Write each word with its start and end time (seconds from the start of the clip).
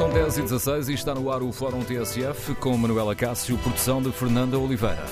São 0.00 0.08
10 0.08 0.38
e 0.38 0.42
16 0.44 0.88
e 0.88 0.94
está 0.94 1.14
no 1.14 1.30
ar 1.30 1.42
o 1.42 1.52
Fórum 1.52 1.84
TSF 1.84 2.54
com 2.54 2.74
Manuela 2.74 3.14
Cássio, 3.14 3.58
produção 3.58 4.00
de 4.00 4.10
Fernanda 4.10 4.58
Oliveira. 4.58 5.04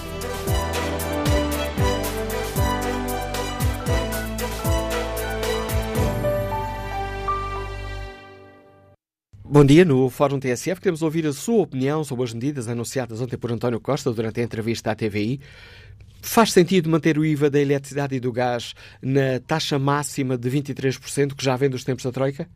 Bom 9.45 9.63
dia, 9.63 9.85
no 9.85 10.09
Fórum 10.09 10.41
TSF 10.41 10.81
queremos 10.81 11.03
ouvir 11.03 11.27
a 11.27 11.35
sua 11.35 11.65
opinião 11.65 12.03
sobre 12.03 12.25
as 12.25 12.33
medidas 12.33 12.67
anunciadas 12.67 13.21
ontem 13.21 13.37
por 13.37 13.53
António 13.53 13.83
Costa 13.83 14.11
durante 14.11 14.41
a 14.41 14.43
entrevista 14.43 14.93
à 14.93 14.95
TVI. 14.95 15.39
Faz 16.23 16.51
sentido 16.51 16.89
manter 16.89 17.19
o 17.19 17.27
IVA 17.27 17.51
da 17.51 17.61
eletricidade 17.61 18.17
e 18.17 18.21
do 18.21 18.33
gás 18.33 18.73
na 19.03 19.39
taxa 19.47 19.79
máxima 19.79 20.39
de 20.39 20.51
23% 20.51 21.35
que 21.35 21.45
já 21.45 21.57
vem 21.57 21.69
dos 21.69 21.85
tempos 21.85 22.05
da 22.05 22.11
Troika? 22.11 22.49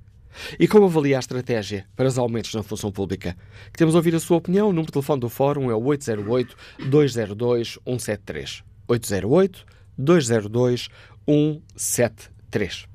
E 0.59 0.67
como 0.69 0.87
avalia 0.87 1.17
a 1.17 1.21
estratégia 1.21 1.87
para 1.97 2.09
os 2.09 2.19
aumentos 2.19 2.55
na 2.55 2.63
função 2.63 2.91
pública? 2.91 3.37
Queremos 3.73 3.95
ouvir 3.95 4.15
a 4.15 4.21
sua 4.21 4.39
opinião. 4.39 4.69
O 4.69 4.73
número 4.73 4.87
de 4.87 4.93
telefone 4.93 5.21
do 5.21 5.29
Fórum 5.29 5.71
é 5.71 5.75
o 5.75 5.83
808-202-173. 5.83 8.63
808-202-173. 9.99 12.87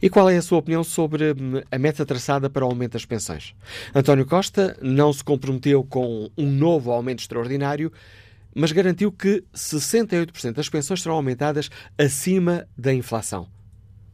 E 0.00 0.08
qual 0.08 0.30
é 0.30 0.36
a 0.36 0.42
sua 0.42 0.58
opinião 0.58 0.84
sobre 0.84 1.32
hum, 1.32 1.60
a 1.70 1.78
meta 1.78 2.06
traçada 2.06 2.48
para 2.48 2.64
o 2.64 2.68
aumento 2.68 2.92
das 2.92 3.04
pensões? 3.04 3.54
António 3.94 4.24
Costa 4.26 4.76
não 4.80 5.12
se 5.12 5.24
comprometeu 5.24 5.84
com 5.84 6.30
um 6.36 6.50
novo 6.50 6.92
aumento 6.92 7.20
extraordinário, 7.20 7.92
mas 8.54 8.72
garantiu 8.72 9.10
que 9.10 9.42
68% 9.54 10.52
das 10.52 10.68
pensões 10.68 11.02
serão 11.02 11.16
aumentadas 11.16 11.70
acima 11.98 12.68
da 12.78 12.94
inflação. 12.94 13.48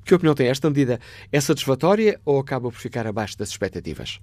Que 0.04 0.14
opinião 0.14 0.34
tem 0.34 0.48
esta 0.48 0.68
medida? 0.68 1.00
É 1.30 1.40
satisfatória 1.40 2.20
ou 2.24 2.38
acaba 2.38 2.70
por 2.70 2.78
ficar 2.78 3.06
abaixo 3.06 3.38
das 3.38 3.50
expectativas? 3.50 4.20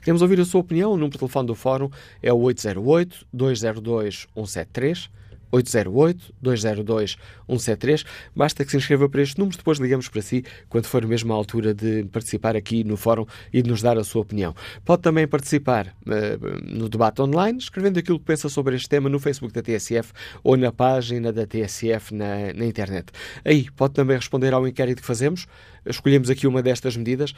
Queremos 0.00 0.20
ouvir 0.20 0.40
a 0.40 0.44
sua 0.44 0.60
opinião. 0.60 0.90
O 0.90 0.96
número 0.96 1.12
de 1.12 1.18
telefone 1.18 1.46
do 1.46 1.54
Fórum 1.54 1.88
é 2.22 2.30
o 2.30 2.38
808-202-173. 2.38 5.08
808-202-173. 5.52 8.04
Basta 8.34 8.64
que 8.64 8.70
se 8.70 8.76
inscreva 8.76 9.08
para 9.08 9.22
este 9.22 9.38
número, 9.38 9.56
depois 9.56 9.78
ligamos 9.78 10.08
para 10.08 10.22
si 10.22 10.44
quando 10.68 10.86
for 10.86 11.06
mesmo 11.06 11.32
a 11.32 11.36
altura 11.36 11.74
de 11.74 12.04
participar 12.04 12.56
aqui 12.56 12.84
no 12.84 12.96
fórum 12.96 13.26
e 13.52 13.62
de 13.62 13.70
nos 13.70 13.82
dar 13.82 13.98
a 13.98 14.04
sua 14.04 14.22
opinião. 14.22 14.54
Pode 14.84 15.02
também 15.02 15.26
participar 15.26 15.94
uh, 16.06 16.64
no 16.64 16.88
debate 16.88 17.20
online, 17.22 17.58
escrevendo 17.58 17.98
aquilo 17.98 18.18
que 18.18 18.24
pensa 18.24 18.48
sobre 18.48 18.76
este 18.76 18.88
tema 18.88 19.08
no 19.08 19.18
Facebook 19.18 19.54
da 19.54 19.62
TSF 19.62 20.12
ou 20.42 20.56
na 20.56 20.72
página 20.72 21.32
da 21.32 21.46
TSF 21.46 22.14
na, 22.14 22.52
na 22.54 22.64
internet. 22.64 23.12
Aí 23.44 23.70
pode 23.70 23.94
também 23.94 24.16
responder 24.16 24.52
ao 24.52 24.66
inquérito 24.66 25.00
que 25.00 25.06
fazemos. 25.06 25.46
Escolhemos 25.86 26.30
aqui 26.30 26.46
uma 26.46 26.62
destas 26.62 26.96
medidas. 26.96 27.34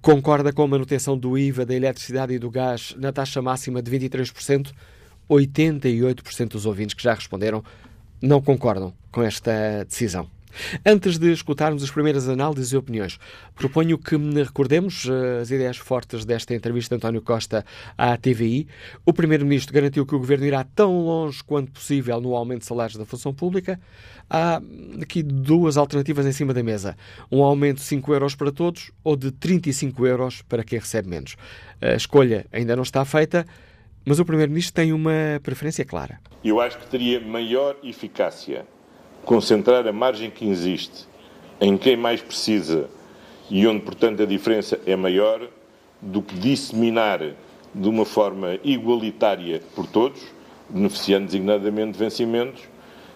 Concorda 0.00 0.52
com 0.52 0.62
a 0.62 0.66
manutenção 0.66 1.16
do 1.16 1.36
IVA 1.36 1.66
da 1.66 1.74
eletricidade 1.74 2.32
e 2.32 2.38
do 2.38 2.50
gás 2.50 2.94
na 2.98 3.12
taxa 3.12 3.42
máxima 3.42 3.82
de 3.82 3.90
23%? 3.90 4.72
88% 5.30 6.48
dos 6.48 6.66
ouvintes 6.66 6.94
que 6.94 7.02
já 7.02 7.14
responderam 7.14 7.62
não 8.20 8.42
concordam 8.42 8.92
com 9.12 9.22
esta 9.22 9.84
decisão. 9.84 10.28
Antes 10.84 11.16
de 11.16 11.32
escutarmos 11.32 11.82
as 11.82 11.90
primeiras 11.90 12.28
análises 12.28 12.72
e 12.72 12.76
opiniões, 12.76 13.18
proponho 13.54 13.96
que 13.96 14.16
recordemos 14.16 15.08
as 15.40 15.50
ideias 15.50 15.76
fortes 15.76 16.24
desta 16.24 16.54
entrevista 16.54 16.94
de 16.94 16.98
António 16.98 17.22
Costa 17.22 17.64
à 17.96 18.16
TVI. 18.16 18.66
O 19.06 19.12
Primeiro-Ministro 19.12 19.72
garantiu 19.72 20.04
que 20.04 20.14
o 20.14 20.18
Governo 20.18 20.44
irá 20.44 20.64
tão 20.64 21.04
longe 21.04 21.42
quanto 21.44 21.70
possível 21.70 22.20
no 22.20 22.34
aumento 22.34 22.60
de 22.60 22.66
salários 22.66 22.98
da 22.98 23.04
função 23.04 23.32
pública. 23.32 23.80
Há 24.28 24.60
aqui 25.00 25.22
duas 25.22 25.76
alternativas 25.76 26.26
em 26.26 26.32
cima 26.32 26.52
da 26.52 26.62
mesa. 26.62 26.96
Um 27.30 27.42
aumento 27.42 27.78
de 27.78 27.84
5 27.84 28.12
euros 28.12 28.34
para 28.34 28.50
todos 28.50 28.90
ou 29.04 29.16
de 29.16 29.30
35 29.30 30.06
euros 30.06 30.42
para 30.42 30.64
quem 30.64 30.78
recebe 30.78 31.08
menos. 31.08 31.36
A 31.80 31.94
escolha 31.94 32.44
ainda 32.52 32.74
não 32.74 32.82
está 32.82 33.04
feita. 33.04 33.46
Mas 34.04 34.18
o 34.18 34.24
Primeiro-Ministro 34.24 34.74
tem 34.74 34.92
uma 34.92 35.40
preferência 35.42 35.84
clara. 35.84 36.20
Eu 36.42 36.60
acho 36.60 36.78
que 36.78 36.86
teria 36.86 37.20
maior 37.20 37.76
eficácia 37.82 38.66
concentrar 39.24 39.86
a 39.86 39.92
margem 39.92 40.30
que 40.30 40.48
existe 40.48 41.06
em 41.60 41.76
quem 41.76 41.96
mais 41.96 42.22
precisa 42.22 42.88
e 43.50 43.66
onde, 43.66 43.80
portanto, 43.80 44.22
a 44.22 44.26
diferença 44.26 44.80
é 44.86 44.96
maior 44.96 45.48
do 46.00 46.22
que 46.22 46.34
disseminar 46.34 47.20
de 47.74 47.88
uma 47.88 48.04
forma 48.04 48.58
igualitária 48.64 49.60
por 49.74 49.86
todos, 49.86 50.22
beneficiando 50.68 51.26
designadamente 51.26 51.92
de 51.92 51.98
vencimentos, 51.98 52.62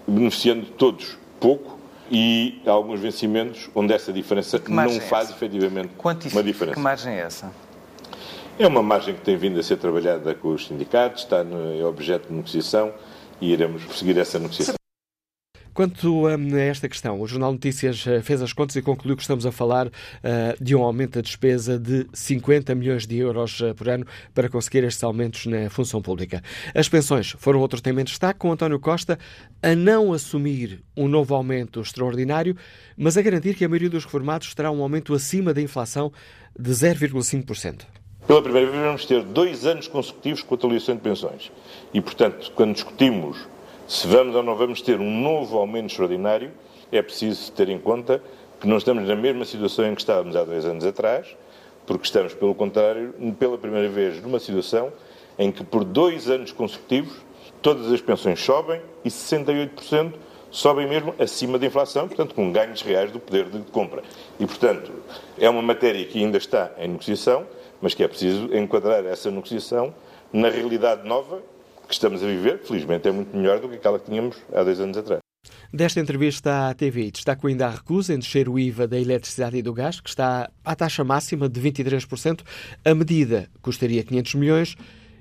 beneficiando 0.06 0.66
todos 0.66 1.16
pouco 1.41 1.78
e 2.10 2.60
alguns 2.66 3.00
vencimentos 3.00 3.70
onde 3.75 3.92
essa 3.94 4.12
diferença 4.12 4.60
não 4.69 4.82
é 4.84 5.00
faz 5.00 5.30
efetivamente 5.30 5.91
uma 6.32 6.42
diferença. 6.42 6.75
Que 6.75 6.80
margem 6.80 7.14
é 7.14 7.20
essa? 7.20 7.50
É 8.56 8.69
uma 8.69 8.82
margem 8.84 9.15
que 9.15 9.20
tem 9.20 9.37
vindo 9.37 9.59
a 9.59 9.62
ser 9.65 9.76
trabalhada 9.78 10.32
com 10.32 10.54
os 10.54 10.66
sindicatos, 10.66 11.25
está 11.25 11.42
no, 11.42 11.76
é 11.76 11.84
objeto 11.84 12.28
de 12.28 12.34
negociação 12.34 12.92
e 13.41 13.53
iremos 13.53 13.82
prosseguir 13.84 14.16
essa 14.16 14.38
negociação. 14.38 14.76
Quanto 15.75 16.28
a 16.28 16.60
esta 16.60 16.88
questão, 16.88 17.20
o 17.20 17.26
Jornal 17.26 17.50
Notícias 17.50 18.06
eh, 18.06 18.22
fez 18.22 18.41
as 18.41 18.53
contas 18.53 18.76
e 18.76 18.82
concluiu 18.82 19.16
que 19.16 19.22
estamos 19.22 19.44
a 19.44 19.50
falar 19.50 19.88
uh, 19.88 19.91
de 20.60 20.72
um 20.76 20.84
aumento 20.84 21.15
da 21.15 21.20
despesa 21.20 21.76
de 21.81 22.06
50 22.12 22.72
milhões 22.76 23.09
de 23.09 23.16
euros 23.16 23.59
uh, 23.59 23.75
por 23.75 23.88
ano 23.88 24.06
para 24.32 24.48
conseguir 24.48 24.84
estes 24.84 25.03
aumentos 25.03 25.47
na 25.47 25.69
função 25.69 26.00
pública. 26.00 26.41
As 26.72 26.88
pensões 26.88 27.34
foram 27.41 27.59
outro 27.59 27.82
tema 27.82 28.03
em 28.03 28.04
destaque, 28.04 28.38
com 28.38 28.53
António 28.53 28.78
Costa 28.78 29.19
a 29.60 29.75
não 29.75 30.12
assumir 30.12 30.81
um 30.97 31.09
novo 31.09 31.34
aumento 31.34 31.81
extraordinário, 31.81 32.56
mas 32.97 33.16
a 33.16 33.22
garantir 33.22 33.56
que 33.56 33.65
a 33.65 33.69
maioria 33.69 33.91
dos 33.91 34.04
reformados 34.04 34.54
terá 34.54 34.71
um 34.71 34.81
aumento 34.81 35.12
acima 35.12 35.53
da 35.53 35.60
inflação 35.60 36.12
de 36.56 36.71
0,5%. 36.71 38.03
Pela 38.26 38.40
primeira 38.40 38.70
vez 38.70 38.82
vamos 38.82 39.04
ter 39.04 39.22
dois 39.22 39.66
anos 39.66 39.86
consecutivos 39.86 40.42
com 40.42 40.54
a 40.54 40.56
atualização 40.56 40.96
de 40.96 41.02
pensões. 41.02 41.52
E, 41.92 42.00
portanto, 42.00 42.50
quando 42.54 42.72
discutimos 42.72 43.46
se 43.86 44.06
vamos 44.06 44.34
ou 44.34 44.42
não 44.42 44.56
vamos 44.56 44.80
ter 44.80 44.98
um 44.98 45.20
novo 45.20 45.58
aumento 45.58 45.90
extraordinário, 45.90 46.50
é 46.90 47.02
preciso 47.02 47.52
ter 47.52 47.68
em 47.68 47.78
conta 47.78 48.22
que 48.58 48.66
não 48.66 48.78
estamos 48.78 49.06
na 49.06 49.14
mesma 49.14 49.44
situação 49.44 49.86
em 49.86 49.94
que 49.94 50.00
estávamos 50.00 50.34
há 50.36 50.42
dois 50.42 50.64
anos 50.64 50.86
atrás, 50.86 51.36
porque 51.86 52.06
estamos, 52.06 52.32
pelo 52.32 52.54
contrário, 52.54 53.14
pela 53.38 53.58
primeira 53.58 53.90
vez 53.90 54.22
numa 54.22 54.38
situação 54.38 54.91
em 55.38 55.52
que 55.52 55.62
por 55.62 55.84
dois 55.84 56.30
anos 56.30 56.50
consecutivos 56.50 57.12
todas 57.60 57.92
as 57.92 58.00
pensões 58.00 58.41
sobem 58.41 58.80
e 59.04 59.10
68% 59.10 60.14
sobem 60.50 60.88
mesmo 60.88 61.14
acima 61.18 61.58
da 61.58 61.66
inflação, 61.66 62.06
portanto, 62.06 62.34
com 62.34 62.52
ganhos 62.52 62.80
reais 62.80 63.10
do 63.10 63.18
poder 63.18 63.50
de 63.50 63.58
compra. 63.70 64.02
E, 64.38 64.46
portanto, 64.46 64.92
é 65.38 65.50
uma 65.50 65.60
matéria 65.60 66.04
que 66.06 66.18
ainda 66.18 66.38
está 66.38 66.70
em 66.78 66.88
negociação 66.88 67.44
mas 67.84 67.93
que 67.93 68.03
é 68.03 68.09
preciso 68.09 68.49
enquadrar 68.56 69.05
essa 69.05 69.31
negociação 69.31 69.95
na 70.33 70.49
realidade 70.49 71.06
nova 71.06 71.43
que 71.87 71.93
estamos 71.93 72.22
a 72.22 72.27
viver, 72.27 72.61
felizmente 72.65 73.06
é 73.06 73.12
muito 73.12 73.37
melhor 73.37 73.61
do 73.61 73.69
que 73.69 73.75
aquela 73.75 73.99
que 73.99 74.06
tínhamos 74.06 74.39
há 74.55 74.62
dois 74.62 74.81
anos 74.81 74.97
atrás. 74.97 75.21
Desta 75.71 76.00
entrevista 76.00 76.71
à 76.71 76.75
TV, 76.75 77.11
destaco 77.11 77.47
ainda 77.47 77.67
a 77.67 77.71
recusa 77.71 78.15
em 78.15 78.19
descer 78.19 78.49
o 78.49 78.59
IVA 78.59 78.89
da 78.89 78.99
eletricidade 78.99 79.59
e 79.59 79.62
do 79.62 79.75
gás, 79.75 80.00
que 80.00 80.09
está 80.09 80.50
à 80.65 80.75
taxa 80.75 81.05
máxima 81.05 81.47
de 81.47 81.61
23%. 81.61 82.41
A 82.83 82.95
medida 82.95 83.50
custaria 83.61 84.03
500 84.03 84.34
milhões 84.37 84.77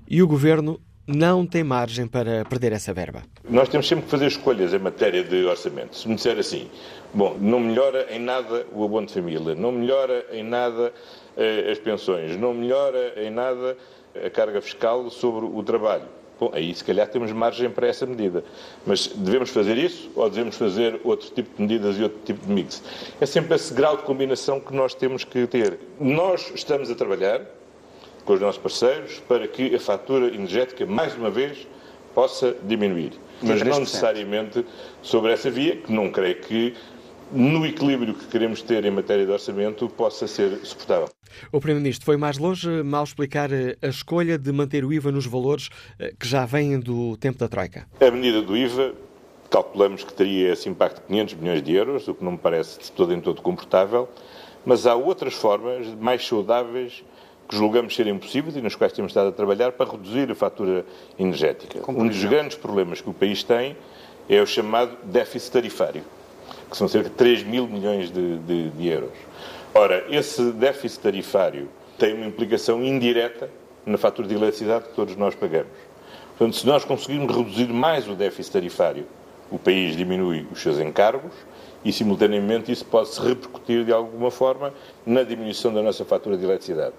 e 0.09 0.23
o 0.23 0.27
Governo 0.27 0.79
não 1.05 1.45
tem 1.45 1.65
margem 1.65 2.07
para 2.07 2.45
perder 2.45 2.71
essa 2.71 2.93
verba. 2.93 3.23
Nós 3.49 3.67
temos 3.67 3.89
sempre 3.89 4.05
que 4.05 4.11
fazer 4.11 4.27
escolhas 4.27 4.73
em 4.73 4.79
matéria 4.79 5.21
de 5.21 5.43
orçamento. 5.43 5.97
Se 5.97 6.07
me 6.07 6.15
disser 6.15 6.39
assim, 6.39 6.69
bom, 7.13 7.37
não 7.41 7.59
melhora 7.59 8.07
em 8.09 8.19
nada 8.19 8.65
o 8.71 8.85
abono 8.85 9.07
de 9.07 9.13
família, 9.13 9.53
não 9.53 9.73
melhora 9.73 10.25
em 10.31 10.45
nada 10.45 10.93
as 11.71 11.79
pensões, 11.79 12.37
não 12.37 12.53
melhora 12.53 13.13
em 13.17 13.29
nada 13.29 13.77
a 14.15 14.29
carga 14.29 14.61
fiscal 14.61 15.09
sobre 15.09 15.45
o 15.45 15.63
trabalho. 15.63 16.05
Bom, 16.39 16.51
aí 16.53 16.73
se 16.73 16.83
calhar 16.83 17.07
temos 17.07 17.31
margem 17.31 17.69
para 17.69 17.87
essa 17.87 18.05
medida. 18.05 18.43
Mas 18.85 19.07
devemos 19.07 19.49
fazer 19.49 19.77
isso 19.77 20.11
ou 20.15 20.29
devemos 20.29 20.55
fazer 20.55 20.99
outro 21.03 21.29
tipo 21.29 21.55
de 21.55 21.61
medidas 21.61 21.97
e 21.97 22.03
outro 22.03 22.19
tipo 22.25 22.45
de 22.45 22.51
mix? 22.51 22.83
É 23.21 23.25
sempre 23.25 23.55
esse 23.55 23.73
grau 23.73 23.97
de 23.97 24.03
combinação 24.03 24.59
que 24.59 24.73
nós 24.73 24.93
temos 24.93 25.23
que 25.23 25.47
ter. 25.47 25.79
Nós 25.99 26.51
estamos 26.53 26.89
a 26.89 26.95
trabalhar 26.95 27.41
com 28.25 28.33
os 28.33 28.41
nossos 28.41 28.61
parceiros 28.61 29.19
para 29.27 29.47
que 29.47 29.75
a 29.75 29.79
fatura 29.79 30.27
energética, 30.27 30.85
mais 30.85 31.15
uma 31.15 31.29
vez, 31.29 31.67
possa 32.13 32.55
diminuir. 32.63 33.11
Mas 33.41 33.61
não 33.61 33.79
necessariamente 33.79 34.65
sobre 35.01 35.31
essa 35.31 35.49
via, 35.49 35.75
que 35.77 35.91
não 35.91 36.09
creio 36.09 36.35
que 36.35 36.73
no 37.33 37.65
equilíbrio 37.65 38.13
que 38.13 38.27
queremos 38.27 38.61
ter 38.61 38.85
em 38.85 38.91
matéria 38.91 39.25
de 39.25 39.31
orçamento, 39.31 39.89
possa 39.89 40.27
ser 40.27 40.59
suportável. 40.63 41.09
O 41.51 41.59
Primeiro-Ministro 41.59 42.05
foi 42.05 42.15
mais 42.15 42.37
longe 42.37 42.69
mal 42.83 43.03
explicar 43.03 43.51
eh, 43.51 43.75
a 43.81 43.87
escolha 43.87 44.37
de 44.37 44.51
manter 44.51 44.85
o 44.85 44.93
IVA 44.93 45.11
nos 45.11 45.25
valores 45.25 45.69
eh, 45.99 46.13
que 46.17 46.27
já 46.27 46.45
vêm 46.45 46.79
do 46.79 47.17
tempo 47.17 47.39
da 47.39 47.47
Troika. 47.47 47.87
A 47.99 48.11
medida 48.11 48.39
do 48.39 48.55
IVA, 48.55 48.93
calculamos 49.49 50.03
que 50.03 50.13
teria 50.13 50.53
esse 50.53 50.69
impacto 50.69 51.01
de 51.01 51.07
500 51.07 51.33
milhões 51.35 51.63
de 51.63 51.73
euros, 51.73 52.07
o 52.07 52.13
que 52.13 52.23
não 52.23 52.33
me 52.33 52.37
parece 52.37 52.79
de 52.79 52.91
todo 52.91 53.11
em 53.11 53.19
todo 53.19 53.41
confortável, 53.41 54.07
mas 54.63 54.85
há 54.85 54.93
outras 54.93 55.33
formas 55.33 55.87
mais 55.99 56.25
saudáveis 56.25 57.03
que 57.49 57.55
julgamos 57.55 57.95
serem 57.95 58.17
possíveis 58.17 58.55
e 58.55 58.61
nas 58.61 58.75
quais 58.75 58.93
temos 58.93 59.09
estado 59.09 59.29
a 59.29 59.31
trabalhar 59.31 59.71
para 59.71 59.91
reduzir 59.91 60.29
a 60.31 60.35
fatura 60.35 60.85
energética. 61.17 61.79
Um 61.91 62.07
dos 62.07 62.23
grandes 62.23 62.55
problemas 62.55 63.01
que 63.01 63.09
o 63.09 63.13
país 63.13 63.43
tem 63.43 63.75
é 64.29 64.39
o 64.39 64.45
chamado 64.45 64.95
déficit 65.03 65.51
tarifário 65.51 66.03
que 66.73 66.77
são 66.77 66.87
cerca 66.87 67.07
de 67.07 67.15
3 67.15 67.43
mil 67.43 67.67
milhões 67.67 68.11
de, 68.11 68.39
de, 68.39 68.69
de 68.71 68.87
euros. 68.87 69.11
Ora, 69.75 70.03
esse 70.09 70.51
déficit 70.53 71.01
tarifário 71.01 71.69
tem 71.99 72.15
uma 72.15 72.25
implicação 72.25 72.83
indireta 72.83 73.47
na 73.85 73.95
fatura 73.95 74.27
de 74.27 74.33
eletricidade 74.33 74.85
que 74.85 74.95
todos 74.95 75.15
nós 75.15 75.35
pagamos. 75.35 75.71
Portanto, 76.35 76.57
se 76.57 76.65
nós 76.65 76.83
conseguirmos 76.83 77.35
reduzir 77.35 77.67
mais 77.71 78.09
o 78.09 78.15
déficit 78.15 78.53
tarifário, 78.53 79.05
o 79.51 79.59
país 79.59 79.95
diminui 79.95 80.47
os 80.51 80.63
seus 80.63 80.79
encargos 80.79 81.31
e, 81.85 81.93
simultaneamente, 81.93 82.71
isso 82.71 82.85
pode 82.85 83.09
se 83.09 83.21
repercutir 83.21 83.85
de 83.85 83.93
alguma 83.93 84.31
forma 84.31 84.73
na 85.05 85.21
diminuição 85.21 85.71
da 85.71 85.83
nossa 85.83 86.03
fatura 86.03 86.35
de 86.35 86.43
eletricidade. 86.43 86.95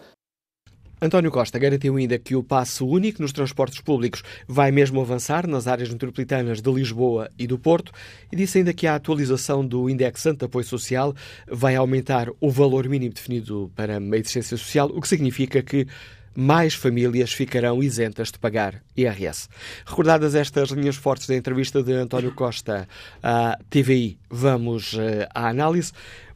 António 1.00 1.30
Costa 1.30 1.58
garantiu 1.58 1.96
ainda 1.96 2.18
que 2.18 2.34
o 2.34 2.42
passo 2.42 2.86
único 2.86 3.20
nos 3.20 3.32
transportes 3.32 3.80
públicos 3.80 4.22
vai 4.46 4.70
mesmo 4.70 5.00
avançar 5.00 5.46
nas 5.46 5.66
áreas 5.66 5.90
metropolitanas 5.90 6.60
de 6.60 6.70
Lisboa 6.72 7.28
e 7.38 7.46
do 7.46 7.58
Porto 7.58 7.92
e 8.30 8.36
disse 8.36 8.58
ainda 8.58 8.72
que 8.72 8.86
a 8.86 8.94
atualização 8.94 9.66
do 9.66 9.90
indexante 9.90 10.38
de 10.38 10.44
apoio 10.46 10.64
social 10.64 11.14
vai 11.50 11.74
aumentar 11.76 12.28
o 12.40 12.50
valor 12.50 12.88
mínimo 12.88 13.12
definido 13.12 13.70
para 13.74 13.98
a 13.98 14.16
existência 14.16 14.56
social, 14.56 14.90
o 14.94 15.00
que 15.00 15.08
significa 15.08 15.62
que 15.62 15.86
mais 16.34 16.74
famílias 16.74 17.32
ficarão 17.32 17.82
isentas 17.82 18.32
de 18.32 18.38
pagar 18.38 18.82
IRS. 18.96 19.48
Recordadas 19.86 20.34
estas 20.34 20.70
linhas 20.70 20.96
fortes 20.96 21.28
da 21.28 21.36
entrevista 21.36 21.82
de 21.82 21.92
António 21.92 22.32
Costa 22.32 22.88
à 23.22 23.56
TVI, 23.70 24.18
vamos 24.28 24.96
eh, 24.98 25.28
à 25.32 25.48
análise. 25.48 25.92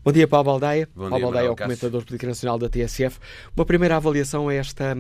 Bom 0.09 0.13
dia, 0.13 0.27
Paulo 0.27 0.47
Baldaia. 0.47 0.89
Bom 0.97 1.11
Paulo 1.11 1.17
dia, 1.17 1.25
Baldaia 1.27 1.47
é 1.49 1.51
o 1.51 1.55
comentador 1.55 2.03
político 2.03 2.29
nacional 2.29 2.59
da 2.59 2.67
TSF. 2.67 3.19
Uma 3.55 3.67
primeira 3.67 3.95
avaliação 3.95 4.49
a 4.49 4.55
esta, 4.55 4.97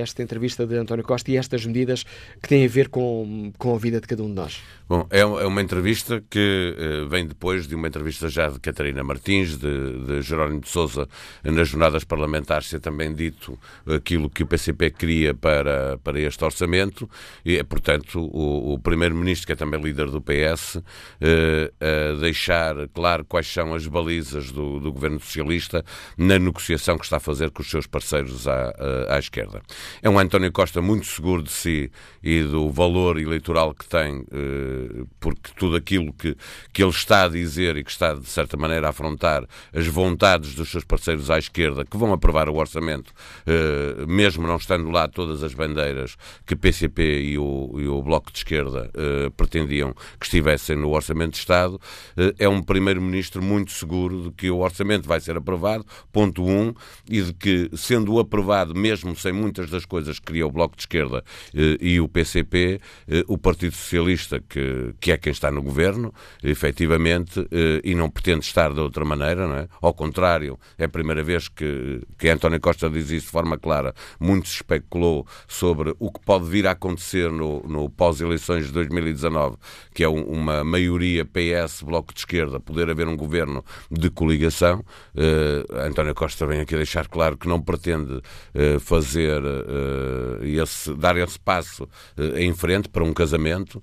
esta 0.00 0.22
entrevista 0.22 0.64
de 0.64 0.76
António 0.76 1.02
Costa 1.02 1.32
e 1.32 1.36
estas 1.36 1.66
medidas 1.66 2.04
que 2.40 2.48
têm 2.48 2.64
a 2.64 2.68
ver 2.68 2.88
com, 2.88 3.52
com 3.58 3.74
a 3.74 3.78
vida 3.78 4.00
de 4.00 4.06
cada 4.06 4.22
um 4.22 4.28
de 4.28 4.34
nós. 4.34 4.62
Bom, 4.88 5.04
é 5.10 5.18
é 5.18 5.24
uma 5.24 5.62
entrevista 5.62 6.22
que 6.30 6.76
eh, 6.78 7.08
vem 7.08 7.26
depois 7.26 7.66
de 7.66 7.74
uma 7.74 7.88
entrevista 7.88 8.28
já 8.28 8.48
de 8.50 8.60
Catarina 8.60 9.02
Martins, 9.02 9.56
de, 9.56 9.98
de 10.06 10.22
Jerónimo 10.22 10.60
de 10.60 10.68
Sousa, 10.68 11.08
nas 11.42 11.66
jornadas 11.66 12.04
parlamentares, 12.04 12.68
ser 12.68 12.78
também 12.78 13.12
dito 13.12 13.58
aquilo 13.86 14.30
que 14.30 14.44
o 14.44 14.46
PCP 14.46 14.90
queria 14.90 15.34
para, 15.34 15.98
para 16.04 16.20
este 16.20 16.44
orçamento, 16.44 17.10
e 17.44 17.56
é, 17.56 17.64
portanto, 17.64 18.20
o, 18.20 18.74
o 18.74 18.78
Primeiro-Ministro, 18.78 19.46
que 19.46 19.52
é 19.54 19.56
também 19.56 19.80
líder 19.80 20.08
do 20.08 20.20
PS, 20.20 20.80
eh, 21.20 21.72
a 21.80 22.20
deixar 22.20 22.86
claro 22.88 23.24
quais 23.24 23.46
são 23.46 23.74
as 23.74 23.86
balizas 23.86 24.51
do, 24.52 24.80
do 24.80 24.92
Governo 24.92 25.20
Socialista 25.20 25.84
na 26.16 26.38
negociação 26.38 26.98
que 26.98 27.04
está 27.04 27.16
a 27.16 27.20
fazer 27.20 27.50
com 27.50 27.62
os 27.62 27.70
seus 27.70 27.86
parceiros 27.86 28.46
à, 28.46 28.72
à 29.08 29.18
esquerda. 29.18 29.62
É 30.02 30.08
um 30.08 30.18
António 30.18 30.52
Costa 30.52 30.80
muito 30.80 31.06
seguro 31.06 31.42
de 31.42 31.50
si 31.50 31.90
e 32.22 32.42
do 32.42 32.70
valor 32.70 33.18
eleitoral 33.18 33.74
que 33.74 33.86
tem, 33.86 34.24
eh, 34.32 35.04
porque 35.18 35.50
tudo 35.56 35.76
aquilo 35.76 36.12
que, 36.12 36.36
que 36.72 36.82
ele 36.82 36.90
está 36.90 37.24
a 37.24 37.28
dizer 37.28 37.76
e 37.76 37.84
que 37.84 37.90
está, 37.90 38.14
de 38.14 38.28
certa 38.28 38.56
maneira, 38.56 38.86
a 38.86 38.90
afrontar 38.90 39.44
as 39.74 39.86
vontades 39.86 40.54
dos 40.54 40.70
seus 40.70 40.84
parceiros 40.84 41.30
à 41.30 41.38
esquerda, 41.38 41.84
que 41.84 41.96
vão 41.96 42.12
aprovar 42.12 42.48
o 42.48 42.56
orçamento, 42.56 43.12
eh, 43.46 44.04
mesmo 44.06 44.46
não 44.46 44.56
estando 44.56 44.90
lá 44.90 45.08
todas 45.08 45.42
as 45.42 45.54
bandeiras 45.54 46.16
que 46.46 46.56
PCP 46.56 47.22
e 47.22 47.38
o, 47.38 47.76
e 47.78 47.88
o 47.88 48.02
Bloco 48.02 48.30
de 48.30 48.38
Esquerda 48.38 48.90
eh, 48.94 49.30
pretendiam 49.36 49.94
que 50.18 50.26
estivessem 50.26 50.76
no 50.76 50.90
Orçamento 50.90 51.32
de 51.32 51.38
Estado, 51.38 51.80
eh, 52.16 52.34
é 52.38 52.48
um 52.48 52.62
Primeiro-Ministro 52.62 53.42
muito 53.42 53.72
seguro 53.72 54.22
de 54.22 54.30
que 54.32 54.50
o 54.50 54.58
orçamento 54.58 55.06
vai 55.08 55.20
ser 55.20 55.36
aprovado, 55.36 55.84
ponto 56.12 56.44
um, 56.44 56.72
e 57.08 57.20
de 57.22 57.32
que, 57.32 57.70
sendo 57.76 58.18
aprovado, 58.18 58.74
mesmo 58.74 59.14
sem 59.16 59.32
muitas 59.32 59.70
das 59.70 59.84
coisas 59.84 60.18
que 60.18 60.26
queria 60.26 60.46
o 60.46 60.50
Bloco 60.50 60.74
de 60.76 60.82
Esquerda 60.82 61.22
eh, 61.54 61.76
e 61.80 62.00
o 62.00 62.08
PCP, 62.08 62.80
eh, 63.08 63.24
o 63.28 63.36
Partido 63.38 63.74
Socialista, 63.74 64.40
que, 64.48 64.94
que 65.00 65.12
é 65.12 65.16
quem 65.18 65.32
está 65.32 65.50
no 65.50 65.62
governo, 65.62 66.12
efetivamente, 66.42 67.40
eh, 67.50 67.80
e 67.84 67.94
não 67.94 68.08
pretende 68.08 68.44
estar 68.44 68.72
de 68.72 68.80
outra 68.80 69.04
maneira, 69.04 69.46
não 69.48 69.56
é? 69.56 69.68
Ao 69.80 69.92
contrário, 69.92 70.58
é 70.78 70.84
a 70.84 70.88
primeira 70.88 71.22
vez 71.22 71.48
que, 71.48 72.00
que 72.18 72.28
António 72.28 72.60
Costa 72.60 72.88
diz 72.88 73.10
isso 73.10 73.26
de 73.26 73.32
forma 73.32 73.58
clara. 73.58 73.94
Muito 74.20 74.48
se 74.48 74.54
especulou 74.56 75.26
sobre 75.48 75.94
o 75.98 76.10
que 76.10 76.20
pode 76.20 76.46
vir 76.48 76.66
a 76.66 76.70
acontecer 76.72 77.30
no, 77.30 77.62
no 77.64 77.90
pós-eleições 77.90 78.66
de 78.66 78.72
2019, 78.72 79.56
que 79.92 80.04
é 80.04 80.08
um- 80.08 80.22
uma 80.24 80.62
maioria 80.64 81.24
PS, 81.24 81.82
Bloco 81.82 82.14
de 82.14 82.20
Esquerda, 82.20 82.60
poder 82.60 82.88
haver 82.88 83.08
um 83.08 83.16
governo 83.16 83.64
de 83.90 84.08
coligação. 84.22 84.84
Eh, 85.16 85.64
António 85.84 86.14
Costa 86.14 86.46
vem 86.46 86.60
aqui 86.60 86.76
deixar 86.76 87.08
claro 87.08 87.36
que 87.36 87.48
não 87.48 87.60
pretende 87.60 88.20
eh, 88.54 88.78
fazer 88.78 89.42
eh, 89.42 90.62
esse, 90.62 90.94
dar 90.94 91.16
esse 91.16 91.40
passo 91.40 91.88
em 92.36 92.54
frente 92.54 92.88
para 92.88 93.02
um 93.02 93.12
casamento 93.12 93.82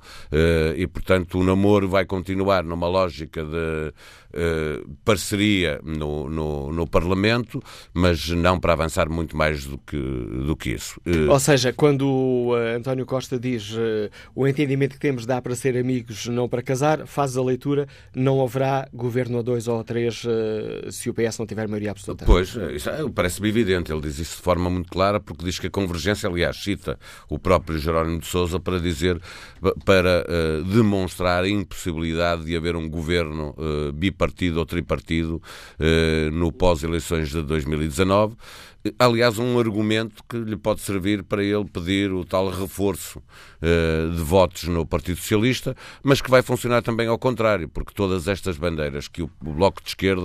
e, 0.76 0.88
portanto, 0.88 1.40
o 1.40 1.44
namoro 1.44 1.90
vai 1.90 2.06
continuar 2.06 2.64
numa 2.64 2.88
lógica 2.88 3.44
de 3.44 3.94
parceria 5.04 5.80
no, 5.84 6.30
no, 6.30 6.72
no 6.72 6.88
Parlamento, 6.88 7.62
mas 7.94 8.30
não 8.30 8.60
para 8.60 8.74
avançar 8.74 9.10
muito 9.10 9.36
mais 9.36 9.66
do 9.66 9.78
que, 9.80 9.98
do 9.98 10.56
que 10.56 10.72
isso. 10.72 11.02
Ou 11.30 11.40
seja, 11.40 11.74
quando 11.74 12.54
António 12.76 13.06
Costa 13.06 13.40
diz 13.40 13.76
o 14.36 14.48
entendimento 14.48 14.94
que 14.94 15.00
temos 15.00 15.26
dá 15.26 15.42
para 15.42 15.56
ser 15.56 15.76
amigos, 15.76 16.28
não 16.28 16.48
para 16.48 16.62
casar, 16.62 17.08
faz 17.08 17.36
a 17.36 17.44
leitura, 17.44 17.88
não 18.16 18.42
haverá 18.42 18.88
governo 18.94 19.40
a 19.40 19.42
dois 19.42 19.68
ou 19.68 19.80
a 19.80 19.84
três 19.84 20.26
se 20.92 21.10
o 21.10 21.14
PS 21.14 21.38
não 21.40 21.46
tiver 21.46 21.68
maioria 21.68 21.92
absoluta. 21.92 22.26
Pois, 22.26 22.56
é- 22.56 23.10
parece-me 23.14 23.50
evidente. 23.50 23.92
Ele 23.92 24.02
diz 24.02 24.20
isso 24.20 24.38
de 24.38 24.44
forma 24.44 24.70
muito 24.70 24.90
clara, 24.90 25.20
porque 25.20 25.44
diz 25.44 25.60
que 25.60 25.68
a 25.68 25.70
convergência, 25.70 26.30
aliás, 26.30 26.58
cita 26.58 26.98
o 27.30 27.38
próprio 27.40 27.78
Jerónimo 27.78 28.20
de 28.20 28.28
Sousa 28.28 28.60
para 28.60 28.80
dizer, 28.80 29.20
para 29.86 30.26
eh, 30.28 30.62
demonstrar 30.66 31.44
a 31.44 31.50
impossibilidade 31.50 32.46
de 32.46 32.56
haver 32.56 32.76
um 32.76 32.90
governo 32.90 33.56
eh, 33.58 33.92
bipartido 33.92 34.60
ou 34.60 34.66
tripartido 34.66 35.42
eh, 35.80 36.30
no 36.32 36.52
pós-eleições 36.52 37.30
de 37.30 37.42
2019. 37.42 38.36
Aliás, 38.98 39.38
um 39.38 39.60
argumento 39.60 40.24
que 40.28 40.38
lhe 40.38 40.56
pode 40.56 40.80
servir 40.80 41.22
para 41.24 41.44
ele 41.44 41.66
pedir 41.66 42.14
o 42.14 42.24
tal 42.24 42.50
reforço 42.50 43.22
de 43.62 44.24
votos 44.24 44.64
no 44.64 44.86
Partido 44.86 45.18
Socialista, 45.18 45.76
mas 46.02 46.22
que 46.22 46.32
vai 46.32 46.42
funcionar 46.42 46.82
também 46.82 47.06
ao 47.06 47.20
contrário, 47.20 47.68
porque 47.68 47.94
todas 47.94 48.26
estas 48.30 48.56
bandeiras 48.56 49.10
que 49.10 49.22
o 49.22 49.30
Bloco 49.42 49.84
de 49.84 49.90
Esquerda 49.90 50.19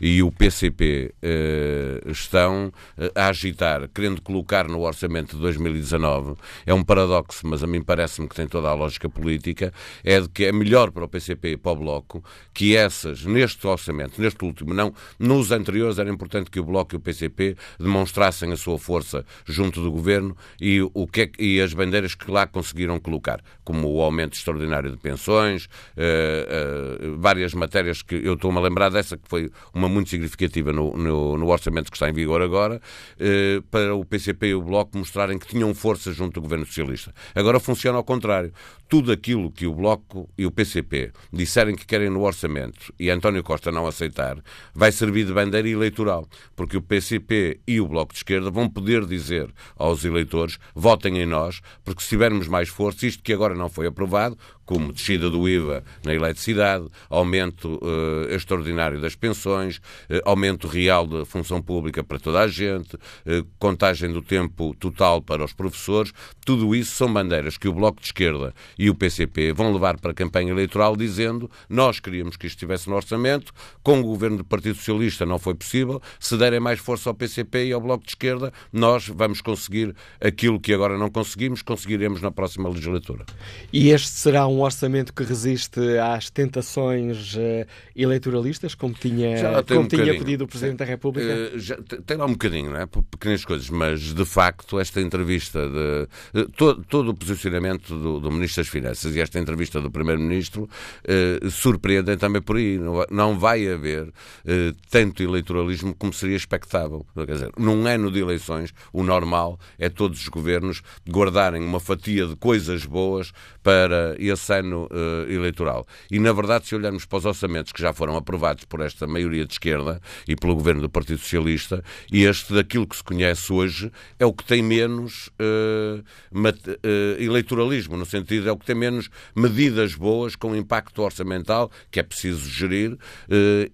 e 0.00 0.22
o 0.22 0.30
PCP 0.30 1.14
eh, 1.22 2.00
estão 2.06 2.72
eh, 2.98 3.12
a 3.14 3.28
agitar, 3.28 3.88
querendo 3.88 4.20
colocar 4.22 4.68
no 4.68 4.80
orçamento 4.80 5.36
de 5.36 5.42
2019, 5.42 6.34
é 6.66 6.74
um 6.74 6.82
paradoxo, 6.82 7.46
mas 7.46 7.62
a 7.62 7.66
mim 7.66 7.82
parece-me 7.82 8.28
que 8.28 8.34
tem 8.34 8.46
toda 8.46 8.68
a 8.68 8.74
lógica 8.74 9.08
política, 9.08 9.72
é 10.02 10.20
de 10.20 10.28
que 10.28 10.44
é 10.44 10.52
melhor 10.52 10.90
para 10.90 11.04
o 11.04 11.08
PCP 11.08 11.52
e 11.52 11.56
para 11.56 11.72
o 11.72 11.76
Bloco 11.76 12.24
que 12.52 12.76
essas, 12.76 13.24
neste 13.24 13.66
orçamento, 13.66 14.20
neste 14.20 14.44
último, 14.44 14.72
não, 14.72 14.92
nos 15.18 15.50
anteriores 15.50 15.98
era 15.98 16.10
importante 16.10 16.50
que 16.50 16.60
o 16.60 16.64
Bloco 16.64 16.94
e 16.94 16.96
o 16.96 17.00
PCP 17.00 17.56
demonstrassem 17.78 18.52
a 18.52 18.56
sua 18.56 18.78
força 18.78 19.24
junto 19.44 19.82
do 19.82 19.90
governo 19.90 20.36
e, 20.60 20.80
o 20.82 21.06
que 21.06 21.22
é 21.22 21.30
e 21.38 21.60
as 21.60 21.72
bandeiras 21.72 22.14
que 22.14 22.30
lá 22.30 22.46
conseguiram 22.46 22.98
colocar, 23.00 23.40
como 23.64 23.88
o 23.88 24.00
aumento 24.02 24.34
extraordinário 24.34 24.90
de 24.90 24.96
pensões, 24.96 25.68
eh, 25.96 26.46
eh, 26.48 27.14
várias 27.16 27.54
matérias 27.54 28.02
que 28.02 28.14
eu 28.14 28.34
estou-me 28.34 28.58
a 28.58 28.60
lembrar 28.60 28.90
dessa 28.90 29.16
que 29.16 29.28
foi 29.34 29.50
uma 29.74 29.88
muito 29.88 30.10
significativa 30.10 30.72
no, 30.72 30.96
no- 30.96 31.36
no 31.36 31.48
orçamento 31.48 31.90
que 31.90 31.96
está 31.96 32.08
em 32.08 32.12
vigor 32.12 32.40
agora, 32.40 32.80
eh, 33.18 33.60
para 33.70 33.92
o 33.94 34.04
PCP 34.04 34.48
e 34.48 34.54
o 34.54 34.62
Bloco 34.62 34.96
mostrarem 34.96 35.38
que 35.38 35.46
tinham 35.48 35.74
força 35.74 36.12
junto 36.12 36.34
do 36.34 36.42
governo 36.42 36.64
socialista. 36.64 37.12
Agora 37.34 37.58
funciona 37.58 37.98
ao 37.98 38.04
contrário. 38.04 38.52
Tudo 38.94 39.10
aquilo 39.10 39.50
que 39.50 39.66
o 39.66 39.74
Bloco 39.74 40.30
e 40.38 40.46
o 40.46 40.52
PCP 40.52 41.10
disserem 41.32 41.74
que 41.74 41.84
querem 41.84 42.08
no 42.08 42.22
orçamento 42.22 42.94
e 42.96 43.10
António 43.10 43.42
Costa 43.42 43.72
não 43.72 43.88
aceitar, 43.88 44.38
vai 44.72 44.92
servir 44.92 45.26
de 45.26 45.32
bandeira 45.32 45.68
eleitoral, 45.68 46.28
porque 46.54 46.76
o 46.76 46.80
PCP 46.80 47.58
e 47.66 47.80
o 47.80 47.88
Bloco 47.88 48.12
de 48.12 48.20
Esquerda 48.20 48.52
vão 48.52 48.68
poder 48.68 49.04
dizer 49.04 49.52
aos 49.76 50.04
eleitores 50.04 50.60
votem 50.76 51.18
em 51.18 51.26
nós, 51.26 51.60
porque 51.82 52.02
se 52.02 52.10
tivermos 52.10 52.46
mais 52.46 52.68
força, 52.68 53.04
isto 53.04 53.20
que 53.20 53.32
agora 53.32 53.56
não 53.56 53.68
foi 53.68 53.88
aprovado, 53.88 54.38
como 54.64 54.92
descida 54.92 55.28
do 55.30 55.48
IVA 55.48 55.84
na 56.04 56.14
eletricidade, 56.14 56.86
aumento 57.10 57.78
eh, 57.82 58.34
extraordinário 58.34 59.00
das 59.00 59.14
pensões, 59.14 59.80
eh, 60.08 60.20
aumento 60.24 60.66
real 60.66 61.06
da 61.06 61.24
função 61.24 61.60
pública 61.60 62.02
para 62.02 62.18
toda 62.18 62.40
a 62.40 62.48
gente, 62.48 62.96
eh, 63.26 63.44
contagem 63.58 64.12
do 64.12 64.22
tempo 64.22 64.74
total 64.78 65.20
para 65.20 65.44
os 65.44 65.52
professores, 65.52 66.12
tudo 66.44 66.74
isso 66.74 66.94
são 66.94 67.12
bandeiras 67.12 67.58
que 67.58 67.68
o 67.68 67.74
Bloco 67.74 68.00
de 68.00 68.06
Esquerda 68.06 68.54
e 68.78 68.83
o 68.90 68.94
PCP 68.94 69.52
vão 69.52 69.72
levar 69.72 69.98
para 69.98 70.10
a 70.10 70.14
campanha 70.14 70.50
eleitoral 70.50 70.96
dizendo 70.96 71.50
nós 71.68 72.00
queríamos 72.00 72.36
que 72.36 72.46
isto 72.46 72.56
estivesse 72.56 72.88
no 72.88 72.96
orçamento, 72.96 73.52
com 73.82 74.00
o 74.00 74.02
governo 74.02 74.38
do 74.38 74.44
Partido 74.44 74.76
Socialista 74.76 75.24
não 75.26 75.38
foi 75.38 75.54
possível, 75.54 76.00
se 76.18 76.36
derem 76.36 76.60
mais 76.60 76.78
força 76.80 77.08
ao 77.10 77.14
PCP 77.14 77.66
e 77.66 77.72
ao 77.72 77.80
Bloco 77.80 78.04
de 78.04 78.10
Esquerda, 78.10 78.52
nós 78.72 79.08
vamos 79.08 79.40
conseguir 79.40 79.94
aquilo 80.20 80.58
que 80.60 80.72
agora 80.72 80.96
não 80.98 81.10
conseguimos, 81.10 81.62
conseguiremos 81.62 82.20
na 82.20 82.30
próxima 82.30 82.68
legislatura. 82.68 83.24
E 83.72 83.90
este 83.90 84.08
será 84.08 84.46
um 84.46 84.60
orçamento 84.60 85.12
que 85.12 85.22
resiste 85.22 85.80
às 85.98 86.30
tentações 86.30 87.34
eh, 87.36 87.66
eleitoralistas, 87.94 88.74
como 88.74 88.94
tinha, 88.94 89.36
como 89.66 89.80
um 89.80 89.88
tinha 89.88 90.18
pedido 90.18 90.44
o 90.44 90.48
Presidente 90.48 90.78
da 90.78 90.84
República? 90.84 91.28
Eh, 91.28 91.52
já 91.56 91.76
te- 91.76 92.00
tem 92.02 92.16
lá 92.16 92.26
um 92.26 92.32
bocadinho, 92.32 92.70
não 92.72 92.80
é? 92.80 92.86
Por 92.86 93.02
pequenas 93.04 93.44
coisas, 93.44 93.68
mas 93.70 94.12
de 94.14 94.24
facto 94.24 94.78
esta 94.78 95.00
entrevista, 95.00 95.60
de, 95.68 96.08
eh, 96.40 96.46
to- 96.56 96.82
todo 96.88 97.10
o 97.10 97.14
posicionamento 97.14 97.94
do, 97.98 98.20
do 98.20 98.30
Ministro 98.30 98.63
das 98.64 98.68
Finanças. 98.68 99.14
E 99.14 99.20
esta 99.20 99.38
entrevista 99.38 99.80
do 99.80 99.90
Primeiro-Ministro 99.90 100.68
eh, 101.04 101.38
surpreende 101.50 102.16
também 102.16 102.40
por 102.40 102.56
aí. 102.56 102.80
Não 103.10 103.38
vai 103.38 103.68
haver 103.68 104.12
eh, 104.44 104.72
tanto 104.90 105.22
eleitoralismo 105.22 105.94
como 105.94 106.12
seria 106.12 106.36
expectável. 106.36 107.06
Quer 107.14 107.32
dizer, 107.32 107.50
num 107.58 107.86
ano 107.86 108.10
de 108.10 108.20
eleições, 108.20 108.72
o 108.92 109.02
normal 109.02 109.58
é 109.78 109.88
todos 109.88 110.20
os 110.20 110.28
governos 110.28 110.82
guardarem 111.08 111.62
uma 111.62 111.80
fatia 111.80 112.26
de 112.26 112.36
coisas 112.36 112.84
boas 112.86 113.32
para 113.62 114.14
esse 114.18 114.52
ano 114.52 114.86
uh, 114.90 115.30
eleitoral. 115.30 115.86
E, 116.10 116.18
na 116.18 116.32
verdade, 116.32 116.66
se 116.66 116.74
olharmos 116.74 117.06
para 117.06 117.18
os 117.18 117.24
orçamentos 117.24 117.72
que 117.72 117.80
já 117.80 117.92
foram 117.94 118.14
aprovados 118.16 118.64
por 118.64 118.80
esta 118.80 119.06
maioria 119.06 119.46
de 119.46 119.54
esquerda 119.54 120.00
e 120.28 120.36
pelo 120.36 120.54
governo 120.54 120.82
do 120.82 120.88
Partido 120.88 121.18
Socialista, 121.18 121.82
este, 122.12 122.52
daquilo 122.52 122.86
que 122.86 122.96
se 122.96 123.02
conhece 123.02 123.50
hoje, 123.50 123.90
é 124.18 124.26
o 124.26 124.32
que 124.34 124.44
tem 124.44 124.62
menos 124.62 125.28
uh, 125.40 126.04
uh, 126.32 127.22
eleitoralismo, 127.22 127.96
no 127.96 128.04
sentido, 128.04 128.48
é 128.48 128.52
o 128.54 128.58
que 128.58 128.66
tem 128.66 128.74
menos 128.74 129.08
medidas 129.34 129.94
boas 129.94 130.36
com 130.36 130.54
impacto 130.54 131.02
orçamental, 131.02 131.70
que 131.90 132.00
é 132.00 132.02
preciso 132.02 132.48
gerir, 132.48 132.96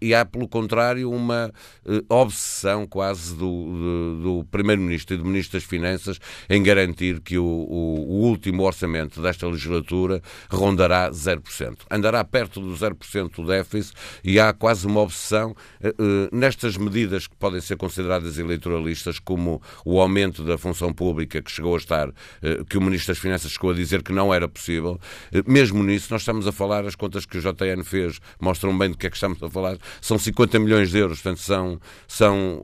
e 0.01 0.15
há, 0.15 0.25
pelo 0.25 0.49
contrário, 0.49 1.11
uma 1.11 1.53
obsessão 2.09 2.87
quase 2.87 3.35
do, 3.35 3.41
do, 3.41 4.23
do 4.23 4.45
Primeiro-Ministro 4.51 5.15
e 5.15 5.19
do 5.19 5.25
Ministro 5.25 5.59
das 5.59 5.69
Finanças 5.69 6.19
em 6.49 6.63
garantir 6.63 7.21
que 7.21 7.39
o, 7.39 7.45
o, 7.45 8.07
o 8.09 8.29
último 8.29 8.63
orçamento 8.63 9.21
desta 9.23 9.47
legislatura 9.47 10.23
rondará 10.49 11.11
0%. 11.11 11.79
Andará 11.91 12.25
perto 12.25 12.61
do 12.61 12.73
0% 12.73 13.37
do 13.37 13.47
déficit 13.47 13.95
e 14.25 14.39
há 14.39 14.53
quase 14.53 14.87
uma 14.87 15.01
obsessão 15.01 15.53
uh, 15.83 16.37
nestas 16.37 16.77
medidas 16.77 17.27
que 17.27 17.37
podem 17.37 17.61
ser 17.61 17.77
consideradas 17.77 18.39
eleitoralistas, 18.39 19.19
como 19.19 19.63
o 19.85 20.01
aumento 20.01 20.45
da 20.45 20.59
função 20.59 20.93
pública 20.93 21.43
que 21.43 21.51
chegou 21.51 21.75
a 21.75 21.79
estar, 21.79 22.11
que 22.69 22.77
o 22.77 22.81
Ministro 22.81 23.13
das 23.13 23.19
Finanças 23.19 23.53
chegou 23.53 23.71
a 23.71 23.75
dizer 23.75 24.03
que 24.03 24.13
não 24.13 24.33
era 24.33 24.49
possível. 24.49 24.70
Uh, 24.79 24.99
mesmo 25.47 25.83
nisso, 25.83 26.09
nós 26.11 26.23
estamos 26.23 26.47
a 26.47 26.53
falar, 26.53 26.87
as 26.87 26.95
contas 26.95 27.27
que 27.27 27.39
o 27.39 27.41
JN 27.41 27.83
fez 27.85 28.21
mostram 28.41 28.77
bem 28.77 28.91
do 28.91 28.97
que 28.97 29.07
é 29.07 29.11
que 29.11 29.17
estamos 29.17 29.43
a 29.43 29.51
falar, 29.51 29.77
são 30.01 30.19
50 30.19 30.59
milhões 30.59 30.91
de 30.91 30.99
euros, 30.99 31.21
portanto 31.21 31.41
são, 31.41 31.81
são 32.07 32.61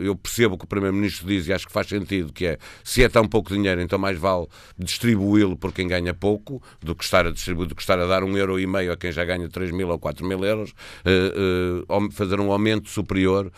eu 0.00 0.14
percebo 0.16 0.56
que 0.56 0.64
o 0.64 0.68
Primeiro-Ministro 0.68 1.26
diz 1.26 1.46
e 1.46 1.52
acho 1.52 1.66
que 1.66 1.72
faz 1.72 1.86
sentido, 1.86 2.32
que 2.32 2.46
é, 2.46 2.58
se 2.82 3.02
é 3.02 3.08
tão 3.08 3.26
pouco 3.26 3.52
dinheiro, 3.52 3.80
então 3.80 3.98
mais 3.98 4.18
vale 4.18 4.46
distribuí-lo 4.78 5.56
por 5.56 5.72
quem 5.72 5.86
ganha 5.86 6.14
pouco 6.14 6.62
do 6.80 6.94
que 6.94 7.04
estar 7.04 7.26
a 7.26 7.30
distribuir, 7.30 7.68
do 7.68 7.74
que 7.74 7.82
estar 7.82 7.98
a 7.98 8.06
dar 8.06 8.22
um 8.24 8.36
euro 8.36 8.58
e 8.58 8.66
meio 8.66 8.92
a 8.92 8.96
quem 8.96 9.12
já 9.12 9.24
ganha 9.24 9.48
3 9.48 9.70
mil 9.70 9.88
ou 9.88 9.98
4 9.98 10.26
mil 10.26 10.44
euros, 10.44 10.74
fazer 12.12 12.40
um 12.40 12.50
aumento 12.50 12.88
superior 12.88 13.50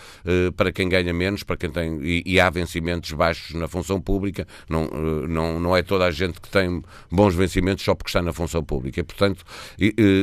para 0.57 0.73
quem 0.73 0.89
ganha 0.89 1.13
menos, 1.13 1.43
para 1.43 1.57
quem 1.57 1.71
tem 1.71 2.01
e, 2.03 2.23
e, 2.27 2.41
há 2.41 2.51
vencimentos 2.51 3.13
baixos 3.13 3.55
na 3.55 3.69
função 3.69 4.01
pública. 4.01 4.47
Não, 4.69 4.87
não, 5.29 5.61
não 5.61 5.77
é 5.77 5.83
toda 5.83 6.05
a 6.05 6.11
gente 6.11 6.41
que 6.41 6.49
tem 6.49 6.83
bons 7.11 7.35
vencimentos 7.35 7.70
só 7.79 7.95
porque 7.95 8.09
está 8.09 8.23
na 8.23 8.33
função 8.33 8.63
pública. 8.65 9.01
E, 9.01 9.03
portanto, 9.03 9.45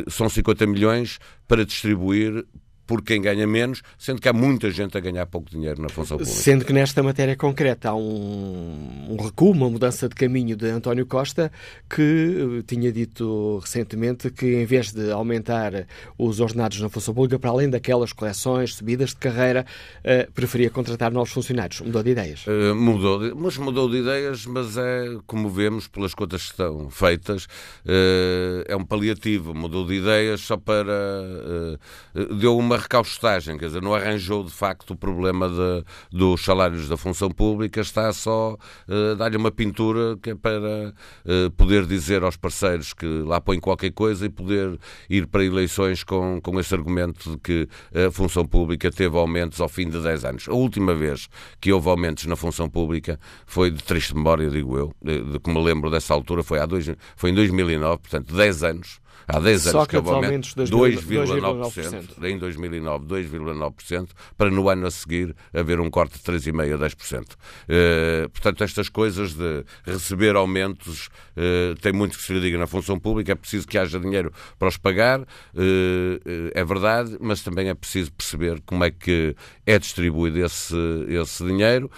são 0.10 0.28
50 0.28 0.66
milhões 0.68 1.20
para 1.48 1.66
distribuir 1.66 2.46
por 2.88 3.04
quem 3.04 3.22
ganha 3.22 3.46
menos, 3.46 3.84
sendo 4.00 4.22
que 4.22 4.30
há 4.30 4.34
muita 4.34 4.72
gente 4.72 4.98
a 4.98 5.02
ganhar 5.02 5.26
pouco 5.26 5.52
dinheiro 5.52 5.82
na 5.82 5.90
função 5.90 6.18
pública. 6.18 6.40
Sendo 6.40 6.64
que 6.64 6.72
nesta 6.72 7.04
matéria 7.04 7.36
concreta 7.36 7.90
há 7.90 7.96
um, 7.96 9.08
um 9.10 9.18
recuo, 9.22 9.52
uma 9.52 9.70
mudança 9.70 10.08
de 10.08 10.16
caminho 10.16 10.56
de 10.56 10.70
António 10.70 11.06
Costa, 11.06 11.52
que 11.90 12.60
eh, 12.60 12.64
tinha 12.66 12.92
dito 12.92 13.60
recentemente 13.60 14.32
que 14.32 14.46
em 14.46 14.66
vez 14.66 14.94
de 14.94 15.12
aumentar 15.12 15.86
os 16.18 16.40
ordenados 16.40 16.80
na 16.80 16.90
função 16.90 17.14
pública, 17.14 17.38
para 17.38 17.50
além 17.50 17.70
daquelas 17.70 18.14
correções, 18.14 18.76
subidas 18.76 19.10
de 19.10 19.18
carreira, 19.18 19.66
uh, 20.00 20.32
preferia 20.32 20.70
contratar 20.70 21.12
novos 21.12 21.32
funcionários. 21.32 21.82
Mudou 21.82 22.02
de 22.02 22.12
ideias? 22.12 22.46
Uh, 22.48 22.74
mudou, 22.74 23.20
de, 23.20 23.36
mas 23.36 23.58
mudou 23.58 23.90
de 23.90 23.98
ideias, 23.98 24.46
mas 24.46 24.78
é, 24.78 25.18
como 25.26 25.50
vemos 25.50 25.88
pelas 25.88 26.14
contas 26.14 26.44
que 26.44 26.52
estão 26.52 26.90
feitas, 26.90 27.46
uh, 27.86 28.64
é 28.66 28.76
um 28.76 28.86
paliativo. 28.86 29.54
Mudou 29.54 29.86
de 29.86 29.96
ideias 29.96 30.42
só 30.42 30.56
para. 30.56 30.88
deu 32.40 32.58
uma 32.58 32.77
recaustagem, 32.78 33.58
quer 33.58 33.68
dizer, 33.68 33.82
não 33.82 33.94
arranjou 33.94 34.44
de 34.44 34.52
facto 34.52 34.92
o 34.92 34.96
problema 34.96 35.50
de, 35.50 35.84
dos 36.18 36.44
salários 36.44 36.88
da 36.88 36.98
função 36.98 37.30
pública, 37.30 37.82
está 37.82 38.12
só 38.14 38.54
uh, 38.88 39.16
dar-lhe 39.16 39.38
uma 39.38 39.52
pintura 39.52 40.18
que 40.22 40.32
é 40.32 40.36
para 40.36 40.94
uh, 41.26 41.52
poder 41.52 41.86
dizer 41.86 42.24
aos 42.24 42.38
parceiros 42.38 42.94
que 42.94 43.06
lá 43.06 43.40
põe 43.42 43.60
qualquer 43.60 43.92
coisa 43.92 44.26
e 44.26 44.30
poder 44.30 44.80
ir 45.10 45.28
para 45.28 45.44
eleições 45.44 46.04
com, 46.04 46.40
com 46.42 46.60
esse 46.60 46.74
argumento 46.74 47.32
de 47.32 47.38
que 47.38 47.70
a 47.94 48.12
função 48.12 48.46
pública 48.46 48.92
teve 48.92 49.18
aumentos 49.18 49.60
ao 49.62 49.70
fim 49.70 49.90
de 49.90 50.00
10 50.02 50.26
anos. 50.26 50.48
A 50.48 50.54
última 50.54 50.94
vez 50.94 51.28
que 51.60 51.72
houve 51.72 51.90
aumentos 51.90 52.26
na 52.26 52.36
função 52.36 52.70
pública 52.70 53.20
foi 53.46 53.72
de 53.72 53.84
triste 53.84 54.16
memória, 54.16 54.50
digo 54.50 54.78
eu, 54.78 54.94
de, 55.02 55.24
de 55.24 55.40
que 55.40 55.50
me 55.50 55.64
lembro 55.64 55.90
dessa 55.90 56.14
altura, 56.14 56.44
foi, 56.44 56.60
há 56.60 56.66
dois, 56.66 56.90
foi 57.16 57.32
em 57.32 57.34
2009, 57.34 57.98
portanto 57.98 58.36
10 58.36 58.64
anos 58.64 59.07
há 59.28 59.40
10 59.40 59.68
anos 59.68 59.88
que 59.88 59.98
houve 59.98 60.10
aumento 60.10 60.48
2,9%, 60.56 62.24
em 62.24 62.38
2009 62.38 63.06
2,9%, 63.06 64.10
para 64.38 64.50
no 64.50 64.70
ano 64.70 64.88
a 64.88 64.92
seguir 64.92 65.36
haver 65.54 65.80
um 65.80 65.90
corte 65.90 66.18
de 66.18 66.24
3,5% 66.24 66.74
a 66.74 66.78
10%. 66.78 67.24
Uh, 67.34 68.30
portanto, 68.30 68.64
estas 68.64 68.90
coisas 68.90 69.34
de 69.34 69.66
receber 69.86 70.36
aumentos 70.36 71.08
uh, 71.36 71.76
tem 71.82 71.92
muito 71.92 72.18
que 72.18 72.24
se 72.24 72.34
lhe 72.34 72.40
diga 72.40 72.58
na 72.58 72.68
função 72.68 73.00
pública, 73.00 73.34
é 73.34 73.36
preciso 73.36 73.68
que 73.68 73.78
haja 73.78 74.00
dinheiro 74.00 74.32
para 74.58 74.70
os 74.70 74.78
pagar, 74.78 75.22
uh, 75.22 75.26
é 76.54 76.64
verdade, 76.64 77.18
mas 77.20 77.42
também 77.42 77.70
é 77.70 77.74
preciso 77.74 78.12
perceber 78.12 78.62
como 78.66 78.84
é 78.84 78.92
que 78.92 79.36
é 79.66 79.78
distribuído 79.78 80.44
esse, 80.44 80.76
esse 81.10 81.44
dinheiro 81.46 81.92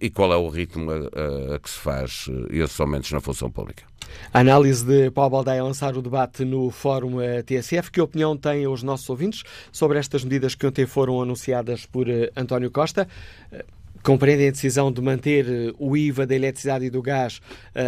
e 0.00 0.08
qual 0.08 0.32
é 0.32 0.36
o 0.36 0.48
ritmo 0.48 0.90
a, 0.90 0.94
a, 0.94 1.54
a 1.56 1.58
que 1.58 1.68
se 1.68 1.78
faz 1.78 2.26
esses 2.50 2.78
aumentos 2.78 3.10
na 3.10 3.20
função 3.20 3.50
pública. 3.50 3.84
A 4.32 4.40
análise 4.40 4.84
de 4.84 5.10
Paulo 5.10 5.30
Baldaia 5.30 5.60
a 5.60 5.64
lançar 5.64 5.96
o 5.96 6.02
debate 6.02 6.44
no 6.44 6.70
Fórum 6.70 7.20
eh, 7.20 7.42
TSF. 7.42 7.90
Que 7.90 8.00
opinião 8.00 8.36
têm 8.36 8.66
os 8.66 8.82
nossos 8.82 9.08
ouvintes 9.08 9.42
sobre 9.70 9.98
estas 9.98 10.24
medidas 10.24 10.54
que 10.54 10.66
ontem 10.66 10.86
foram 10.86 11.20
anunciadas 11.22 11.86
por 11.86 12.08
eh, 12.08 12.30
António 12.36 12.70
Costa? 12.70 13.08
Eh, 13.52 13.64
compreendem 14.02 14.48
a 14.48 14.50
decisão 14.50 14.92
de 14.92 15.00
manter 15.00 15.74
o 15.78 15.96
IVA 15.96 16.26
da 16.26 16.34
eletricidade 16.34 16.84
e 16.84 16.90
do 16.90 17.00
gás 17.00 17.40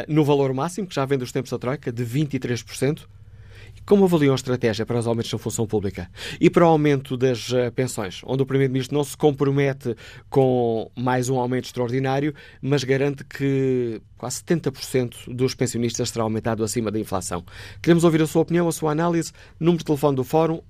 no 0.09 0.25
valor 0.25 0.54
máximo, 0.54 0.87
que 0.87 0.95
já 0.95 1.04
vem 1.04 1.18
dos 1.18 1.30
tempos 1.30 1.50
da 1.50 1.59
Troika, 1.59 1.92
de 1.92 2.06
23%? 2.06 3.06
Como 3.87 4.04
avaliam 4.04 4.32
a 4.32 4.35
estratégia 4.35 4.85
para 4.85 4.99
os 4.99 5.06
aumentos 5.06 5.32
na 5.32 5.38
função 5.38 5.66
pública 5.66 6.11
e 6.40 6.50
para 6.50 6.64
o 6.64 6.68
aumento 6.68 7.16
das 7.16 7.50
uh, 7.50 7.70
pensões, 7.75 8.20
onde 8.25 8.42
o 8.42 8.46
Primeiro-Ministro 8.46 8.96
não 8.96 9.04
se 9.04 9.16
compromete 9.16 9.94
com 10.28 10.90
mais 10.96 11.28
um 11.28 11.38
aumento 11.38 11.66
extraordinário, 11.66 12.35
mas 12.61 12.82
garante 12.82 13.25
que 13.25 14.00
quase 14.18 14.42
70% 14.42 15.35
dos 15.35 15.54
pensionistas 15.54 16.11
será 16.11 16.25
aumentado 16.25 16.64
acima 16.64 16.90
da 16.90 16.99
inflação? 16.99 17.44
Queremos 17.80 18.02
ouvir 18.02 18.23
a 18.23 18.26
sua 18.26 18.42
opinião, 18.42 18.66
a 18.66 18.73
sua 18.73 18.90
análise. 18.90 19.32
Número 19.61 19.78
de 19.78 19.85
telefone 19.85 20.16
do 20.16 20.25
Fórum 20.25 20.61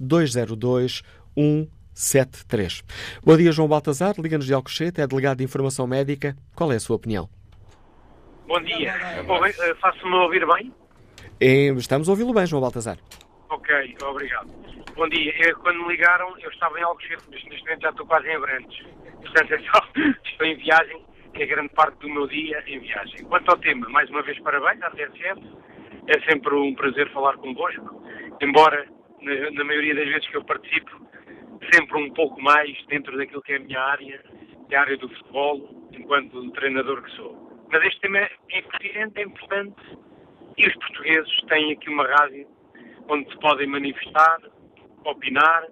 808-202-173. 0.00 2.84
Bom 3.24 3.36
dia, 3.36 3.50
João 3.50 3.68
Baltazar, 3.68 4.14
Liga-nos 4.18 4.46
de 4.46 4.54
Alcochete, 4.54 5.00
é 5.00 5.06
delegado 5.06 5.38
de 5.38 5.44
Informação 5.44 5.86
Médica. 5.86 6.36
Qual 6.54 6.72
é 6.72 6.76
a 6.76 6.80
sua 6.80 6.96
opinião? 6.96 7.28
Bom 8.46 8.60
dia. 8.60 8.92
Eh, 8.92 9.74
faço-me 9.80 10.14
ouvir 10.14 10.46
bem? 10.46 10.70
Estamos 11.44 12.08
a 12.08 12.12
ouvi-lo 12.12 12.32
bem, 12.32 12.46
João 12.46 12.62
Baltazar. 12.62 12.96
Ok, 13.50 13.96
obrigado. 14.02 14.48
Bom 14.96 15.06
dia. 15.10 15.30
Eu, 15.46 15.58
quando 15.58 15.82
me 15.82 15.88
ligaram, 15.88 16.34
eu 16.38 16.48
estava 16.48 16.80
em 16.80 16.82
Alcochete, 16.82 17.22
mas 17.30 17.44
neste 17.44 17.64
momento 17.64 17.82
já 17.82 17.90
estou 17.90 18.06
quase 18.06 18.28
em 18.28 18.36
Abrantes. 18.36 18.86
Portanto, 19.20 19.52
é 19.52 19.58
só, 19.58 19.86
estou 20.24 20.46
em 20.46 20.56
viagem, 20.56 21.04
que 21.34 21.42
é 21.42 21.46
grande 21.46 21.68
parte 21.74 21.98
do 21.98 22.08
meu 22.08 22.26
dia 22.28 22.64
em 22.66 22.78
viagem. 22.78 23.26
Quanto 23.26 23.50
ao 23.50 23.58
tema, 23.58 23.86
mais 23.90 24.08
uma 24.08 24.22
vez 24.22 24.40
parabéns 24.40 24.82
à 24.84 24.90
TSF. 24.92 25.42
É 26.06 26.18
sempre 26.30 26.54
um 26.54 26.74
prazer 26.74 27.12
falar 27.12 27.36
convosco, 27.36 28.02
embora 28.40 28.88
na, 29.20 29.50
na 29.50 29.64
maioria 29.64 29.94
das 29.94 30.06
vezes 30.06 30.26
que 30.28 30.38
eu 30.38 30.44
participo, 30.44 30.92
sempre 31.74 31.98
um 31.98 32.10
pouco 32.14 32.40
mais 32.40 32.74
dentro 32.86 33.18
daquilo 33.18 33.42
que 33.42 33.52
é 33.52 33.56
a 33.56 33.60
minha 33.60 33.80
área, 33.80 34.18
é 34.70 34.76
a 34.76 34.80
área 34.80 34.96
do 34.96 35.10
futebol, 35.10 35.88
enquanto 35.92 36.50
treinador 36.52 37.02
que 37.02 37.10
sou. 37.16 37.66
Mas 37.70 37.84
este 37.84 38.00
tema 38.00 38.20
é 38.20 38.62
pertinente, 38.62 39.20
é 39.20 39.24
importante 39.24 39.76
e 40.56 40.66
os 40.66 40.74
portugueses 40.74 41.36
têm 41.48 41.72
aqui 41.72 41.88
uma 41.90 42.06
rádio 42.06 42.46
onde 43.08 43.28
se 43.30 43.38
podem 43.38 43.66
manifestar, 43.66 44.38
opinar, 45.04 45.66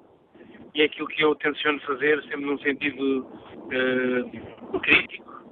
e 0.74 0.82
é 0.82 0.84
aquilo 0.84 1.06
que 1.08 1.22
eu 1.22 1.34
tenciono 1.36 1.80
fazer 1.80 2.20
sempre 2.22 2.44
num 2.46 2.58
sentido 2.58 3.26
uh, 3.26 4.80
crítico 4.80 5.44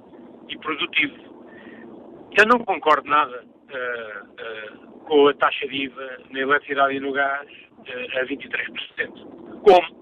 e 0.49 0.57
produtivo. 0.57 1.15
Eu 2.37 2.45
não 2.47 2.59
concordo 2.59 3.07
nada 3.09 3.43
uh, 3.43 4.25
uh, 4.25 5.01
com 5.01 5.27
a 5.27 5.33
taxa 5.33 5.67
de 5.67 5.83
IVA 5.85 6.19
na 6.29 6.39
eletricidade 6.39 6.95
e 6.95 6.99
no 6.99 7.11
gás 7.11 7.47
a 7.87 8.25
23%. 8.25 9.61
Como 9.61 10.01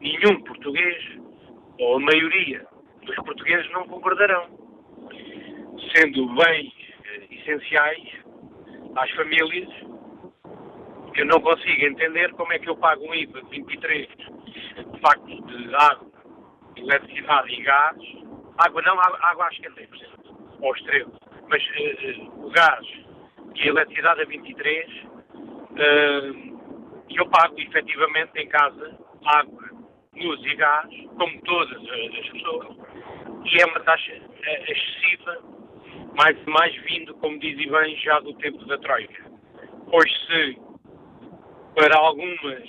nenhum 0.00 0.40
português, 0.42 1.18
ou 1.78 1.96
a 1.96 2.00
maioria 2.00 2.66
dos 3.02 3.16
portugueses, 3.16 3.70
não 3.72 3.86
concordarão. 3.86 4.48
Sendo 5.94 6.34
bem 6.34 6.72
essenciais 7.30 8.25
às 8.96 9.10
famílias, 9.12 9.68
eu 11.14 11.26
não 11.26 11.40
consigo 11.40 11.84
entender 11.84 12.32
como 12.32 12.52
é 12.52 12.58
que 12.58 12.68
eu 12.68 12.76
pago 12.76 13.04
um 13.06 13.14
IVA 13.14 13.42
de 13.42 13.50
23 13.50 14.08
de 14.08 15.00
facto 15.00 15.26
de 15.26 15.74
água, 15.74 16.10
eletricidade 16.76 17.52
e 17.52 17.62
gás. 17.62 17.96
Água 18.58 18.82
não, 18.82 18.98
água, 19.00 19.46
acho 19.46 19.60
que 19.60 19.66
é 19.66 19.70
10%, 19.70 19.88
ou 20.60 20.74
extremo. 20.74 21.12
Mas 21.48 21.62
uh, 21.62 22.46
o 22.46 22.50
gás 22.50 22.86
e 23.54 23.62
a 23.62 23.66
eletricidade 23.66 24.22
a 24.22 24.24
23, 24.24 25.04
uh, 25.04 25.76
e 27.08 27.16
eu 27.16 27.26
pago 27.28 27.58
efetivamente 27.60 28.32
em 28.36 28.48
casa 28.48 28.98
água, 29.24 29.70
luz 30.14 30.40
e 30.44 30.54
gás, 30.56 30.88
como 31.18 31.42
todas 31.42 31.76
as 31.76 32.28
pessoas, 32.30 32.76
e 33.44 33.60
é 33.60 33.66
uma 33.66 33.80
taxa 33.80 34.12
eh, 34.12 34.72
excessiva, 34.72 35.38
mais 36.16 36.36
mais 36.46 36.74
vindo, 36.82 37.14
como 37.16 37.38
dizem 37.38 37.70
bem, 37.70 37.96
já 37.98 38.18
do 38.20 38.32
tempo 38.34 38.64
da 38.66 38.78
Troika. 38.78 39.24
Pois 39.90 40.10
se 40.26 40.58
para 41.74 41.96
algumas 41.98 42.68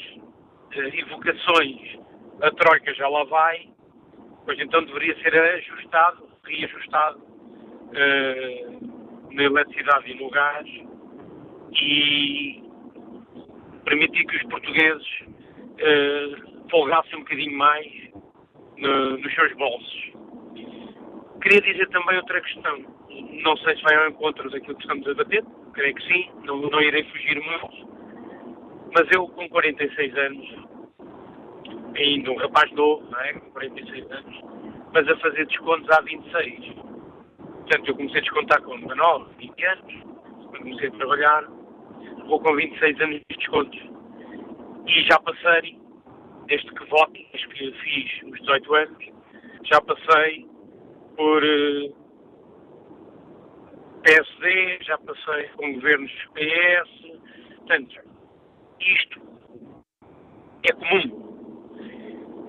uh, 0.76 0.94
evocações 0.94 1.98
a 2.42 2.52
Troika 2.52 2.94
já 2.94 3.08
lá 3.08 3.24
vai, 3.24 3.70
pois 4.46 4.60
então 4.60 4.84
deveria 4.84 5.16
ser 5.22 5.36
ajustado, 5.36 6.28
reajustado 6.46 7.20
uh, 7.20 9.34
na 9.34 9.44
eletricidade 9.44 10.12
e 10.12 10.16
no 10.16 10.30
gás 10.30 10.68
e 11.72 12.64
permitir 13.86 14.26
que 14.26 14.36
os 14.36 14.44
portugueses 14.44 15.08
uh, 15.22 16.70
folgassem 16.70 17.16
um 17.16 17.20
bocadinho 17.20 17.58
mais 17.58 17.88
no, 18.78 19.18
nos 19.18 19.34
seus 19.34 19.54
bolsos. 19.54 20.12
Queria 21.42 21.62
dizer 21.62 21.88
também 21.90 22.18
outra 22.18 22.42
questão. 22.42 22.97
Não 23.44 23.58
sei 23.58 23.76
se 23.76 23.84
vai 23.84 23.96
ao 23.96 24.10
encontro 24.10 24.50
daquilo 24.50 24.76
que 24.76 24.82
estamos 24.82 25.08
a 25.08 25.14
debater, 25.14 25.44
creio 25.74 25.96
que 25.96 26.04
sim, 26.04 26.30
não, 26.44 26.58
não 26.58 26.82
irei 26.82 27.04
fugir 27.04 27.42
muito. 27.42 27.88
Mas 28.94 29.08
eu, 29.12 29.28
com 29.28 29.48
46 29.50 30.18
anos, 30.18 30.68
ainda 31.96 32.32
um 32.32 32.38
rapaz 32.38 32.72
novo, 32.72 33.04
não 33.10 33.20
é? 33.20 33.34
com 33.34 33.52
46 33.52 34.12
anos, 34.12 34.42
mas 34.94 35.08
a 35.08 35.18
fazer 35.18 35.46
descontos 35.48 35.90
há 35.90 36.02
26. 36.02 36.74
Portanto, 37.46 37.88
eu 37.90 37.96
comecei 37.96 38.20
a 38.20 38.24
descontar 38.24 38.62
com 38.62 38.80
19, 38.80 39.26
20 39.38 39.66
anos, 39.66 39.94
quando 40.50 40.64
comecei 40.64 40.88
a 40.88 40.92
trabalhar, 40.92 41.44
vou 42.28 42.40
com 42.40 42.56
26 42.56 43.02
anos 43.02 43.22
de 43.30 43.38
descontos. 43.38 43.80
E 44.88 45.02
já 45.04 45.20
passei, 45.20 45.78
desde 46.46 46.72
que 46.72 46.86
voto, 46.86 47.14
desde 47.14 47.48
que 47.50 47.72
fiz 47.72 48.24
os 48.24 48.40
18 48.40 48.76
anos, 48.76 49.06
já 49.64 49.82
passei 49.82 50.48
por 51.18 51.44
eh, 51.44 51.92
PSD, 54.04 54.80
já 54.84 54.98
passei 55.00 55.48
com 55.56 55.74
governos 55.74 56.12
PS, 56.34 57.20
portanto, 57.58 58.00
isto 58.80 59.22
é 60.64 60.74
comum. 60.74 61.28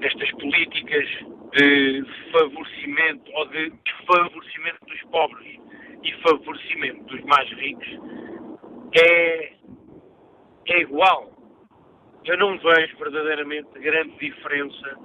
Estas 0.01 0.31
políticas 0.33 1.09
de 1.57 2.05
favorecimento 2.33 3.31
ou 3.33 3.47
de 3.47 3.71
desfavorecimento 3.71 4.87
dos 4.87 5.03
pobres 5.11 5.59
e 6.05 6.13
favorecimento 6.23 7.05
dos 7.05 7.21
mais 7.25 7.49
ricos 7.51 7.89
é, 8.95 9.53
é 10.67 10.81
igual. 10.81 11.31
Eu 12.25 12.37
não 12.39 12.59
vejo 12.59 12.97
verdadeiramente 12.99 13.71
grande 13.79 14.17
diferença, 14.19 14.97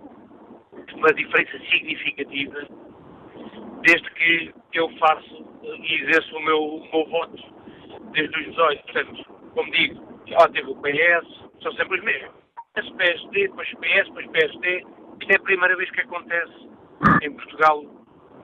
uma 0.93 1.13
diferença 1.13 1.57
significativa, 1.71 2.67
desde 3.83 4.09
que 4.11 4.53
eu 4.73 4.89
faço 4.97 5.45
e 5.63 6.01
exerço 6.01 6.35
o 6.35 6.41
meu, 6.41 6.57
o 6.57 6.91
meu 6.91 7.05
voto 7.05 7.37
desde 8.11 8.39
os 8.39 8.45
18. 8.47 8.83
Portanto, 8.83 9.25
como 9.53 9.71
digo, 9.71 10.21
já 10.27 10.47
teve 10.49 10.69
o 10.69 10.75
PS, 10.75 11.61
são 11.61 11.71
sempre 11.73 11.99
os 11.99 12.03
mesmos. 12.03 12.43
PSD, 12.73 13.47
depois 13.47 13.69
PS, 13.69 14.07
depois 14.07 14.27
PSD. 14.27 14.85
Isto 15.21 15.31
é 15.31 15.35
a 15.35 15.39
primeira 15.39 15.75
vez 15.75 15.91
que 15.91 16.01
acontece 16.01 16.69
em 17.21 17.31
Portugal 17.33 17.83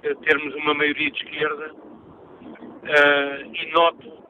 eh, 0.04 0.16
termos 0.24 0.54
uma 0.56 0.74
maioria 0.74 1.10
de 1.10 1.24
esquerda 1.24 1.74
uh, 1.74 3.56
e 3.56 3.72
noto 3.74 4.24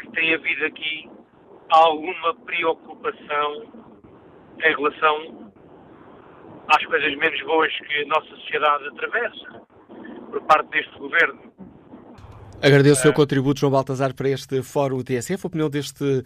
que 0.00 0.10
tem 0.12 0.34
havido 0.34 0.64
aqui 0.64 1.10
alguma 1.70 2.34
preocupação 2.34 3.64
em 4.64 4.74
relação 4.74 5.52
às 6.68 6.84
coisas 6.86 7.14
menos 7.16 7.40
boas 7.42 7.72
que 7.78 8.02
a 8.02 8.06
nossa 8.06 8.28
sociedade 8.36 8.88
atravessa 8.88 9.62
por 10.32 10.42
parte 10.42 10.70
deste 10.70 10.98
governo. 10.98 11.38
Agradeço 12.62 13.00
o 13.00 13.02
seu 13.02 13.12
contributo, 13.12 13.58
João 13.58 13.72
Baltazar, 13.72 14.14
para 14.14 14.28
este 14.28 14.62
Fórum 14.62 15.02
TSF, 15.02 15.44
a 15.44 15.48
opinião 15.48 15.68
deste 15.68 16.04
uh, 16.04 16.24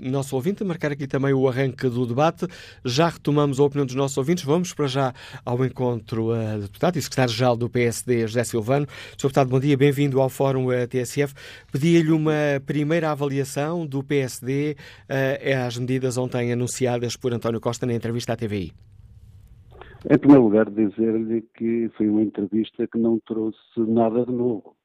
nosso 0.00 0.34
ouvinte, 0.34 0.64
marcar 0.64 0.92
aqui 0.92 1.06
também 1.06 1.34
o 1.34 1.46
arranque 1.46 1.90
do 1.90 2.06
debate. 2.06 2.46
Já 2.82 3.10
retomamos 3.10 3.60
a 3.60 3.64
opinião 3.64 3.84
dos 3.84 3.94
nossos 3.94 4.16
ouvintes. 4.16 4.44
Vamos 4.44 4.72
para 4.72 4.86
já 4.86 5.12
ao 5.44 5.62
encontro 5.62 6.32
uh, 6.32 6.54
do 6.54 6.62
deputado 6.62 6.96
e 6.96 7.02
secretário-geral 7.02 7.54
do 7.54 7.68
PSD, 7.68 8.26
José 8.26 8.44
Silvano. 8.44 8.86
Sr. 9.10 9.24
Deputado, 9.24 9.50
bom 9.50 9.60
dia, 9.60 9.76
bem-vindo 9.76 10.22
ao 10.22 10.30
Fórum 10.30 10.68
uh, 10.68 10.88
TSF. 10.88 11.34
Pedia-lhe 11.70 12.12
uma 12.12 12.32
primeira 12.64 13.10
avaliação 13.10 13.86
do 13.86 14.02
PSD 14.02 14.74
uh, 14.74 15.66
às 15.66 15.76
medidas 15.76 16.16
ontem 16.16 16.50
anunciadas 16.50 17.14
por 17.14 17.34
António 17.34 17.60
Costa 17.60 17.84
na 17.84 17.92
entrevista 17.92 18.32
à 18.32 18.36
TVI. 18.36 18.72
Em 20.04 20.18
primeiro 20.18 20.44
lugar, 20.44 20.70
dizer-lhe 20.70 21.42
que 21.56 21.88
foi 21.96 22.08
uma 22.08 22.22
entrevista 22.22 22.86
que 22.86 22.98
não 22.98 23.18
trouxe 23.18 23.58
nada 23.78 24.24
de 24.24 24.32
novo 24.32 24.76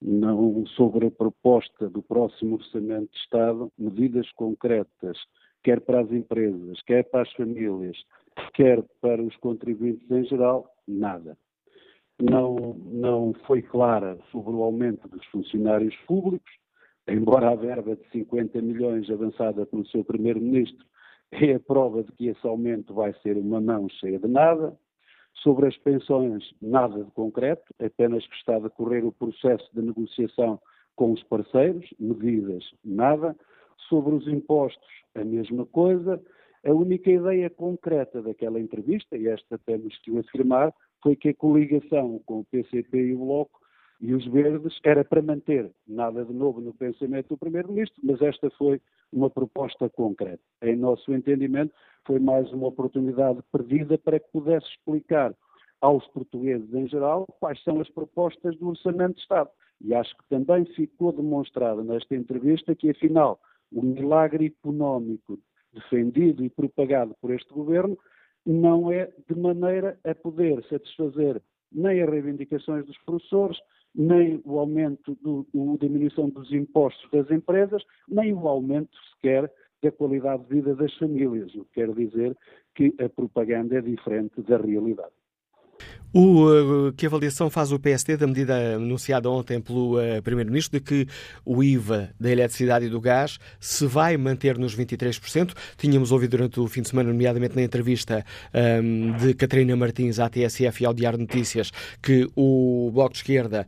não 0.00 0.64
sobre 0.66 1.06
a 1.06 1.10
proposta 1.10 1.88
do 1.90 2.02
próximo 2.02 2.56
Orçamento 2.56 3.10
de 3.12 3.18
Estado, 3.18 3.72
medidas 3.76 4.30
concretas, 4.32 5.18
quer 5.62 5.80
para 5.80 6.00
as 6.00 6.10
empresas, 6.12 6.80
quer 6.82 7.04
para 7.04 7.22
as 7.22 7.32
famílias, 7.32 7.96
quer 8.54 8.82
para 9.00 9.22
os 9.22 9.36
contribuintes 9.36 10.08
em 10.10 10.24
geral, 10.24 10.70
nada. 10.86 11.36
Não, 12.20 12.56
não 12.86 13.32
foi 13.46 13.62
clara 13.62 14.18
sobre 14.30 14.52
o 14.52 14.62
aumento 14.62 15.08
dos 15.08 15.24
funcionários 15.26 15.94
públicos, 16.06 16.50
embora 17.08 17.50
a 17.50 17.54
verba 17.54 17.96
de 17.96 18.08
50 18.10 18.60
milhões 18.60 19.08
avançada 19.10 19.66
pelo 19.66 19.86
seu 19.86 20.04
Primeiro-Ministro 20.04 20.84
é 21.32 21.54
a 21.54 21.60
prova 21.60 22.02
de 22.02 22.12
que 22.12 22.28
esse 22.28 22.46
aumento 22.46 22.94
vai 22.94 23.12
ser 23.22 23.36
uma 23.36 23.60
mão 23.60 23.88
cheia 23.88 24.18
de 24.18 24.28
nada. 24.28 24.76
Sobre 25.42 25.68
as 25.68 25.76
pensões, 25.78 26.52
nada 26.60 27.04
de 27.04 27.10
concreto, 27.12 27.72
apenas 27.78 28.26
que 28.26 28.34
está 28.34 28.56
a 28.56 28.60
decorrer 28.60 29.04
o 29.04 29.12
processo 29.12 29.68
de 29.72 29.82
negociação 29.82 30.60
com 30.96 31.12
os 31.12 31.22
parceiros, 31.24 31.88
medidas, 31.98 32.64
nada. 32.84 33.36
Sobre 33.88 34.14
os 34.14 34.26
impostos, 34.26 34.88
a 35.14 35.24
mesma 35.24 35.64
coisa. 35.66 36.20
A 36.66 36.72
única 36.72 37.10
ideia 37.10 37.48
concreta 37.48 38.20
daquela 38.20 38.58
entrevista, 38.58 39.16
e 39.16 39.28
esta 39.28 39.58
temos 39.58 39.96
que 39.98 40.10
o 40.10 40.18
afirmar, 40.18 40.74
foi 41.02 41.14
que 41.14 41.28
a 41.28 41.34
coligação 41.34 42.20
com 42.26 42.40
o 42.40 42.44
PCP 42.46 42.98
e 42.98 43.14
o 43.14 43.18
Bloco 43.18 43.60
e 44.00 44.14
os 44.14 44.24
Verdes 44.26 44.78
era 44.84 45.04
para 45.04 45.20
manter 45.20 45.70
nada 45.86 46.24
de 46.24 46.32
novo 46.32 46.60
no 46.60 46.72
pensamento 46.72 47.28
do 47.30 47.38
Primeiro-Ministro, 47.38 48.00
mas 48.04 48.20
esta 48.22 48.48
foi 48.50 48.80
uma 49.12 49.28
proposta 49.28 49.88
concreta. 49.88 50.42
Em 50.62 50.76
nosso 50.76 51.12
entendimento, 51.12 51.74
foi 52.06 52.20
mais 52.20 52.50
uma 52.52 52.68
oportunidade 52.68 53.40
perdida 53.50 53.98
para 53.98 54.20
que 54.20 54.30
pudesse 54.30 54.66
explicar 54.68 55.34
aos 55.80 56.06
portugueses 56.08 56.72
em 56.74 56.86
geral 56.88 57.26
quais 57.40 57.62
são 57.62 57.80
as 57.80 57.88
propostas 57.90 58.56
do 58.56 58.68
Orçamento 58.68 59.14
de 59.14 59.20
Estado. 59.20 59.50
E 59.80 59.94
acho 59.94 60.16
que 60.16 60.28
também 60.28 60.64
ficou 60.74 61.12
demonstrado 61.12 61.82
nesta 61.84 62.14
entrevista 62.14 62.74
que, 62.74 62.90
afinal, 62.90 63.40
o 63.72 63.82
milagre 63.82 64.46
económico 64.46 65.38
defendido 65.72 66.44
e 66.44 66.50
propagado 66.50 67.14
por 67.20 67.32
este 67.32 67.52
governo 67.52 67.98
não 68.44 68.90
é 68.90 69.12
de 69.28 69.38
maneira 69.38 69.98
a 70.04 70.14
poder 70.14 70.64
satisfazer 70.64 71.42
nem 71.70 72.02
as 72.02 72.08
reivindicações 72.08 72.86
dos 72.86 72.96
professores, 73.04 73.58
nem 73.98 74.40
o 74.44 74.60
aumento, 74.60 75.18
do, 75.20 75.44
a 75.52 75.76
diminuição 75.76 76.30
dos 76.30 76.52
impostos 76.52 77.10
das 77.10 77.28
empresas, 77.32 77.82
nem 78.08 78.32
o 78.32 78.46
aumento 78.46 78.96
sequer 79.12 79.52
da 79.82 79.90
qualidade 79.90 80.44
de 80.44 80.54
vida 80.54 80.74
das 80.76 80.94
famílias, 80.94 81.52
o 81.56 81.64
que 81.64 81.74
quer 81.74 81.92
dizer 81.92 82.36
que 82.76 82.94
a 83.02 83.08
propaganda 83.08 83.76
é 83.76 83.80
diferente 83.80 84.40
da 84.42 84.56
realidade. 84.56 85.17
O, 86.12 86.46
uh, 86.46 86.92
que 86.94 87.04
avaliação 87.04 87.50
faz 87.50 87.70
o 87.70 87.78
PSD 87.78 88.16
da 88.16 88.26
medida 88.26 88.76
anunciada 88.76 89.28
ontem 89.28 89.60
pelo 89.60 89.98
uh, 89.98 90.22
Primeiro-Ministro 90.22 90.78
de 90.78 90.84
que 90.84 91.06
o 91.44 91.62
IVA 91.62 92.10
da 92.18 92.30
eletricidade 92.30 92.86
e 92.86 92.88
do 92.88 92.98
gás 92.98 93.38
se 93.60 93.86
vai 93.86 94.16
manter 94.16 94.56
nos 94.56 94.74
23%? 94.74 95.52
Tínhamos 95.76 96.10
ouvido 96.10 96.30
durante 96.30 96.60
o 96.60 96.66
fim 96.66 96.80
de 96.80 96.88
semana, 96.88 97.10
nomeadamente 97.10 97.54
na 97.54 97.62
entrevista 97.62 98.24
um, 98.82 99.12
de 99.18 99.34
Catarina 99.34 99.76
Martins 99.76 100.18
à 100.18 100.30
TSF 100.30 100.82
e 100.82 100.86
ao 100.86 100.94
Diário 100.94 101.18
Notícias, 101.18 101.70
que 102.02 102.26
o 102.34 102.90
Bloco 102.92 103.12
de 103.12 103.18
Esquerda 103.18 103.66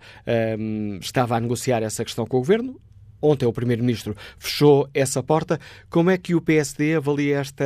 um, 0.59 0.99
estava 0.99 1.37
a 1.37 1.41
negociar 1.41 1.83
essa 1.83 2.05
questão 2.05 2.27
com 2.27 2.39
o 2.39 2.41
Governo. 2.41 2.81
Ontem 3.23 3.47
o 3.47 3.53
Primeiro-Ministro 3.53 4.17
fechou 4.39 4.89
essa 4.95 5.23
porta. 5.23 5.59
Como 5.89 6.11
é 6.11 6.17
que 6.17 6.35
o 6.35 6.41
PSD 6.41 6.95
avalia 6.95 7.39
esta, 7.39 7.65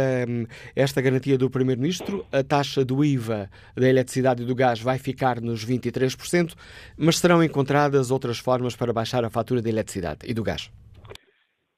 esta 0.75 1.01
garantia 1.01 1.39
do 1.39 1.51
Primeiro-Ministro? 1.51 2.25
A 2.33 2.43
taxa 2.43 2.85
do 2.85 3.05
IVA 3.05 3.51
da 3.77 3.89
eletricidade 3.89 4.43
e 4.43 4.47
do 4.47 4.55
gás 4.55 4.81
vai 4.81 4.99
ficar 4.99 5.41
nos 5.41 5.65
23%, 5.65 6.55
mas 6.97 7.19
serão 7.19 7.43
encontradas 7.43 8.11
outras 8.11 8.39
formas 8.39 8.75
para 8.77 8.93
baixar 8.93 9.25
a 9.25 9.31
fatura 9.31 9.63
da 9.63 9.69
eletricidade 9.69 10.21
e 10.25 10.35
do 10.35 10.43
gás? 10.43 10.71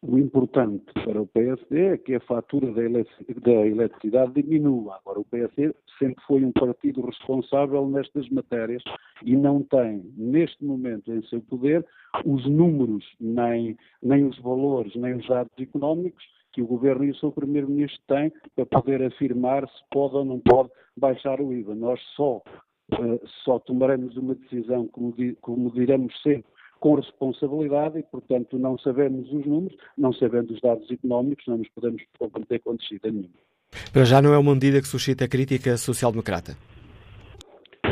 O 0.03 0.19
importante 0.19 0.85
para 1.05 1.21
o 1.21 1.27
PSD 1.27 1.87
é 1.87 1.97
que 1.97 2.15
a 2.15 2.21
fatura 2.21 2.71
da 2.73 3.67
eletricidade 3.67 4.43
diminua. 4.43 4.97
Agora, 4.97 5.21
o 5.21 5.25
PSD 5.25 5.75
sempre 5.99 6.23
foi 6.27 6.45
um 6.45 6.53
partido 6.53 7.01
responsável 7.01 7.87
nestas 7.89 8.29
matérias 8.29 8.83
e 9.25 9.37
não 9.37 9.63
tem, 9.63 10.05
neste 10.17 10.65
momento, 10.65 11.13
em 11.13 11.23
seu 11.23 11.41
poder, 11.41 11.85
os 12.25 12.47
números, 12.47 13.05
nem, 13.21 13.77
nem 14.03 14.25
os 14.25 14.39
valores, 14.41 14.95
nem 14.95 15.15
os 15.15 15.27
dados 15.27 15.53
económicos 15.59 16.25
que 16.53 16.63
o 16.63 16.67
Governo 16.67 17.05
e 17.05 17.11
o 17.11 17.17
seu 17.17 17.31
Primeiro-Ministro 17.31 18.01
têm 18.07 18.33
para 18.55 18.65
poder 18.65 19.03
afirmar 19.03 19.69
se 19.69 19.85
pode 19.91 20.17
ou 20.17 20.25
não 20.25 20.41
pode 20.41 20.71
baixar 20.97 21.41
o 21.41 21.53
IVA. 21.53 21.75
Nós 21.75 22.01
só, 22.15 22.43
uh, 22.93 23.29
só 23.45 23.59
tomaremos 23.59 24.17
uma 24.17 24.35
decisão, 24.35 24.87
como, 24.89 25.13
di, 25.13 25.37
como 25.43 25.71
diremos 25.71 26.15
sempre, 26.23 26.51
com 26.87 26.95
responsabilidade 26.95 27.99
e, 27.99 28.03
portanto, 28.05 28.57
não 28.57 28.79
sabemos 28.79 29.27
os 29.33 29.45
números, 29.45 29.77
não 29.99 30.13
sabendo 30.13 30.55
os 30.55 30.61
dados 30.61 30.89
económicos, 30.89 31.45
não 31.49 31.59
nos 31.59 31.69
podemos 31.71 32.01
comprometer 32.17 32.61
com 32.61 32.77
descida 32.77 33.11
nenhuma. 33.11 33.35
Para 33.93 34.05
já 34.05 34.23
não 34.23 34.33
é 34.33 34.39
uma 34.39 34.55
medida 34.55 34.81
que 34.81 34.87
suscita 34.87 35.27
crítica 35.27 35.77
social-democrata? 35.77 36.57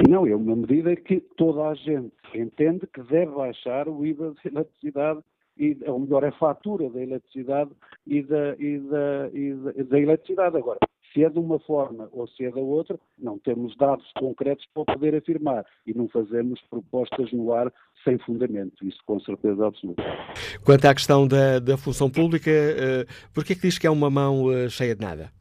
Não, 0.09 0.25
é 0.25 0.37
uma 0.37 0.55
medida 0.55 0.95
que 0.95 1.19
toda 1.37 1.71
a 1.71 1.75
gente 1.75 2.13
entende 2.33 2.87
que 2.87 3.03
deve 3.03 3.33
baixar 3.33 3.89
o 3.89 4.07
IVA 4.07 4.33
da 4.33 4.51
eletricidade, 4.51 5.21
e, 5.59 5.77
ou 5.87 5.99
melhor, 5.99 6.25
a 6.25 6.31
fatura 6.31 6.89
da 6.89 7.03
eletricidade 7.03 7.73
e 8.07 8.23
da, 8.23 8.55
e 8.61 8.79
da, 8.79 9.31
e 9.33 9.55
da, 9.55 9.73
da 9.91 10.01
eletricidade. 10.01 10.57
Agora, 10.57 10.79
se 11.15 11.25
é 11.25 11.31
de 11.31 11.39
uma 11.39 11.61
forma 11.61 12.09
ou 12.13 12.27
se 12.27 12.45
é 12.45 12.51
da 12.51 12.61
outra, 12.61 12.99
não 13.17 13.39
temos 13.39 13.77
dados 13.77 14.05
concretos 14.19 14.67
para 14.75 14.85
poder 14.85 15.15
afirmar 15.15 15.65
e 15.87 15.95
não 15.95 16.09
fazemos 16.09 16.61
propostas 16.69 17.33
no 17.33 17.53
ar 17.53 17.73
sem 18.05 18.19
fundamento, 18.19 18.87
isso 18.87 18.99
com 19.07 19.19
certeza 19.21 19.67
absoluta. 19.67 20.03
Quanto 20.65 20.85
à 20.85 20.95
questão 20.95 21.27
da, 21.27 21.59
da 21.59 21.77
função 21.77 22.11
pública, 22.11 22.51
uh, 22.51 23.33
por 23.33 23.45
que 23.45 23.55
é 23.55 23.57
que 23.57 23.63
diz 23.63 23.79
que 23.79 23.87
é 23.87 23.91
uma 23.91 24.11
mão 24.11 24.45
uh, 24.45 24.69
cheia 24.69 24.95
de 24.95 25.01
nada? 25.01 25.33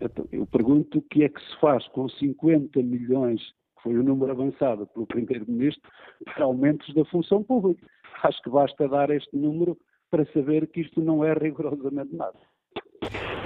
Então, 0.00 0.26
eu 0.30 0.46
pergunto 0.46 0.98
o 0.98 1.02
que 1.02 1.24
é 1.24 1.28
que 1.28 1.40
se 1.40 1.60
faz 1.60 1.86
com 1.88 2.08
50 2.08 2.82
milhões, 2.82 3.40
que 3.40 3.82
foi 3.82 3.98
o 3.98 4.02
número 4.02 4.32
avançado 4.32 4.86
pelo 4.88 5.06
Primeiro-Ministro, 5.06 5.90
para 6.34 6.44
aumentos 6.44 6.94
da 6.94 7.04
função 7.06 7.42
pública. 7.42 7.86
Acho 8.22 8.42
que 8.42 8.50
basta 8.50 8.88
dar 8.88 9.10
este 9.10 9.36
número 9.36 9.76
para 10.10 10.24
saber 10.32 10.66
que 10.68 10.80
isto 10.80 11.00
não 11.00 11.24
é 11.24 11.32
rigorosamente 11.34 12.14
nada. 12.14 12.38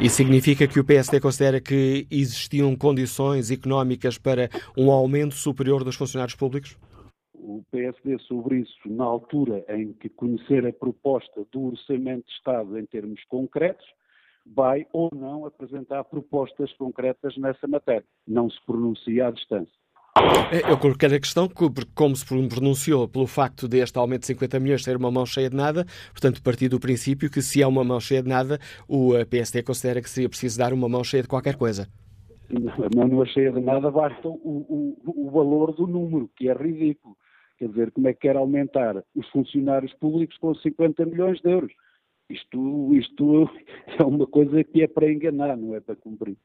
Isso 0.00 0.16
significa 0.16 0.68
que 0.68 0.78
o 0.78 0.84
PSD 0.84 1.20
considera 1.20 1.60
que 1.60 2.06
existiam 2.10 2.76
condições 2.76 3.50
económicas 3.50 4.16
para 4.16 4.48
um 4.76 4.92
aumento 4.92 5.34
superior 5.34 5.82
dos 5.82 5.96
funcionários 5.96 6.36
públicos? 6.36 6.78
O 7.40 7.64
PSD, 7.70 8.18
sobre 8.20 8.60
isso, 8.60 8.76
na 8.86 9.04
altura 9.04 9.64
em 9.68 9.92
que 9.92 10.08
conhecer 10.08 10.66
a 10.66 10.72
proposta 10.72 11.46
do 11.52 11.66
Orçamento 11.66 12.26
de 12.26 12.32
Estado 12.32 12.78
em 12.78 12.84
termos 12.84 13.22
concretos, 13.24 13.86
vai 14.46 14.86
ou 14.92 15.10
não 15.14 15.46
apresentar 15.46 16.04
propostas 16.04 16.72
concretas 16.74 17.36
nessa 17.36 17.66
matéria. 17.66 18.04
Não 18.26 18.50
se 18.50 18.58
pronuncia 18.66 19.28
à 19.28 19.30
distância. 19.30 19.72
É, 20.50 20.70
eu 20.70 20.78
coloquei 20.78 21.08
a 21.14 21.20
questão, 21.20 21.48
como 21.94 22.16
se 22.16 22.26
pronunciou 22.26 23.06
pelo 23.06 23.26
facto 23.26 23.68
deste 23.68 23.96
aumento 23.98 24.22
de 24.22 24.26
50 24.28 24.58
milhões 24.58 24.82
ser 24.82 24.96
uma 24.96 25.10
mão 25.10 25.24
cheia 25.24 25.48
de 25.48 25.56
nada, 25.56 25.84
portanto, 26.10 26.42
partir 26.42 26.68
do 26.68 26.80
princípio 26.80 27.30
que 27.30 27.40
se 27.40 27.62
é 27.62 27.66
uma 27.66 27.84
mão 27.84 28.00
cheia 28.00 28.22
de 28.22 28.28
nada, 28.28 28.58
o 28.88 29.12
PSD 29.30 29.62
considera 29.62 30.02
que 30.02 30.10
seria 30.10 30.28
preciso 30.28 30.58
dar 30.58 30.72
uma 30.72 30.88
mão 30.88 31.04
cheia 31.04 31.22
de 31.22 31.28
qualquer 31.28 31.56
coisa. 31.56 31.88
A 32.50 32.96
mão 32.96 33.06
não 33.06 33.22
é 33.22 33.26
cheia 33.26 33.52
de 33.52 33.60
nada, 33.60 33.90
basta 33.90 34.26
o, 34.26 34.32
o, 34.32 35.26
o 35.26 35.30
valor 35.30 35.72
do 35.72 35.86
número, 35.86 36.28
que 36.34 36.48
é 36.48 36.54
ridículo. 36.54 37.16
Quer 37.58 37.68
dizer, 37.68 37.90
como 37.90 38.08
é 38.08 38.12
que 38.12 38.20
quer 38.20 38.36
aumentar 38.36 39.02
os 39.16 39.28
funcionários 39.30 39.92
públicos 39.94 40.36
com 40.38 40.54
50 40.54 41.04
milhões 41.06 41.40
de 41.40 41.50
euros? 41.50 41.72
Isto, 42.30 42.94
isto 42.94 43.50
é 43.98 44.02
uma 44.02 44.26
coisa 44.26 44.62
que 44.62 44.82
é 44.82 44.86
para 44.86 45.10
enganar, 45.10 45.56
não 45.56 45.74
é 45.74 45.80
para 45.80 45.96
cumprir. 45.96 46.36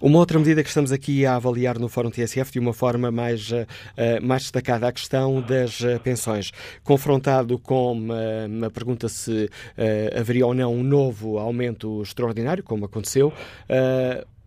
Uma 0.00 0.18
outra 0.18 0.38
medida 0.38 0.62
que 0.62 0.68
estamos 0.68 0.92
aqui 0.92 1.26
a 1.26 1.36
avaliar 1.36 1.78
no 1.78 1.88
Fórum 1.88 2.10
TSF 2.10 2.52
de 2.52 2.58
uma 2.58 2.72
forma 2.72 3.10
mais, 3.10 3.50
uh, 3.50 3.66
mais 4.22 4.42
destacada, 4.42 4.88
a 4.88 4.92
questão 4.92 5.42
das 5.42 5.80
uh, 5.80 6.00
pensões. 6.02 6.52
Confrontado 6.82 7.58
com 7.58 8.08
uh, 8.08 8.64
a 8.64 8.70
pergunta 8.70 9.08
se 9.08 9.50
haveria 10.18 10.46
ou 10.46 10.54
não 10.54 10.74
um 10.74 10.82
novo 10.82 11.38
aumento 11.38 12.00
extraordinário, 12.02 12.62
como 12.62 12.86
aconteceu, 12.86 13.32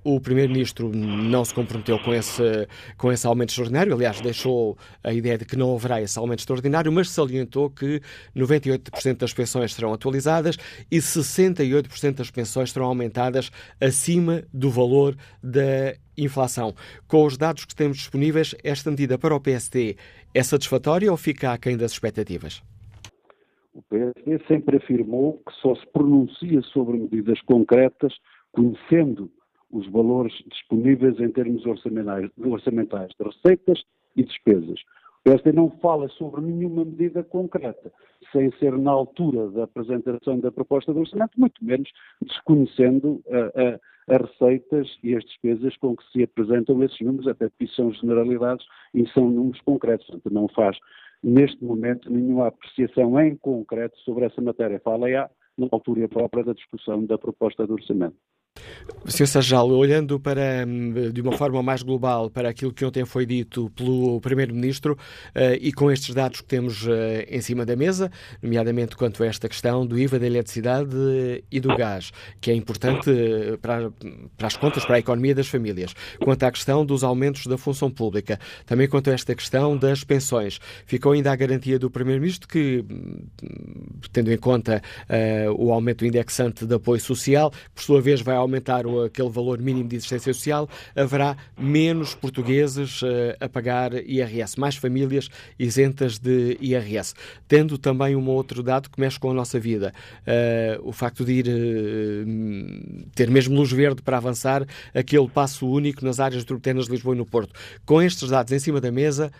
o 0.03 0.19
Primeiro-Ministro 0.19 0.89
não 0.93 1.45
se 1.45 1.53
comprometeu 1.53 1.97
com 1.99 2.13
esse, 2.13 2.67
com 2.97 3.11
esse 3.11 3.25
aumento 3.25 3.49
extraordinário, 3.49 3.93
aliás, 3.93 4.19
deixou 4.21 4.77
a 5.03 5.13
ideia 5.13 5.37
de 5.37 5.45
que 5.45 5.55
não 5.55 5.73
haverá 5.73 6.01
esse 6.01 6.19
aumento 6.19 6.39
extraordinário, 6.39 6.91
mas 6.91 7.09
salientou 7.09 7.69
que 7.69 8.01
98% 8.35 9.17
das 9.17 9.33
pensões 9.33 9.73
serão 9.73 9.93
atualizadas 9.93 10.57
e 10.91 10.97
68% 10.97 12.15
das 12.15 12.29
pensões 12.29 12.71
serão 12.71 12.87
aumentadas 12.87 13.49
acima 13.79 14.43
do 14.53 14.69
valor 14.69 15.15
da 15.41 15.95
inflação. 16.17 16.73
Com 17.07 17.25
os 17.25 17.37
dados 17.37 17.65
que 17.65 17.75
temos 17.75 17.97
disponíveis, 17.97 18.55
esta 18.63 18.89
medida 18.89 19.17
para 19.17 19.35
o 19.35 19.39
PSD 19.39 19.95
é 20.33 20.43
satisfatória 20.43 21.09
ou 21.09 21.17
fica 21.17 21.53
aquém 21.53 21.77
das 21.77 21.93
expectativas? 21.93 22.61
O 23.73 23.81
PSD 23.83 24.39
sempre 24.47 24.77
afirmou 24.77 25.41
que 25.47 25.53
só 25.61 25.73
se 25.75 25.85
pronuncia 25.91 26.61
sobre 26.73 26.97
medidas 26.97 27.41
concretas 27.41 28.13
conhecendo 28.51 29.31
os 29.73 29.87
valores 29.87 30.33
disponíveis 30.47 31.19
em 31.19 31.29
termos 31.29 31.65
orçamentais, 31.65 32.29
orçamentais 32.37 33.11
de 33.19 33.25
receitas 33.25 33.83
e 34.15 34.23
despesas. 34.23 34.79
O 35.19 35.23
PSD 35.23 35.51
não 35.53 35.69
fala 35.81 36.07
sobre 36.09 36.41
nenhuma 36.41 36.85
medida 36.85 37.23
concreta, 37.23 37.91
sem 38.31 38.51
ser 38.59 38.77
na 38.77 38.91
altura 38.91 39.49
da 39.51 39.63
apresentação 39.63 40.39
da 40.39 40.51
proposta 40.51 40.93
de 40.93 40.99
orçamento, 40.99 41.39
muito 41.39 41.63
menos 41.63 41.89
desconhecendo 42.21 43.21
as 44.07 44.21
receitas 44.21 44.87
e 45.01 45.15
as 45.15 45.23
despesas 45.23 45.77
com 45.77 45.95
que 45.95 46.03
se 46.11 46.23
apresentam 46.23 46.83
esses 46.83 46.99
números, 46.99 47.27
até 47.27 47.49
porque 47.49 47.67
são 47.67 47.91
generalidades 47.93 48.65
e 48.93 49.07
são 49.09 49.29
números 49.29 49.61
concretos. 49.61 50.05
Portanto, 50.07 50.33
não 50.33 50.47
faz, 50.49 50.77
neste 51.23 51.63
momento, 51.63 52.11
nenhuma 52.11 52.47
apreciação 52.47 53.19
em 53.19 53.35
concreto 53.37 53.97
sobre 53.99 54.25
essa 54.25 54.41
matéria. 54.41 54.81
Fala 54.81 55.09
já 55.09 55.29
na 55.57 55.67
altura 55.71 56.07
própria 56.09 56.43
da 56.43 56.53
discussão 56.53 57.05
da 57.05 57.17
proposta 57.17 57.65
de 57.65 57.71
orçamento. 57.71 58.17
Sr. 59.05 59.27
Sajal, 59.27 59.69
olhando 59.69 60.17
para, 60.17 60.65
de 61.11 61.21
uma 61.21 61.33
forma 61.33 61.61
mais 61.61 61.83
global 61.83 62.29
para 62.29 62.49
aquilo 62.49 62.71
que 62.71 62.85
ontem 62.85 63.03
foi 63.03 63.25
dito 63.25 63.69
pelo 63.75 64.21
Primeiro-Ministro 64.21 64.93
uh, 64.93 65.53
e 65.59 65.73
com 65.73 65.91
estes 65.91 66.15
dados 66.15 66.39
que 66.39 66.47
temos 66.47 66.85
uh, 66.87 66.91
em 67.27 67.41
cima 67.41 67.65
da 67.65 67.75
mesa, 67.75 68.09
nomeadamente 68.41 68.95
quanto 68.95 69.21
a 69.23 69.27
esta 69.27 69.49
questão 69.49 69.85
do 69.85 69.99
IVA 69.99 70.19
da 70.19 70.25
eletricidade 70.25 70.95
e 71.51 71.59
do 71.59 71.75
gás, 71.75 72.11
que 72.39 72.49
é 72.49 72.55
importante 72.55 73.09
uh, 73.09 73.57
para, 73.57 73.91
para, 74.37 74.47
as 74.47 74.55
contas, 74.55 74.85
para 74.85 74.95
a 74.95 74.99
economia 74.99 75.35
das 75.35 75.47
famílias, 75.47 75.93
quanto 76.21 76.43
à 76.43 76.51
questão 76.51 76.85
dos 76.85 77.03
aumentos 77.03 77.45
da 77.45 77.57
função 77.57 77.91
pública, 77.91 78.39
também 78.65 78.87
quanto 78.87 79.09
a 79.09 79.13
esta 79.13 79.35
questão 79.35 79.75
das 79.75 80.05
pensões, 80.05 80.59
ficou 80.85 81.11
ainda 81.11 81.29
a 81.31 81.35
garantia 81.35 81.77
do 81.77 81.91
Primeiro-Ministro 81.91 82.47
que, 82.47 82.85
tendo 84.11 84.31
em 84.31 84.37
conta 84.37 84.81
o 85.57 85.71
aumento 85.71 86.05
indexante 86.05 86.65
de 86.65 86.75
apoio 86.75 87.01
social, 87.01 87.51
por 87.73 87.83
sua 87.83 88.01
vez 88.01 88.21
vai 88.21 88.35
aumentar 88.43 88.85
aquele 89.05 89.29
valor 89.29 89.59
mínimo 89.59 89.89
de 89.89 89.95
existência 89.95 90.33
social, 90.33 90.69
haverá 90.95 91.35
menos 91.57 92.15
portugueses 92.15 93.01
eh, 93.03 93.37
a 93.39 93.49
pagar 93.49 93.93
IRS, 93.93 94.59
mais 94.59 94.75
famílias 94.75 95.29
isentas 95.57 96.19
de 96.19 96.57
IRS. 96.61 97.13
Tendo 97.47 97.77
também 97.77 98.15
um 98.15 98.29
outro 98.29 98.61
dado 98.61 98.89
que 98.89 98.99
mexe 98.99 99.19
com 99.19 99.31
a 99.31 99.33
nossa 99.33 99.59
vida, 99.59 99.93
uh, 100.21 100.87
o 100.87 100.91
facto 100.91 101.23
de 101.25 101.33
ir 101.33 101.47
uh, 101.47 103.09
ter 103.15 103.29
mesmo 103.29 103.55
luz 103.55 103.71
verde 103.71 104.01
para 104.01 104.17
avançar 104.17 104.65
aquele 104.93 105.27
passo 105.27 105.67
único 105.67 106.03
nas 106.05 106.19
áreas 106.19 106.43
metropolitanas 106.43 106.85
de 106.85 106.91
Lisboa 106.91 107.15
e 107.15 107.17
no 107.17 107.25
Porto. 107.25 107.53
Com 107.85 108.01
estes 108.01 108.29
dados 108.29 108.51
em 108.51 108.59
cima 108.59 108.79
da 108.79 108.91
mesa, 108.91 109.31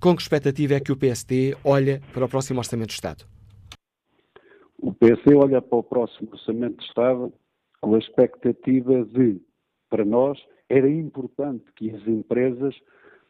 com 0.00 0.16
que 0.16 0.22
expectativa 0.22 0.74
é 0.74 0.80
que 0.80 0.92
o 0.92 0.96
PSD 0.96 1.56
olha 1.64 2.00
para 2.12 2.24
o 2.24 2.28
próximo 2.28 2.58
Orçamento 2.58 2.88
de 2.88 2.94
Estado? 2.94 3.24
O 4.78 4.92
PSD 4.92 5.34
olha 5.36 5.62
para 5.62 5.78
o 5.78 5.82
próximo 5.82 6.30
Orçamento 6.32 6.78
de 6.78 6.84
Estado 6.84 7.32
com 7.82 7.94
a 7.96 7.98
expectativa 7.98 9.04
de, 9.04 9.42
para 9.90 10.04
nós, 10.04 10.38
era 10.68 10.88
importante 10.88 11.64
que 11.76 11.90
as 11.90 12.06
empresas 12.06 12.74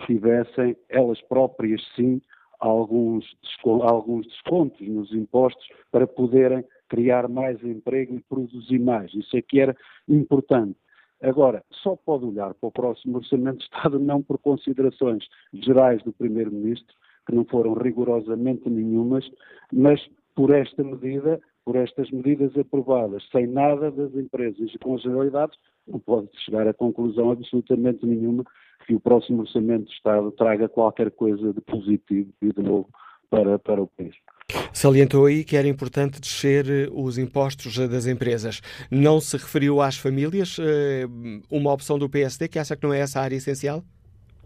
tivessem 0.07 0.77
elas 0.89 1.21
próprias, 1.23 1.83
sim, 1.97 2.21
alguns, 2.61 3.25
alguns 3.65 4.27
descontos 4.27 4.87
nos 4.87 5.13
impostos 5.13 5.67
para 5.91 6.07
poderem 6.07 6.65
criar 6.89 7.29
mais 7.29 7.63
emprego 7.65 8.15
e 8.15 8.21
produzir 8.21 8.79
mais. 8.79 9.13
Isso 9.15 9.37
é 9.37 9.43
que 9.43 9.59
era 9.59 9.75
importante. 10.07 10.79
Agora, 11.23 11.65
só 11.71 11.97
pode 11.97 12.25
olhar 12.27 12.53
para 12.55 12.69
o 12.69 12.73
próximo 12.73 13.17
Orçamento 13.17 13.59
de 13.59 13.65
Estado 13.65 13.99
não 13.99 14.23
por 14.23 14.39
considerações 14.39 15.25
gerais 15.53 16.03
do 16.03 16.13
Primeiro-Ministro, 16.13 16.95
que 17.27 17.35
não 17.35 17.45
foram 17.45 17.75
rigorosamente 17.75 18.69
nenhumas, 18.69 19.29
mas 19.73 20.01
por 20.35 20.51
esta 20.51 20.83
medida 20.83 21.41
por 21.65 21.77
estas 21.77 22.11
medidas 22.11 22.57
aprovadas, 22.57 23.23
sem 23.31 23.47
nada 23.47 23.91
das 23.91 24.15
empresas 24.15 24.71
e 24.75 24.79
com 24.79 24.95
as 24.95 25.03
generalidades, 25.03 25.57
não 25.87 25.99
pode 25.99 26.29
chegar 26.45 26.67
a 26.67 26.75
conclusão 26.75 27.31
absolutamente 27.31 28.05
nenhuma 28.05 28.45
que 28.87 28.95
o 28.95 29.01
próximo 29.01 29.43
Orçamento 29.43 29.87
de 29.87 29.93
Estado 29.93 30.31
traga 30.33 30.69
qualquer 30.69 31.11
coisa 31.11 31.53
de 31.53 31.61
positivo 31.61 32.31
e 32.43 32.53
de 32.53 32.63
novo 32.63 32.89
para, 33.31 33.59
para 33.59 33.83
o 33.83 33.87
país. 33.87 34.15
Salientou 34.73 35.27
aí 35.27 35.45
que 35.45 35.57
era 35.57 35.69
importante 35.69 36.21
descer 36.21 36.69
eh, 36.69 36.89
os 36.93 37.17
impostos 37.17 37.79
das 37.89 38.07
empresas. 38.07 38.61
Não 38.91 39.21
se 39.21 39.37
referiu 39.37 39.81
às 39.81 39.97
famílias? 39.97 40.59
Eh, 40.59 41.07
uma 41.51 41.73
opção 41.73 41.99
do 41.99 42.09
PSD 42.09 42.49
que 42.49 42.59
acha 42.59 42.77
que 42.77 42.83
não 42.83 42.93
é 42.93 43.01
essa 43.01 43.21
a 43.21 43.23
área 43.23 43.37
essencial? 43.37 43.83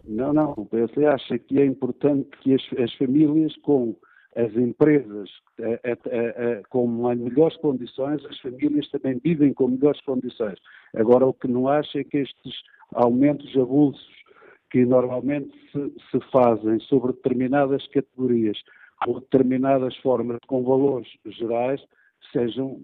Não, 0.05 0.31
não. 0.31 0.53
O 0.55 0.65
PSD 0.65 1.05
acha 1.05 1.37
que 1.37 1.59
é 1.59 1.65
importante 1.65 2.29
que 2.41 2.53
as, 2.53 2.61
as 2.79 2.93
famílias 2.93 3.55
com 3.57 3.95
as 4.37 4.55
empresas 4.55 5.29
a, 5.59 5.63
a, 5.65 6.59
a, 6.59 6.63
com 6.69 6.87
melhores 6.87 7.57
condições, 7.57 8.23
as 8.25 8.39
famílias 8.39 8.87
também 8.89 9.19
vivem 9.23 9.51
com 9.51 9.67
melhores 9.67 9.99
condições. 10.01 10.59
Agora, 10.95 11.25
o 11.25 11.33
que 11.33 11.47
não 11.47 11.67
acha 11.67 11.99
é 11.99 12.03
que 12.03 12.19
estes 12.19 12.53
aumentos 12.93 13.57
avulsos 13.57 14.15
que 14.69 14.85
normalmente 14.85 15.51
se, 15.71 15.93
se 16.11 16.19
fazem 16.31 16.79
sobre 16.81 17.13
determinadas 17.13 17.85
categorias 17.87 18.57
ou 19.07 19.19
determinadas 19.19 19.95
formas 19.97 20.37
com 20.47 20.63
valores 20.63 21.07
gerais 21.25 21.81
sejam 22.31 22.81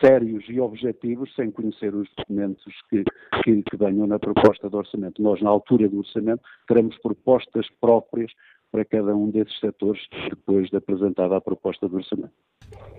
sérios 0.00 0.44
e 0.48 0.60
objetivos 0.60 1.34
sem 1.34 1.50
conhecer 1.50 1.94
os 1.94 2.08
documentos 2.16 2.72
que, 2.88 3.04
que, 3.42 3.62
que, 3.62 3.76
venham 3.76 4.06
na 4.06 4.18
proposta 4.18 4.68
de 4.68 4.76
orçamento. 4.76 5.22
Nós, 5.22 5.40
na 5.40 5.50
altura 5.50 5.88
do 5.88 5.98
orçamento, 5.98 6.42
teremos 6.66 6.96
propostas 6.98 7.66
próprias 7.80 8.30
para 8.70 8.84
cada 8.84 9.14
um 9.14 9.30
desses 9.30 9.58
setores 9.60 10.00
depois 10.28 10.68
de 10.70 10.76
apresentada 10.76 11.36
a 11.36 11.40
proposta 11.40 11.88
de 11.88 11.94
orçamento. 11.94 12.32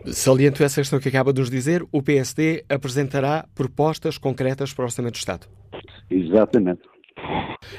Saliento 0.06 0.64
essa 0.64 0.82
questão 0.82 1.00
que 1.00 1.10
acaba 1.10 1.32
de 1.32 1.40
nos 1.40 1.50
dizer, 1.50 1.86
o 1.92 2.02
PSD 2.02 2.64
apresentará 2.70 3.46
propostas 3.54 4.18
concretas 4.18 4.74
para 4.74 4.84
o 4.84 4.86
Orçamento 4.86 5.14
do 5.14 5.18
Estado. 5.18 5.48
Exatamente. 6.10 6.82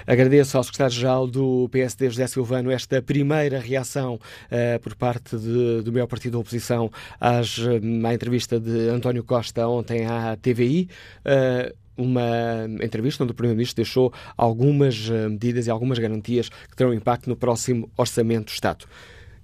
Agradeço 0.07 0.57
ao 0.57 0.63
secretário-geral 0.63 1.27
do 1.27 1.69
PSD, 1.71 2.11
José 2.11 2.27
Silvano, 2.27 2.71
esta 2.71 3.01
primeira 3.01 3.59
reação 3.59 4.15
uh, 4.15 4.81
por 4.81 4.95
parte 4.95 5.37
de, 5.37 5.83
do 5.83 5.93
meu 5.93 6.07
partido 6.07 6.33
da 6.33 6.39
oposição 6.39 6.91
às, 7.21 7.59
uh, 7.59 7.81
à 8.05 8.15
entrevista 8.15 8.61
de 8.61 8.89
António 8.89 9.25
Costa 9.25 9.67
ontem 9.67 10.07
à 10.07 10.37
TVI. 10.37 10.89
Uh, 11.21 11.75
uma 12.01 12.67
entrevista 12.83 13.23
onde 13.23 13.33
o 13.33 13.37
Primeiro-Ministro 13.37 13.77
deixou 13.77 14.13
algumas 14.37 15.09
medidas 15.09 15.67
e 15.67 15.71
algumas 15.71 15.99
garantias 15.99 16.49
que 16.49 16.77
terão 16.77 16.95
impacto 16.95 17.29
no 17.29 17.37
próximo 17.37 17.91
Orçamento 17.97 18.47
do 18.47 18.51
Estado. 18.51 18.87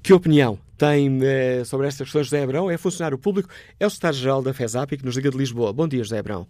Que 0.03 0.13
opinião 0.13 0.59
tem 0.79 1.21
sobre 1.65 1.89
estas 1.89 2.07
questões 2.07 2.27
José 2.27 2.43
Abrão? 2.43 2.71
É 2.71 2.79
funcionário 2.79 3.19
público, 3.19 3.49
é 3.81 3.87
o 3.87 3.91
secretário-geral 3.91 4.43
da 4.43 4.55
FESAP 4.55 4.97
que 4.97 5.05
nos 5.05 5.17
liga 5.17 5.31
de 5.31 5.37
Lisboa. 5.37 5.73
Bom 5.73 5.89
dia, 5.89 6.03
José 6.03 6.19
Abrão. 6.19 6.47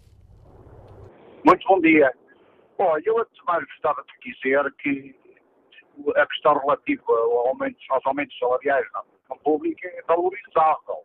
Muito 1.44 1.66
bom 1.66 1.80
dia. 1.80 2.12
Olha, 2.78 3.02
eu 3.06 3.18
antes 3.18 3.34
de 3.34 3.44
mais 3.46 3.64
gostava 3.64 4.02
de 4.02 4.32
dizer 4.32 4.74
que 4.82 5.14
a 6.16 6.26
questão 6.26 6.58
relativa 6.58 7.02
aumentos, 7.48 7.82
aos 7.88 8.04
aumentos 8.04 8.38
salariais 8.38 8.86
na 8.92 9.02
função 9.02 9.38
pública 9.38 9.88
é 9.88 10.02
valorizável. 10.02 11.04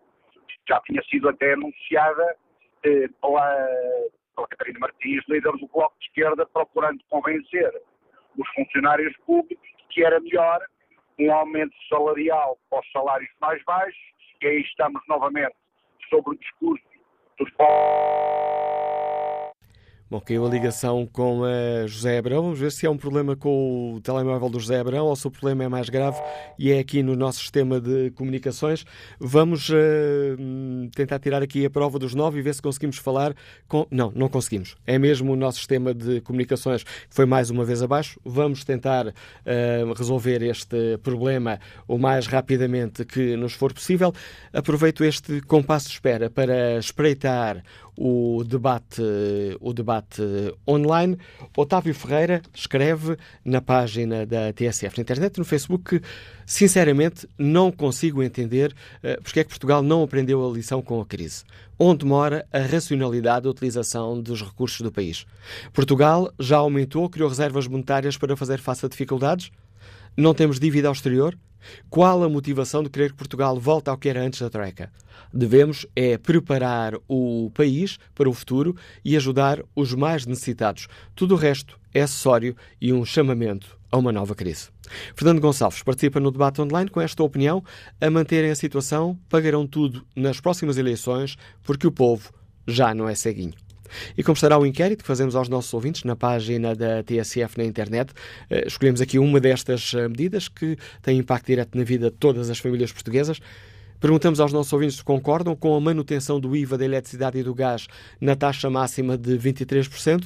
Já 0.68 0.80
tinha 0.82 1.02
sido 1.04 1.30
até 1.30 1.54
anunciada 1.54 2.36
eh, 2.84 3.08
pela, 3.22 3.68
pela 4.36 4.48
Catarina 4.48 4.80
Martins, 4.80 5.24
líder 5.28 5.52
do 5.54 5.68
Bloco 5.68 5.96
de 6.00 6.08
Esquerda, 6.08 6.46
procurando 6.46 7.04
convencer 7.10 7.72
os 8.38 8.48
funcionários 8.50 9.16
públicos 9.26 9.68
que 9.90 10.04
era 10.04 10.20
melhor 10.20 10.60
um 11.20 11.32
aumento 11.32 11.76
salarial 11.90 12.58
para 12.70 12.80
os 12.80 12.92
salários 12.92 13.30
mais 13.40 13.62
baixos, 13.64 14.02
e 14.42 14.48
aí 14.48 14.62
estamos 14.62 15.02
novamente 15.08 15.56
sobre 16.10 16.36
o 16.36 16.40
discurso 16.40 16.84
dos 17.38 17.50
Bom, 20.12 20.20
caiu 20.20 20.46
a 20.46 20.50
ligação 20.50 21.08
com 21.10 21.46
a 21.46 21.88
José 21.88 22.18
Abrão. 22.18 22.42
Vamos 22.42 22.60
ver 22.60 22.70
se 22.74 22.86
é 22.86 22.90
um 22.90 22.98
problema 22.98 23.34
com 23.34 23.94
o 23.94 24.02
telemóvel 24.02 24.50
do 24.50 24.60
José 24.60 24.78
Abrão 24.78 25.06
ou 25.06 25.16
se 25.16 25.26
o 25.26 25.32
problema 25.32 25.64
é 25.64 25.70
mais 25.70 25.88
grave 25.88 26.22
e 26.60 26.70
é 26.70 26.80
aqui 26.80 27.02
no 27.02 27.16
nosso 27.16 27.40
sistema 27.40 27.80
de 27.80 28.12
comunicações. 28.12 28.84
Vamos 29.18 29.70
uh, 29.70 29.74
tentar 30.94 31.18
tirar 31.18 31.42
aqui 31.42 31.66
a 31.66 31.70
prova 31.70 31.98
dos 31.98 32.14
nove 32.14 32.40
e 32.40 32.42
ver 32.42 32.54
se 32.54 32.62
conseguimos 32.62 32.98
falar 32.98 33.34
com. 33.70 33.88
Não, 33.90 34.12
não 34.14 34.28
conseguimos. 34.28 34.76
É 34.86 35.00
mesmo 35.00 35.32
o 35.32 35.36
nosso 35.38 35.60
sistema 35.60 35.94
de 35.94 36.20
comunicações 36.20 36.84
que 36.84 36.92
foi 37.10 37.26
mais 37.26 37.50
uma 37.50 37.64
vez 37.64 37.82
abaixo. 37.82 38.20
Vamos 38.26 38.66
tentar 38.66 39.08
uh, 39.08 39.94
resolver 39.96 40.42
este 40.42 40.98
problema 40.98 41.58
o 41.88 41.98
mais 41.98 42.28
rapidamente 42.28 43.06
que 43.06 43.38
nos 43.38 43.54
for 43.54 43.72
possível. 43.72 44.12
Aproveito 44.52 45.06
este 45.06 45.40
compasso 45.40 45.88
de 45.88 45.94
espera 45.94 46.30
para 46.30 46.78
espreitar 46.78 47.64
o 48.04 48.44
debate, 48.44 49.04
o 49.60 49.72
debate 49.72 50.24
online. 50.68 51.20
Otávio 51.56 51.94
Ferreira 51.94 52.42
escreve 52.52 53.16
na 53.46 53.62
página 53.62 54.26
da 54.26 54.52
TSF 54.52 54.98
na 54.98 55.04
internet, 55.04 55.38
no 55.38 55.46
Facebook, 55.46 56.00
que 56.00 56.08
sinceramente 56.44 57.30
não 57.38 57.72
consigo 57.72 58.24
entender 58.24 58.74
uh, 59.04 59.22
porque 59.22 59.42
é 59.42 59.44
que 59.44 59.50
Portugal 59.50 59.84
não 59.84 60.02
aprendeu 60.02 60.44
a 60.44 60.52
lição 60.52 60.82
com 60.82 61.00
a 61.00 61.06
crise. 61.06 61.44
Onde 61.78 62.04
mora 62.04 62.44
a 62.52 62.60
racionalidade 62.60 63.44
da 63.44 63.52
utilização 63.52 64.20
dos 64.20 64.42
recursos 64.42 64.82
do 64.82 64.92
país? 64.92 65.28
Portugal 65.72 66.34
já 66.40 66.58
aumentou, 66.58 67.08
criou 67.08 67.30
reservas 67.30 67.68
monetárias 67.68 68.18
para 68.18 68.36
fazer 68.36 68.58
face 68.58 68.84
a 68.84 68.90
dificuldades? 68.90 69.52
Não 70.18 70.34
temos 70.34 70.60
dívida 70.60 70.88
ao 70.88 70.94
exterior? 70.94 71.38
Qual 71.90 72.24
a 72.24 72.30
motivação 72.30 72.84
de 72.84 72.90
querer 72.90 73.12
que 73.12 73.18
Portugal 73.18 73.60
volte 73.60 73.90
ao 73.90 73.98
que 73.98 74.10
era 74.10 74.22
antes 74.22 74.42
da 74.42 74.50
Troika? 74.50 74.92
Devemos 75.34 75.86
é 75.96 76.18
preparar 76.18 76.96
o 77.08 77.52
país 77.54 77.98
para 78.14 78.30
o 78.30 78.34
futuro 78.34 78.76
e 79.04 79.16
ajudar 79.16 79.62
os 79.76 79.94
mais 79.94 80.26
necessitados. 80.26 80.88
Tudo 81.16 81.36
o 81.36 81.38
resto 81.38 81.80
é 81.94 82.02
acessório 82.02 82.56
e 82.80 82.92
um 82.92 83.06
chamamento 83.06 83.78
a 83.92 83.98
uma 83.98 84.12
nova 84.12 84.34
crise. 84.34 84.70
Fernando 85.16 85.42
Gonçalves 85.42 85.84
participa 85.84 86.20
no 86.20 86.32
debate 86.32 86.62
online 86.62 86.90
com 86.90 87.02
esta 87.02 87.24
opinião. 87.24 87.64
A 88.00 88.10
manterem 88.10 88.52
a 88.52 88.56
situação, 88.56 89.18
pagarão 89.30 89.68
tudo 89.68 90.06
nas 90.16 90.40
próximas 90.40 90.78
eleições, 90.78 91.38
porque 91.64 91.88
o 91.88 91.92
povo 91.92 92.32
já 92.68 92.94
não 92.94 93.08
é 93.08 93.16
ceguinho. 93.16 93.54
E 94.18 94.24
como 94.24 94.36
estará 94.36 94.58
o 94.58 94.66
inquérito 94.66 95.02
que 95.02 95.08
fazemos 95.08 95.36
aos 95.36 95.50
nossos 95.50 95.74
ouvintes 95.74 96.04
na 96.04 96.16
página 96.16 96.76
da 96.76 97.04
TSF 97.04 97.58
na 97.58 97.64
internet, 97.64 98.14
eh, 98.50 98.66
escolhemos 98.68 99.02
aqui 99.02 99.20
uma 99.20 99.40
destas 99.40 99.94
eh, 99.94 100.08
medidas 100.08 100.48
que 100.48 100.78
tem 101.02 101.18
impacto 101.18 101.48
direto 101.48 101.78
na 101.78 101.84
vida 101.84 102.10
de 102.10 102.18
todas 102.18 102.50
as 102.50 102.60
famílias 102.60 102.92
portuguesas. 102.92 103.40
Perguntamos 104.00 104.40
aos 104.40 104.52
nossos 104.52 104.74
ouvintes 104.74 104.98
se 104.98 105.04
concordam 105.04 105.56
com 105.56 105.76
a 105.76 105.80
manutenção 105.80 106.40
do 106.40 106.56
IVA 106.56 106.78
da 106.78 106.86
eletricidade 106.86 107.38
e 107.38 107.44
do 107.44 107.54
gás 107.54 107.88
na 108.20 108.36
taxa 108.36 108.70
máxima 108.70 109.18
de 109.18 109.38
23%. 109.38 110.26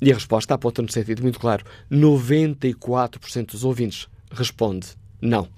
E 0.00 0.12
a 0.12 0.14
resposta 0.14 0.54
aponta 0.54 0.82
no 0.82 0.90
sentido 0.90 1.22
muito 1.22 1.40
claro. 1.40 1.64
94% 1.90 3.52
dos 3.52 3.64
ouvintes 3.64 4.06
responde 4.30 4.88
não. 5.20 5.48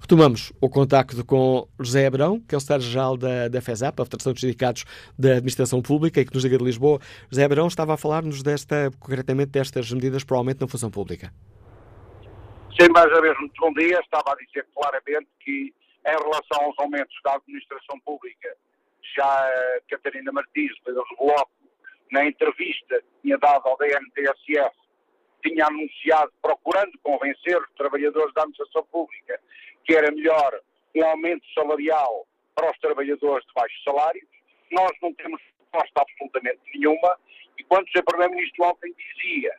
Retomamos 0.00 0.52
o 0.60 0.68
contacto 0.68 1.24
com 1.24 1.68
José 1.80 2.06
Abrão, 2.06 2.40
que 2.40 2.54
é 2.54 2.58
o 2.58 2.60
secretário-geral 2.60 3.16
da, 3.16 3.48
da 3.48 3.60
FESAP, 3.60 4.00
a 4.00 4.04
Federação 4.04 4.32
dos 4.32 4.40
Sindicatos 4.40 4.84
da 5.18 5.32
Administração 5.32 5.82
Pública, 5.82 6.20
e 6.20 6.24
que 6.24 6.34
nos 6.34 6.44
liga 6.44 6.58
de 6.58 6.64
Lisboa. 6.64 6.98
José 7.30 7.44
Abrão 7.44 7.66
estava 7.66 7.94
a 7.94 7.96
falar-nos 7.96 8.42
desta, 8.42 8.90
concretamente 8.98 9.50
destas 9.50 9.90
medidas 9.92 10.24
para 10.24 10.34
o 10.34 10.38
aumento 10.38 10.60
na 10.60 10.68
função 10.68 10.90
pública. 10.90 11.32
Sim, 12.80 12.88
mais 12.90 13.06
uma 13.06 13.20
vez, 13.20 13.38
muito 13.38 13.60
bom 13.60 13.72
dia. 13.74 14.00
Estava 14.00 14.32
a 14.32 14.36
dizer 14.36 14.66
claramente 14.74 15.28
que, 15.40 15.72
em 16.06 16.10
relação 16.10 16.64
aos 16.64 16.78
aumentos 16.78 17.14
da 17.24 17.34
administração 17.34 18.00
pública, 18.00 18.56
já 19.14 19.50
Catarina 19.90 20.32
Martins, 20.32 20.72
do 20.86 21.04
Bloco, 21.18 21.50
na 22.10 22.26
entrevista 22.26 23.00
que 23.00 23.22
tinha 23.22 23.38
dado 23.38 23.66
ao 23.66 23.76
DNTSF, 23.76 24.81
tinha 25.42 25.66
anunciado, 25.66 26.32
procurando 26.40 26.98
convencer 27.02 27.58
os 27.60 27.70
trabalhadores 27.76 28.32
da 28.34 28.42
administração 28.42 28.84
pública, 28.84 29.40
que 29.84 29.94
era 29.94 30.10
melhor 30.10 30.60
um 30.94 31.04
aumento 31.04 31.44
salarial 31.54 32.26
para 32.54 32.70
os 32.70 32.78
trabalhadores 32.78 33.46
de 33.46 33.52
baixos 33.54 33.82
salários. 33.82 34.28
Nós 34.70 34.92
não 35.02 35.12
temos 35.14 35.40
proposta 35.70 36.02
absolutamente 36.02 36.60
nenhuma, 36.74 37.18
e 37.58 37.64
quando 37.64 37.86
o 37.86 37.90
Sr. 37.90 38.04
Primeiro-Ministro 38.04 38.64
ontem 38.64 38.94
dizia 38.94 39.54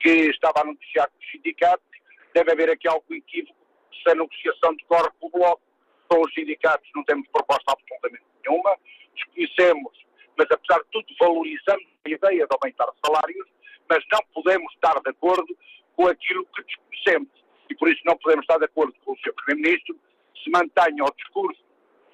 que 0.00 0.30
estava 0.30 0.60
a 0.60 0.64
negociar 0.64 1.08
com 1.08 1.18
os 1.18 1.30
sindicatos, 1.30 1.86
deve 2.34 2.52
haver 2.52 2.70
aqui 2.70 2.88
algo 2.88 3.04
equívoco 3.14 3.56
se 4.02 4.10
a 4.10 4.14
negociação 4.14 4.74
decorre 4.76 5.10
pelo 5.18 5.32
Bloco. 5.32 5.62
Com 6.08 6.20
os 6.20 6.34
sindicatos 6.34 6.88
não 6.94 7.02
temos 7.04 7.26
proposta 7.28 7.72
absolutamente 7.72 8.24
nenhuma, 8.44 8.76
desconhecemos, 9.14 10.06
mas 10.36 10.46
apesar 10.50 10.78
de 10.82 10.90
tudo 10.92 11.06
valorizamos 11.18 11.86
a 12.04 12.10
ideia 12.10 12.46
de 12.46 12.56
aumentar 12.60 12.88
salários, 13.04 13.48
mas 13.88 14.04
não 14.12 14.20
podemos 14.32 14.72
estar 14.74 14.98
de 15.00 15.10
acordo 15.10 15.56
com 15.96 16.06
aquilo 16.06 16.46
que 16.46 16.62
desconhecemos. 16.62 17.28
E 17.70 17.74
por 17.76 17.88
isso 17.88 18.00
não 18.04 18.16
podemos 18.18 18.44
estar 18.44 18.58
de 18.58 18.64
acordo 18.64 18.94
com 19.04 19.12
o 19.12 19.16
Sr. 19.16 19.32
Primeiro-Ministro 19.44 19.98
se 20.42 20.50
mantenha 20.50 21.04
o 21.04 21.14
discurso 21.16 21.62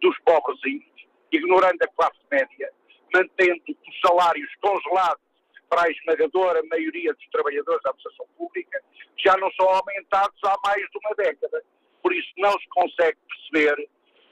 dos 0.00 0.16
pobrezinhos, 0.20 0.86
ignorando 1.32 1.82
a 1.82 1.88
classe 1.88 2.18
média, 2.30 2.70
mantendo 3.12 3.62
os 3.68 4.00
salários 4.00 4.48
congelados 4.60 5.22
para 5.68 5.82
a 5.82 5.90
esmagadora 5.90 6.62
maioria 6.64 7.12
dos 7.12 7.26
trabalhadores 7.30 7.82
da 7.82 7.90
administração 7.90 8.26
pública, 8.36 8.82
que 9.16 9.28
já 9.28 9.36
não 9.36 9.50
são 9.52 9.68
aumentados 9.68 10.38
há 10.44 10.56
mais 10.64 10.82
de 10.90 10.98
uma 10.98 11.14
década. 11.16 11.62
Por 12.02 12.12
isso 12.14 12.30
não 12.38 12.52
se 12.52 12.68
consegue 12.68 13.18
perceber 13.28 13.88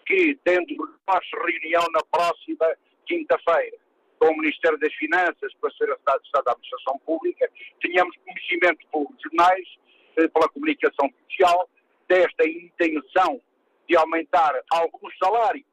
que, 0.07 0.39
tendo 0.45 0.75
nós 1.07 1.25
reunião 1.33 1.85
na 1.93 2.03
próxima 2.11 2.67
quinta-feira, 3.07 3.77
com 4.19 4.27
o 4.27 4.37
Ministério 4.37 4.79
das 4.79 4.93
Finanças, 4.95 5.55
para 5.61 5.71
ser 5.73 5.91
a 5.91 5.95
Estado 5.95 6.21
de 6.21 6.27
Estado 6.27 6.45
da 6.45 6.53
Administração 6.53 6.99
Pública, 7.07 7.51
tínhamos 7.81 8.17
conhecimento 8.17 8.87
pelos 8.91 9.23
jornais, 9.23 9.69
eh, 10.17 10.29
pela 10.29 10.49
comunicação 10.49 11.11
social, 11.25 11.69
desta 12.09 12.49
intenção 12.49 13.41
de 13.89 13.97
aumentar 13.97 14.61
alguns 14.71 15.17
salários, 15.19 15.65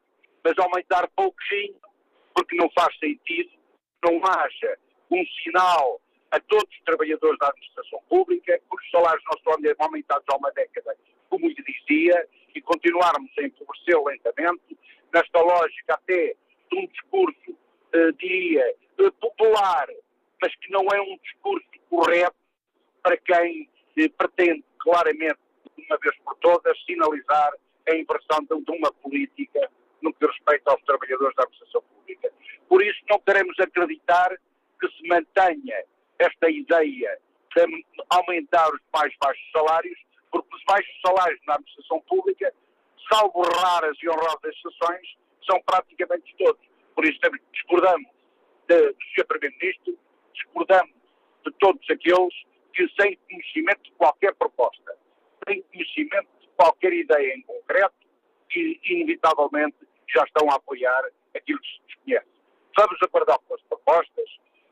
mas 0.43 0.57
aumentar 0.59 1.07
pouquinho, 1.15 1.75
porque 2.33 2.55
não 2.55 2.69
faz 2.77 2.97
sentido, 2.99 3.49
não 4.03 4.19
haja 4.25 4.77
um 5.09 5.23
sinal 5.43 6.01
a 6.31 6.39
todos 6.39 6.69
os 6.69 6.83
trabalhadores 6.83 7.37
da 7.39 7.47
administração 7.47 8.01
pública, 8.09 8.59
porque 8.69 8.85
os 8.85 8.91
salários 8.91 9.23
não 9.25 9.37
estão 9.37 9.75
aumentados 9.79 10.25
há 10.29 10.35
uma 10.35 10.51
década, 10.51 10.95
como 11.29 11.47
lhe 11.47 11.55
dizia, 11.55 12.27
e 12.53 12.61
continuarmos 12.61 13.31
a 13.37 13.43
empobrecer 13.43 14.01
lentamente, 14.03 14.77
nesta 15.13 15.39
lógica 15.39 15.93
até 15.93 16.35
de 16.71 16.77
um 16.77 16.87
discurso, 16.87 17.57
diria, 18.17 18.75
eh, 18.99 19.11
popular, 19.19 19.87
mas 20.41 20.55
que 20.55 20.71
não 20.71 20.87
é 20.93 21.01
um 21.01 21.17
discurso 21.23 21.65
correto 21.89 22.35
para 23.01 23.17
quem 23.17 23.69
eh, 23.97 24.09
pretende 24.17 24.63
claramente, 24.79 25.39
uma 25.77 25.97
vez 25.97 26.15
por 26.23 26.35
todas, 26.37 26.77
sinalizar 26.85 27.53
a 27.87 27.95
inversão 27.95 28.43
de 28.43 28.71
uma 28.71 28.91
política 28.93 29.69
no 30.01 30.13
que 30.13 30.25
respeita 30.25 30.71
aos 30.71 30.81
trabalhadores 30.83 31.35
da 31.35 31.43
administração 31.43 31.81
pública. 31.81 32.31
Por 32.67 32.83
isso, 32.83 32.99
não 33.09 33.19
queremos 33.19 33.59
acreditar 33.59 34.29
que 34.79 34.87
se 34.89 35.07
mantenha 35.07 35.83
esta 36.19 36.49
ideia 36.49 37.17
de 37.55 37.85
aumentar 38.09 38.69
os 38.69 38.81
mais 38.93 39.13
baixos 39.19 39.51
salários, 39.51 39.97
porque 40.31 40.55
os 40.55 40.63
baixos 40.65 41.01
salários 41.01 41.39
na 41.47 41.55
administração 41.55 42.01
pública, 42.01 42.53
salvo 43.11 43.41
raras 43.41 43.97
e 44.01 44.09
honrosas 44.09 44.55
exceções, 44.55 45.15
são 45.45 45.61
praticamente 45.61 46.35
todos. 46.37 46.74
Por 46.95 47.05
isso 47.05 47.19
discordamos 47.51 48.09
de, 48.67 48.81
do 48.81 48.97
Sr. 49.13 49.25
Primeiro-Ministro, 49.27 49.97
discordamos 50.33 50.95
de 51.45 51.51
todos 51.59 51.89
aqueles 51.89 52.33
que, 52.73 52.87
sem 52.99 53.17
conhecimento 53.29 53.83
de 53.83 53.91
qualquer 53.91 54.33
proposta, 54.35 54.97
sem 55.47 55.61
conhecimento 55.63 56.27
de 56.39 56.47
qualquer 56.55 56.93
ideia 56.93 57.35
em 57.35 57.41
concreto, 57.41 57.93
que 58.49 58.79
inevitavelmente 58.85 59.77
já 60.13 60.23
estão 60.23 60.49
a 60.49 60.55
apoiar 60.55 61.03
aquilo 61.35 61.59
que 61.59 61.67
se 61.67 61.81
desconhece. 61.87 62.27
Vamos 62.77 62.97
aguardar 63.01 63.39
pelas 63.39 63.61
propostas, 63.63 64.29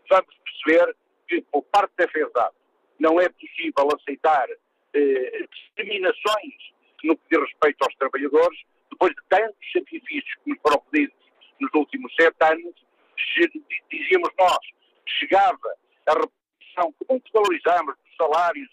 vamos 0.09 0.35
perceber 0.43 0.95
que, 1.27 1.41
por 1.51 1.63
parte 1.63 1.93
da 1.97 2.07
FESAP, 2.07 2.55
não 2.99 3.19
é 3.19 3.27
possível 3.29 3.87
aceitar 3.95 4.47
eh, 4.93 5.47
discriminações 5.51 6.73
no 7.03 7.17
que 7.17 7.23
diz 7.31 7.39
respeito 7.39 7.83
aos 7.83 7.95
trabalhadores, 7.95 8.59
depois 8.89 9.13
de 9.13 9.21
tantos 9.29 9.71
sacrifícios 9.73 10.35
que 10.43 10.49
nos 10.51 10.59
foram 10.61 10.79
pedidos 10.89 11.22
nos 11.59 11.73
últimos 11.73 12.13
sete 12.15 12.35
anos, 12.41 12.73
dizíamos 13.89 14.29
nós, 14.37 14.59
chegava 15.05 15.75
a 16.07 16.13
repetição 16.13 16.91
que 16.93 17.05
muito 17.09 17.31
valorizamos 17.33 17.95
dos 17.95 18.15
salários 18.17 18.69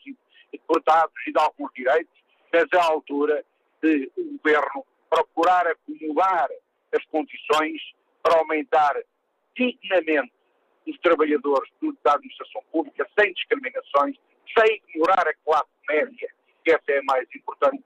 cortados 0.67 1.15
e 1.27 1.33
de 1.33 1.39
alguns 1.39 1.71
direitos, 1.75 2.13
mas 2.53 2.65
é 2.73 2.77
a 2.77 2.85
altura 2.85 3.45
de 3.83 4.11
o 4.17 4.39
governo 4.39 4.87
procurar 5.09 5.67
acumular 5.67 6.49
as 6.95 7.05
condições 7.07 7.81
para 8.23 8.39
aumentar 8.39 8.95
dignamente 9.57 10.33
os 10.87 10.99
trabalhadores 10.99 11.71
da 12.03 12.15
administração 12.15 12.63
pública, 12.73 13.07
sem 13.19 13.33
discriminações, 13.33 14.17
sem 14.59 14.83
ignorar 14.89 15.27
a 15.27 15.35
classe 15.45 15.71
média, 15.89 16.29
que 16.65 16.71
essa 16.71 16.85
é 16.89 16.99
a 16.99 17.03
mais 17.05 17.29
importante, 17.35 17.85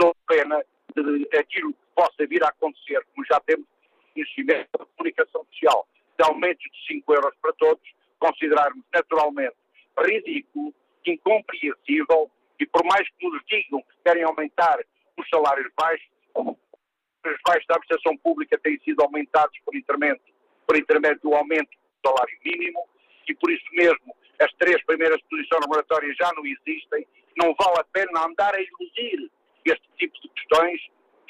sob 0.00 0.14
pena 0.26 0.64
de 0.94 1.38
aquilo 1.38 1.72
que 1.72 1.78
possa 1.94 2.26
vir 2.26 2.42
a 2.44 2.48
acontecer, 2.48 3.04
como 3.14 3.26
já 3.26 3.40
temos 3.40 3.66
conhecimento 4.12 4.68
da 4.78 4.86
comunicação 4.86 5.44
social, 5.52 5.86
de 6.18 6.24
aumentos 6.24 6.64
de 6.64 6.94
5 6.94 7.14
euros 7.14 7.34
para 7.40 7.52
todos, 7.54 7.82
considerarmos 8.18 8.84
naturalmente 8.92 9.56
ridículo, 9.98 10.72
incompreensível, 11.06 12.30
e 12.58 12.66
por 12.66 12.84
mais 12.84 13.08
que 13.18 13.28
nos 13.28 13.42
digam 13.46 13.80
que 13.82 13.96
querem 14.04 14.22
aumentar 14.22 14.78
os 15.18 15.28
salários 15.28 15.70
baixos, 15.76 16.08
os 16.36 17.38
baixos 17.46 17.66
da 17.66 17.74
administração 17.74 18.16
pública 18.18 18.58
têm 18.58 18.78
sido 18.80 19.02
aumentados 19.02 19.58
por 19.64 19.74
intermédio, 19.74 20.22
por 20.66 20.76
intermédio 20.76 21.20
do 21.22 21.34
aumento 21.34 21.70
do 21.70 22.08
salário 22.08 22.38
mínimo, 22.44 22.88
e 23.28 23.34
por 23.34 23.50
isso 23.50 23.64
mesmo 23.72 24.14
as 24.40 24.52
três 24.54 24.82
primeiras 24.84 25.20
posições 25.22 25.60
remuneratórias 25.60 26.16
já 26.16 26.32
não 26.34 26.44
existem, 26.44 27.06
não 27.36 27.54
vale 27.54 27.80
a 27.80 27.84
pena 27.84 28.26
andar 28.26 28.54
a 28.54 28.60
iludir 28.60 29.30
este 29.64 29.88
tipo 29.96 30.20
de 30.20 30.28
questões, 30.28 30.80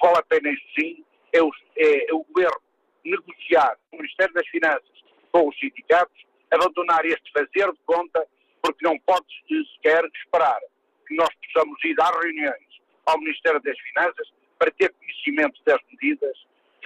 vale 0.01 0.19
a 0.19 0.23
pena, 0.23 0.51
isso 0.51 0.65
sim, 0.79 1.05
é 1.33 1.43
o, 1.43 1.51
é, 1.77 2.11
é 2.11 2.15
o 2.15 2.25
governo 2.25 2.61
negociar 3.05 3.77
com 3.91 3.97
o 3.97 4.01
Ministério 4.01 4.35
das 4.35 4.47
Finanças 4.49 5.03
com 5.33 5.49
os 5.49 5.59
sindicatos, 5.59 6.23
abandonar 6.51 7.05
este 7.07 7.33
fazer 7.33 7.73
de 7.73 7.81
conta, 7.87 8.27
porque 8.61 8.85
não 8.85 8.99
pode 9.01 9.27
sequer 9.75 10.05
esperar 10.15 10.61
que 11.09 11.17
nós 11.17 11.31
possamos 11.35 11.83
ir 11.85 11.97
às 12.01 12.11
reuniões 12.23 12.81
ao 13.07 13.19
Ministério 13.19 13.61
das 13.63 13.79
Finanças 13.81 14.33
para 14.59 14.71
ter 14.73 14.93
conhecimento 14.93 15.61
das 15.65 15.81
medidas, 15.91 16.37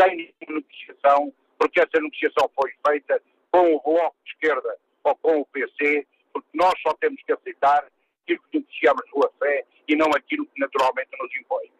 sem 0.01 0.17
nenhuma 0.17 0.61
negociação, 0.61 1.35
porque 1.59 1.81
essa 1.81 2.01
negociação 2.01 2.51
foi 2.55 2.73
feita 2.87 3.21
com 3.51 3.75
o 3.75 3.81
Bloco 3.83 4.17
de 4.25 4.33
Esquerda 4.33 4.79
ou 5.05 5.17
com 5.17 5.41
o 5.41 5.47
PC, 5.47 6.07
porque 6.33 6.49
nós 6.55 6.73
só 6.83 6.95
temos 6.95 7.21
que 7.23 7.33
aceitar 7.33 7.87
aquilo 8.23 8.43
que 8.51 8.59
negociamos 8.59 9.03
sua 9.11 9.31
fé 9.39 9.65
e 9.89 9.97
não 9.97 10.09
aquilo 10.17 10.47
que 10.47 10.61
naturalmente 10.61 11.11
nos 11.19 11.35
impõe. 11.37 11.71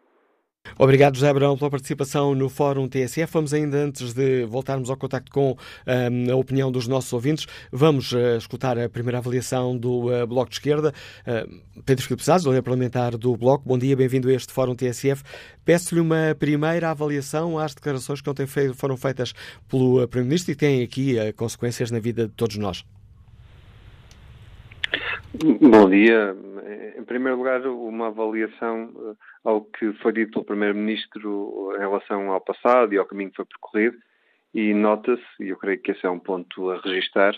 Obrigado, 0.79 1.15
José 1.15 1.29
Abrão, 1.29 1.57
pela 1.57 1.71
participação 1.71 2.35
no 2.35 2.49
Fórum 2.49 2.89
TSF. 2.89 3.33
Vamos 3.33 3.55
ainda, 3.55 3.79
antes 3.79 4.13
de 4.13 4.45
voltarmos 4.45 4.91
ao 4.91 4.97
contacto 4.97 5.31
com 5.31 5.57
um, 5.87 6.33
a 6.33 6.37
opinião 6.37 6.71
dos 6.71 6.87
nossos 6.87 7.13
ouvintes, 7.13 7.47
vamos 7.73 8.13
uh, 8.13 8.37
escutar 8.37 8.79
a 8.79 8.89
primeira 8.89 9.19
avaliação 9.19 9.77
do 9.77 10.11
uh, 10.11 10.27
Bloco 10.27 10.51
de 10.51 10.57
Esquerda. 10.57 10.93
Uh, 11.27 11.83
Pedro 11.85 12.05
Filipe 12.05 12.25
Sá, 12.25 12.37
líder 12.37 12.63
parlamentar 12.63 13.17
do 13.17 13.37
Bloco, 13.37 13.65
bom 13.67 13.79
dia, 13.79 13.97
bem-vindo 13.97 14.29
a 14.29 14.33
este 14.33 14.53
Fórum 14.53 14.75
TSF. 14.75 15.23
Peço-lhe 15.65 16.01
uma 16.01 16.37
primeira 16.39 16.91
avaliação 16.91 17.59
às 17.59 17.75
declarações 17.75 18.21
que 18.21 18.29
ontem 18.29 18.47
foram 18.75 18.97
feitas 18.97 19.33
pelo 19.69 20.07
Primeiro-Ministro 20.09 20.53
e 20.53 20.55
têm 20.55 20.83
aqui 20.83 21.17
consequências 21.35 21.91
na 21.91 21.99
vida 21.99 22.27
de 22.27 22.33
todos 22.33 22.57
nós. 22.57 22.85
Bom 25.45 25.91
dia. 25.91 26.35
Em 26.97 27.05
primeiro 27.05 27.37
lugar, 27.37 27.67
uma 27.67 28.07
avaliação 28.07 28.91
eh, 28.97 29.15
ao 29.45 29.63
que 29.63 29.93
foi 29.95 30.13
dito 30.13 30.33
pelo 30.33 30.45
Primeiro-Ministro 30.45 31.73
em 31.77 31.79
relação 31.79 32.31
ao 32.31 32.41
passado 32.41 32.95
e 32.95 32.99
ao 32.99 33.05
caminho 33.05 33.31
que 33.31 33.37
foi 33.37 33.45
percorrido. 33.45 33.97
E 34.55 34.73
nota-se, 34.73 35.23
e 35.41 35.49
eu 35.49 35.57
creio 35.57 35.81
que 35.81 35.93
esse 35.93 36.07
é 36.07 36.11
um 36.11 36.19
ponto 36.19 36.71
a 36.71 36.81
registar, 36.81 37.35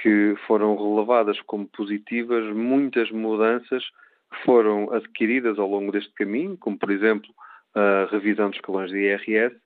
que 0.00 0.36
foram 0.46 0.76
relevadas 0.76 1.40
como 1.42 1.66
positivas 1.66 2.44
muitas 2.54 3.10
mudanças 3.10 3.82
que 4.30 4.44
foram 4.44 4.92
adquiridas 4.92 5.58
ao 5.58 5.68
longo 5.68 5.90
deste 5.90 6.12
caminho, 6.14 6.56
como, 6.56 6.78
por 6.78 6.90
exemplo, 6.90 7.28
a 7.74 8.08
revisão 8.10 8.50
dos 8.50 8.58
escalões 8.58 8.90
de 8.90 8.98
IRS, 8.98 9.56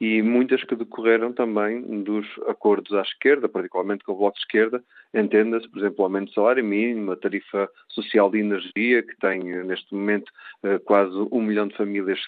e 0.00 0.22
muitas 0.22 0.64
que 0.64 0.74
decorreram 0.74 1.32
também 1.32 2.02
dos 2.02 2.26
acordos 2.48 2.92
à 2.94 3.02
esquerda, 3.02 3.48
particularmente 3.48 4.02
com 4.02 4.12
o 4.12 4.16
Bloco 4.16 4.36
de 4.36 4.40
Esquerda, 4.40 4.82
entenda-se, 5.12 5.68
por 5.68 5.78
exemplo, 5.78 5.96
o 6.00 6.04
aumento 6.04 6.28
do 6.28 6.34
salário 6.34 6.64
mínimo, 6.64 7.12
a 7.12 7.16
tarifa 7.16 7.68
social 7.88 8.30
de 8.30 8.38
energia, 8.38 9.02
que 9.02 9.16
tem 9.18 9.40
neste 9.64 9.94
momento 9.94 10.32
eh, 10.62 10.78
quase 10.78 11.14
um 11.30 11.42
milhão 11.42 11.68
de 11.68 11.76
famílias 11.76 12.18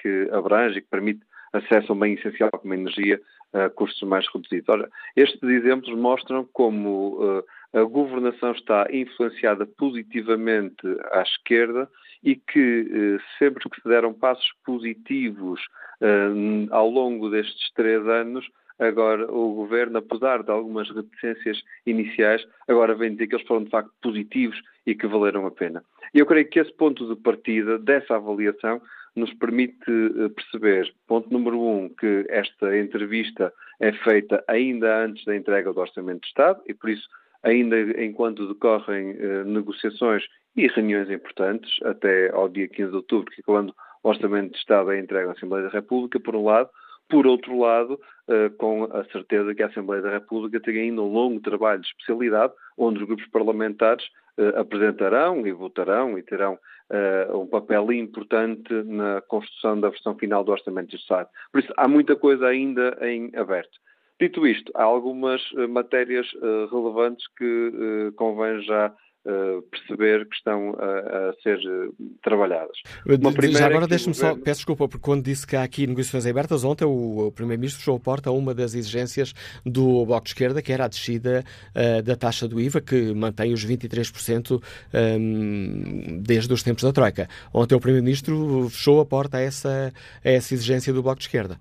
que 0.00 0.28
abrange 0.30 0.78
e 0.78 0.82
que 0.82 0.88
permite 0.90 1.22
acesso 1.54 1.92
a 1.92 1.94
um 1.94 1.98
bem 1.98 2.14
essencial 2.14 2.50
como 2.50 2.72
a 2.74 2.76
energia 2.76 3.20
a 3.52 3.68
custos 3.68 4.08
mais 4.08 4.26
reduzidos. 4.32 4.68
Ora, 4.68 4.90
estes 5.14 5.42
exemplos 5.42 5.94
mostram 5.96 6.48
como 6.52 7.22
uh, 7.22 7.44
a 7.72 7.82
governação 7.82 8.52
está 8.52 8.86
influenciada 8.90 9.66
positivamente 9.66 10.86
à 11.12 11.22
esquerda 11.22 11.88
e 12.22 12.36
que 12.36 12.82
uh, 12.82 13.20
sempre 13.38 13.68
que 13.68 13.80
se 13.80 13.88
deram 13.88 14.12
passos 14.14 14.52
positivos 14.64 15.60
uh, 16.00 16.68
ao 16.70 16.88
longo 16.88 17.30
destes 17.30 17.70
três 17.74 18.06
anos, 18.06 18.46
agora 18.78 19.30
o 19.30 19.54
governo, 19.54 19.98
apesar 19.98 20.42
de 20.42 20.50
algumas 20.50 20.90
reticências 20.90 21.62
iniciais, 21.86 22.46
agora 22.68 22.94
vem 22.94 23.12
dizer 23.12 23.26
que 23.26 23.36
eles 23.36 23.46
foram 23.46 23.64
de 23.64 23.70
facto 23.70 23.92
positivos 24.02 24.60
e 24.86 24.94
que 24.94 25.06
valeram 25.06 25.46
a 25.46 25.50
pena. 25.50 25.82
E 26.14 26.18
eu 26.18 26.26
creio 26.26 26.48
que 26.48 26.58
esse 26.58 26.72
ponto 26.72 27.06
de 27.08 27.20
partida 27.20 27.78
dessa 27.78 28.16
avaliação 28.16 28.80
nos 29.14 29.32
permite 29.34 29.90
eh, 29.90 30.28
perceber, 30.30 30.92
ponto 31.06 31.30
número 31.30 31.60
um, 31.60 31.88
que 31.88 32.24
esta 32.28 32.76
entrevista 32.76 33.52
é 33.78 33.92
feita 33.92 34.42
ainda 34.48 35.04
antes 35.04 35.24
da 35.24 35.36
entrega 35.36 35.72
do 35.72 35.80
Orçamento 35.80 36.22
de 36.22 36.28
Estado 36.28 36.62
e, 36.66 36.74
por 36.74 36.90
isso, 36.90 37.06
ainda 37.42 37.76
enquanto 38.02 38.46
decorrem 38.46 39.16
eh, 39.18 39.44
negociações 39.44 40.24
e 40.56 40.66
reuniões 40.68 41.10
importantes, 41.10 41.70
até 41.82 42.30
ao 42.30 42.48
dia 42.48 42.68
15 42.68 42.90
de 42.90 42.96
outubro, 42.96 43.30
que 43.32 43.40
é 43.40 43.44
quando 43.44 43.74
o 44.02 44.08
Orçamento 44.08 44.52
de 44.52 44.58
Estado 44.58 44.92
é 44.92 44.98
entregue 44.98 45.28
à 45.28 45.32
Assembleia 45.32 45.64
da 45.64 45.72
República, 45.72 46.20
por 46.20 46.36
um 46.36 46.44
lado, 46.44 46.70
por 47.08 47.26
outro 47.26 47.58
lado, 47.58 47.98
eh, 48.28 48.50
com 48.50 48.84
a 48.84 49.04
certeza 49.06 49.54
que 49.54 49.62
a 49.62 49.66
Assembleia 49.66 50.02
da 50.02 50.10
República 50.10 50.60
tem 50.60 50.78
ainda 50.78 51.02
um 51.02 51.12
longo 51.12 51.40
trabalho 51.40 51.80
de 51.80 51.88
especialidade, 51.88 52.52
onde 52.76 53.00
os 53.00 53.06
grupos 53.06 53.26
parlamentares 53.28 54.04
eh, 54.38 54.52
apresentarão 54.56 55.46
e 55.46 55.52
votarão 55.52 56.18
e 56.18 56.22
terão 56.22 56.58
um 57.34 57.46
papel 57.46 57.90
importante 57.90 58.70
na 58.84 59.22
construção 59.22 59.80
da 59.80 59.88
versão 59.88 60.14
final 60.14 60.44
do 60.44 60.52
Orçamento 60.52 60.90
de 60.90 60.96
Estado. 60.96 61.26
Por 61.50 61.62
isso, 61.62 61.72
há 61.74 61.88
muita 61.88 62.14
coisa 62.14 62.46
ainda 62.46 62.98
em 63.00 63.34
aberto. 63.34 63.80
Dito 64.20 64.46
isto, 64.46 64.70
há 64.74 64.84
algumas 64.84 65.40
uh, 65.52 65.68
matérias 65.68 66.26
uh, 66.34 66.66
relevantes 66.66 67.26
que 67.36 68.12
convém 68.16 68.62
já 68.62 68.94
uh, 69.24 69.62
perceber 69.62 70.28
que 70.28 70.36
estão 70.36 70.74
a, 70.78 71.30
a 71.30 71.32
ser 71.42 71.58
trabalhadas. 72.22 72.76
Já 73.52 73.66
agora 73.66 73.86
deixe-me 73.86 74.14
governo... 74.14 74.36
só, 74.36 74.42
peço 74.42 74.60
desculpa, 74.60 74.88
porque 74.88 75.02
quando 75.04 75.24
disse 75.24 75.46
que 75.46 75.56
há 75.56 75.62
aqui 75.62 75.86
negociações 75.86 76.26
abertas, 76.26 76.64
ontem 76.64 76.84
o, 76.84 77.26
o 77.26 77.32
Primeiro-Ministro 77.32 77.80
fechou 77.80 77.96
a 77.96 78.00
porta 78.00 78.30
a 78.30 78.32
uma 78.32 78.54
das 78.54 78.74
exigências 78.74 79.32
do 79.64 80.04
Bloco 80.06 80.24
de 80.24 80.30
Esquerda, 80.30 80.62
que 80.62 80.72
era 80.72 80.84
a 80.84 80.88
descida 80.88 81.44
uh, 81.74 82.02
da 82.02 82.16
taxa 82.16 82.48
do 82.48 82.60
IVA, 82.60 82.80
que 82.80 83.12
mantém 83.14 83.52
os 83.52 83.64
23% 83.64 84.62
um, 84.94 86.20
desde 86.20 86.52
os 86.52 86.62
tempos 86.62 86.82
da 86.82 86.92
Troika. 86.92 87.28
Ontem 87.52 87.74
o 87.74 87.80
Primeiro-Ministro 87.80 88.68
fechou 88.70 89.00
a 89.00 89.06
porta 89.06 89.38
a 89.38 89.40
essa, 89.40 89.92
a 90.24 90.30
essa 90.30 90.54
exigência 90.54 90.92
do 90.92 91.02
Bloco 91.02 91.18
de 91.18 91.26
Esquerda. 91.26 91.58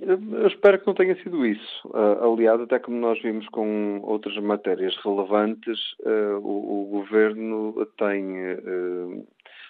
Eu 0.00 0.46
espero 0.46 0.78
que 0.78 0.86
não 0.86 0.94
tenha 0.94 1.16
sido 1.22 1.44
isso. 1.44 1.88
Uh, 1.88 2.32
aliás, 2.32 2.60
até 2.60 2.78
como 2.78 2.98
nós 2.98 3.20
vimos 3.22 3.48
com 3.48 4.00
outras 4.02 4.36
matérias 4.38 4.96
relevantes, 5.04 5.78
uh, 6.00 6.38
o, 6.40 6.84
o, 6.84 6.86
Governo 6.86 7.86
tem. 7.96 8.54
Uh, 8.54 9.26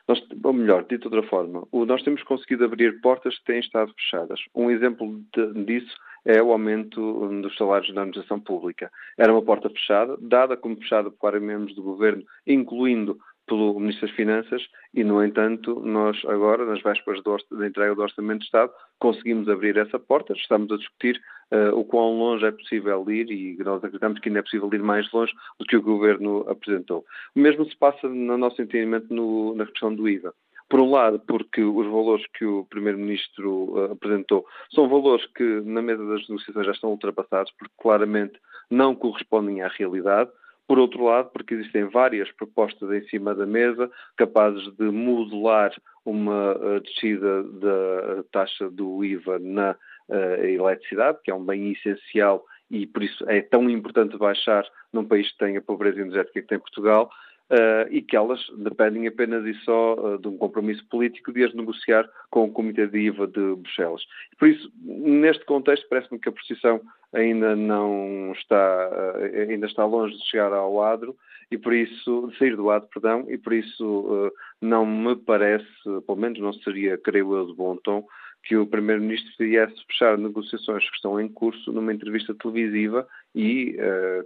nós, 0.07 0.23
ou 0.43 0.53
melhor, 0.53 0.85
dito 0.85 1.09
de 1.09 1.17
outra 1.17 1.31
forma, 1.31 1.67
o, 1.71 1.85
nós 1.85 2.03
temos 2.03 2.23
conseguido 2.23 2.65
abrir 2.65 3.01
portas 3.01 3.39
que 3.39 3.45
têm 3.45 3.61
estado 3.61 3.93
fechadas. 3.95 4.41
Um 4.55 4.71
exemplo 4.71 5.21
de, 5.35 5.65
disso 5.65 5.97
é 6.25 6.43
o 6.43 6.53
aumento 6.53 7.29
dos 7.41 7.57
salários 7.57 7.93
da 7.95 8.03
administração 8.03 8.41
pública. 8.41 8.91
Era 9.17 9.33
uma 9.33 9.43
porta 9.43 9.71
fechada, 9.71 10.17
dada 10.21 10.57
como 10.57 10.77
fechada 10.77 11.11
por 11.11 11.19
vários 11.23 11.43
membros 11.43 11.75
do 11.75 11.83
Governo, 11.83 12.23
incluindo 12.47 13.19
pelo 13.49 13.81
Ministro 13.81 14.07
das 14.07 14.15
Finanças 14.15 14.63
e, 14.95 15.03
no 15.03 15.25
entanto, 15.25 15.81
nós 15.81 16.17
agora, 16.27 16.65
nas 16.65 16.81
vésperas 16.83 17.23
da 17.23 17.67
entrega 17.67 17.95
do 17.95 18.03
Orçamento 18.03 18.41
de 18.41 18.45
Estado, 18.45 18.73
conseguimos 18.99 19.49
abrir 19.49 19.77
essa 19.77 19.99
porta. 19.99 20.33
Estamos 20.35 20.71
a 20.71 20.77
discutir 20.77 21.21
uh, 21.53 21.77
o 21.77 21.85
quão 21.85 22.17
longe 22.17 22.45
é 22.45 22.53
possível 22.53 23.05
ir 23.11 23.31
e 23.31 23.57
nós 23.65 23.79
acreditamos 23.79 24.21
que 24.21 24.29
ainda 24.29 24.41
é 24.41 24.43
possível 24.43 24.71
ir 24.73 24.83
mais 24.83 25.11
longe 25.13 25.33
do 25.59 25.65
que 25.65 25.77
o 25.77 25.83
Governo 25.83 26.49
apresentou. 26.49 27.05
O 27.35 27.41
mesmo 27.41 27.65
se 27.65 27.77
passa, 27.77 28.09
no 28.09 28.39
nosso 28.39 28.63
entendimento, 28.63 29.13
no, 29.13 29.55
na 29.55 29.67
questão 29.67 29.95
do 29.95 30.09
IVA. 30.09 30.33
Por 30.69 30.81
um 30.81 30.91
lado, 30.91 31.19
porque 31.27 31.63
os 31.63 31.87
valores 31.87 32.27
que 32.35 32.45
o 32.45 32.67
Primeiro-Ministro 32.67 33.71
uh, 33.71 33.93
apresentou 33.93 34.45
são 34.75 34.89
valores 34.89 35.27
que, 35.35 35.61
na 35.63 35.81
mesa 35.81 36.05
das 36.05 36.29
negociações, 36.29 36.67
já 36.67 36.73
estão 36.73 36.91
ultrapassados, 36.91 37.53
porque 37.59 37.75
claramente 37.79 38.39
não 38.71 38.95
correspondem 38.95 39.63
à 39.63 39.69
realidade. 39.69 40.31
Por 40.69 40.79
outro 40.79 41.03
lado, 41.03 41.31
porque 41.33 41.55
existem 41.55 41.85
várias 41.85 42.31
propostas 42.33 42.93
em 42.93 43.09
cima 43.09 43.35
da 43.35 43.47
mesa 43.47 43.91
capazes 44.17 44.63
de 44.77 44.85
modelar 44.85 45.75
uma 46.05 46.55
uh, 46.57 46.81
descida 46.81 47.43
da 47.43 48.23
taxa 48.31 48.71
do 48.71 49.03
IVA 49.03 49.39
na 49.39 49.75
uh, 50.09 50.45
eletricidade, 50.45 51.19
que 51.25 51.31
é 51.31 51.35
um 51.35 51.45
bem 51.45 51.73
essencial 51.73 52.45
e 52.71 52.87
por 52.87 53.03
isso 53.03 53.25
é 53.29 53.41
tão 53.41 53.69
importante 53.71 54.19
baixar 54.19 54.63
num 54.93 55.07
país 55.07 55.33
que 55.33 55.39
tem 55.39 55.57
a 55.57 55.63
pobreza 55.63 56.01
energética 56.01 56.43
que 56.43 56.49
tem 56.49 56.59
Portugal, 56.59 57.11
Uh, 57.51 57.89
e 57.89 58.03
que 58.03 58.15
elas 58.15 58.39
dependem 58.59 59.07
apenas 59.07 59.43
e 59.47 59.55
só 59.65 59.95
uh, 59.95 60.19
de 60.19 60.29
um 60.29 60.37
compromisso 60.37 60.85
político 60.91 61.33
de 61.33 61.45
as 61.45 61.55
negociar 61.55 62.07
com 62.29 62.45
o 62.45 62.53
Comitê 62.53 62.87
de 62.87 62.99
IVA 62.99 63.27
de 63.27 63.41
Bruxelas. 63.57 64.03
Por 64.39 64.49
isso, 64.49 64.71
neste 64.85 65.47
contexto, 65.47 65.89
parece-me 65.89 66.19
que 66.19 66.29
a 66.29 66.33
posição 66.33 66.79
ainda 67.13 67.57
não 67.57 68.33
está, 68.33 68.91
uh, 68.91 69.51
ainda 69.51 69.67
está 69.67 69.85
longe 69.85 70.17
de 70.17 70.25
chegar 70.25 70.53
ao 70.53 70.83
adro 70.83 71.17
e 71.51 71.57
por 71.57 71.73
isso, 71.73 72.29
de 72.31 72.39
sair 72.39 72.57
do 72.57 72.71
adro, 72.71 72.89
perdão, 72.93 73.25
e 73.29 73.39
por 73.39 73.55
isso 73.55 74.31
não 74.61 74.85
me 74.85 75.17
parece, 75.17 75.67
pelo 76.07 76.19
menos 76.19 76.39
não 76.39 76.53
seria, 76.53 76.99
creio 76.99 77.35
eu, 77.35 77.47
de 77.47 77.55
bom 77.55 77.75
tom, 77.77 78.07
que 78.45 78.55
o 78.55 78.67
Primeiro-Ministro 78.67 79.33
viesse 79.39 79.75
fechar 79.87 80.19
negociações 80.19 80.87
que 80.91 80.97
estão 80.97 81.19
em 81.19 81.27
curso 81.27 81.73
numa 81.73 81.93
entrevista 81.93 82.35
televisiva 82.35 83.09
e 83.35 83.79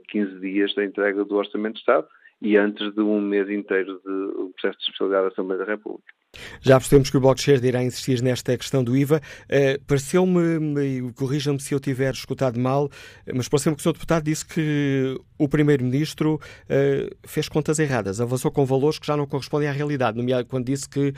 15 0.08 0.40
dias 0.40 0.74
da 0.74 0.84
entrega 0.84 1.24
do 1.24 1.36
Orçamento 1.36 1.74
de 1.74 1.80
Estado, 1.80 2.08
e 2.40 2.56
antes 2.56 2.92
de 2.92 3.00
um 3.00 3.20
mês 3.20 3.48
inteiro 3.48 4.00
de 4.04 4.52
processo 4.54 4.78
de 4.78 4.84
especialidade 4.84 5.22
da 5.22 5.28
Assembleia 5.28 5.64
da 5.64 5.70
República. 5.70 6.12
Já 6.60 6.78
percebemos 6.78 7.10
que 7.10 7.16
o 7.16 7.20
Bloco 7.20 7.40
irá 7.62 7.82
insistir 7.82 8.22
nesta 8.22 8.56
questão 8.56 8.82
do 8.82 8.96
IVA. 8.96 9.20
Uh, 9.44 9.84
pareceu-me, 9.86 11.12
corrija-me 11.12 11.60
se 11.60 11.74
eu 11.74 11.80
tiver 11.80 12.12
escutado 12.12 12.58
mal, 12.58 12.88
mas 13.34 13.48
pareceu-me 13.48 13.76
que 13.76 13.80
o 13.80 13.84
Sr. 13.84 13.92
Deputado 13.92 14.24
disse 14.24 14.46
que 14.46 15.18
o 15.38 15.48
Primeiro-Ministro 15.48 16.36
uh, 16.36 17.28
fez 17.28 17.48
contas 17.48 17.78
erradas, 17.78 18.20
avançou 18.20 18.50
com 18.50 18.64
valores 18.64 18.98
que 18.98 19.06
já 19.06 19.16
não 19.16 19.26
correspondem 19.26 19.68
à 19.68 19.72
realidade, 19.72 20.16
nomeadamente 20.16 20.50
quando 20.50 20.64
disse 20.66 20.88
que 20.88 21.10
uh, 21.10 21.14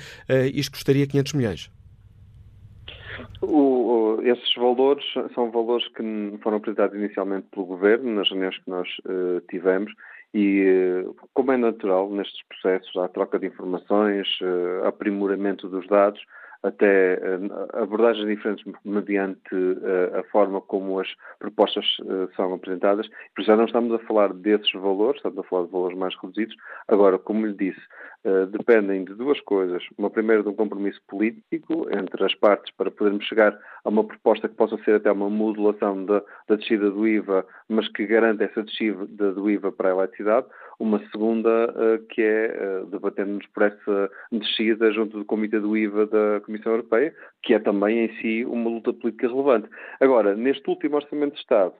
isto 0.52 0.72
custaria 0.72 1.06
500 1.06 1.32
milhões. 1.34 1.70
O, 3.40 4.18
esses 4.22 4.54
valores 4.56 5.04
são 5.34 5.50
valores 5.52 5.86
que 5.88 6.38
foram 6.42 6.56
apresentados 6.56 6.96
inicialmente 6.98 7.46
pelo 7.52 7.66
Governo, 7.66 8.12
nas 8.14 8.28
reuniões 8.28 8.58
que 8.58 8.68
nós 8.68 8.88
tivemos, 9.48 9.92
e, 10.34 11.06
como 11.32 11.52
é 11.52 11.56
natural 11.56 12.10
nestes 12.10 12.42
processos, 12.48 12.96
há 12.96 13.06
troca 13.06 13.38
de 13.38 13.46
informações, 13.46 14.26
eh, 14.42 14.86
aprimoramento 14.86 15.68
dos 15.68 15.86
dados, 15.86 16.20
até 16.64 17.14
eh, 17.14 17.38
abordagens 17.74 18.26
diferentes 18.26 18.64
mediante 18.84 19.54
a 20.18 20.22
forma 20.24 20.60
como 20.60 20.98
as 20.98 21.08
propostas 21.38 21.84
são 22.34 22.54
apresentadas. 22.54 23.06
Por 23.34 23.42
isso 23.42 23.50
já 23.50 23.56
não 23.56 23.66
estamos 23.66 23.92
a 23.92 23.98
falar 24.06 24.32
desses 24.32 24.72
valores, 24.72 25.16
estamos 25.16 25.38
a 25.38 25.42
falar 25.44 25.66
de 25.66 25.72
valores 25.72 25.96
mais 25.96 26.14
reduzidos. 26.20 26.56
Agora, 26.88 27.18
como 27.18 27.46
lhe 27.46 27.52
disse, 27.52 27.80
dependem 28.50 29.04
de 29.04 29.14
duas 29.14 29.40
coisas. 29.42 29.82
Uma 29.98 30.10
primeira 30.10 30.42
de 30.42 30.48
um 30.48 30.54
compromisso 30.54 31.00
político 31.06 31.86
entre 31.90 32.24
as 32.24 32.34
partes 32.34 32.72
para 32.74 32.90
podermos 32.90 33.24
chegar 33.26 33.56
a 33.84 33.88
uma 33.88 34.04
proposta 34.04 34.48
que 34.48 34.54
possa 34.54 34.76
ser 34.84 34.96
até 34.96 35.12
uma 35.12 35.28
modulação 35.28 36.04
da, 36.04 36.22
da 36.48 36.56
descida 36.56 36.90
do 36.90 37.06
IVA, 37.06 37.46
mas 37.68 37.88
que 37.88 38.06
garanta 38.06 38.44
essa 38.44 38.62
descida 38.62 39.32
do 39.32 39.50
IVA 39.50 39.70
para 39.72 39.90
a 39.90 39.92
eletricidade. 39.92 40.46
Uma 40.78 40.98
segunda, 41.10 41.48
uh, 41.70 42.06
que 42.08 42.22
é 42.22 42.82
uh, 42.82 42.86
debatendo-nos 42.86 43.46
por 43.48 43.62
essa 43.62 44.10
descida 44.32 44.92
junto 44.92 45.18
do 45.18 45.24
Comitê 45.24 45.60
do 45.60 45.76
IVA 45.76 46.06
da 46.06 46.40
Comissão 46.44 46.72
Europeia, 46.72 47.14
que 47.42 47.54
é 47.54 47.58
também 47.58 48.04
em 48.04 48.16
si 48.20 48.44
uma 48.44 48.68
luta 48.68 48.92
política 48.92 49.28
relevante. 49.28 49.68
Agora, 50.00 50.34
neste 50.34 50.68
último 50.68 50.96
Orçamento 50.96 51.34
de 51.34 51.40
Estado, 51.40 51.74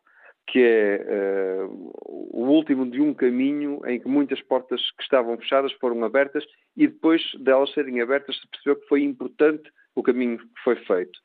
que 0.47 0.61
é 0.61 1.65
uh, 1.65 1.93
o 2.05 2.47
último 2.47 2.89
de 2.91 3.01
um 3.01 3.15
caminho 3.15 3.81
em 3.87 3.99
que 3.99 4.09
muitas 4.09 4.41
portas 4.43 4.81
que 4.93 5.03
estavam 5.03 5.37
fechadas 5.39 5.73
foram 5.75 6.05
abertas 6.05 6.45
e 6.77 6.87
depois 6.87 7.23
delas 7.41 7.73
serem 7.73 8.01
abertas 8.01 8.37
se 8.37 8.49
percebeu 8.49 8.77
que 8.77 8.89
foi 8.89 9.03
importante 9.03 9.71
o 9.95 10.03
caminho 10.03 10.39
que 10.39 10.47
foi 10.63 10.77
feito. 10.77 11.19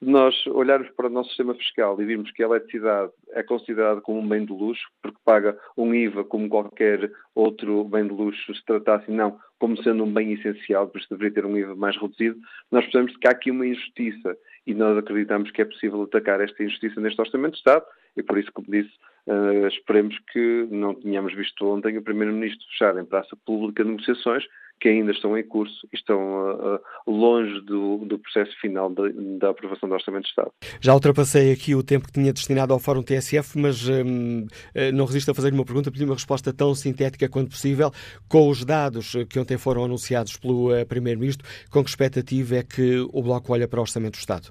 Se 0.00 0.06
nós 0.06 0.34
olharmos 0.46 0.88
para 0.92 1.08
o 1.08 1.10
nosso 1.10 1.28
sistema 1.28 1.54
fiscal 1.54 2.00
e 2.00 2.06
virmos 2.06 2.30
que 2.32 2.42
a 2.42 2.46
eletricidade 2.46 3.12
é 3.32 3.42
considerada 3.42 4.00
como 4.00 4.18
um 4.18 4.26
bem 4.26 4.46
de 4.46 4.52
luxo, 4.52 4.82
porque 5.02 5.18
paga 5.26 5.58
um 5.76 5.94
IVA 5.94 6.24
como 6.24 6.48
qualquer 6.48 7.12
outro 7.34 7.84
bem 7.84 8.06
de 8.06 8.14
luxo 8.14 8.54
se 8.54 8.64
tratasse, 8.64 9.10
não, 9.10 9.38
como 9.58 9.76
sendo 9.82 10.04
um 10.04 10.10
bem 10.10 10.32
essencial, 10.32 10.88
por 10.88 10.98
isso 10.98 11.10
deveria 11.10 11.34
ter 11.34 11.44
um 11.44 11.54
IVA 11.54 11.76
mais 11.76 12.00
reduzido, 12.00 12.40
nós 12.72 12.82
percebemos 12.84 13.14
que 13.18 13.28
há 13.28 13.30
aqui 13.32 13.50
uma 13.50 13.66
injustiça 13.66 14.38
e 14.66 14.72
nós 14.72 14.96
acreditamos 14.96 15.50
que 15.50 15.60
é 15.60 15.66
possível 15.66 16.02
atacar 16.02 16.40
esta 16.40 16.64
injustiça 16.64 16.98
neste 16.98 17.20
Orçamento 17.20 17.52
de 17.52 17.58
Estado. 17.58 17.84
E 18.16 18.22
por 18.22 18.38
isso, 18.38 18.50
como 18.52 18.68
disse, 18.70 18.90
uh, 19.26 19.66
esperemos 19.68 20.18
que 20.32 20.66
não 20.70 20.94
tenhamos 20.94 21.34
visto 21.34 21.66
ontem 21.66 21.98
o 21.98 22.02
Primeiro-Ministro 22.02 22.66
fechar 22.70 22.96
em 22.96 23.04
praça 23.04 23.36
pública 23.44 23.84
negociações 23.84 24.44
que 24.80 24.88
ainda 24.88 25.12
estão 25.12 25.36
em 25.36 25.44
curso 25.44 25.86
e 25.92 25.96
estão 25.96 26.18
uh, 26.18 26.80
longe 27.06 27.60
do, 27.60 27.98
do, 27.98 28.18
processo 28.18 28.50
final 28.60 28.88
da, 28.90 29.02
da, 29.38 29.50
aprovação 29.50 29.88
do 29.88 29.94
Orçamento 29.94 30.22
de 30.22 30.30
Estado. 30.30 30.50
Já 30.80 30.94
ultrapassei 30.94 31.52
aqui 31.52 31.74
o 31.74 31.82
tempo 31.82 32.06
que 32.06 32.12
tinha 32.12 32.32
destinado 32.32 32.72
ao 32.72 32.78
Fórum 32.78 33.02
TSF, 33.02 33.58
mas 33.58 33.86
um, 33.88 34.46
não 34.94 35.04
resisto 35.04 35.30
a 35.30 35.34
fazer-lhe 35.34 35.56
uma 35.56 35.64
pergunta, 35.64 35.90
pedir 35.90 36.04
uma 36.04 36.14
resposta 36.14 36.52
tão 36.52 36.74
sintética 36.74 37.28
quanto 37.28 37.50
possível. 37.50 37.90
Com 38.28 38.48
os 38.48 38.64
dados 38.64 39.14
que 39.28 39.38
ontem 39.38 39.58
foram 39.58 39.84
anunciados 39.84 40.36
pelo 40.38 40.72
uh, 40.72 40.86
Primeiro-Ministro, 40.86 41.46
com 41.70 41.84
que 41.84 41.90
expectativa 41.90 42.56
é 42.56 42.62
que 42.62 43.00
o 43.12 43.22
Bloco 43.22 43.52
olha 43.52 43.68
para 43.68 43.78
o 43.78 43.82
Orçamento 43.82 44.12
do 44.12 44.20
Estado? 44.20 44.50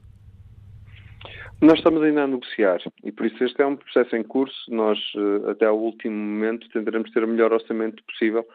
Nós 1.62 1.78
estamos 1.80 2.02
ainda 2.02 2.24
a 2.24 2.28
negociar 2.28 2.80
e 3.04 3.12
por 3.12 3.26
isso 3.26 3.44
este 3.44 3.62
é 3.62 3.66
um 3.66 3.76
processo 3.76 4.16
em 4.16 4.24
curso. 4.24 4.56
Nós, 4.70 4.98
até 5.50 5.66
ao 5.66 5.78
último 5.78 6.16
momento, 6.16 6.70
tentaremos 6.70 7.12
ter 7.12 7.22
o 7.22 7.28
melhor 7.28 7.52
orçamento 7.52 8.02
possível 8.06 8.46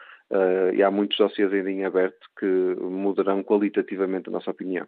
e 0.74 0.82
há 0.82 0.90
muitos 0.90 1.16
dossiês 1.16 1.52
ainda 1.52 1.70
em 1.70 1.84
aberto 1.84 2.26
que 2.38 2.46
mudarão 2.80 3.42
qualitativamente 3.42 4.28
a 4.28 4.32
nossa 4.32 4.50
opinião. 4.50 4.86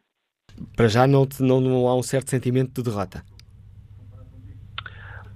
Para 0.76 0.89
já 0.89 1.07
não, 1.07 1.26
não, 1.41 1.61
não 1.61 1.89
há 1.89 1.97
um 1.97 2.03
certo 2.03 2.30
sentimento 2.30 2.72
de 2.72 2.91
derrota? 2.91 3.22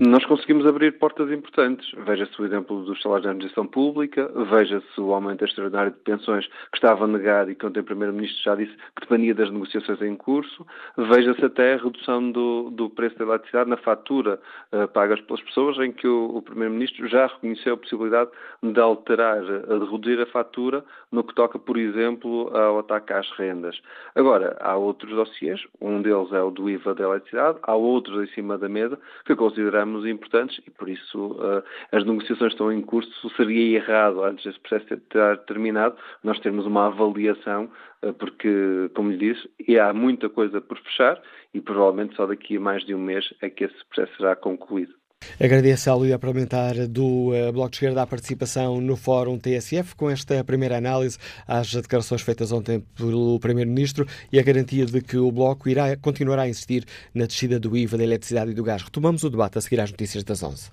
Nós 0.03 0.24
conseguimos 0.24 0.64
abrir 0.64 0.98
portas 0.98 1.30
importantes. 1.30 1.86
Veja-se 2.07 2.40
o 2.40 2.46
exemplo 2.46 2.82
dos 2.86 3.03
salários 3.03 3.24
da 3.24 3.32
administração 3.32 3.66
pública, 3.66 4.32
veja-se 4.51 4.98
o 4.98 5.12
aumento 5.12 5.44
extraordinário 5.44 5.92
de 5.92 5.98
pensões 5.98 6.46
que 6.46 6.78
estava 6.78 7.07
negado 7.07 7.51
e 7.51 7.55
que 7.55 7.66
ontem 7.66 7.80
o 7.80 7.84
Primeiro-Ministro 7.84 8.42
já 8.42 8.55
disse 8.55 8.74
que 8.96 9.03
dependia 9.03 9.34
das 9.34 9.51
negociações 9.51 10.01
em 10.01 10.16
curso, 10.16 10.66
veja-se 10.96 11.44
até 11.44 11.74
a 11.74 11.76
redução 11.76 12.32
do, 12.32 12.70
do 12.70 12.88
preço 12.88 13.18
da 13.18 13.26
eletricidade 13.26 13.68
na 13.68 13.76
fatura 13.76 14.40
uh, 14.72 14.88
pagas 14.88 15.20
pelas 15.20 15.42
pessoas, 15.42 15.76
em 15.76 15.92
que 15.92 16.09
o, 16.09 16.34
o 16.34 16.40
Primeiro-Ministro 16.40 17.07
já 17.07 17.26
reconheceu 17.26 17.74
a 17.74 17.76
possibilidade 17.76 18.30
de 18.62 18.80
alterar, 18.80 19.42
de 19.42 19.68
reduzir 19.68 20.18
a 20.18 20.26
fatura 20.32 20.82
no 21.12 21.22
que 21.22 21.34
toca, 21.34 21.59
por 21.59 21.76
exemplo, 21.76 22.51
ao 22.57 22.78
ataque 22.78 23.12
às 23.12 23.30
rendas. 23.32 23.78
Agora, 24.14 24.57
há 24.61 24.74
outros 24.78 25.14
dossiês, 25.14 25.61
um 25.78 26.01
deles 26.01 26.32
é 26.32 26.40
o 26.40 26.51
do 26.51 26.70
IVA 26.70 26.94
da 26.94 27.05
eletricidade, 27.05 27.59
há 27.64 27.74
outros 27.74 28.26
em 28.26 28.32
cima 28.32 28.57
da 28.57 28.66
mesa 28.66 28.98
que 29.26 29.36
consideramos 29.36 29.89
consideramos 29.91 30.07
importantes 30.07 30.61
e 30.66 30.70
por 30.70 30.88
isso 30.88 31.32
uh, 31.32 31.62
as 31.93 32.05
negociações 32.05 32.53
estão 32.53 32.72
em 32.72 32.80
curso. 32.80 33.11
Seria 33.36 33.76
errado, 33.76 34.22
antes 34.22 34.45
desse 34.45 34.61
processo 34.61 34.86
ter 34.86 35.38
terminado, 35.47 35.97
nós 36.22 36.38
termos 36.41 36.66
uma 36.66 36.86
avaliação, 36.86 37.70
uh, 38.03 38.12
porque, 38.14 38.91
como 38.95 39.11
lhe 39.11 39.18
disse, 39.18 39.78
há 39.78 39.93
muita 39.93 40.28
coisa 40.28 40.61
por 40.61 40.78
fechar 40.78 41.20
e 41.53 41.61
provavelmente 41.61 42.14
só 42.14 42.26
daqui 42.26 42.57
a 42.57 42.61
mais 42.61 42.84
de 42.84 42.95
um 42.95 43.01
mês 43.01 43.32
é 43.41 43.51
que 43.51 43.64
esse 43.64 43.84
processo 43.86 44.16
será 44.16 44.36
concluído. 44.36 44.99
Agradeço 45.40 45.90
ao 45.90 46.02
líder 46.02 46.18
parlamentar 46.18 46.86
do 46.86 47.30
uh, 47.30 47.50
Bloco 47.50 47.70
de 47.70 47.76
Esquerda 47.76 48.02
a 48.02 48.06
participação 48.06 48.78
no 48.78 48.94
Fórum 48.94 49.38
TSF 49.38 49.94
com 49.96 50.10
esta 50.10 50.44
primeira 50.44 50.76
análise 50.76 51.16
às 51.48 51.72
declarações 51.72 52.20
feitas 52.20 52.52
ontem 52.52 52.84
pelo 52.94 53.40
Primeiro-Ministro 53.40 54.06
e 54.30 54.38
a 54.38 54.42
garantia 54.42 54.84
de 54.84 55.00
que 55.00 55.16
o 55.16 55.32
Bloco 55.32 55.68
irá 55.68 55.96
continuará 55.96 56.42
a 56.42 56.48
insistir 56.48 56.84
na 57.14 57.24
descida 57.24 57.58
do 57.58 57.74
IVA 57.74 57.96
da 57.96 58.04
eletricidade 58.04 58.50
e 58.50 58.54
do 58.54 58.62
gás. 58.62 58.82
Retomamos 58.82 59.24
o 59.24 59.30
debate 59.30 59.56
a 59.56 59.60
seguir 59.62 59.80
às 59.80 59.90
notícias 59.90 60.24
das 60.24 60.42
11. 60.42 60.70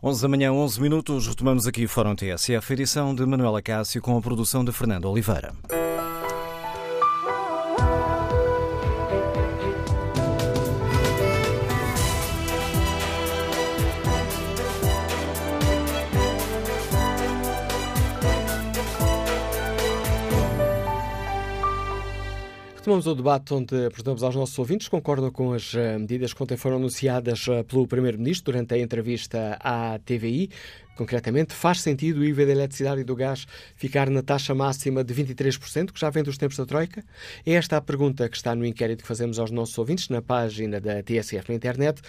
11 0.00 0.22
da 0.22 0.28
manhã, 0.28 0.52
11 0.52 0.80
minutos, 0.80 1.26
retomamos 1.26 1.66
aqui 1.66 1.84
o 1.84 1.88
Fórum 1.88 2.14
TSF, 2.14 2.72
edição 2.72 3.12
de 3.12 3.26
Manuela 3.26 3.60
Cássio 3.60 4.00
com 4.00 4.16
a 4.16 4.22
produção 4.22 4.64
de 4.64 4.70
Fernando 4.70 5.06
Oliveira. 5.06 5.52
Retomamos 22.88 23.06
o 23.06 23.14
debate 23.14 23.52
onde 23.52 23.84
apresentamos 23.84 24.22
aos 24.22 24.34
nossos 24.34 24.58
ouvintes. 24.58 24.88
Concordam 24.88 25.30
com 25.30 25.52
as 25.52 25.74
eh, 25.74 25.98
medidas 25.98 26.32
que 26.32 26.42
ontem 26.42 26.56
foram 26.56 26.76
anunciadas 26.76 27.46
eh, 27.46 27.62
pelo 27.62 27.86
Primeiro-Ministro 27.86 28.50
durante 28.50 28.72
a 28.72 28.78
entrevista 28.78 29.58
à 29.60 29.98
TVI. 29.98 30.48
Concretamente, 30.96 31.52
faz 31.52 31.82
sentido 31.82 32.20
o 32.20 32.24
IVA 32.24 32.46
da 32.46 32.52
eletricidade 32.52 33.02
e 33.02 33.04
do 33.04 33.14
gás 33.14 33.46
ficar 33.76 34.08
na 34.08 34.22
taxa 34.22 34.54
máxima 34.54 35.04
de 35.04 35.14
23%, 35.14 35.92
que 35.92 36.00
já 36.00 36.08
vem 36.08 36.22
dos 36.22 36.38
tempos 36.38 36.56
da 36.56 36.64
Troika? 36.64 37.04
É 37.44 37.52
esta 37.52 37.76
a 37.76 37.82
pergunta 37.82 38.26
que 38.26 38.38
está 38.38 38.54
no 38.54 38.64
inquérito 38.64 39.02
que 39.02 39.08
fazemos 39.08 39.38
aos 39.38 39.50
nossos 39.50 39.76
ouvintes 39.76 40.08
na 40.08 40.22
página 40.22 40.80
da 40.80 41.02
TSF 41.02 41.46
na 41.50 41.56
internet 41.56 42.00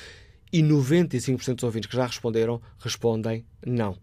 e 0.49 0.63
95% 0.63 1.55
dos 1.55 1.63
ouvintes 1.65 1.89
que 1.89 1.95
já 1.97 2.05
responderam 2.05 2.61
respondem 2.79 3.45
não. 3.65 3.97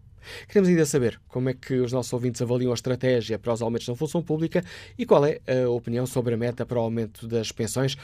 Queremos 0.47 0.69
ainda 0.69 0.85
saber 0.85 1.19
como 1.27 1.49
é 1.49 1.53
que 1.53 1.75
os 1.75 1.91
nossos 1.91 2.11
ouvintes 2.13 2.41
avaliam 2.41 2.71
a 2.71 2.73
estratégia 2.73 3.39
para 3.39 3.53
os 3.53 3.61
aumentos 3.61 3.87
na 3.87 3.95
função 3.95 4.21
pública 4.21 4.63
e 4.97 5.05
qual 5.05 5.25
é 5.25 5.39
a 5.47 5.69
opinião 5.69 6.05
sobre 6.05 6.33
a 6.33 6.37
meta 6.37 6.65
para 6.65 6.77
o 6.77 6.81
aumento 6.81 7.27
das 7.27 7.51
pensões. 7.51 7.97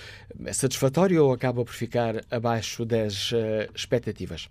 É 0.45 0.53
satisfatório 0.53 1.23
ou 1.25 1.33
acaba 1.33 1.63
por 1.63 1.73
ficar 1.73 2.23
abaixo 2.31 2.85
das 2.85 3.31
uh, 3.31 3.69
expectativas? 3.75 4.49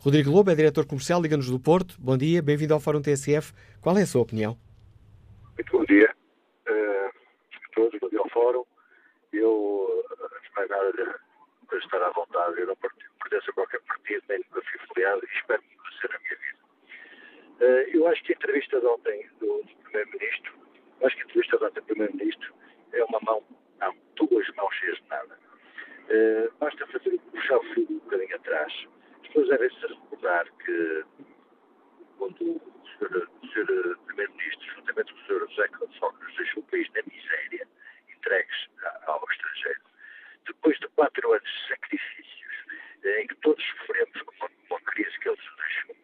Rodrigo 0.00 0.30
Lobo 0.30 0.50
é 0.50 0.54
diretor 0.54 0.84
comercial, 0.86 1.22
Liga-nos 1.22 1.48
do 1.48 1.60
Porto. 1.60 1.94
Bom 1.98 2.16
dia, 2.16 2.42
bem-vindo 2.42 2.74
ao 2.74 2.80
Fórum 2.80 3.00
TSF. 3.00 3.52
Qual 3.80 3.96
é 3.96 4.02
a 4.02 4.06
sua 4.06 4.22
opinião? 4.22 4.56
Muito 5.56 5.72
bom 5.72 5.84
dia 5.84 6.12
uh, 6.68 7.08
a 7.08 7.74
todos, 7.74 8.00
bom 8.00 8.08
dia 8.08 8.18
ao 8.18 8.28
Fórum. 8.30 8.64
Eu, 9.32 10.04
antes 10.34 10.48
de 10.48 10.56
mais 10.56 10.70
nada, 10.70 11.20
estar 11.78 12.02
à 12.02 12.10
vontade, 12.10 12.60
eu 12.60 12.66
não 12.66 12.76
pertenço 12.76 13.50
a 13.50 13.54
qualquer 13.54 13.80
partido, 13.82 14.22
nem 14.28 14.38
nunca 14.38 14.62
fui 14.62 14.80
filiado 14.88 15.20
e 15.24 15.36
espero 15.36 15.62
ser 16.00 16.14
a 16.14 16.18
minha 16.18 16.36
vida. 16.36 16.59
Eh, 17.60 17.90
eu 17.92 18.06
acho 18.08 18.22
que 18.24 18.32
a 18.32 18.36
entrevista 18.36 18.80
de 18.80 18.86
ontem 18.86 19.28
do, 19.38 19.62
Primeiro-Ministro, 19.84 20.54
acho 21.04 21.16
que 21.16 21.22
a 21.22 21.24
entrevista 21.26 21.58
de 21.58 21.64
ontem 21.64 21.80
do 21.80 21.86
Primeiro-Ministro 21.86 22.54
é 22.92 23.04
uma 23.04 23.20
mão, 23.20 23.42
não, 23.78 23.94
duas 24.16 24.48
mãos 24.54 24.74
cheias 24.76 24.96
de 24.96 25.08
nada. 25.08 25.38
Uh, 26.08 26.52
basta 26.58 26.86
fazer, 26.88 27.20
puxar 27.30 27.58
o 27.58 27.62
fio 27.74 27.86
um 27.88 27.98
bocadinho 27.98 28.34
atrás. 28.34 28.72
As 29.20 29.28
pessoas 29.28 29.48
devem 29.48 29.70
se 29.70 29.86
recordar 29.86 30.46
que 30.64 31.04
quando 32.18 32.42
o 32.42 32.60
Sr. 32.98 33.28
Sr. 33.52 33.96
Primeiro-Ministro, 34.06 34.74
juntamente 34.74 35.12
com 35.12 35.20
o 35.20 35.24
Sr. 35.24 35.48
José 35.50 35.68
Sócrates, 35.98 36.36
deixou 36.36 36.62
o 36.62 36.66
país 36.66 36.88
na 36.94 37.02
miséria, 37.02 37.68
entregues 38.16 38.68
ao 39.06 39.24
estrangeiro, 39.30 39.80
depois 40.46 40.78
de 40.80 40.88
quatro 40.88 41.32
anos 41.32 41.48
de 41.48 41.68
sacrifícios, 41.68 42.54
em 43.04 43.26
que 43.26 43.34
todos 43.36 43.64
sofremos 43.64 44.22
com 44.22 44.34
uma, 44.36 44.50
uma 44.70 44.80
crise 44.80 45.18
que 45.20 45.28
ele 45.28 45.36
nos 45.36 45.56
deixou, 45.56 45.96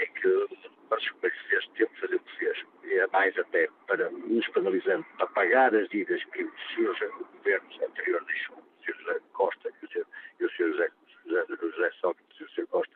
em 0.00 0.14
que 0.14 0.73
mas 0.90 1.08
como 1.08 1.26
ele 1.26 1.34
fez, 1.48 1.66
teve 1.68 1.90
que 1.90 2.00
fazer 2.00 2.16
o 2.16 2.20
que 2.20 2.36
fez, 2.36 2.64
e 2.84 2.94
é 2.94 3.06
mais 3.08 3.38
até 3.38 3.68
para 3.86 4.10
nos 4.10 4.48
penalizando, 4.48 5.04
para 5.16 5.26
pagar 5.28 5.74
as 5.74 5.88
dívidas 5.88 6.22
que 6.24 6.44
os 6.44 6.74
senhores 6.74 7.10
governos 7.32 7.80
anteriores 7.82 8.26
deixou, 8.26 8.56
o 8.56 8.84
Sr. 8.84 8.96
José 8.98 9.20
Costa 9.32 9.70
e 9.82 10.44
o 10.44 10.50
Sr. 10.50 10.68
José, 10.70 10.90
José, 11.26 11.44
José 11.60 11.90
Sócrates 12.00 12.40
e 12.40 12.44
o 12.44 12.50
Sr. 12.50 12.66
Costa. 12.68 12.94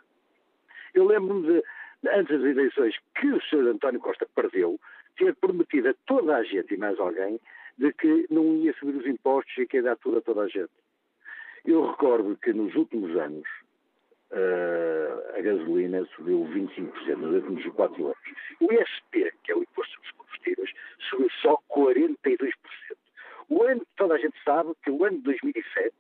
Eu 0.95 1.07
lembro-me 1.07 1.47
de, 1.47 1.65
antes 2.09 2.41
das 2.41 2.51
eleições, 2.51 2.95
que 3.15 3.27
o 3.29 3.41
Sr. 3.43 3.69
António 3.69 4.01
Costa 4.01 4.27
perdeu, 4.35 4.79
ter 5.17 5.35
prometido 5.37 5.89
a 5.89 5.95
toda 6.07 6.37
a 6.37 6.43
gente 6.43 6.75
e 6.75 6.79
mais 6.79 6.99
alguém 6.99 7.41
de 7.77 7.93
que 7.93 8.27
não 8.31 8.57
ia 8.57 8.73
subir 8.75 8.97
os 8.97 9.07
impostos 9.07 9.57
e 9.59 9.67
que 9.67 9.77
ia 9.77 9.83
dar 9.83 9.97
tudo 9.97 10.19
a 10.19 10.21
toda 10.23 10.43
a 10.43 10.49
gente. 10.49 10.73
Eu 11.65 11.87
recordo 11.91 12.37
que 12.37 12.53
nos 12.53 12.75
últimos 12.75 13.17
anos, 13.17 13.49
uh, 14.33 15.39
a 15.39 15.41
gasolina 15.41 16.05
subiu 16.17 16.45
25% 16.53 17.17
nos 17.17 17.35
últimos 17.35 17.75
4 17.75 18.05
anos. 18.07 18.19
O 18.61 18.73
ISP, 18.73 19.33
que 19.45 19.53
é 19.53 19.55
o 19.55 19.63
Imposto 19.63 19.93
sobre 19.95 20.07
os 20.07 20.13
Combustíveis, 20.13 20.71
subiu 21.09 21.31
só 21.43 21.59
42%. 21.71 22.53
O 23.49 23.63
ano, 23.63 23.87
toda 23.97 24.15
a 24.15 24.19
gente 24.19 24.37
sabe 24.45 24.73
que 24.83 24.91
o 24.91 25.05
ano 25.05 25.19
de 25.19 25.25
2007 25.25 25.95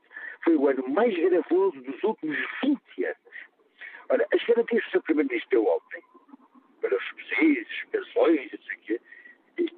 foi 0.44 0.56
o 0.56 0.68
ano 0.68 0.88
mais 0.88 1.14
gravoso 1.14 1.80
dos 1.80 2.02
últimos 2.02 2.36
20 2.62 3.04
anos. 3.04 3.18
Ora, 4.10 4.26
as 4.32 4.44
garantias 4.44 4.82
que 4.84 4.88
o 4.88 4.92
Sr. 4.92 5.02
Primeiro-Ministro 5.02 5.50
deu 5.50 5.66
ontem, 5.66 6.02
para 6.80 6.96
os 6.96 7.04
subsídios, 7.08 7.84
pensões, 7.90 8.52
não 8.52 8.58
sei 8.62 8.76
o 8.76 8.80
quê, 8.80 9.00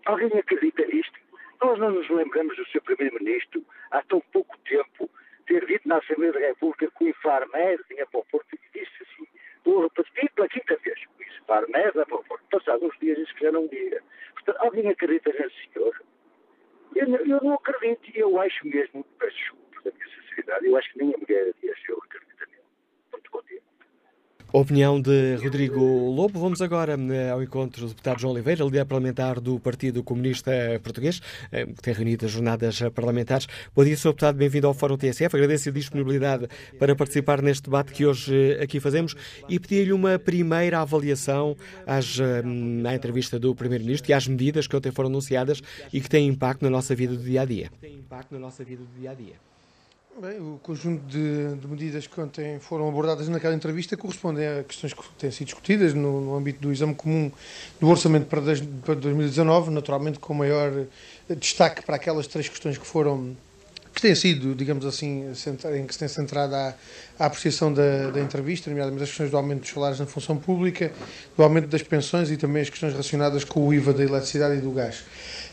alguém 0.06 0.38
acredita 0.38 0.86
nisto? 0.86 1.18
Nós 1.62 1.78
não 1.78 1.90
nos 1.90 2.08
lembramos 2.08 2.56
do 2.56 2.64
Sr. 2.66 2.82
Primeiro-Ministro 2.82 3.64
há 3.90 4.02
tão 4.02 4.20
pouco 4.32 4.56
tempo 4.58 5.10
ter 5.50 5.66
dito 5.66 5.88
na 5.88 5.98
Assembleia 5.98 6.32
da 6.32 6.38
República 6.38 6.88
que 6.96 7.04
o 7.04 7.08
Infarmed 7.08 7.82
vinha 7.88 8.06
para 8.06 8.20
o 8.20 8.24
Porto 8.26 8.46
e 8.54 8.78
disse 8.78 9.02
assim, 9.02 9.26
vou 9.64 9.82
repetir 9.82 10.30
pela 10.30 10.48
quinta 10.48 10.76
vez, 10.76 11.00
o 11.18 11.22
Infarmed 11.22 11.90
vai 11.92 12.04
para 12.06 12.14
o 12.14 12.24
Porto. 12.24 12.44
Passados 12.52 12.82
uns 12.88 12.98
dias 13.00 13.32
que 13.32 13.40
já 13.40 13.50
não 13.50 13.66
diga. 13.66 14.00
Portanto, 14.34 14.58
alguém 14.60 14.88
acredita 14.88 15.32
nesse 15.32 15.72
senhor? 15.72 16.00
Eu, 16.94 17.16
eu 17.26 17.40
não 17.42 17.54
acredito 17.54 18.16
e 18.16 18.20
eu 18.20 18.40
acho 18.40 18.64
mesmo, 18.66 19.04
peço 19.18 19.36
desculpa 19.36 19.82
da 19.84 19.90
minha 19.90 20.06
sinceridade, 20.08 20.66
eu 20.66 20.76
acho 20.76 20.92
que 20.92 20.98
nem 20.98 21.14
a 21.14 21.18
mulher 21.18 21.52
Dias 21.60 21.78
eu 21.88 21.98
acredito 21.98 22.46
nele. 22.48 22.62
Muito 23.12 23.44
dia. 23.48 23.62
Opinião 24.52 25.00
de 25.00 25.36
Rodrigo 25.36 25.80
Lobo. 26.10 26.40
Vamos 26.40 26.60
agora 26.60 26.98
eh, 26.98 27.30
ao 27.30 27.40
encontro 27.40 27.82
do 27.82 27.88
deputado 27.88 28.20
João 28.20 28.32
Oliveira, 28.32 28.64
líder 28.64 28.84
parlamentar 28.84 29.38
do 29.38 29.60
Partido 29.60 30.02
Comunista 30.02 30.50
Português, 30.82 31.20
eh, 31.52 31.66
que 31.66 31.80
tem 31.80 31.94
reunido 31.94 32.26
as 32.26 32.32
jornadas 32.32 32.80
parlamentares. 32.92 33.46
Bom 33.76 33.84
dia, 33.84 33.96
Sr. 33.96 34.08
Deputado, 34.08 34.36
bem-vindo 34.36 34.66
ao 34.66 34.74
Fórum 34.74 34.96
TSF. 34.96 35.36
Agradeço 35.36 35.68
a 35.68 35.72
disponibilidade 35.72 36.48
para 36.80 36.96
participar 36.96 37.40
neste 37.40 37.62
debate 37.62 37.92
que 37.92 38.04
hoje 38.04 38.34
eh, 38.34 38.64
aqui 38.64 38.80
fazemos 38.80 39.14
e 39.48 39.60
pedir-lhe 39.60 39.92
uma 39.92 40.18
primeira 40.18 40.80
avaliação 40.80 41.56
às, 41.86 42.18
à 42.20 42.94
entrevista 42.94 43.38
do 43.38 43.54
Primeiro-Ministro 43.54 44.10
e 44.10 44.14
às 44.14 44.26
medidas 44.26 44.66
que 44.66 44.74
ontem 44.74 44.90
foram 44.90 45.10
anunciadas 45.10 45.62
e 45.92 46.00
que 46.00 46.08
têm 46.08 46.26
impacto 46.26 46.62
na 46.62 46.70
nossa 46.70 46.92
vida 46.92 47.14
do 47.14 47.22
dia 47.22 47.42
a 47.42 47.44
dia. 47.44 47.70
Tem 47.80 47.94
impacto 47.94 48.32
na 48.32 48.40
nossa 48.40 48.64
vida 48.64 48.82
do 48.82 49.00
dia 49.00 49.12
a 49.12 49.14
dia. 49.14 49.34
Bem, 50.20 50.38
o 50.38 50.60
conjunto 50.62 51.02
de, 51.06 51.56
de, 51.56 51.66
medidas 51.66 52.06
que 52.06 52.20
ontem 52.20 52.58
foram 52.58 52.86
abordadas 52.86 53.26
naquela 53.30 53.54
entrevista 53.54 53.96
correspondem 53.96 54.46
a 54.46 54.62
questões 54.62 54.92
que 54.92 55.02
têm 55.18 55.30
sido 55.30 55.46
discutidas 55.46 55.94
no, 55.94 56.20
no 56.20 56.36
âmbito 56.36 56.60
do 56.60 56.70
exame 56.70 56.94
comum 56.94 57.32
do 57.80 57.88
orçamento 57.88 58.26
para, 58.26 58.42
para 58.84 58.94
2019, 58.96 59.70
naturalmente 59.70 60.18
com 60.18 60.34
maior 60.34 60.84
destaque 61.38 61.82
para 61.82 61.96
aquelas 61.96 62.26
três 62.26 62.46
questões 62.50 62.76
que 62.76 62.86
foram 62.86 63.34
que 63.94 64.02
têm 64.02 64.14
sido, 64.14 64.54
digamos 64.54 64.84
assim, 64.84 65.32
em 65.74 65.86
que 65.86 65.92
se 65.92 65.98
tem 65.98 66.08
centrado 66.08 66.54
a, 66.54 66.74
a 67.18 67.26
apreciação 67.26 67.72
da, 67.72 68.10
da, 68.10 68.20
entrevista, 68.20 68.70
nomeadamente 68.70 69.04
as 69.04 69.08
questões 69.08 69.30
do 69.30 69.36
aumento 69.36 69.60
dos 69.60 69.70
salários 69.70 70.00
na 70.00 70.06
função 70.06 70.36
pública, 70.36 70.92
do 71.36 71.42
aumento 71.42 71.66
das 71.66 71.82
pensões 71.82 72.30
e 72.30 72.36
também 72.36 72.62
as 72.62 72.70
questões 72.70 72.92
relacionadas 72.92 73.42
com 73.42 73.66
o 73.66 73.74
IVA 73.74 73.92
da 73.92 74.04
eletricidade 74.04 74.58
e 74.58 74.60
do 74.60 74.70
gás. 74.70 75.02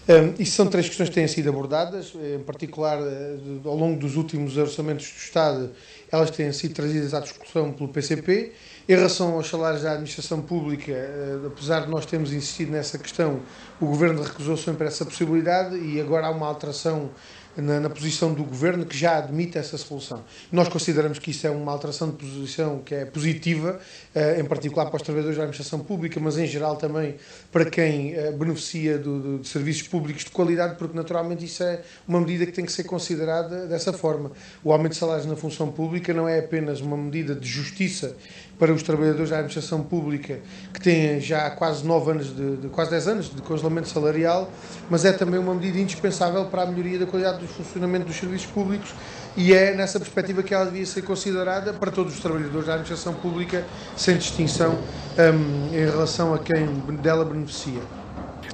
Um, 0.09 0.41
isso 0.41 0.53
são 0.53 0.67
três 0.67 0.87
questões 0.87 1.09
que 1.09 1.15
têm 1.15 1.27
sido 1.27 1.49
abordadas, 1.49 2.13
em 2.15 2.39
particular 2.39 2.97
eh, 2.97 3.35
ao 3.65 3.75
longo 3.75 3.99
dos 3.99 4.15
últimos 4.15 4.55
orçamentos 4.55 5.11
do 5.11 5.17
Estado, 5.17 5.71
elas 6.09 6.31
têm 6.31 6.49
sido 6.53 6.73
trazidas 6.73 7.13
à 7.13 7.19
discussão 7.19 7.73
pelo 7.73 7.89
PCP 7.89 8.53
Em 8.87 8.95
relação 8.95 9.33
aos 9.33 9.49
salários 9.49 9.83
da 9.83 9.91
administração 9.91 10.41
pública, 10.41 10.93
eh, 10.93 11.39
apesar 11.45 11.81
de 11.81 11.89
nós 11.89 12.05
termos 12.05 12.31
insistido 12.31 12.71
nessa 12.71 12.97
questão, 12.97 13.41
o 13.81 13.85
Governo 13.85 14.23
recusou 14.23 14.55
sempre 14.55 14.87
essa 14.87 15.03
possibilidade 15.03 15.75
e 15.77 15.99
agora 15.99 16.27
há 16.27 16.31
uma 16.31 16.47
alteração 16.47 17.09
na, 17.57 17.79
na, 17.79 17.89
posição 17.89 18.33
do 18.33 18.43
governo 18.43 18.85
que 18.85 18.95
já 18.97 19.17
admite 19.17 19.57
essa 19.57 19.77
solução. 19.77 20.23
Nós 20.51 20.67
consideramos 20.67 21.17
que 21.17 21.31
isso 21.31 21.47
é 21.47 21.49
uma 21.49 21.71
alteração 21.71 22.09
de 22.11 22.15
posição 22.15 22.79
que 22.79 22.93
é 22.93 23.05
positiva, 23.05 23.79
eh, 24.13 24.39
em 24.39 24.45
particular 24.45 24.85
para 24.85 24.97
os 24.97 25.01
trabalhadores 25.01 25.37
da 25.37 25.43
administração 25.43 25.79
pública, 25.79 26.19
mas 26.19 26.37
em 26.37 26.45
geral 26.45 26.75
também 26.75 27.15
para 27.51 27.65
quem 27.65 28.13
eh, 28.13 28.31
beneficia 28.31 28.97
do, 28.97 29.19
do, 29.19 29.39
de 29.39 29.47
serviços 29.47 29.87
públicos 29.87 30.23
de 30.23 30.31
qualidade, 30.31 30.75
porque 30.75 30.95
naturalmente 30.95 31.45
isso 31.45 31.63
é 31.63 31.81
uma 32.07 32.19
medida 32.19 32.45
que 32.45 32.51
tem 32.51 32.65
que 32.65 32.71
ser 32.71 32.83
considerada 32.83 33.65
dessa 33.65 33.91
forma. 33.91 34.31
O 34.63 34.71
aumento 34.71 34.91
de 34.91 34.99
salários 34.99 35.25
na 35.25 35.35
função 35.35 35.71
pública 35.71 36.13
não 36.13 36.29
é 36.29 36.39
apenas 36.39 36.79
uma 36.79 36.95
medida 36.95 37.33
de 37.33 37.47
justiça 37.47 38.15
para 38.59 38.73
os 38.73 38.81
trabalhadores 38.81 39.29
da 39.29 39.37
administração 39.37 39.83
pública 39.83 40.39
que 40.73 40.81
têm 40.81 41.19
já 41.21 41.49
quase 41.51 41.85
9 41.85 42.11
anos, 42.11 42.35
de, 42.35 42.57
de, 42.57 42.67
quase 42.69 42.91
10 42.91 43.07
anos 43.07 43.35
de 43.35 43.41
congelamento 43.41 43.87
salarial, 43.87 44.51
mas 44.89 45.05
é 45.05 45.11
também 45.11 45.39
uma 45.39 45.53
medida 45.53 45.79
indispensável 45.79 46.45
para 46.45 46.63
a 46.63 46.65
melhoria 46.65 46.99
da 46.99 47.05
qualidade 47.05 47.39
do 47.39 47.47
funcionamento 47.47 48.05
dos 48.05 48.15
serviços 48.15 48.47
públicos 48.47 48.93
e 49.35 49.53
é 49.53 49.75
nessa 49.75 49.99
perspectiva 49.99 50.41
que 50.41 50.53
ela 50.53 50.65
devia 50.65 50.85
ser 50.85 51.03
considerada 51.03 51.71
para 51.71 51.91
todos 51.91 52.15
os 52.15 52.19
trabalhadores 52.19 52.65
da 52.65 52.73
administração 52.73 53.13
pública, 53.13 53.63
sem 53.95 54.17
distinção 54.17 54.79
um, 55.17 55.75
em 55.75 55.85
relação 55.85 56.33
a 56.33 56.39
quem 56.39 56.65
dela 57.01 57.23
beneficia. 57.23 57.81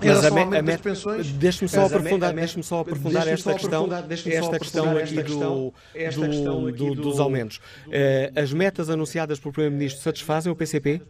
Mas 0.05 0.25
a, 0.25 0.31
me, 0.31 0.57
a 0.57 0.61
das 0.61 0.81
pensões. 0.81 1.27
Deixe-me 1.31 1.69
só 1.69 1.85
aprofundar, 1.85 2.33
deixe 2.33 2.61
só 2.63 2.79
aprofundar 2.79 3.27
esta 3.27 3.53
questão, 3.53 3.89
esta 3.91 4.59
questão 4.59 4.97
aqui 4.97 5.23
do, 5.23 5.73
do, 6.15 6.71
do, 6.71 6.95
dos 6.95 7.19
aumentos. 7.19 7.57
Uh, 7.87 8.39
as 8.39 8.53
metas 8.53 8.89
anunciadas 8.89 9.39
pelo 9.39 9.51
Primeiro-Ministro 9.51 10.01
satisfazem 10.01 10.51
o 10.51 10.55
PCP? 10.55 11.01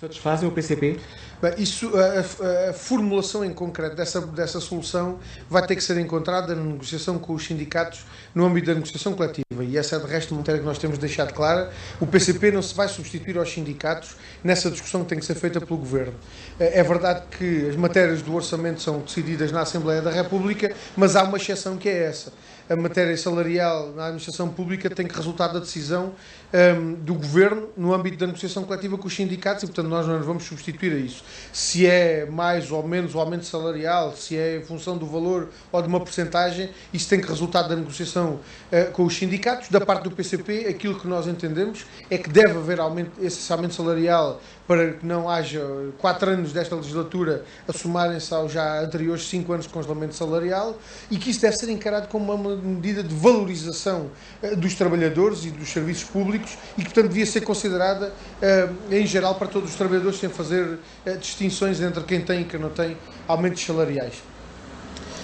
Satisfazem 0.00 0.48
o 0.48 0.52
PCP? 0.52 0.98
Bem, 1.42 1.54
isso, 1.58 1.90
a, 1.96 2.70
a, 2.70 2.72
formulação 2.72 3.44
em 3.44 3.52
concreto 3.52 3.94
dessa, 3.94 4.20
dessa 4.20 4.60
solução 4.60 5.18
vai 5.48 5.66
ter 5.66 5.76
que 5.76 5.82
ser 5.82 5.98
encontrada 5.98 6.54
na 6.54 6.62
negociação 6.62 7.18
com 7.18 7.34
os 7.34 7.44
sindicatos 7.44 8.06
no 8.34 8.46
âmbito 8.46 8.68
da 8.68 8.74
negociação 8.74 9.12
coletiva. 9.12 9.44
E 9.62 9.76
essa 9.76 9.96
é, 9.96 9.98
de 9.98 10.06
resto, 10.06 10.32
uma 10.32 10.38
matéria 10.38 10.60
que 10.60 10.66
nós 10.66 10.78
temos 10.78 10.96
deixado 10.96 11.34
clara. 11.34 11.70
O 12.00 12.06
PCP 12.06 12.52
não 12.52 12.62
se 12.62 12.74
vai 12.74 12.88
substituir 12.88 13.36
aos 13.36 13.52
sindicatos 13.52 14.16
nessa 14.42 14.70
discussão 14.70 15.02
que 15.02 15.10
tem 15.10 15.18
que 15.18 15.26
ser 15.26 15.34
feita 15.34 15.60
pelo 15.60 15.78
Governo. 15.78 16.14
É, 16.58 16.80
é 16.80 16.82
verdade 16.82 17.24
que 17.36 17.68
as 17.68 17.76
matérias 17.76 18.22
do 18.22 18.34
orçamento 18.34 18.80
são 18.80 19.00
decididas 19.00 19.52
na 19.52 19.60
Assembleia 19.60 20.00
da 20.00 20.10
República, 20.10 20.74
mas 20.96 21.16
há 21.16 21.22
uma 21.22 21.36
exceção 21.36 21.76
que 21.76 21.88
é 21.88 22.04
essa 22.04 22.32
a 22.70 22.76
matéria 22.76 23.16
salarial 23.16 23.90
na 23.96 24.04
administração 24.04 24.48
pública 24.48 24.88
tem 24.88 25.04
que 25.04 25.14
resultar 25.16 25.48
da 25.48 25.58
decisão 25.58 26.12
um, 26.52 26.94
do 26.94 27.14
governo 27.14 27.68
no 27.76 27.94
âmbito 27.94 28.16
da 28.18 28.26
negociação 28.26 28.64
coletiva 28.64 28.98
com 28.98 29.06
os 29.06 29.14
sindicatos 29.14 29.62
e, 29.62 29.66
portanto, 29.66 29.88
nós 29.88 30.06
não 30.06 30.16
nos 30.18 30.26
vamos 30.26 30.44
substituir 30.44 30.92
a 30.92 30.98
isso. 30.98 31.24
Se 31.52 31.86
é 31.86 32.26
mais 32.26 32.70
ou 32.70 32.86
menos 32.86 33.14
o 33.14 33.20
aumento 33.20 33.44
salarial, 33.44 34.14
se 34.16 34.36
é 34.36 34.56
em 34.56 34.62
função 34.62 34.96
do 34.96 35.06
valor 35.06 35.48
ou 35.70 35.82
de 35.82 35.88
uma 35.88 36.00
porcentagem, 36.00 36.70
isso 36.92 37.08
tem 37.08 37.20
que 37.20 37.28
resultar 37.28 37.62
da 37.62 37.76
negociação 37.76 38.40
uh, 38.72 38.90
com 38.92 39.04
os 39.04 39.16
sindicatos. 39.16 39.68
Da 39.68 39.80
parte 39.80 40.04
do 40.04 40.10
PCP, 40.10 40.66
aquilo 40.68 40.98
que 40.98 41.06
nós 41.06 41.26
entendemos 41.26 41.86
é 42.10 42.18
que 42.18 42.28
deve 42.28 42.58
haver 42.58 42.80
aumento, 42.80 43.12
esse 43.20 43.52
aumento 43.52 43.74
salarial 43.74 44.40
para 44.70 44.92
que 44.92 45.04
não 45.04 45.28
haja 45.28 45.60
quatro 45.98 46.30
anos 46.30 46.52
desta 46.52 46.76
legislatura 46.76 47.44
a 47.66 47.72
somarem-se 47.72 48.32
aos 48.32 48.52
já 48.52 48.80
anteriores 48.80 49.28
cinco 49.28 49.52
anos 49.52 49.66
de 49.66 49.72
congelamento 49.72 50.14
salarial 50.14 50.78
e 51.10 51.16
que 51.16 51.30
isso 51.30 51.40
deve 51.40 51.56
ser 51.56 51.68
encarado 51.70 52.06
como 52.06 52.32
uma 52.32 52.54
medida 52.54 53.02
de 53.02 53.12
valorização 53.12 54.12
uh, 54.40 54.54
dos 54.54 54.74
trabalhadores 54.74 55.44
e 55.44 55.50
dos 55.50 55.70
serviços 55.70 56.04
públicos 56.04 56.56
e 56.78 56.82
que, 56.82 56.84
portanto, 56.84 57.08
devia 57.08 57.26
ser 57.26 57.40
considerada 57.40 58.12
uh, 58.12 58.94
em 58.94 59.04
geral 59.08 59.34
para 59.34 59.48
todos 59.48 59.70
os 59.70 59.76
trabalhadores 59.76 60.20
sem 60.20 60.28
fazer 60.28 60.64
uh, 60.64 61.18
distinções 61.18 61.80
entre 61.80 62.04
quem 62.04 62.20
tem 62.20 62.42
e 62.42 62.44
quem 62.44 62.60
não 62.60 62.70
tem 62.70 62.96
aumentos 63.26 63.66
salariais. 63.66 64.22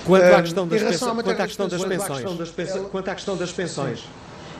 Quanto 0.04 0.24
à 0.24 0.42
questão 0.42 0.66
das, 0.66 0.82
pensões, 0.82 1.22
quanto 1.22 1.40
à 1.40 1.46
questão 1.46 1.68
das 1.68 1.84
pensões, 2.50 2.90
quanto 2.90 3.08
à 3.10 3.14
questão 3.14 3.36
das 3.36 3.52
pensões, 3.52 4.04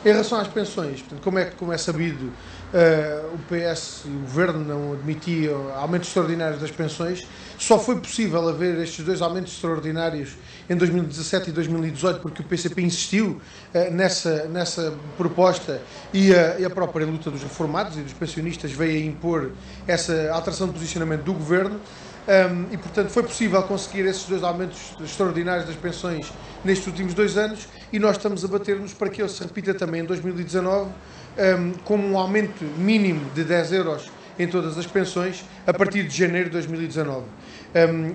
em 0.05 0.11
relação 0.11 0.39
às 0.39 0.47
pensões, 0.47 1.01
portanto, 1.01 1.21
como, 1.21 1.39
é, 1.39 1.45
como 1.45 1.73
é 1.73 1.77
sabido, 1.77 2.31
uh, 2.73 3.33
o 3.33 3.37
PS 3.47 4.03
e 4.05 4.09
o 4.09 4.19
Governo 4.21 4.63
não 4.63 4.93
admitiam 4.93 5.71
aumentos 5.75 6.09
extraordinários 6.09 6.61
das 6.61 6.71
pensões. 6.71 7.27
Só 7.57 7.79
foi 7.79 7.99
possível 7.99 8.47
haver 8.47 8.77
estes 8.79 9.03
dois 9.03 9.21
aumentos 9.21 9.53
extraordinários 9.53 10.37
em 10.69 10.75
2017 10.75 11.49
e 11.49 11.53
2018 11.53 12.19
porque 12.19 12.41
o 12.41 12.45
PCP 12.45 12.81
insistiu 12.81 13.41
uh, 13.73 13.91
nessa, 13.91 14.45
nessa 14.45 14.93
proposta 15.17 15.81
e 16.13 16.33
a, 16.33 16.59
e 16.59 16.65
a 16.65 16.69
própria 16.69 17.05
luta 17.05 17.31
dos 17.31 17.43
reformados 17.43 17.97
e 17.97 18.01
dos 18.01 18.13
pensionistas 18.13 18.71
veio 18.71 19.01
a 19.01 19.05
impor 19.05 19.51
essa 19.87 20.31
alteração 20.31 20.67
de 20.67 20.73
posicionamento 20.73 21.23
do 21.23 21.33
Governo. 21.33 21.79
Um, 22.27 22.73
e, 22.73 22.77
portanto, 22.77 23.07
foi 23.07 23.23
possível 23.23 23.63
conseguir 23.63 24.05
esses 24.05 24.25
dois 24.25 24.43
aumentos 24.43 24.77
extraordinários 24.99 25.65
das 25.65 25.77
pensões 25.77 26.29
nestes 26.61 26.85
últimos 26.85 27.13
dois 27.13 27.37
anos 27.37 27.69
e 27.91 27.99
nós 27.99 28.17
estamos 28.17 28.43
a 28.43 28.49
bater-nos 28.49 28.93
para 28.93 29.09
que 29.09 29.21
ele 29.21 29.29
se 29.29 29.41
repita 29.41 29.73
também 29.73 30.01
em 30.01 30.05
2019 30.05 30.91
um, 31.37 31.73
como 31.85 32.07
um 32.07 32.17
aumento 32.17 32.63
mínimo 32.77 33.21
de 33.33 33.43
10 33.43 33.73
euros 33.73 34.09
em 34.39 34.47
todas 34.47 34.77
as 34.77 34.85
pensões 34.85 35.43
a 35.65 35.73
partir 35.73 36.03
de 36.03 36.15
janeiro 36.15 36.45
de 36.45 36.53
2019 36.53 37.23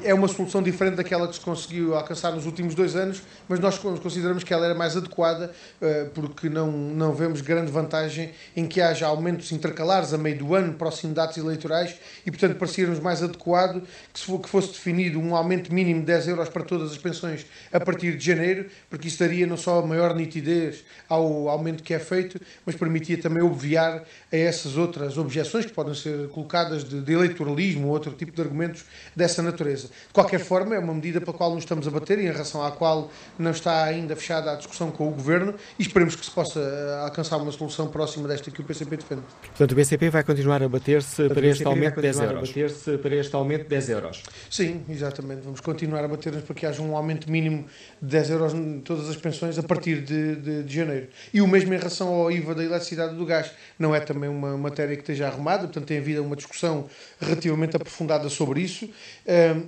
é 0.04 0.14
uma 0.14 0.28
solução 0.28 0.62
diferente 0.62 0.96
daquela 0.96 1.28
que 1.28 1.34
se 1.34 1.40
conseguiu 1.40 1.94
alcançar 1.94 2.32
nos 2.32 2.46
últimos 2.46 2.74
dois 2.74 2.96
anos, 2.96 3.22
mas 3.48 3.60
nós 3.60 3.78
consideramos 3.78 4.42
que 4.42 4.52
ela 4.52 4.66
era 4.66 4.74
mais 4.74 4.96
adequada 4.96 5.52
ah, 5.80 6.06
porque 6.14 6.48
não, 6.48 6.70
não 6.70 7.12
vemos 7.12 7.40
grande 7.40 7.70
vantagem 7.70 8.30
em 8.56 8.66
que 8.66 8.80
haja 8.80 9.06
aumentos 9.06 9.52
intercalares 9.52 10.12
a 10.12 10.18
meio 10.18 10.38
do 10.38 10.54
ano, 10.54 10.72
próximo 10.74 11.10
de 11.10 11.16
datas 11.16 11.36
eleitorais, 11.36 11.94
e 12.26 12.30
portanto 12.30 12.56
parecia-nos 12.56 12.98
mais 12.98 13.22
adequado 13.22 13.82
que 14.12 14.48
fosse 14.48 14.68
definido 14.68 15.18
um 15.18 15.36
aumento 15.36 15.72
mínimo 15.72 16.00
de 16.00 16.06
10 16.06 16.28
euros 16.28 16.48
para 16.48 16.62
todas 16.64 16.90
as 16.92 16.98
pensões 16.98 17.46
a 17.72 17.78
partir 17.78 18.16
de 18.16 18.24
janeiro, 18.24 18.66
porque 18.88 19.08
isso 19.08 19.18
daria 19.18 19.46
não 19.46 19.56
só 19.56 19.84
maior 19.84 20.14
nitidez 20.14 20.84
ao 21.08 21.48
aumento 21.48 21.82
que 21.82 21.94
é 21.94 21.98
feito, 21.98 22.40
mas 22.64 22.74
permitia 22.74 23.18
também 23.18 23.42
obviar 23.42 24.02
a 24.32 24.36
essas 24.36 24.76
outras 24.76 25.18
objeções 25.18 25.66
que 25.66 25.72
podem 25.72 25.94
ser 25.94 26.28
colocadas 26.28 26.84
de, 26.84 27.00
de 27.00 27.12
eleitoralismo 27.12 27.88
ou 27.88 27.92
outro 27.92 28.12
tipo 28.12 28.32
de 28.32 28.40
argumentos 28.40 28.84
dessa 29.14 29.42
natureza. 29.42 29.51
De 29.53 30.12
qualquer 30.12 30.40
forma, 30.40 30.74
é 30.74 30.78
uma 30.78 30.94
medida 30.94 31.20
pela 31.20 31.32
qual 31.32 31.55
nos 31.55 31.64
estamos 31.64 31.86
a 31.86 31.90
bater 31.90 32.18
e 32.18 32.22
em 32.22 32.32
relação 32.32 32.64
à 32.64 32.70
qual 32.70 33.11
não 33.38 33.50
está 33.50 33.84
ainda 33.84 34.16
fechada 34.16 34.53
a 34.53 34.57
discussão 34.57 34.90
com 34.90 35.09
o 35.09 35.11
Governo 35.11 35.55
e 35.78 35.82
esperemos 35.82 36.16
que 36.16 36.24
se 36.24 36.30
possa 36.30 36.61
eh, 36.61 37.05
alcançar 37.05 37.36
uma 37.36 37.53
solução 37.53 37.88
próxima 37.88 38.28
desta 38.28 38.50
que 38.50 38.61
o 38.61 38.64
PCP 38.64 38.96
defende. 38.96 39.22
Portanto, 39.42 39.72
o 39.72 39.74
PCP 39.74 40.11
vai 40.11 40.24
continuar 40.24 40.62
a 40.62 40.68
bater-se 40.68 41.28
para 41.28 41.46
este 41.46 41.64
aumento 41.64 41.96
de 41.96 42.03
10 42.03 42.20
euros. 42.20 42.48
bater-se 42.48 42.98
para 42.98 43.14
este 43.14 43.34
aumento 43.34 43.62
de 43.62 43.68
10 43.68 43.88
euros. 43.90 44.22
Sim, 44.50 44.82
exatamente. 44.88 45.42
Vamos 45.42 45.61
continuar 45.61 46.05
a 46.05 46.09
bater-nos 46.09 46.42
para 46.42 46.55
que 46.55 46.66
haja 46.66 46.82
um 46.82 46.96
aumento 46.96 47.30
mínimo 47.30 47.66
de 48.00 48.09
10 48.09 48.30
euros 48.30 48.55
em 48.55 48.80
todas 48.80 49.09
as 49.09 49.16
pensões 49.16 49.59
a 49.59 49.62
partir 49.62 50.03
de, 50.03 50.36
de, 50.36 50.62
de 50.62 50.74
janeiro. 50.74 51.09
E 51.32 51.40
o 51.40 51.46
mesmo 51.46 51.72
em 51.72 51.76
relação 51.76 52.09
ao 52.09 52.30
IVA 52.30 52.55
da 52.55 52.64
eletricidade 52.64 53.14
e 53.14 53.16
do 53.16 53.26
gás. 53.26 53.50
Não 53.78 53.94
é 53.94 54.00
também 54.00 54.28
uma 54.28 54.57
matéria 54.57 54.94
que 54.94 55.03
esteja 55.03 55.26
arrumada, 55.26 55.64
portanto 55.64 55.86
tem 55.86 55.98
havido 55.98 56.22
uma 56.22 56.36
discussão 56.36 56.88
relativamente 57.20 57.76
aprofundada 57.76 58.28
sobre 58.28 58.61
isso 58.61 58.88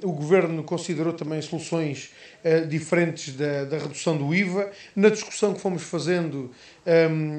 o 0.03 0.13
Governo 0.13 0.63
considerou 0.63 1.13
também 1.13 1.41
soluções 1.43 2.11
eh, 2.43 2.61
diferentes 2.61 3.35
da, 3.35 3.65
da, 3.65 3.79
redução 3.79 4.17
do 4.17 4.35
IVA. 4.35 4.71
Na 4.95 5.09
discussão 5.09 5.55
que 5.55 5.61
fomos 5.61 5.83
fazendo, 5.83 6.51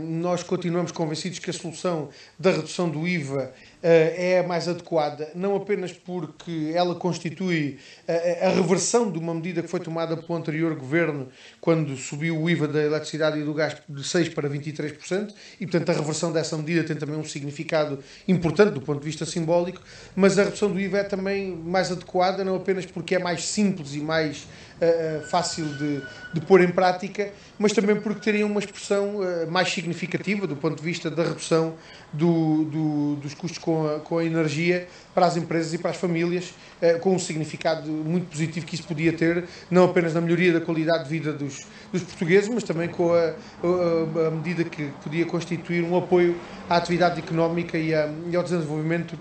nós 0.08 0.42
continuamos 0.42 0.92
convencidos 0.92 1.38
que 1.38 1.52
a 1.52 1.54
solução 1.54 2.10
da 2.40 2.52
redução 2.52 2.90
do 2.90 3.08
IVA 3.08 3.54
é 3.88 4.40
a 4.40 4.48
mais 4.48 4.68
adequada, 4.68 5.30
não 5.36 5.56
apenas 5.56 5.94
porque 5.94 6.72
ela 6.74 6.96
constitui 6.96 7.78
a, 8.08 8.48
a 8.48 8.50
reversão 8.50 9.12
de 9.12 9.20
uma 9.20 9.34
medida 9.34 9.62
que 9.62 9.68
foi 9.68 9.80
tomada 9.80 10.18
pelo 10.18 10.38
anterior 10.38 10.74
governo, 10.76 11.28
quando 11.62 11.96
subiu 11.96 12.42
o 12.42 12.50
IVA 12.50 12.68
da 12.68 12.82
eletricidade 12.82 13.40
e 13.40 13.44
do 13.44 13.54
gás 13.54 13.78
de 13.88 14.02
6% 14.02 14.34
para 14.34 14.50
23%, 14.50 15.34
e 15.60 15.68
portanto 15.68 15.90
a 15.90 15.94
reversão 15.94 16.32
dessa 16.32 16.58
medida 16.58 16.84
tem 16.84 16.96
também 16.96 17.16
um 17.16 17.24
significado 17.24 18.00
importante 18.28 18.74
do 18.74 18.82
ponto 18.82 19.00
de 19.00 19.06
vista 19.06 19.26
simbólico, 19.26 19.82
mas 20.16 20.40
a 20.40 20.46
redução 20.46 20.72
do 20.72 20.80
IVA 20.80 21.00
é 21.00 21.04
também 21.04 21.56
mais 21.56 21.92
adequada, 21.92 22.44
não 22.44 22.56
apenas 22.56 22.88
porque 22.88 23.16
é 23.16 23.20
mais 23.20 23.46
simples 23.46 23.94
e 23.94 24.00
mais 24.00 24.48
uh, 24.82 25.22
fácil 25.28 25.66
de, 25.66 26.02
de 26.34 26.42
pôr 26.42 26.62
em 26.62 26.70
prática, 26.70 27.32
mas 27.58 27.72
também 27.72 27.96
porque 27.96 28.20
teria 28.20 28.46
uma 28.46 28.60
expressão 28.60 29.18
uh, 29.18 29.50
mais 29.50 29.72
significativa 29.72 30.48
do 30.48 30.56
ponto 30.56 30.76
de 30.76 30.84
vista 30.84 31.10
da 31.10 31.24
redução 31.24 31.76
do, 32.12 32.66
do, 32.66 33.16
dos 33.18 33.34
custos 33.34 33.58
com 33.58 33.88
a, 33.88 34.00
com 34.00 34.18
a, 34.18 34.26
energia 34.26 34.88
para 35.14 35.26
as 35.26 35.38
empresas 35.38 35.74
e 35.74 35.78
para 35.78 35.92
as 35.92 35.98
famílias, 35.98 36.54
uh, 36.82 37.00
com 37.00 37.16
um 37.16 37.20
significado 37.20 37.90
muito 37.90 38.28
positivo 38.28 38.66
que 38.66 38.76
isso 38.76 38.88
podia 38.88 39.14
ter, 39.14 39.46
não 39.70 39.86
apenas 39.86 40.14
na 40.14 40.22
melhoria 40.22 40.54
da 40.54 40.62
qualidade 40.62 41.04
de 41.04 41.10
vida 41.10 41.34
dos, 41.34 41.66
dos 41.92 42.04
portugueses, 42.04 42.50
mas 42.50 42.64
também 42.64 42.90
com 42.90 43.14
a, 43.14 43.34
a, 43.64 44.28
a, 44.28 44.32
medida 44.32 44.64
que 44.64 44.92
podia 45.04 45.26
constituir 45.26 45.84
um 45.84 45.98
apoio 45.98 46.36
à 46.70 46.78
atividade 46.78 47.20
económica 47.20 47.78
e, 47.78 47.92
e 47.92 48.36
ao 48.36 48.44
desenvolvimento 48.44 49.18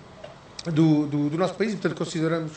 do, 0.71 1.07
do, 1.07 1.31
do, 1.31 1.39
nosso 1.39 1.55
país. 1.55 1.73
E, 1.73 1.77
portanto, 1.77 1.99
consideramos 1.99 2.53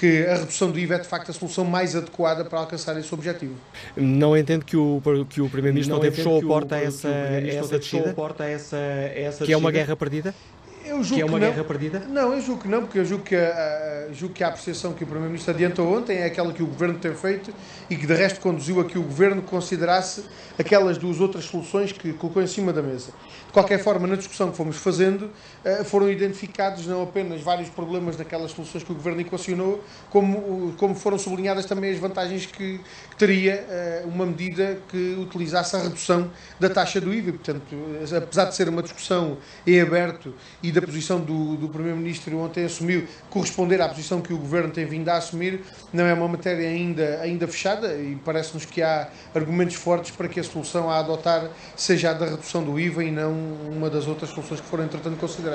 que 0.00 0.24
a 0.26 0.34
redução 0.34 0.70
do 0.70 0.78
IVA 0.78 0.94
é 0.94 0.98
de 0.98 1.06
facto 1.06 1.30
a 1.30 1.34
solução 1.34 1.62
mais 1.62 1.94
adequada 1.94 2.42
para 2.42 2.58
alcançar 2.58 2.98
esse 2.98 3.12
objetivo. 3.12 3.54
Não 3.94 4.34
entendo 4.34 4.64
que 4.64 4.74
o, 4.74 5.02
que 5.28 5.42
o 5.42 5.48
Primeiro-Ministro 5.50 5.94
não, 5.94 6.02
não 6.02 6.10
fechou 6.10 6.38
a 6.38 6.42
porta 6.42 6.76
a 6.76 6.80
essa, 6.80 7.08
essa 7.08 7.78
descida? 7.78 8.14
Porta 8.14 8.44
a 8.44 8.48
essa, 8.48 8.78
essa 8.78 9.44
que 9.44 9.52
é 9.52 9.56
uma 9.56 9.70
guerra 9.70 9.94
perdida? 9.94 10.34
Eu 10.82 11.04
julgo 11.04 11.16
que 11.16 11.20
é 11.20 11.24
uma 11.26 11.38
que 11.38 11.44
guerra 11.44 11.64
perdida? 11.64 12.00
Não, 12.08 12.32
eu 12.32 12.40
julgo 12.40 12.62
que 12.62 12.68
não, 12.68 12.80
porque 12.80 12.98
eu 12.98 13.04
julgo 13.04 13.22
que 13.22 13.36
a, 13.36 14.08
a, 14.08 14.12
julgo 14.14 14.34
que 14.34 14.42
a 14.42 14.48
apreciação 14.48 14.94
que 14.94 15.04
o 15.04 15.06
Primeiro-Ministro 15.06 15.52
adiantou 15.52 15.94
ontem 15.94 16.16
é 16.16 16.24
aquela 16.24 16.52
que 16.52 16.62
o 16.62 16.66
Governo 16.66 16.98
tem 16.98 17.14
feito 17.14 17.52
e 17.90 17.94
que 17.94 18.06
de 18.06 18.14
resto 18.14 18.40
conduziu 18.40 18.80
a 18.80 18.84
que 18.86 18.98
o 18.98 19.02
Governo 19.02 19.42
considerasse 19.42 20.24
aquelas 20.58 20.96
duas 20.96 21.20
outras 21.20 21.44
soluções 21.44 21.92
que 21.92 22.14
colocou 22.14 22.42
em 22.42 22.46
cima 22.46 22.72
da 22.72 22.80
mesa. 22.80 23.12
De 23.46 23.52
qualquer 23.52 23.82
forma, 23.82 24.06
na 24.06 24.16
discussão 24.16 24.50
que 24.50 24.56
fomos 24.56 24.78
fazendo, 24.78 25.30
foram 25.84 26.10
identificados 26.10 26.86
não 26.86 27.02
apenas 27.02 27.40
vários 27.42 27.68
problemas 27.68 28.16
naquelas 28.16 28.52
soluções 28.52 28.82
que 28.82 28.92
o 28.92 28.94
Governo 28.94 29.20
equacionou, 29.20 29.84
como, 30.08 30.74
como 30.78 30.94
foram 30.94 31.18
sublinhadas 31.18 31.66
também 31.66 31.92
as 31.92 31.98
vantagens 31.98 32.46
que, 32.46 32.80
teria 33.20 33.66
eh, 33.68 34.02
uma 34.06 34.24
medida 34.24 34.78
que 34.88 35.14
utilizasse 35.20 35.76
a 35.76 35.80
redução 35.80 36.30
da 36.58 36.70
taxa 36.70 36.98
do 36.98 37.12
IVA. 37.12 37.32
Portanto, 37.32 37.76
apesar 38.16 38.46
de 38.46 38.56
ser 38.56 38.66
uma 38.66 38.82
discussão 38.82 39.36
em 39.66 39.78
aberto 39.78 40.34
e 40.62 40.72
da 40.72 40.80
posição 40.80 41.20
do, 41.20 41.54
do 41.56 41.68
Primeiro-Ministro 41.68 42.38
ontem 42.38 42.64
assumiu 42.64 43.06
corresponder 43.28 43.82
à 43.82 43.88
posição 43.90 44.22
que 44.22 44.32
o 44.32 44.38
Governo 44.38 44.70
tem 44.70 44.86
vindo 44.86 45.06
a 45.10 45.18
assumir, 45.18 45.60
não 45.92 46.06
é 46.06 46.14
uma 46.14 46.28
matéria 46.28 46.66
ainda, 46.66 47.20
ainda 47.20 47.46
fechada 47.46 47.94
e 47.94 48.16
parece-nos 48.24 48.64
que 48.64 48.80
há 48.80 49.10
argumentos 49.34 49.74
fortes 49.74 50.12
para 50.12 50.26
que 50.26 50.40
a 50.40 50.44
solução 50.44 50.88
a 50.88 50.98
adotar 50.98 51.50
seja 51.76 52.12
a 52.12 52.14
da 52.14 52.24
redução 52.24 52.64
do 52.64 52.80
IVA 52.80 53.04
e 53.04 53.10
não 53.10 53.34
uma 53.70 53.90
das 53.90 54.06
outras 54.06 54.30
soluções 54.30 54.62
que 54.62 54.66
foram, 54.66 54.84
entretanto, 54.84 55.18
consideradas. 55.18 55.49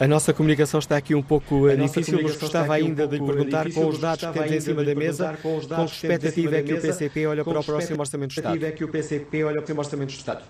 A 0.00 0.06
nossa 0.08 0.32
comunicação 0.32 0.80
está 0.80 0.96
aqui 0.96 1.14
um 1.14 1.22
pouco 1.22 1.66
a 1.66 1.74
difícil, 1.74 2.20
mas 2.22 2.36
gostava 2.36 2.74
ainda 2.74 3.04
um 3.04 3.08
de 3.08 3.18
perguntar 3.18 3.64
difícil, 3.64 3.82
com 3.82 3.88
os 3.88 3.98
dados 3.98 4.24
que 4.24 4.32
temos 4.32 4.52
em 4.52 4.60
cima 4.60 4.82
da 4.82 4.94
mesa, 4.94 5.38
com, 5.42 5.56
os 5.58 5.66
dados 5.66 5.92
com 5.92 5.98
que 5.98 6.06
expectativa 6.06 6.56
é 6.56 6.62
que 6.62 6.72
o 6.72 6.80
PCP 6.80 7.26
olha 7.26 7.44
para 7.44 7.60
o 7.60 7.64
próximo 7.64 8.00
Orçamento 8.00 8.34
do 8.34 8.38
Estado? 8.38 8.66
é 8.66 8.70
que 8.70 8.84
o 8.84 8.88
PCP 8.88 9.44
olha 9.44 9.60
para 9.60 9.74
o 9.74 9.78
Orçamento 9.78 10.08
do 10.08 10.16
Estado? 10.16 10.42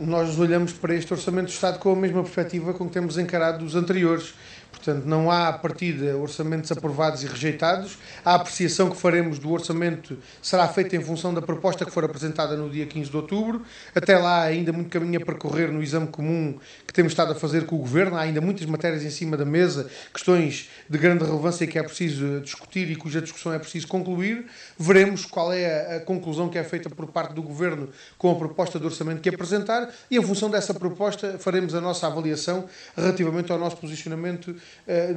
Nós 0.00 0.38
olhamos 0.38 0.72
para 0.72 0.94
este 0.94 1.12
Orçamento 1.12 1.46
do 1.46 1.52
Estado 1.52 1.78
com 1.78 1.92
a 1.92 1.96
mesma 1.96 2.22
perspectiva 2.22 2.72
com 2.72 2.86
que 2.86 2.92
temos 2.94 3.18
encarado 3.18 3.62
os 3.62 3.76
anteriores 3.76 4.32
Portanto, 4.74 5.04
não 5.04 5.30
há 5.30 5.48
a 5.48 5.52
partida 5.52 6.16
orçamentos 6.16 6.70
aprovados 6.70 7.22
e 7.22 7.26
rejeitados. 7.26 7.96
A 8.24 8.34
apreciação 8.34 8.90
que 8.90 8.96
faremos 8.96 9.38
do 9.38 9.50
orçamento 9.50 10.18
será 10.42 10.66
feita 10.68 10.96
em 10.96 11.00
função 11.00 11.32
da 11.32 11.40
proposta 11.40 11.84
que 11.84 11.90
for 11.90 12.04
apresentada 12.04 12.56
no 12.56 12.68
dia 12.68 12.84
15 12.84 13.10
de 13.10 13.16
outubro. 13.16 13.62
Até 13.94 14.18
lá, 14.18 14.42
ainda 14.42 14.72
muito 14.72 14.90
caminho 14.90 15.20
a 15.22 15.24
percorrer 15.24 15.70
no 15.72 15.82
exame 15.82 16.08
comum 16.08 16.58
que 16.86 16.92
temos 16.92 17.12
estado 17.12 17.32
a 17.32 17.34
fazer 17.34 17.66
com 17.66 17.76
o 17.76 17.78
Governo. 17.78 18.16
Há 18.16 18.22
ainda 18.22 18.40
muitas 18.40 18.66
matérias 18.66 19.04
em 19.04 19.10
cima 19.10 19.36
da 19.36 19.44
mesa, 19.44 19.88
questões 20.12 20.68
de 20.88 20.98
grande 20.98 21.24
relevância 21.24 21.66
que 21.66 21.78
é 21.78 21.82
preciso 21.82 22.40
discutir 22.40 22.90
e 22.90 22.96
cuja 22.96 23.22
discussão 23.22 23.52
é 23.52 23.58
preciso 23.58 23.86
concluir. 23.88 24.46
Veremos 24.78 25.24
qual 25.24 25.52
é 25.52 25.96
a 25.96 26.00
conclusão 26.00 26.48
que 26.48 26.58
é 26.58 26.64
feita 26.64 26.90
por 26.90 27.06
parte 27.06 27.32
do 27.32 27.42
Governo 27.42 27.88
com 28.18 28.30
a 28.30 28.34
proposta 28.34 28.78
de 28.78 28.84
orçamento 28.84 29.20
que 29.20 29.28
apresentar 29.28 29.88
e, 30.10 30.16
em 30.16 30.22
função 30.22 30.50
dessa 30.50 30.74
proposta, 30.74 31.38
faremos 31.38 31.74
a 31.74 31.80
nossa 31.80 32.06
avaliação 32.06 32.66
relativamente 32.96 33.52
ao 33.52 33.58
nosso 33.58 33.76
posicionamento 33.76 34.54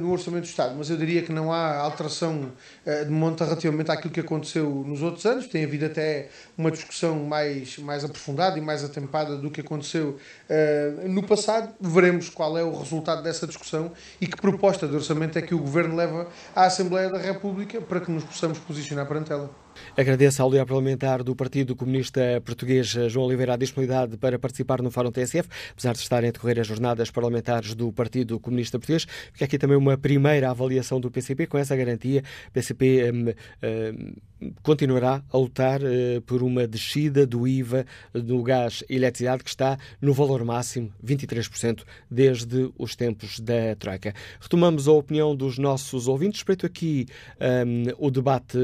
no 0.00 0.10
Orçamento 0.12 0.44
do 0.44 0.48
Estado, 0.48 0.74
mas 0.76 0.88
eu 0.90 0.96
diria 0.96 1.22
que 1.22 1.32
não 1.32 1.52
há 1.52 1.76
alteração 1.76 2.52
uh, 2.86 3.04
de 3.04 3.10
monta 3.10 3.44
relativamente 3.44 3.90
àquilo 3.90 4.12
que 4.12 4.20
aconteceu 4.20 4.84
nos 4.86 5.02
outros 5.02 5.24
anos. 5.26 5.46
Tem 5.46 5.64
havido 5.64 5.86
até 5.86 6.28
uma 6.56 6.70
discussão 6.70 7.24
mais, 7.24 7.78
mais 7.78 8.04
aprofundada 8.04 8.58
e 8.58 8.60
mais 8.60 8.84
atempada 8.84 9.36
do 9.36 9.50
que 9.50 9.60
aconteceu 9.60 10.18
uh, 10.48 11.08
no 11.08 11.22
passado. 11.22 11.74
Veremos 11.80 12.28
qual 12.28 12.56
é 12.56 12.62
o 12.62 12.76
resultado 12.76 13.22
dessa 13.22 13.46
discussão 13.46 13.92
e 14.20 14.26
que 14.26 14.36
proposta 14.36 14.86
de 14.86 14.94
orçamento 14.94 15.38
é 15.38 15.42
que 15.42 15.54
o 15.54 15.58
Governo 15.58 15.94
leva 15.94 16.28
à 16.54 16.64
Assembleia 16.64 17.10
da 17.10 17.18
República 17.18 17.80
para 17.80 18.00
que 18.00 18.10
nos 18.10 18.24
possamos 18.24 18.58
posicionar 18.58 19.06
perante 19.06 19.32
ela. 19.32 19.67
Agradeço 19.96 20.42
ao 20.42 20.50
líder 20.50 20.66
parlamentar 20.66 21.22
do 21.22 21.34
Partido 21.34 21.74
Comunista 21.74 22.20
Português, 22.44 22.86
João 23.08 23.26
Oliveira, 23.26 23.54
a 23.54 23.56
disponibilidade 23.56 24.16
para 24.16 24.38
participar 24.38 24.82
no 24.82 24.90
Fórum 24.90 25.10
TSF, 25.10 25.48
apesar 25.72 25.92
de 25.92 25.98
estarem 25.98 26.28
a 26.28 26.32
decorrer 26.32 26.60
as 26.60 26.66
jornadas 26.66 27.10
parlamentares 27.10 27.74
do 27.74 27.92
Partido 27.92 28.38
Comunista 28.38 28.78
Português. 28.78 29.06
Fica 29.32 29.44
aqui 29.44 29.58
também 29.58 29.76
uma 29.76 29.96
primeira 29.96 30.50
avaliação 30.50 31.00
do 31.00 31.10
PCP, 31.10 31.46
com 31.46 31.58
essa 31.58 31.76
garantia. 31.76 32.22
O 32.48 32.52
PCP 32.52 33.12
um, 33.12 33.28
um, 33.66 34.52
continuará 34.62 35.22
a 35.32 35.36
lutar 35.36 35.80
uh, 35.82 36.20
por 36.22 36.42
uma 36.42 36.66
descida 36.66 37.26
do 37.26 37.46
IVA 37.46 37.84
no 38.14 38.42
gás 38.42 38.84
e 38.88 38.96
eletricidade, 38.96 39.42
que 39.42 39.50
está 39.50 39.78
no 40.00 40.12
valor 40.12 40.44
máximo, 40.44 40.92
23%, 41.04 41.82
desde 42.10 42.70
os 42.78 42.94
tempos 42.94 43.40
da 43.40 43.74
Troika. 43.78 44.14
Retomamos 44.40 44.88
a 44.88 44.92
opinião 44.92 45.34
dos 45.34 45.58
nossos 45.58 46.08
ouvintes. 46.08 46.40
Espreito 46.40 46.66
aqui 46.66 47.06
um, 47.40 48.06
o 48.06 48.10
debate 48.10 48.58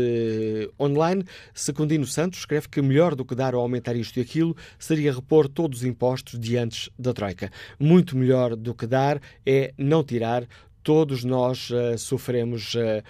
online 0.78 1.03
online, 1.05 1.24
Secundino 1.52 2.07
Santos 2.07 2.40
escreve 2.40 2.68
que 2.68 2.80
melhor 2.80 3.14
do 3.14 3.24
que 3.24 3.34
dar 3.34 3.55
ou 3.55 3.61
aumentar 3.61 3.94
isto 3.94 4.18
e 4.18 4.22
aquilo 4.22 4.57
seria 4.78 5.12
repor 5.12 5.48
todos 5.48 5.80
os 5.80 5.84
impostos 5.84 6.38
de 6.38 6.57
antes 6.57 6.88
da 6.98 7.12
Troika. 7.12 7.50
Muito 7.78 8.16
melhor 8.16 8.57
do 8.57 8.74
que 8.74 8.86
dar 8.86 9.20
é 9.44 9.72
não 9.76 10.02
tirar 10.02 10.46
todos 10.84 11.24
nós 11.24 11.70
uh, 11.70 11.96
sofremos, 11.96 12.74
uh, 12.74 13.02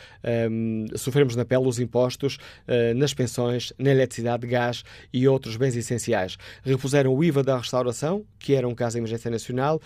um, 0.49 0.87
sofremos 0.95 1.35
na 1.35 1.45
pele 1.45 1.67
os 1.67 1.81
impostos 1.81 2.37
uh, 2.37 2.95
nas 2.95 3.13
pensões, 3.13 3.73
na 3.77 3.91
eletricidade, 3.91 4.47
gás 4.47 4.85
e 5.13 5.27
outros 5.27 5.57
bens 5.57 5.75
essenciais. 5.77 6.39
Repuseram 6.63 7.13
o 7.13 7.23
IVA 7.25 7.43
da 7.43 7.59
restauração, 7.59 8.25
que 8.39 8.55
era 8.55 8.67
um 8.67 8.75
caso 8.75 8.95
de 8.95 9.01
emergência 9.01 9.31
nacional. 9.31 9.83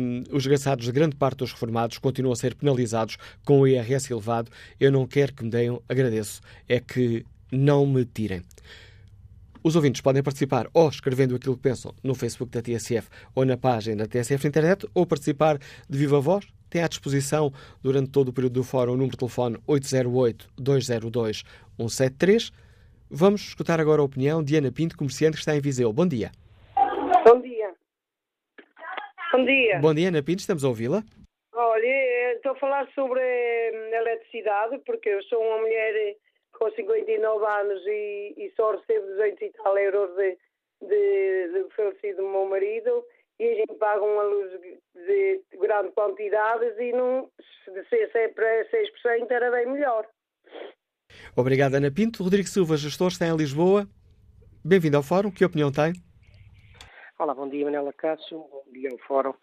Um, 0.00 0.22
os 0.32 0.44
desgraçados 0.44 0.86
de 0.86 0.92
grande 0.92 1.14
parte 1.14 1.38
dos 1.38 1.52
reformados 1.52 1.98
continuam 1.98 2.32
a 2.32 2.36
ser 2.36 2.54
penalizados 2.54 3.18
com 3.44 3.60
o 3.60 3.68
IRS 3.68 4.10
elevado. 4.10 4.50
Eu 4.80 4.90
não 4.90 5.06
quero 5.06 5.34
que 5.34 5.44
me 5.44 5.50
deem, 5.50 5.78
agradeço. 5.86 6.40
É 6.66 6.80
que 6.80 7.26
não 7.50 7.86
me 7.86 8.04
tirem. 8.04 8.42
Os 9.62 9.76
ouvintes 9.76 10.00
podem 10.00 10.22
participar 10.22 10.66
ou 10.72 10.88
escrevendo 10.88 11.34
aquilo 11.34 11.56
que 11.56 11.62
pensam 11.62 11.92
no 12.02 12.14
Facebook 12.14 12.50
da 12.52 12.62
TSF 12.62 13.10
ou 13.34 13.44
na 13.44 13.56
página 13.56 13.96
da 13.96 14.06
TSF 14.06 14.44
na 14.44 14.48
internet 14.48 14.86
ou 14.94 15.04
participar 15.04 15.58
de 15.58 15.98
viva 15.98 16.20
voz. 16.20 16.46
Tem 16.70 16.80
à 16.82 16.88
disposição, 16.88 17.52
durante 17.82 18.10
todo 18.10 18.28
o 18.28 18.32
período 18.32 18.52
do 18.54 18.62
fórum, 18.62 18.92
o 18.92 18.96
número 18.96 19.10
de 19.12 19.18
telefone 19.18 19.58
808-202-173. 19.66 22.52
Vamos 23.10 23.40
escutar 23.40 23.80
agora 23.80 24.02
a 24.02 24.04
opinião 24.04 24.44
de 24.44 24.54
Ana 24.56 24.70
Pinto, 24.70 24.94
comerciante 24.96 25.36
que 25.36 25.40
está 25.40 25.56
em 25.56 25.60
Viseu. 25.60 25.92
Bom 25.92 26.06
dia. 26.06 26.30
Bom 27.24 27.40
dia. 27.40 27.74
Bom 29.32 29.44
dia. 29.44 29.80
Bom 29.80 29.94
dia, 29.94 30.08
Ana 30.08 30.22
Pinto. 30.22 30.40
Estamos 30.40 30.64
a 30.64 30.68
ouvi-la. 30.68 31.02
Olha, 31.54 32.34
estou 32.34 32.52
a 32.52 32.56
falar 32.56 32.86
sobre 32.94 33.20
a 33.20 34.00
eletricidade, 34.00 34.78
porque 34.86 35.08
eu 35.08 35.22
sou 35.24 35.40
uma 35.40 35.58
mulher 35.58 36.14
com 36.58 36.70
59 36.70 37.44
anos 37.46 37.86
e, 37.86 38.34
e 38.36 38.52
só 38.56 38.72
recebo 38.72 39.06
200 39.06 39.42
e 39.42 39.50
tal 39.52 39.78
euros 39.78 40.14
de, 40.16 40.38
de, 40.82 41.52
de 41.52 41.74
falecido 41.74 42.22
do 42.22 42.28
meu 42.28 42.46
marido 42.46 43.04
e 43.38 43.44
a 43.44 43.54
gente 43.54 43.74
paga 43.74 44.02
uma 44.02 44.22
luz 44.24 44.50
de 44.94 45.42
grande 45.58 45.92
quantidades 45.92 46.76
e 46.78 46.92
não, 46.92 47.30
se 47.64 47.70
descesse 47.70 48.28
para 48.34 48.64
6% 48.70 49.30
era 49.30 49.50
bem 49.50 49.66
melhor. 49.66 50.06
Obrigado, 51.36 51.74
Ana 51.74 51.90
Pinto. 51.90 52.22
Rodrigo 52.22 52.48
Silva, 52.48 52.76
gestor, 52.76 53.08
está 53.08 53.26
em 53.26 53.36
Lisboa. 53.36 53.86
Bem-vindo 54.64 54.96
ao 54.96 55.02
Fórum. 55.02 55.30
Que 55.30 55.44
opinião 55.44 55.70
tem? 55.70 55.92
Olá, 57.18 57.34
bom 57.34 57.48
dia, 57.48 57.64
Manela 57.64 57.92
Cássio. 57.92 58.38
Bom 58.38 58.64
dia 58.72 58.90
ao 58.90 58.98
Fórum. 58.98 59.34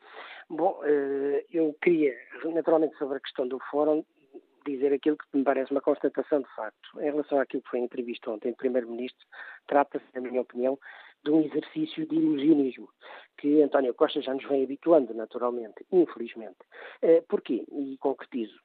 Bom, 0.50 0.80
eh, 0.84 1.46
eu 1.52 1.76
queria, 1.82 2.14
naturalmente, 2.54 2.98
sobre 2.98 3.18
a 3.18 3.20
questão 3.20 3.48
do 3.48 3.60
Fórum, 3.72 4.06
dizer 4.66 4.94
aquilo 4.94 5.18
que 5.18 5.26
me 5.34 5.44
parece 5.44 5.72
uma 5.72 5.82
constatação 5.82 6.42
de 6.42 6.56
facto. 6.56 7.00
Em 7.00 7.06
relação 7.06 7.40
àquilo 7.40 7.62
que 7.64 7.70
foi 7.70 7.80
entrevista 7.80 8.32
ontem 8.32 8.52
do 8.52 8.58
Primeiro-Ministro, 8.58 9.26
trata-se, 9.68 10.06
na 10.14 10.22
minha 10.22 10.42
opinião, 10.42 10.78
de 11.24 11.32
um 11.32 11.42
exercício 11.42 12.08
de 12.08 12.16
ilusionismo 12.16 12.90
que 13.38 13.62
António 13.62 13.94
Costa 13.94 14.22
já 14.22 14.34
nos 14.34 14.46
vem 14.46 14.64
habituando, 14.64 15.14
naturalmente, 15.14 15.86
infelizmente. 15.92 16.58
Eh, 17.02 17.22
porquê? 17.28 17.66
E 17.72 17.98
concretizo. 17.98 18.60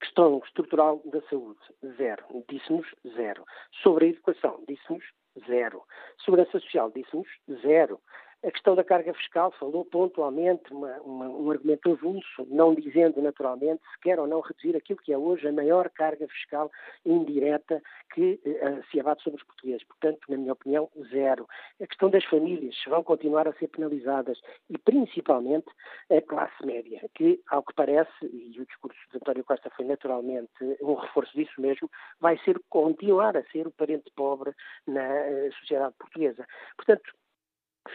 Questão 0.00 0.40
estrutural 0.44 1.02
da 1.06 1.20
saúde, 1.22 1.60
zero. 1.96 2.24
Disse-nos 2.48 2.86
zero. 3.16 3.44
Sobre 3.82 4.06
a 4.06 4.08
educação, 4.10 4.62
disse-nos 4.68 5.04
zero. 5.46 5.82
Segurança 6.24 6.52
social, 6.52 6.90
disse-nos 6.90 7.28
zero. 7.62 8.00
A 8.44 8.52
questão 8.52 8.76
da 8.76 8.84
carga 8.84 9.12
fiscal 9.14 9.50
falou 9.58 9.84
pontualmente, 9.84 10.72
uma, 10.72 10.96
uma, 11.00 11.28
um 11.28 11.50
argumento 11.50 11.90
avulso, 11.90 12.46
não 12.46 12.72
dizendo 12.72 13.20
naturalmente 13.20 13.82
se 13.92 14.00
quer 14.00 14.20
ou 14.20 14.28
não 14.28 14.40
reduzir 14.40 14.76
aquilo 14.76 15.00
que 15.00 15.12
é 15.12 15.18
hoje 15.18 15.48
a 15.48 15.52
maior 15.52 15.90
carga 15.90 16.28
fiscal 16.28 16.70
indireta 17.04 17.82
que 18.14 18.40
uh, 18.46 18.84
se 18.88 19.00
abate 19.00 19.24
sobre 19.24 19.40
os 19.40 19.46
portugueses. 19.46 19.82
Portanto, 19.84 20.20
na 20.28 20.36
minha 20.36 20.52
opinião, 20.52 20.88
zero. 21.10 21.48
A 21.82 21.86
questão 21.88 22.10
das 22.10 22.24
famílias, 22.26 22.76
vão 22.86 23.02
continuar 23.02 23.48
a 23.48 23.52
ser 23.54 23.66
penalizadas 23.68 24.40
e 24.70 24.78
principalmente 24.78 25.66
a 26.08 26.22
classe 26.22 26.64
média, 26.64 27.00
que, 27.16 27.42
ao 27.50 27.64
que 27.64 27.74
parece, 27.74 28.08
e 28.22 28.56
o 28.60 28.66
discurso 28.66 28.98
de 29.10 29.16
António 29.16 29.44
Costa 29.44 29.68
foi 29.70 29.84
naturalmente 29.84 30.52
um 30.80 30.94
reforço 30.94 31.36
disso 31.36 31.60
mesmo, 31.60 31.90
vai 32.20 32.38
ser 32.44 32.56
continuar 32.68 33.36
a 33.36 33.42
ser 33.50 33.66
o 33.66 33.72
parente 33.72 34.12
pobre 34.14 34.52
na 34.86 35.02
uh, 35.02 35.52
sociedade 35.58 35.94
portuguesa. 35.98 36.46
Portanto, 36.76 37.12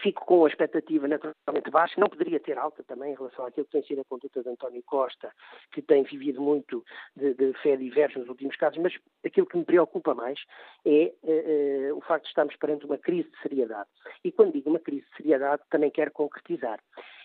fico 0.01 0.25
com 0.25 0.45
a 0.45 0.47
expectativa 0.47 1.07
naturalmente 1.07 1.69
baixa, 1.69 1.99
não 1.99 2.09
poderia 2.09 2.39
ter 2.39 2.57
alta 2.57 2.83
também 2.83 3.13
em 3.13 3.15
relação 3.15 3.45
àquilo 3.45 3.65
que 3.65 3.71
tem 3.71 3.83
sido 3.83 4.01
a 4.01 4.05
conduta 4.05 4.41
de 4.41 4.49
António 4.49 4.83
Costa, 4.83 5.31
que 5.71 5.81
tem 5.81 6.03
vivido 6.03 6.41
muito 6.41 6.83
de, 7.15 7.33
de 7.33 7.53
fé 7.61 7.75
diversa 7.75 8.19
nos 8.19 8.29
últimos 8.29 8.55
casos, 8.55 8.79
mas 8.79 8.93
aquilo 9.25 9.47
que 9.47 9.57
me 9.57 9.65
preocupa 9.65 10.13
mais 10.13 10.39
é 10.85 11.13
uh, 11.23 11.93
uh, 11.93 11.97
o 11.97 12.01
facto 12.01 12.23
de 12.23 12.29
estarmos 12.29 12.55
perante 12.55 12.85
uma 12.85 12.97
crise 12.97 13.29
de 13.29 13.41
seriedade. 13.41 13.89
E 14.23 14.31
quando 14.31 14.53
digo 14.53 14.69
uma 14.69 14.79
crise 14.79 15.05
de 15.09 15.17
seriedade, 15.17 15.61
também 15.69 15.91
quero 15.91 16.11
concretizar. 16.11 16.79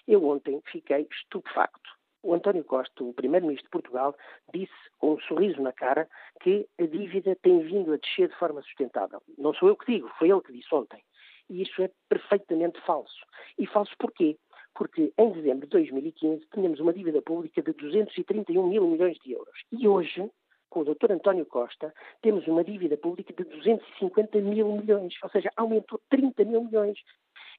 Eu 0.07 0.25
ontem 0.27 0.61
fiquei 0.67 1.07
estupefacto. 1.11 1.99
O 2.23 2.35
António 2.35 2.65
Costa, 2.65 3.05
o 3.05 3.15
primeiro-ministro 3.15 3.67
de 3.67 3.71
Portugal, 3.71 4.17
disse 4.53 4.73
com 4.99 5.15
um 5.15 5.21
sorriso 5.21 5.63
na 5.63 5.73
cara 5.73 6.09
que 6.41 6.69
a 6.79 6.85
dívida 6.85 7.37
tem 7.37 7.61
vindo 7.61 7.93
a 7.93 7.97
descer 7.97 8.29
de 8.29 8.35
forma 8.37 8.61
sustentável. 8.63 9.23
Não 9.39 9.55
sou 9.55 9.69
eu 9.69 9.77
que 9.77 9.93
digo, 9.93 10.11
foi 10.19 10.31
ele 10.31 10.41
que 10.41 10.53
disse 10.53 10.75
ontem. 10.75 11.01
E 11.49 11.63
isso 11.63 11.83
é 11.83 11.91
perfeitamente 12.09 12.81
falso. 12.83 13.25
E 13.59 13.67
falso 13.67 13.95
porquê? 13.99 14.37
Porque 14.75 15.13
em 15.17 15.33
dezembro 15.33 15.67
de 15.67 15.71
2015 15.71 16.47
tínhamos 16.53 16.81
uma 16.81 16.93
dívida 16.93 17.21
pública 17.23 17.63
de 17.63 17.73
231 17.73 18.67
mil 18.67 18.87
milhões 18.87 19.19
de 19.19 19.33
euros. 19.33 19.59
E 19.73 19.89
hoje, 19.89 20.31
com 20.71 20.81
o 20.81 20.85
Dr. 20.85 21.13
António 21.13 21.47
Costa, 21.47 21.93
temos 22.23 22.47
uma 22.47 22.63
dívida 22.63 22.97
pública 22.97 23.33
de 23.33 23.49
250 23.49 24.39
mil 24.41 24.73
milhões, 24.77 25.15
ou 25.23 25.31
seja, 25.31 25.51
aumentou 25.57 26.01
30 26.11 26.45
mil 26.45 26.65
milhões. 26.65 26.99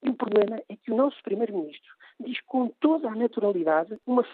E 0.04 0.10
o 0.10 0.14
problema 0.14 0.62
é 0.70 0.76
que 0.78 0.92
o 0.92 0.96
nosso 0.96 1.22
Primeiro-Ministro 1.24 1.92
diz 2.20 2.40
com 2.42 2.68
toda 2.80 3.08
a 3.08 3.16
naturalidade 3.16 3.98
uma 4.06 4.26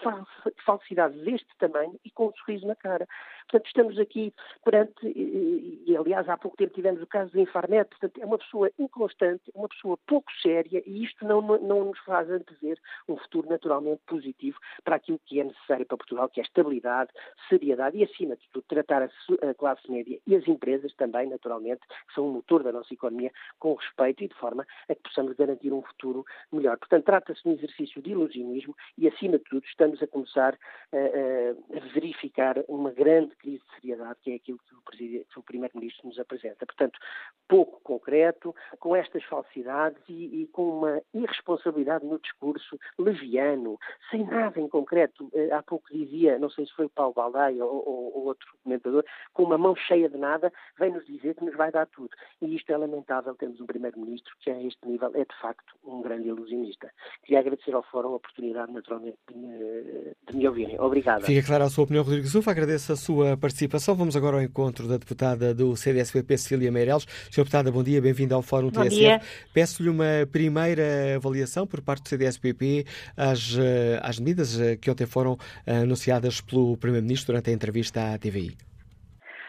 falsidade 0.65 1.17
deste 1.23 1.47
tamanho 1.57 1.99
e 2.03 2.09
com 2.09 2.27
um 2.27 2.33
sorriso 2.33 2.65
na 2.65 2.75
cara. 2.75 3.07
Portanto, 3.43 3.67
estamos 3.67 3.99
aqui 3.99 4.33
perante, 4.63 5.07
e, 5.07 5.95
aliás, 5.95 6.27
há 6.27 6.35
pouco 6.35 6.57
tempo 6.57 6.73
tivemos 6.73 7.01
o 7.01 7.07
caso 7.07 7.31
do 7.31 7.39
Infarmed, 7.39 7.87
portanto, 7.89 8.19
é 8.19 8.25
uma 8.25 8.39
pessoa 8.39 8.71
inconstante, 8.79 9.51
uma 9.53 9.67
pessoa 9.69 9.97
pouco 10.07 10.31
séria 10.41 10.81
e 10.85 11.03
isto 11.03 11.23
não, 11.25 11.41
não 11.41 11.85
nos 11.85 11.99
faz 11.99 12.29
antever 12.29 12.79
um 13.07 13.17
futuro 13.17 13.47
naturalmente 13.49 14.01
positivo 14.07 14.57
para 14.83 14.95
aquilo 14.95 15.19
que 15.25 15.39
é 15.39 15.43
necessário 15.43 15.85
para 15.85 15.97
Portugal, 15.97 16.27
que 16.29 16.39
é 16.39 16.43
estabilidade, 16.43 17.11
seriedade 17.47 17.97
e, 17.97 18.03
acima 18.03 18.35
de 18.35 18.49
tudo, 18.51 18.65
tratar 18.67 19.03
a 19.03 19.53
classe 19.53 19.89
média 19.91 20.19
e 20.25 20.35
as 20.35 20.47
empresas 20.47 20.93
também, 20.95 21.29
naturalmente, 21.29 21.81
que 22.07 22.13
são 22.15 22.27
o 22.27 22.33
motor 22.33 22.63
da 22.63 22.71
nossa 22.71 22.93
economia, 22.93 23.31
com 23.59 23.75
respeito 23.75 24.23
e 24.23 24.27
de 24.27 24.35
forma 24.35 24.65
a 24.89 24.95
que 24.95 25.03
possamos 25.03 25.33
garantir 25.35 25.71
um 25.71 25.83
futuro 25.83 26.25
melhor. 26.51 26.77
Portanto, 26.77 27.05
trata-se 27.05 27.43
de 27.43 27.49
um 27.49 27.51
exercício 27.53 27.74
de 27.77 28.11
ilusionismo 28.11 28.75
e, 28.97 29.07
acima 29.07 29.37
de 29.37 29.43
tudo, 29.43 29.65
estamos 29.65 30.01
a 30.01 30.07
começar 30.07 30.57
a, 30.91 31.77
a 31.77 31.79
verificar 31.93 32.63
uma 32.67 32.91
grande 32.91 33.35
crise 33.35 33.63
de 33.63 33.75
seriedade, 33.75 34.19
que 34.21 34.31
é 34.31 34.35
aquilo 34.35 34.59
que 34.59 34.73
o, 34.73 35.39
o 35.39 35.43
Primeiro-Ministro 35.43 36.07
nos 36.07 36.19
apresenta. 36.19 36.65
Portanto, 36.65 36.99
pouco 37.47 37.79
concreto, 37.81 38.55
com 38.79 38.95
estas 38.95 39.23
falsidades 39.25 40.01
e, 40.07 40.43
e, 40.43 40.47
com 40.47 40.77
uma 40.77 41.01
irresponsabilidade 41.13 42.05
no 42.05 42.19
discurso, 42.19 42.79
leviano, 42.97 43.77
sem 44.09 44.23
nada 44.25 44.59
em 44.59 44.67
concreto. 44.67 45.29
Eh, 45.33 45.51
há 45.51 45.61
pouco 45.61 45.87
dizia, 45.91 46.39
não 46.39 46.49
sei 46.49 46.65
se 46.65 46.73
foi 46.73 46.85
o 46.85 46.89
Paulo 46.89 47.13
Baldaia 47.13 47.63
ou, 47.63 47.87
ou, 47.87 48.17
ou 48.17 48.25
outro 48.25 48.47
comentador, 48.63 49.03
com 49.33 49.43
uma 49.43 49.57
mão 49.57 49.75
cheia 49.75 50.09
de 50.09 50.17
nada, 50.17 50.51
vem-nos 50.77 51.05
dizer 51.05 51.35
que 51.35 51.43
nos 51.43 51.55
vai 51.55 51.71
dar 51.71 51.87
tudo. 51.87 52.15
E 52.41 52.55
isto 52.55 52.71
é 52.71 52.77
lamentável, 52.77 53.35
temos 53.35 53.59
um 53.59 53.65
Primeiro-Ministro 53.65 54.35
que 54.39 54.49
a 54.49 54.61
este 54.61 54.87
nível 54.87 55.11
é 55.13 55.25
de 55.25 55.35
facto 55.39 55.75
um 55.83 56.01
grande 56.01 56.27
ilusionista. 56.27 56.91
Queria 57.23 57.39
agradecer 57.39 57.64
ao 57.73 57.83
Fórum 57.83 58.09
a 58.09 58.15
oportunidade, 58.15 58.71
naturalmente, 58.71 59.17
de 59.29 59.37
me, 59.37 59.47
de 60.29 60.37
me 60.37 60.47
ouvirem. 60.47 60.79
Obrigado. 60.79 61.23
Fica 61.23 61.45
clara 61.45 61.65
a 61.65 61.69
sua 61.69 61.85
opinião, 61.85 62.03
Rodrigo 62.03 62.27
Zufa. 62.27 62.51
Agradeço 62.51 62.93
a 62.93 62.95
sua 62.95 63.37
participação. 63.37 63.95
Vamos 63.95 64.15
agora 64.15 64.37
ao 64.37 64.43
encontro 64.43 64.87
da 64.87 64.97
deputada 64.97 65.53
do 65.53 65.75
CDSPP, 65.75 66.37
Cecília 66.37 66.71
Meireles. 66.71 67.05
Sra. 67.31 67.45
Deputada, 67.45 67.71
bom 67.71 67.83
dia, 67.83 68.01
bem-vinda 68.01 68.35
ao 68.35 68.41
Fórum 68.41 68.69
bom 68.69 68.81
TSF. 68.81 69.25
Peço-lhe 69.53 69.89
uma 69.89 70.27
primeira 70.31 71.15
avaliação 71.15 71.67
por 71.67 71.81
parte 71.81 72.03
do 72.03 72.09
CDSPP 72.09 72.85
às, 73.15 73.55
às 74.01 74.19
medidas 74.19 74.59
eh, 74.59 74.75
que 74.75 74.89
ontem 74.89 75.05
foram 75.05 75.37
eh, 75.65 75.77
anunciadas 75.77 76.41
pelo 76.41 76.75
Primeiro-Ministro 76.77 77.33
durante 77.33 77.49
a 77.49 77.53
entrevista 77.53 78.13
à 78.13 78.17
TVI. 78.17 78.57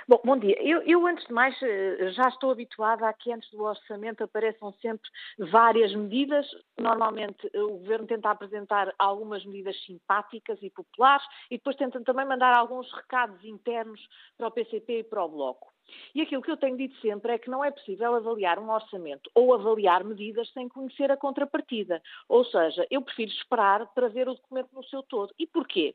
Bom, 0.08 0.20
bom 0.24 0.38
dia. 0.38 0.56
Eu, 0.62 0.82
eu, 0.82 1.04
antes 1.04 1.26
de 1.26 1.32
mais, 1.32 1.60
eh, 1.62 2.12
já 2.12 2.28
estou 2.28 2.52
habituada 2.52 3.08
a 3.08 3.12
que 3.12 3.32
antes 3.32 3.50
do 3.50 3.64
orçamento 3.64 4.22
apareçam 4.22 4.72
sempre 4.74 5.10
várias 5.50 5.92
medidas. 5.96 6.46
Normalmente 6.78 7.50
eh, 7.52 7.60
o 7.60 7.78
Governo 7.78 8.06
tenta 8.06 8.30
apresentar 8.30 8.94
algumas 9.00 9.44
medidas 9.44 9.76
simpáticas 9.84 10.62
e 10.62 10.70
populares 10.70 11.26
e 11.50 11.56
depois 11.56 11.74
tenta 11.74 12.00
também 12.04 12.24
mandar 12.24 12.56
alguns 12.56 12.88
recados 12.92 13.44
internos 13.44 14.00
para 14.38 14.46
o 14.46 14.52
PCP 14.52 15.00
e 15.00 15.04
para 15.04 15.24
o 15.24 15.28
Bloco. 15.28 15.75
E 16.14 16.22
aquilo 16.22 16.42
que 16.42 16.50
eu 16.50 16.56
tenho 16.56 16.76
dito 16.76 16.96
sempre 17.00 17.32
é 17.32 17.38
que 17.38 17.50
não 17.50 17.64
é 17.64 17.70
possível 17.70 18.14
avaliar 18.14 18.58
um 18.58 18.70
orçamento 18.70 19.30
ou 19.34 19.54
avaliar 19.54 20.04
medidas 20.04 20.50
sem 20.52 20.68
conhecer 20.68 21.10
a 21.10 21.16
contrapartida. 21.16 22.02
Ou 22.28 22.44
seja, 22.44 22.86
eu 22.90 23.02
prefiro 23.02 23.30
esperar 23.30 23.86
para 23.94 24.08
ver 24.08 24.28
o 24.28 24.34
documento 24.34 24.70
no 24.72 24.84
seu 24.84 25.02
todo. 25.02 25.32
E 25.38 25.46
porquê? 25.46 25.94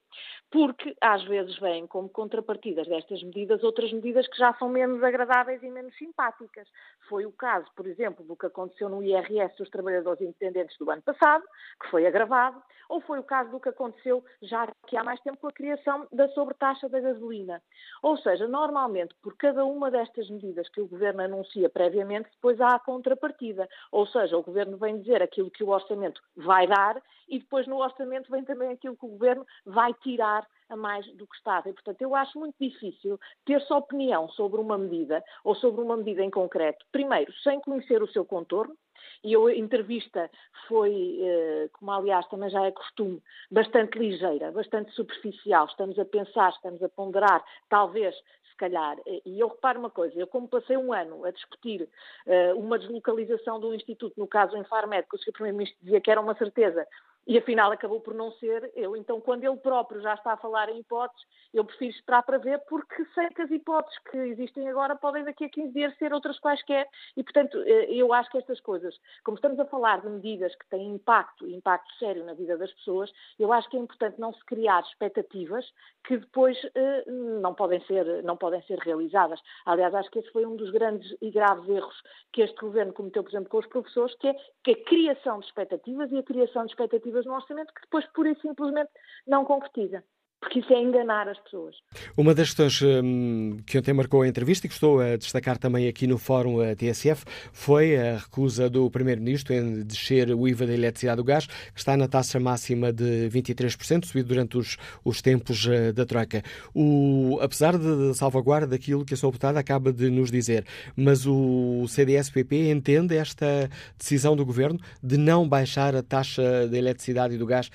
Porque 0.50 0.96
às 1.02 1.24
vezes 1.24 1.58
vêm 1.60 1.88
como 1.88 2.10
contrapartidas 2.10 2.88
destas 2.88 3.22
medidas 3.24 3.64
outras 3.64 3.92
medidas 3.92 4.28
que 4.28 4.38
já 4.38 4.54
são 4.56 4.70
menos 4.70 5.04
agradáveis 5.04 5.62
e 5.64 5.70
menos 5.70 5.96
simpáticas. 5.98 6.68
Foi 7.08 7.26
o 7.26 7.32
caso, 7.32 7.68
por 7.76 7.88
exemplo, 7.88 8.24
do 8.26 8.36
que 8.36 8.46
aconteceu 8.46 8.90
no 8.90 9.04
IRS 9.04 9.58
dos 9.58 9.70
trabalhadores 9.70 10.22
independentes 10.22 10.78
do 10.78 10.90
ano 10.90 11.02
passado, 11.02 11.44
que 11.82 11.90
foi 11.90 12.06
agravado, 12.06 12.62
ou 12.90 13.02
foi 13.02 13.20
o 13.20 13.24
caso 13.24 13.52
do 13.52 13.60
que 13.60 13.70
aconteceu 13.70 14.24
já 14.42 14.68
que 14.88 14.98
há 14.98 15.04
mais 15.04 15.20
tempo 15.22 15.38
com 15.38 15.48
a 15.48 15.54
criação 15.54 16.08
da 16.12 16.28
sobretaxa 16.30 16.90
da 16.90 17.00
gasolina. 17.00 17.62
Ou 18.04 18.18
seja, 18.18 18.48
normalmente, 18.48 19.16
por 19.22 19.36
cada 19.38 19.64
uma 19.82 19.90
destas 19.90 20.30
medidas 20.30 20.70
que 20.70 20.80
o 20.80 20.88
Governo 20.88 21.24
anuncia 21.24 21.68
previamente, 21.68 22.30
depois 22.30 22.62
há 22.62 22.76
a 22.76 22.80
contrapartida. 22.80 23.68
Ou 23.92 24.06
seja, 24.06 24.38
o 24.38 24.44
Governo 24.44 24.78
vem 24.78 25.00
dizer 25.00 25.24
aquilo 25.24 25.50
que 25.50 25.64
o 25.64 25.70
Orçamento 25.70 26.22
vai 26.36 26.68
dar 26.68 27.02
e 27.28 27.40
depois 27.40 27.66
no 27.66 27.78
Orçamento 27.78 28.30
vem 28.30 28.44
também 28.44 28.70
aquilo 28.70 28.96
que 28.96 29.06
o 29.06 29.10
Governo 29.10 29.44
vai 29.66 29.92
tirar 29.96 30.48
a 30.70 30.76
mais 30.76 31.06
do 31.16 31.26
que 31.26 31.36
estava. 31.36 31.68
E, 31.68 31.74
portanto, 31.74 32.00
eu 32.00 32.16
acho 32.16 32.38
muito 32.38 32.56
difícil 32.60 33.20
ter-se 33.44 33.74
opinião 33.74 34.30
sobre 34.30 34.62
uma 34.62 34.78
medida 34.78 35.24
ou 35.44 35.56
sobre 35.56 35.82
uma 35.82 35.98
medida 35.98 36.24
em 36.24 36.30
concreto, 36.30 36.86
primeiro, 36.92 37.34
sem 37.42 37.60
conhecer 37.60 38.04
o 38.04 38.08
seu 38.08 38.24
contorno, 38.24 38.78
e 39.24 39.36
a 39.36 39.56
entrevista 39.56 40.30
foi, 40.68 41.20
eh, 41.22 41.70
como 41.74 41.92
aliás 41.92 42.28
também 42.28 42.50
já 42.50 42.66
é 42.66 42.72
costume, 42.72 43.22
bastante 43.50 43.98
ligeira, 43.98 44.52
bastante 44.52 44.92
superficial. 44.92 45.66
Estamos 45.66 45.98
a 46.00 46.06
pensar, 46.06 46.52
estamos 46.52 46.82
a 46.84 46.90
ponderar, 46.90 47.44
talvez, 47.70 48.16
calhar. 48.62 48.98
E 49.26 49.40
eu 49.40 49.48
reparo 49.48 49.80
uma 49.80 49.90
coisa, 49.90 50.18
eu 50.18 50.28
como 50.28 50.48
passei 50.48 50.78
um 50.78 50.94
ano 50.94 51.26
a 51.26 51.32
discutir 51.32 51.90
uh, 52.28 52.60
uma 52.60 52.78
deslocalização 52.78 53.60
do 53.60 53.74
Instituto, 53.74 54.14
no 54.18 54.28
caso 54.28 54.56
em 54.56 54.64
Farmed, 54.66 55.08
que 55.10 55.16
o 55.16 55.20
Sr. 55.20 55.32
Primeiro-Ministro 55.34 55.80
dizia 55.82 56.00
que 56.00 56.12
era 56.12 56.22
uma 56.22 56.36
certeza, 56.36 56.88
e 57.28 57.38
afinal 57.38 57.72
acabou 57.72 58.00
por 58.00 58.14
não 58.14 58.32
ser 58.34 58.72
eu. 58.76 58.96
Então, 58.96 59.22
quando 59.22 59.44
ele 59.44 59.58
próprio 59.58 60.02
já 60.02 60.14
está 60.14 60.34
a 60.34 60.38
falar 60.38 60.70
em 60.70 60.80
hipóteses, 60.80 61.26
eu 61.54 61.66
prefiro 61.66 61.92
esperar 61.92 62.24
para 62.24 62.38
ver, 62.38 62.60
porque 62.70 63.06
sei 63.14 63.28
que 63.30 63.42
as 63.42 63.52
hipóteses 63.52 63.98
que 64.10 64.18
existem 64.18 64.68
agora 64.70 64.96
podem 64.96 65.24
daqui 65.24 65.46
a 65.46 65.50
15 65.50 65.74
dias 65.74 65.98
ser 65.98 66.14
outras 66.14 66.40
quaisquer. 66.40 66.88
E, 67.16 67.24
portanto, 67.24 67.62
eh, 67.66 67.94
eu 67.94 68.14
acho 68.14 68.30
que 68.32 68.38
estas 68.38 68.60
coisas, 68.62 68.96
como 69.24 69.36
estamos 69.36 69.60
a 69.60 69.66
falar 69.66 70.02
de 70.02 70.10
medidas 70.10 70.56
que 70.56 70.68
têm 70.70 70.96
impacto, 70.96 71.48
impacto 71.48 71.92
sério 72.00 72.26
na 72.26 72.34
vida 72.34 72.58
das 72.58 72.74
pessoas, 72.74 73.12
eu 73.38 73.52
acho 73.52 73.70
que 73.70 73.78
é 73.78 73.80
importante 73.80 74.20
não 74.20 74.34
se 74.34 74.44
criar 74.46 74.82
expectativas 74.82 75.66
que 76.06 76.18
depois 76.18 76.58
eh, 76.74 77.04
não 77.08 77.54
podem 77.54 77.82
ser, 77.86 78.24
não 78.24 78.38
podem 78.38 78.62
ser 78.64 78.80
realizadas. 78.80 79.40
Aliás, 79.66 79.94
acho 79.94 80.10
que 80.10 80.20
esse 80.20 80.32
foi 80.32 80.46
um 80.46 80.56
dos 80.56 80.72
grandes 80.72 81.16
e 81.22 81.30
graves 81.30 81.68
erros 81.70 82.02
que 82.32 82.42
este 82.42 82.60
governo 82.60 82.94
cometeu, 82.94 83.24
por 83.24 83.30
exemplo, 83.30 83.50
com 83.50 83.58
os 83.58 83.68
professores, 83.68 84.16
que 84.16 84.30
é 84.30 84.36
que 84.64 84.72
a 84.72 84.84
criação 84.86 85.40
de 85.40 85.46
expectativas 85.46 86.12
e 86.12 86.18
a 86.18 86.24
criação 86.24 86.66
de 86.66 86.72
expectativas 86.72 87.11
expectativas 87.12 87.26
no 87.26 87.34
orçamento 87.34 87.74
que 87.74 87.82
depois, 87.82 88.06
pura 88.08 88.32
e 88.32 88.42
simplesmente, 88.42 88.92
não 89.28 89.46
concretiza 89.46 90.04
porque 90.42 90.60
isso 90.60 90.74
é 90.74 90.82
enganar 90.82 91.30
as 91.30 91.38
pessoas. 91.38 91.76
Uma 92.18 92.34
das 92.34 92.48
questões 92.48 92.82
um, 92.82 93.58
que 93.66 93.78
ontem 93.78 93.94
marcou 93.94 94.24
a 94.24 94.28
entrevista 94.28 94.66
e 94.66 94.70
que 94.70 94.74
estou 94.74 95.00
a 95.00 95.16
destacar 95.16 95.58
também 95.60 95.88
aqui 95.88 96.08
no 96.08 96.18
Fórum 96.18 96.58
TSF 96.76 97.24
foi 97.54 97.96
a 97.96 98.18
recusa 98.18 98.68
do 98.68 98.90
Primeiro-Ministro 98.90 99.54
em 99.54 99.84
descer 99.84 100.32
o 100.32 100.48
IVA 100.48 100.66
da 100.66 100.74
eletricidade 100.74 101.18
do 101.18 101.24
gás, 101.24 101.46
que 101.46 101.80
está 101.80 101.96
na 101.96 102.08
taxa 102.08 102.40
máxima 102.40 102.92
de 102.92 103.30
23%, 103.30 104.06
subido 104.06 104.30
durante 104.30 104.58
os, 104.58 104.78
os 105.06 105.22
tempos 105.22 105.64
uh, 105.68 105.94
da 105.94 106.08
Troika. 106.08 106.42
O, 106.74 107.38
apesar 107.40 107.78
de 107.78 108.16
salvaguarda 108.16 108.66
daquilo 108.66 109.06
que 109.06 109.14
a 109.14 109.18
sua 109.18 109.30
deputada 109.30 109.60
acaba 109.60 109.94
de 109.94 110.10
nos 110.10 110.32
dizer, 110.32 110.66
mas 110.96 111.28
o 111.28 111.86
CDS-PP 111.88 112.72
entende 112.72 113.16
esta 113.16 113.70
decisão 113.96 114.36
do 114.36 114.44
Governo 114.44 114.80
de 115.04 115.18
não 115.18 115.48
baixar 115.48 115.96
a 115.96 116.02
taxa 116.02 116.68
da 116.68 116.78
eletricidade 116.78 117.36
e 117.36 117.38
do 117.38 117.46
gás, 117.46 117.70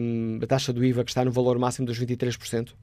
um, 0.00 0.38
a 0.40 0.46
taxa 0.46 0.72
do 0.72 0.84
IVA 0.84 1.02
que 1.02 1.10
está 1.10 1.24
no 1.24 1.32
valor 1.32 1.58
máximo 1.58 1.86
dos 1.88 2.03
23%? 2.06 2.74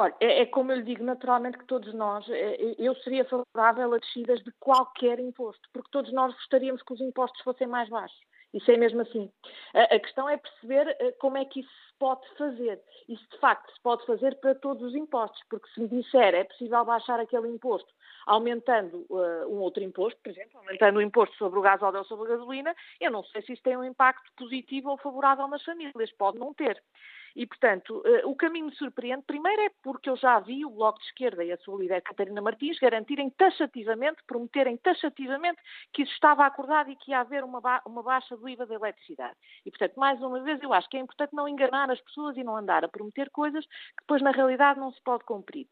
Olha, 0.00 0.14
é, 0.20 0.42
é, 0.42 0.46
como 0.46 0.70
eu 0.70 0.76
lhe 0.76 0.84
digo, 0.84 1.02
naturalmente 1.02 1.58
que 1.58 1.66
todos 1.66 1.92
nós, 1.92 2.28
é, 2.28 2.54
é, 2.54 2.74
eu 2.78 2.94
seria 2.96 3.24
favorável 3.24 3.92
a 3.92 3.98
descidas 3.98 4.40
de 4.44 4.52
qualquer 4.60 5.18
imposto, 5.18 5.68
porque 5.72 5.90
todos 5.90 6.12
nós 6.12 6.32
gostaríamos 6.34 6.82
que 6.82 6.92
os 6.92 7.00
impostos 7.00 7.42
fossem 7.42 7.66
mais 7.66 7.88
baixos. 7.88 8.18
Isso 8.54 8.70
é 8.70 8.76
mesmo 8.78 9.02
assim. 9.02 9.30
A, 9.74 9.98
questão 9.98 10.26
é 10.26 10.38
perceber 10.38 10.96
eh, 10.98 11.12
como 11.18 11.36
é 11.36 11.44
que 11.44 11.60
isso 11.60 11.68
se 11.68 11.98
pode 11.98 12.26
fazer. 12.38 12.80
Isso 13.06 13.22
de 13.30 13.38
facto 13.40 13.70
se 13.70 13.80
pode 13.82 14.06
fazer 14.06 14.36
para 14.36 14.54
todos 14.54 14.82
os 14.82 14.94
impostos, 14.94 15.38
porque 15.50 15.68
se 15.74 15.80
me 15.80 15.88
disser 15.88 16.34
é 16.34 16.44
possível 16.44 16.82
baixar 16.82 17.20
aquele 17.20 17.48
imposto 17.48 17.92
aumentando 18.28 19.06
uh, 19.08 19.46
um 19.48 19.58
outro 19.60 19.82
imposto, 19.82 20.20
por 20.22 20.30
exemplo, 20.30 20.58
aumentando 20.58 20.98
o 20.98 21.02
imposto 21.02 21.34
sobre 21.36 21.58
o 21.58 21.62
gás 21.62 21.82
óleo 21.82 22.04
sobre 22.04 22.26
a 22.26 22.36
gasolina, 22.36 22.76
eu 23.00 23.10
não 23.10 23.24
sei 23.24 23.42
se 23.42 23.54
isso 23.54 23.62
tem 23.62 23.76
um 23.76 23.84
impacto 23.84 24.30
positivo 24.36 24.90
ou 24.90 24.98
favorável 24.98 25.48
nas 25.48 25.64
famílias, 25.64 26.12
pode 26.12 26.38
não 26.38 26.52
ter. 26.52 26.80
E, 27.34 27.46
portanto, 27.46 28.02
eh, 28.04 28.26
o 28.26 28.34
caminho 28.34 28.66
me 28.66 28.74
surpreende, 28.74 29.22
primeiro 29.26 29.62
é 29.62 29.70
porque 29.82 30.10
eu 30.10 30.16
já 30.16 30.38
vi 30.40 30.64
o 30.64 30.70
Bloco 30.70 30.98
de 30.98 31.06
Esquerda 31.06 31.44
e 31.44 31.52
a 31.52 31.56
sua 31.58 31.78
líder 31.78 32.02
Catarina 32.02 32.40
Martins 32.40 32.78
garantirem 32.78 33.30
taxativamente, 33.30 34.22
prometerem 34.26 34.76
taxativamente 34.76 35.60
que 35.92 36.02
isso 36.02 36.12
estava 36.12 36.46
acordado 36.46 36.90
e 36.90 36.96
que 36.96 37.10
ia 37.10 37.20
haver 37.20 37.44
uma, 37.44 37.60
ba 37.60 37.82
uma 37.86 38.02
baixa 38.02 38.36
do 38.36 38.48
IVA 38.48 38.66
da 38.66 38.74
eletricidade. 38.74 39.36
E, 39.64 39.70
portanto, 39.70 39.94
mais 39.96 40.20
uma 40.20 40.40
vez, 40.40 40.62
eu 40.62 40.72
acho 40.72 40.88
que 40.88 40.96
é 40.96 41.00
importante 41.00 41.34
não 41.34 41.48
enganar 41.48 41.90
as 41.90 42.00
pessoas 42.00 42.36
e 42.36 42.44
não 42.44 42.56
andar 42.56 42.84
a 42.84 42.88
prometer 42.88 43.30
coisas 43.30 43.64
que 43.64 44.02
depois, 44.02 44.22
na 44.22 44.30
realidade, 44.30 44.80
não 44.80 44.92
se 44.92 45.02
pode 45.02 45.24
cumprir. 45.24 45.66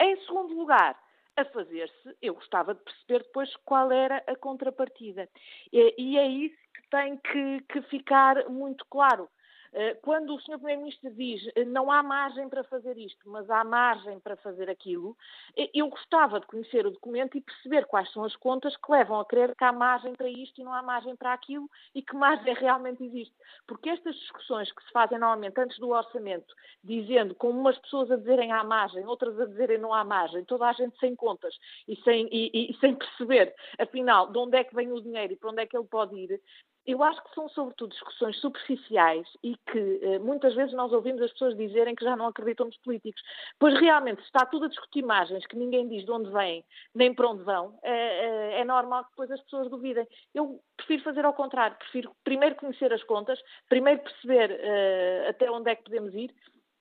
Em 0.00 0.16
segundo 0.22 0.54
lugar, 0.54 0.98
a 1.36 1.44
fazer-se, 1.46 2.16
eu 2.20 2.34
gostava 2.34 2.74
de 2.74 2.80
perceber 2.82 3.24
depois 3.24 3.54
qual 3.64 3.90
era 3.90 4.22
a 4.26 4.36
contrapartida. 4.36 5.28
E, 5.72 6.18
é 6.18 6.26
isso 6.26 6.56
que 6.74 6.90
tem 6.90 7.16
que, 7.16 7.60
que 7.68 7.82
ficar 7.82 8.48
muito 8.48 8.84
claro. 8.90 9.28
Eh, 9.74 9.94
quando 10.02 10.34
o 10.34 10.40
Sr. 10.40 10.58
Primeiro-Ministro 10.58 11.10
diz 11.12 11.42
eh, 11.56 11.64
não 11.64 11.90
há 11.90 12.02
margem 12.02 12.46
para 12.48 12.62
fazer 12.64 12.96
isto, 12.98 13.28
mas 13.28 13.48
há 13.48 13.64
margem 13.64 14.20
para 14.20 14.36
fazer 14.36 14.68
aquilo, 14.68 15.16
eh, 15.56 15.70
eu 15.72 15.88
gostava 15.88 16.38
de 16.40 16.46
conhecer 16.46 16.86
o 16.86 16.90
documento 16.90 17.38
e 17.38 17.40
perceber 17.40 17.86
quais 17.86 18.10
são 18.12 18.22
as 18.22 18.36
contas 18.36 18.76
que 18.76 18.92
levam 18.92 19.18
a 19.18 19.24
crer 19.24 19.56
que 19.56 19.64
há 19.64 19.72
margem 19.72 20.12
para 20.14 20.28
isto 20.28 20.60
e 20.60 20.64
não 20.64 20.74
há 20.74 20.82
margem 20.82 21.16
para 21.16 21.32
aquilo 21.32 21.70
e 21.94 22.02
que 22.02 22.14
margem 22.14 22.52
realmente 22.54 23.02
existe. 23.02 23.34
Porque 23.66 23.88
estas 23.88 24.14
discussões 24.16 24.70
que 24.72 24.84
se 24.84 24.92
fazem 24.92 25.18
normalmente 25.18 25.58
antes 25.58 25.78
do 25.78 25.88
orçamento, 25.88 26.54
dizendo 26.84 27.34
com 27.34 27.48
umas 27.48 27.78
pessoas 27.78 28.10
a 28.10 28.16
dizerem 28.16 28.52
há 28.52 28.62
margem, 28.62 29.06
outras 29.06 29.40
a 29.40 29.46
dizerem 29.46 29.78
não 29.78 29.94
há 29.94 30.04
margem, 30.04 30.44
toda 30.44 30.66
a 30.66 30.72
gente 30.74 30.98
sem 30.98 31.16
contas 31.16 31.54
e 31.88 31.96
sem, 32.02 32.28
e, 32.30 32.70
e 32.70 32.76
sem 32.78 32.94
perceber, 32.94 33.54
afinal, 33.78 34.30
de 34.30 34.38
onde 34.38 34.56
é 34.58 34.64
que 34.64 34.74
vem 34.74 34.92
o 34.92 35.00
dinheiro 35.00 35.32
e 35.32 35.36
para 35.36 35.50
onde 35.50 35.62
é 35.62 35.66
que 35.66 35.76
ele 35.76 35.86
pode 35.86 36.14
ir, 36.14 36.40
eu 36.86 37.02
acho 37.02 37.22
que 37.22 37.34
são, 37.34 37.48
sobretudo, 37.50 37.90
discussões 37.90 38.36
superficiais 38.40 39.26
e 39.42 39.56
que 39.70 40.00
eh, 40.02 40.18
muitas 40.18 40.54
vezes 40.54 40.74
nós 40.74 40.92
ouvimos 40.92 41.22
as 41.22 41.32
pessoas 41.32 41.56
dizerem 41.56 41.94
que 41.94 42.04
já 42.04 42.16
não 42.16 42.26
acreditam 42.26 42.66
nos 42.66 42.76
políticos. 42.78 43.22
Pois 43.58 43.78
realmente, 43.78 44.20
se 44.20 44.26
está 44.26 44.44
tudo 44.46 44.64
a 44.64 44.68
discutir 44.68 45.00
imagens 45.00 45.46
que 45.46 45.56
ninguém 45.56 45.88
diz 45.88 46.04
de 46.04 46.10
onde 46.10 46.30
vêm 46.30 46.64
nem 46.94 47.14
para 47.14 47.28
onde 47.28 47.44
vão, 47.44 47.78
é, 47.82 48.60
é 48.60 48.64
normal 48.64 49.04
que 49.04 49.10
depois 49.10 49.30
as 49.30 49.40
pessoas 49.42 49.70
duvidem. 49.70 50.06
Eu 50.34 50.60
prefiro 50.76 51.02
fazer 51.04 51.24
ao 51.24 51.34
contrário, 51.34 51.76
prefiro 51.76 52.14
primeiro 52.24 52.56
conhecer 52.56 52.92
as 52.92 53.02
contas, 53.04 53.40
primeiro 53.68 54.00
perceber 54.02 54.50
uh, 54.50 55.30
até 55.30 55.50
onde 55.50 55.70
é 55.70 55.76
que 55.76 55.84
podemos 55.84 56.12
ir 56.14 56.34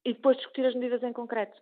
e 0.03 0.13
depois 0.13 0.37
discutir 0.37 0.65
as 0.65 0.73
medidas 0.73 1.03
em 1.03 1.13
concreto. 1.13 1.59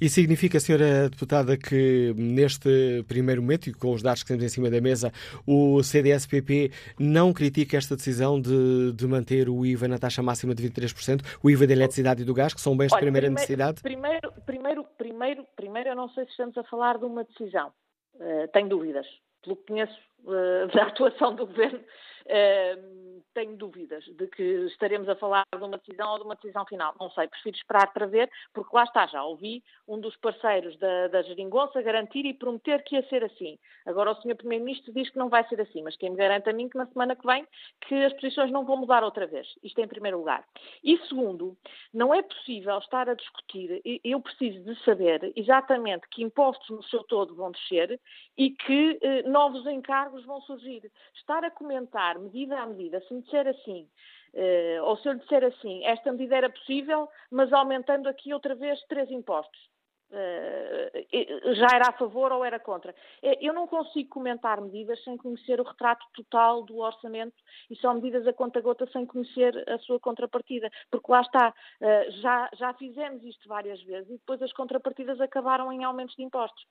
E 0.00 0.08
significa, 0.08 0.60
senhora 0.60 1.08
deputada, 1.08 1.56
que 1.56 2.12
neste 2.16 3.02
primeiro 3.08 3.40
momento, 3.40 3.68
e 3.68 3.72
com 3.72 3.92
os 3.92 4.02
dados 4.02 4.22
que 4.22 4.28
temos 4.28 4.44
em 4.44 4.48
cima 4.48 4.70
da 4.70 4.80
mesa, 4.80 5.10
o 5.46 5.82
CDS-PP 5.82 6.70
não 6.98 7.32
critica 7.32 7.76
esta 7.76 7.96
decisão 7.96 8.40
de, 8.40 8.92
de, 8.92 9.06
manter 9.06 9.48
o 9.48 9.64
IVA 9.64 9.88
na 9.88 9.98
taxa 9.98 10.22
máxima 10.22 10.54
de 10.54 10.68
23%, 10.68 11.20
o 11.42 11.50
IVA 11.50 11.66
da 11.66 11.72
eletricidade 11.72 12.22
e 12.22 12.24
do 12.24 12.34
gás, 12.34 12.52
que 12.52 12.60
são 12.60 12.76
bens 12.76 12.92
Olha, 12.92 13.00
de 13.00 13.04
primeira 13.04 13.26
primeiro, 13.26 13.34
necessidade? 13.34 13.82
Primeiro, 13.82 14.32
primeiro, 14.44 14.84
primeiro, 14.98 15.46
primeiro, 15.56 15.88
eu 15.90 15.96
não 15.96 16.08
sei 16.10 16.24
se 16.24 16.30
estamos 16.30 16.56
a 16.58 16.64
falar 16.64 16.98
de 16.98 17.04
uma 17.04 17.24
decisão. 17.24 17.72
Uh, 18.16 18.48
tenho 18.52 18.68
dúvidas. 18.68 19.06
Pelo 19.42 19.56
que 19.56 19.66
conheço 19.66 19.96
uh, 20.24 20.74
da 20.74 20.84
atuação 20.88 21.34
do 21.34 21.46
Governo, 21.46 21.78
uh, 21.78 23.05
tenho 23.36 23.54
dúvidas 23.54 24.02
de 24.02 24.26
que 24.28 24.42
estaremos 24.66 25.06
a 25.10 25.14
falar 25.14 25.44
de 25.54 25.62
uma 25.62 25.76
decisão 25.76 26.10
ou 26.12 26.18
de 26.18 26.24
uma 26.24 26.34
decisão 26.36 26.64
final. 26.64 26.94
Não 26.98 27.10
sei, 27.10 27.28
prefiro 27.28 27.54
esperar 27.54 27.92
para 27.92 28.06
ver, 28.06 28.30
porque 28.54 28.74
lá 28.74 28.84
está, 28.84 29.06
já 29.06 29.22
ouvi 29.22 29.62
um 29.86 30.00
dos 30.00 30.16
parceiros 30.16 30.74
da, 30.78 31.08
da 31.08 31.20
Geringonça 31.20 31.82
garantir 31.82 32.24
e 32.24 32.32
prometer 32.32 32.82
que 32.82 32.96
ia 32.96 33.06
ser 33.08 33.22
assim. 33.22 33.58
Agora 33.84 34.12
o 34.12 34.14
Sr. 34.22 34.36
Primeiro-Ministro 34.36 34.90
diz 34.94 35.10
que 35.10 35.18
não 35.18 35.28
vai 35.28 35.46
ser 35.48 35.60
assim, 35.60 35.82
mas 35.82 35.96
quem 35.96 36.10
me 36.10 36.16
garante 36.16 36.48
a 36.48 36.52
mim 36.54 36.66
que 36.66 36.78
na 36.78 36.86
semana 36.86 37.14
que 37.14 37.26
vem 37.26 37.46
que 37.82 37.94
as 37.94 38.12
posições 38.14 38.50
não 38.50 38.64
vão 38.64 38.78
mudar 38.78 39.04
outra 39.04 39.26
vez. 39.26 39.46
Isto 39.62 39.82
em 39.82 39.88
primeiro 39.88 40.16
lugar. 40.16 40.42
E 40.82 40.96
segundo, 41.06 41.54
não 41.92 42.14
é 42.14 42.22
possível 42.22 42.78
estar 42.78 43.06
a 43.06 43.14
discutir, 43.14 43.82
eu 44.02 44.18
preciso 44.18 44.64
de 44.64 44.82
saber 44.82 45.30
exatamente 45.36 46.08
que 46.08 46.22
impostos 46.22 46.70
no 46.70 46.82
seu 46.84 47.04
todo 47.04 47.34
vão 47.34 47.50
descer 47.50 48.00
e 48.38 48.50
que 48.50 48.98
eh, 49.02 49.22
novos 49.24 49.66
encargos 49.66 50.24
vão 50.24 50.40
surgir. 50.40 50.90
Estar 51.14 51.44
a 51.44 51.50
comentar 51.50 52.18
medida 52.18 52.58
a 52.58 52.66
medida, 52.66 53.00
se 53.02 53.12
me 53.12 53.25
disser 53.26 53.46
assim, 53.46 53.88
uh, 54.34 54.84
ou 54.84 54.96
se 54.96 55.08
eu 55.08 55.12
lhe 55.12 55.20
disser 55.20 55.44
assim, 55.44 55.84
esta 55.84 56.10
medida 56.12 56.36
era 56.36 56.50
possível, 56.50 57.08
mas 57.30 57.52
aumentando 57.52 58.08
aqui 58.08 58.32
outra 58.32 58.54
vez 58.54 58.80
três 58.88 59.10
impostos. 59.10 59.60
Uh, 60.08 61.54
já 61.54 61.66
era 61.74 61.88
a 61.88 61.92
favor 61.92 62.30
ou 62.30 62.44
era 62.44 62.60
contra. 62.60 62.94
Eh, 63.20 63.38
eu 63.40 63.52
não 63.52 63.66
consigo 63.66 64.08
comentar 64.08 64.60
medidas 64.60 65.02
sem 65.02 65.16
conhecer 65.16 65.60
o 65.60 65.64
retrato 65.64 66.06
total 66.14 66.62
do 66.62 66.78
orçamento 66.78 67.34
e 67.68 67.74
são 67.76 67.94
medidas 67.94 68.24
a 68.24 68.32
conta-gota 68.32 68.86
sem 68.92 69.04
conhecer 69.04 69.68
a 69.68 69.78
sua 69.78 69.98
contrapartida, 69.98 70.70
porque 70.92 71.10
lá 71.10 71.22
está, 71.22 71.48
uh, 71.48 72.10
já, 72.20 72.48
já 72.54 72.72
fizemos 72.74 73.24
isto 73.24 73.48
várias 73.48 73.82
vezes 73.82 74.08
e 74.08 74.18
depois 74.18 74.40
as 74.42 74.52
contrapartidas 74.52 75.20
acabaram 75.20 75.72
em 75.72 75.82
aumentos 75.82 76.14
de 76.14 76.22
impostos. 76.22 76.64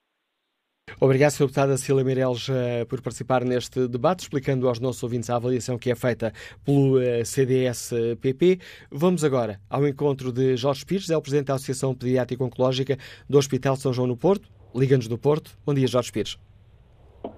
Obrigado, 1.02 1.32
Sr. 1.32 1.46
Deputada 1.46 1.78
Cília 1.78 2.06
Meireles, 2.06 2.48
eh, 2.48 2.86
por 2.86 3.02
participar 3.02 3.44
neste 3.44 3.86
debate, 3.88 4.22
explicando 4.22 4.68
aos 4.68 4.80
nossos 4.80 5.04
ouvintes 5.04 5.30
a 5.30 5.36
avaliação 5.36 5.78
que 5.78 5.92
é 5.92 5.96
feita 5.96 6.32
pelo 6.64 7.02
eh, 7.02 7.26
CDS-PP. 7.26 8.60
Vamos 8.92 9.26
agora 9.26 9.60
ao 9.70 9.86
encontro 9.86 10.32
de 10.32 10.56
Jorge 10.56 10.86
Pires, 10.86 11.10
é 11.10 11.18
o 11.18 11.22
Presidente 11.22 11.48
da 11.48 11.56
Associação 11.56 11.94
Pediátrica 11.94 12.44
Oncológica 12.44 12.98
do 13.30 13.38
Hospital 13.38 13.76
São 13.76 13.92
João 13.92 14.08
no 14.08 14.16
Porto. 14.16 14.48
Liga-nos 14.74 15.10
do 15.10 15.18
Porto. 15.18 15.52
Bom 15.66 15.74
dia, 15.74 15.88
Jorge 15.88 16.12
Pires. 16.14 16.38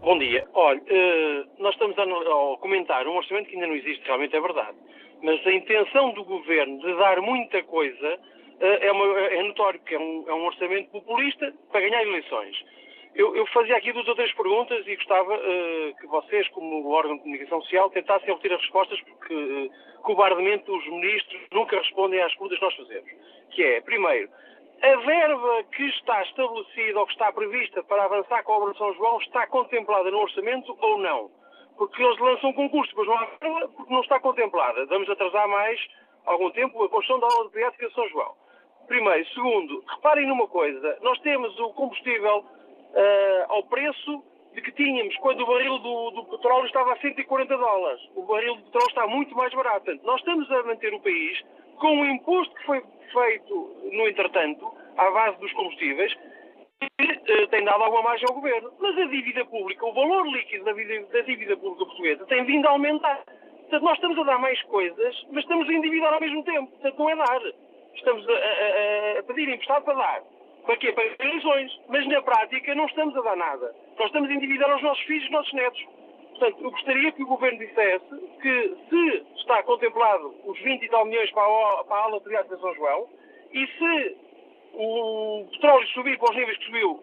Bom 0.02 0.20
dia. 0.20 0.45
Olha, 0.54 0.82
eh, 0.86 1.43
nós 1.58 1.74
estamos 1.74 1.98
a 1.98 2.06
comentar 2.62 3.08
um 3.08 3.18
orçamento 3.18 3.50
que 3.50 3.56
ainda 3.56 3.68
não 3.68 3.76
existe, 3.76 4.06
realmente 4.06 4.36
é 4.36 4.41
verdade. 4.41 4.78
Mas 5.24 5.45
a 5.48 5.52
intenção 5.52 6.14
do 6.14 6.24
Governo 6.24 6.80
de 6.80 6.95
dar 6.95 7.22
muita 7.22 7.64
coisa 7.64 8.20
é, 8.60 8.91
uma, 8.91 9.06
é 9.20 9.41
notório, 9.41 9.80
porque 9.80 9.95
é 9.95 10.00
um, 10.00 10.26
é 10.28 10.34
um 10.34 10.45
orçamento 10.45 10.89
populista 10.91 11.52
para 11.72 11.82
ganhar 11.82 12.04
eleições. 12.04 12.56
Eu, 13.18 13.36
eu, 13.36 13.47
fazia 13.47 13.76
aqui 13.76 13.91
duas 13.91 14.07
ou 14.07 14.13
três 14.13 14.32
perguntas 14.34 14.86
e 14.86 14.95
gostava 14.95 15.34
uh, 15.34 15.95
que 15.99 16.05
vocês, 16.05 16.47
como 16.49 16.88
órgão 16.88 17.15
de 17.15 17.24
comunicação 17.24 17.59
social, 17.63 17.89
tentassem 17.89 18.32
obter 18.32 18.53
as 18.53 18.61
respostas, 18.61 19.01
porque 19.01 19.34
uh, 19.34 20.01
cobardemente 20.03 20.70
os 20.70 20.88
ministros 20.88 21.41
nunca 21.51 21.80
respondem 21.80 22.22
às 22.22 22.32
perguntas 22.34 22.59
que 22.59 22.65
nós 22.65 22.76
fazemos. 22.76 23.11
Que 23.49 23.63
é, 23.63 23.82
primeiro, 23.82 24.30
a 24.84 24.95
verba 24.97 25.63
que 25.76 25.84
está 25.86 26.22
estabelecida 26.22 26.99
ou 26.99 27.07
que 27.07 27.13
está 27.13 27.32
prevista 27.32 27.82
para 27.86 28.03
avançar 28.03 28.43
com 28.43 28.53
a 28.53 28.57
obra 28.57 28.74
de 28.74 28.78
São 28.78 28.93
João 28.93 29.18
está 29.18 29.47
contemplada 29.47 30.11
no 30.11 30.20
orçamento 30.20 30.78
ou 30.80 30.99
não? 30.99 31.32
Porque 31.76 32.03
eles 32.03 32.20
lançam 32.20 32.51
um 32.51 32.53
concurso, 32.53 32.91
depois 32.91 33.07
não 33.07 33.18
há 33.18 33.26
verba 33.41 33.68
porque 33.76 33.93
não 33.93 34.01
está 34.01 34.20
contemplada. 34.20 34.86
Vamos 34.86 35.09
atrasar 35.09 35.47
mais 35.47 35.80
algum 36.24 36.51
tempo 36.51 36.84
a 36.84 36.89
construção 36.89 37.20
da 37.20 37.26
obra 37.26 37.45
de 37.45 37.53
pediátrica 37.53 37.88
de 37.88 37.95
São 37.95 38.07
João. 38.09 38.36
Primeiro. 38.88 39.28
Segundo, 39.30 39.84
reparem 39.88 40.28
numa 40.28 40.47
coisa, 40.47 40.99
nós 41.01 41.20
temos 41.22 41.59
o 41.59 41.74
combustível 41.74 42.45
uh, 42.94 43.52
ao 43.52 43.64
preço 43.64 44.24
de 44.54 44.62
que 44.62 44.72
tínhamos 44.72 45.16
quando 45.18 45.42
o 45.42 45.46
barril 45.46 45.78
do, 45.80 46.12
do, 46.12 46.24
petróleo 46.26 46.66
estava 46.66 46.94
a 46.94 46.98
140 46.98 47.58
dólares. 47.58 48.02
O 48.16 48.24
barril 48.24 48.56
do 48.56 48.64
petróleo 48.64 48.88
está 48.88 49.08
muito 49.08 49.36
mais 49.36 49.54
barato. 49.54 49.86
Portanto, 49.86 50.04
nós 50.04 50.20
estamos 50.20 50.52
a 50.52 50.64
manter 50.64 50.94
o 50.94 51.00
país 51.00 51.40
com 51.78 52.00
o 52.00 52.06
imposto 52.06 52.56
que 52.56 52.66
foi 52.66 52.82
feito, 53.14 53.76
no 53.92 54.08
entretanto, 54.08 54.74
à 54.98 55.12
base 55.12 55.40
dos 55.40 55.54
combustíveis, 55.54 56.12
que 56.80 57.44
uh, 57.44 57.48
tem 57.50 57.64
dado 57.64 57.84
alguma 57.84 58.02
margem 58.02 58.26
ao 58.28 58.36
governo. 58.36 58.72
Mas 58.80 58.98
a 58.98 59.06
dívida 59.06 59.46
pública, 59.46 59.86
o 59.86 59.94
valor 59.94 60.28
líquido 60.28 60.66
da, 60.66 60.74
vida, 60.74 61.06
da 61.06 61.22
dívida 61.22 61.56
pública 61.56 61.86
portuguesa 61.86 62.26
tem 62.26 62.44
vindo 62.46 62.66
a 62.68 62.72
aumentar. 62.72 63.24
Portanto, 63.26 63.84
nós 63.84 63.94
estamos 63.96 64.18
a 64.18 64.24
dar 64.24 64.40
mais 64.40 64.62
coisas, 64.64 65.26
mas 65.32 65.44
estamos 65.44 65.70
a 65.70 65.74
endividar 65.74 66.14
ao 66.14 66.22
mesmo 66.22 66.44
tempo. 66.44 66.72
Portanto, 66.72 66.98
não 66.98 67.10
é 67.10 67.16
dar. 67.16 67.42
Estamos 67.94 68.28
a, 68.28 68.32
a, 68.32 69.20
a 69.20 69.24
pedir 69.24 69.50
emprestado 69.50 69.84
para 69.84 69.94
dar. 69.94 70.37
Para 70.68 70.76
quê? 70.78 70.91
Para 70.91 71.05
eleições. 71.26 71.80
Mas 71.88 72.05
na 72.07 72.22
prática 72.22 72.76
não 72.76 72.86
estamos 72.86 73.15
a 73.18 73.22
dar 73.22 73.38
nada. 73.38 73.74
Nós 73.97 74.07
estamos 74.07 74.30
a 74.30 74.34
endividar 74.34 74.76
os 74.76 74.84
nossos 74.84 75.03
filhos 75.05 75.24
e 75.24 75.28
os 75.28 75.32
nossos 75.32 75.53
netos. 75.53 75.86
Portanto, 76.32 76.63
eu 76.63 76.72
gostaria 76.72 77.11
que 77.13 77.24
o 77.24 77.28
Governo 77.28 77.57
dissesse 77.57 78.05
que 78.41 78.78
se 78.89 79.26
está 79.39 79.63
contemplado 79.63 80.36
os 80.45 80.59
20 80.59 80.84
e 80.84 80.89
tal 80.89 81.05
milhões 81.05 81.32
para 81.32 81.41
a, 81.41 81.97
aula 82.03 82.20
de 82.20 82.30
de 82.30 82.61
São 82.61 82.76
João 82.76 83.07
e 83.53 83.65
se 83.65 84.18
o 84.74 85.47
petróleo 85.51 85.88
subir 85.88 86.20
para 86.20 86.30
os 86.30 86.36
níveis 86.36 86.57
que 86.57 86.65
subiu 86.65 86.99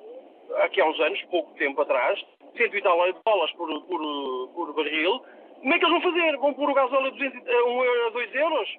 aqui 0.59 0.81
há 0.81 0.87
uns 0.87 1.01
anos, 1.01 1.21
pouco 1.23 1.53
tempo 1.55 1.81
atrás, 1.81 2.23
100 2.57 2.67
e 2.67 2.83
tal 2.83 2.99
dólares 3.25 3.55
por, 3.57 3.83
por, 3.87 4.49
por 4.55 4.75
barril, 4.75 5.21
como 5.61 5.75
é 5.75 5.79
que 5.79 5.85
eles 5.87 6.03
vão 6.03 6.13
fazer? 6.13 6.37
Vão 6.37 6.55
pôr 6.55 6.71
o 6.71 6.75
gasóleo 6.75 7.07
a, 7.07 7.11
200, 7.11 7.49
a 7.49 7.65
1 7.65 7.85
euro, 7.85 8.07
a 8.07 8.11
2 8.11 8.35
euros? 8.35 8.79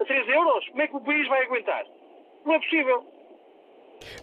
A 0.00 0.04
3 0.04 0.28
euros? 0.28 0.68
Como 0.70 0.82
é 0.82 0.88
que 0.88 0.96
o 0.96 1.00
país 1.00 1.28
vai 1.28 1.44
aguentar? 1.44 1.86
Não 2.44 2.54
é 2.54 2.58
possível. 2.58 3.11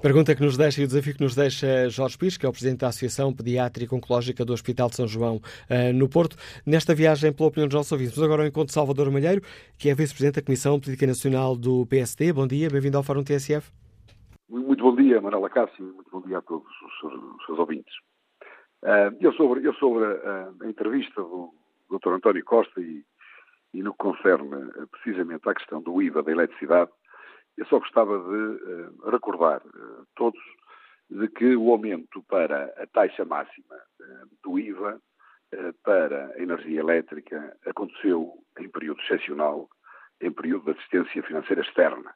Pergunta 0.01 0.35
que 0.35 0.41
nos 0.41 0.57
deixa 0.57 0.81
e 0.81 0.83
o 0.83 0.87
desafio 0.87 1.13
que 1.13 1.21
nos 1.21 1.35
deixa 1.35 1.89
Jorge 1.89 2.17
Pires, 2.17 2.37
que 2.37 2.45
é 2.45 2.49
o 2.49 2.51
Presidente 2.51 2.79
da 2.79 2.87
Associação 2.87 3.33
Pediátrica 3.33 3.95
Oncológica 3.95 4.45
do 4.45 4.53
Hospital 4.53 4.89
de 4.89 4.95
São 4.95 5.07
João, 5.07 5.37
uh, 5.37 5.93
no 5.93 6.07
Porto. 6.07 6.35
Nesta 6.65 6.95
viagem, 6.95 7.33
pela 7.33 7.49
opinião 7.49 7.67
dos 7.67 7.75
nossos 7.75 7.91
ouvintes, 7.91 8.21
agora 8.21 8.43
ao 8.43 8.47
encontro 8.47 8.73
Salvador 8.73 9.11
Malheiro, 9.11 9.41
que 9.77 9.89
é 9.89 9.93
Vice-Presidente 9.93 10.35
da 10.35 10.45
Comissão 10.45 10.79
Política 10.79 11.07
Nacional 11.07 11.55
do 11.55 11.85
PSD. 11.87 12.31
Bom 12.33 12.47
dia, 12.47 12.69
bem-vindo 12.69 12.97
ao 12.97 13.03
Fórum 13.03 13.23
TSF. 13.23 13.71
Muito 14.49 14.83
bom 14.83 14.95
dia, 14.95 15.21
Manuela 15.21 15.49
Cássio, 15.49 15.83
muito 15.83 16.09
bom 16.11 16.21
dia 16.21 16.37
a 16.37 16.41
todos 16.41 16.67
os 16.67 16.99
seus, 16.99 17.13
os 17.13 17.45
seus 17.45 17.59
ouvintes. 17.59 17.93
Uh, 18.83 19.15
eu 19.19 19.33
sobre, 19.33 19.67
eu 19.67 19.73
sobre 19.73 20.05
a, 20.05 20.49
a, 20.61 20.67
entrevista 20.67 21.21
do 21.21 21.53
Dr. 21.89 22.13
António 22.13 22.45
Costa 22.45 22.79
e, 22.79 23.03
e 23.73 23.83
no 23.83 23.91
que 23.91 23.99
concerne 23.99 24.49
precisamente 24.91 25.47
à 25.49 25.53
questão 25.53 25.81
do 25.81 26.01
IVA 26.01 26.23
da 26.23 26.31
eletricidade, 26.31 26.89
eu 27.59 27.65
só 27.67 27.79
gostava 27.79 28.17
de 28.17 29.03
uh, 29.05 29.09
recordar 29.09 29.61
todos 30.15 30.39
de 31.09 31.27
que 31.27 31.55
o 31.55 31.71
aumento 31.71 32.23
para 32.23 32.65
a 32.77 32.87
taxa 32.87 33.25
máxima 33.25 33.75
do 34.43 34.59
IVA 34.59 35.01
para 35.83 36.27
a 36.27 36.39
energia 36.39 36.79
elétrica 36.79 37.57
aconteceu 37.65 38.33
em 38.59 38.69
período 38.69 39.01
excepcional, 39.01 39.67
em 40.21 40.31
período 40.31 40.65
de 40.65 40.77
assistência 40.77 41.23
financeira 41.23 41.63
externa. 41.63 42.13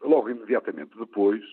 logo 0.00 0.30
imediatamente 0.30 0.96
depois, 0.96 1.44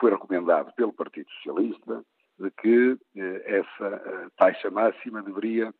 foi 0.00 0.10
recomendado 0.10 0.72
pelo 0.74 0.92
Partido 0.92 1.30
Socialista 1.30 2.04
de 2.38 2.50
que 2.50 2.98
eh, 3.16 3.60
essa 3.60 3.86
eh, 3.86 4.28
taxa 4.36 4.70
máxima 4.70 5.22
deveria. 5.22 5.72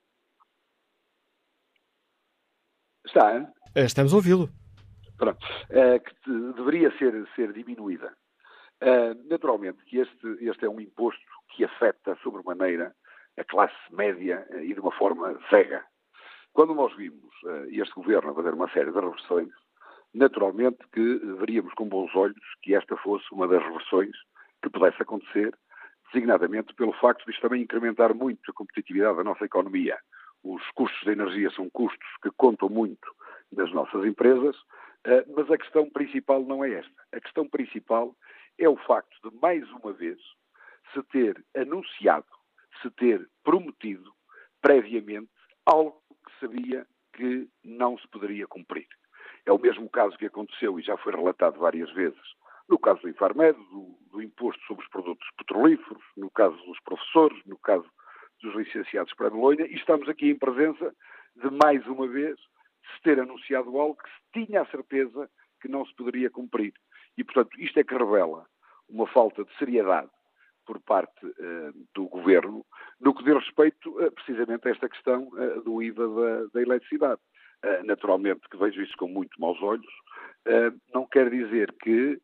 Está? 3.04 3.52
Eh, 3.74 3.84
estamos 3.84 4.12
a 4.12 4.16
ouvi-lo. 4.16 4.48
Pronto. 5.22 5.46
que 5.68 6.30
deveria 6.56 6.90
ser, 6.98 7.26
ser 7.36 7.52
diminuída. 7.52 8.12
naturalmente 9.28 9.84
que 9.84 9.98
este, 9.98 10.26
este 10.40 10.64
é 10.66 10.68
um 10.68 10.80
imposto 10.80 11.22
que 11.50 11.64
afeta 11.64 12.16
sobremaneira 12.22 12.92
a 13.38 13.44
classe 13.44 13.74
média 13.90 14.44
e 14.60 14.74
de 14.74 14.80
uma 14.80 14.92
forma 14.92 15.38
cega. 15.48 15.84
Quando 16.52 16.74
nós 16.74 16.94
vimos 16.96 17.32
este 17.70 17.94
governo 17.94 18.34
fazer 18.34 18.52
uma 18.52 18.68
série 18.70 18.90
de 18.90 18.98
reversões, 19.00 19.52
naturalmente 20.12 20.78
que 20.92 21.18
veríamos 21.38 21.72
com 21.74 21.88
bons 21.88 22.14
olhos 22.14 22.42
que 22.62 22.74
esta 22.74 22.96
fosse 22.96 23.24
uma 23.32 23.48
das 23.48 23.62
reversões 23.62 24.16
que 24.62 24.70
pudesse 24.70 25.00
acontecer 25.02 25.56
designadamente 26.12 26.74
pelo 26.74 26.92
facto 26.94 27.24
de 27.24 27.30
isto 27.30 27.40
também 27.40 27.62
incrementar 27.62 28.14
muito 28.14 28.50
a 28.50 28.54
competitividade 28.54 29.16
da 29.16 29.24
nossa 29.24 29.44
economia. 29.44 29.98
Os 30.44 30.62
custos 30.74 31.00
de 31.02 31.12
energia 31.12 31.50
são 31.50 31.70
custos 31.70 32.08
que 32.22 32.30
contam 32.36 32.68
muito 32.68 33.08
nas 33.52 33.72
nossas 33.72 34.04
empresas, 34.04 34.56
eh, 35.04 35.24
mas 35.34 35.50
a 35.50 35.58
questão 35.58 35.88
principal 35.90 36.42
não 36.44 36.64
é 36.64 36.74
esta. 36.74 37.02
A 37.12 37.20
questão 37.20 37.48
principal 37.48 38.14
é 38.58 38.68
o 38.68 38.76
facto 38.76 39.30
de, 39.30 39.36
mais 39.40 39.68
uma 39.72 39.92
vez, 39.92 40.18
se 40.92 41.02
ter 41.04 41.44
anunciado, 41.56 42.26
se 42.80 42.90
ter 42.90 43.28
prometido 43.44 44.12
previamente 44.60 45.30
algo 45.66 46.00
que 46.26 46.40
sabia 46.40 46.86
que 47.12 47.48
não 47.64 47.98
se 47.98 48.08
poderia 48.08 48.46
cumprir. 48.46 48.88
É 49.44 49.52
o 49.52 49.58
mesmo 49.58 49.88
caso 49.90 50.16
que 50.16 50.26
aconteceu 50.26 50.78
e 50.78 50.82
já 50.82 50.96
foi 50.96 51.12
relatado 51.14 51.58
várias 51.58 51.90
vezes 51.92 52.20
no 52.68 52.78
caso 52.78 53.02
do 53.02 53.08
Infarmed, 53.08 53.58
do, 53.70 53.98
do, 54.10 54.22
imposto 54.22 54.62
sobre 54.64 54.82
os 54.82 54.90
produtos 54.90 55.28
petrolíferos, 55.36 56.02
no 56.16 56.30
caso 56.30 56.56
dos 56.64 56.80
professores, 56.80 57.38
no 57.44 57.58
caso 57.58 57.86
dos 58.40 58.54
licenciados 58.54 59.12
para 59.14 59.26
a 59.26 59.30
Bolonha, 59.30 59.66
e 59.66 59.74
estamos 59.74 60.08
aqui 60.08 60.30
em 60.30 60.38
presença 60.38 60.94
de, 61.36 61.50
mais 61.50 61.86
uma 61.86 62.08
vez, 62.08 62.38
se 62.94 63.02
ter 63.02 63.20
anunciado 63.20 63.78
algo 63.78 63.96
que 63.96 64.08
se 64.08 64.46
tinha 64.46 64.62
a 64.62 64.66
certeza 64.66 65.30
que 65.60 65.68
não 65.68 65.84
se 65.86 65.94
poderia 65.94 66.30
cumprir. 66.30 66.72
E, 67.16 67.24
portanto, 67.24 67.50
isto 67.60 67.78
é 67.78 67.84
que 67.84 67.94
revela 67.94 68.46
uma 68.88 69.06
falta 69.06 69.44
de 69.44 69.56
seriedade 69.58 70.10
por 70.66 70.80
parte 70.80 71.26
uh, 71.26 71.72
do 71.94 72.06
Governo 72.08 72.64
no 73.00 73.14
que 73.14 73.24
diz 73.24 73.34
respeito 73.34 73.90
uh, 73.90 74.12
precisamente 74.12 74.68
a 74.68 74.70
esta 74.70 74.88
questão 74.88 75.28
uh, 75.28 75.62
do 75.62 75.82
IVA 75.82 76.08
da, 76.08 76.46
da 76.54 76.62
eletricidade. 76.62 77.20
naturalmente 77.84 78.48
que 78.50 78.56
vejo 78.56 78.82
isso 78.82 78.96
com 78.96 79.08
muito 79.08 79.40
maus 79.40 79.60
olhos, 79.62 79.94
não 80.92 81.06
quer 81.06 81.30
dizer 81.30 81.72
que, 81.80 82.20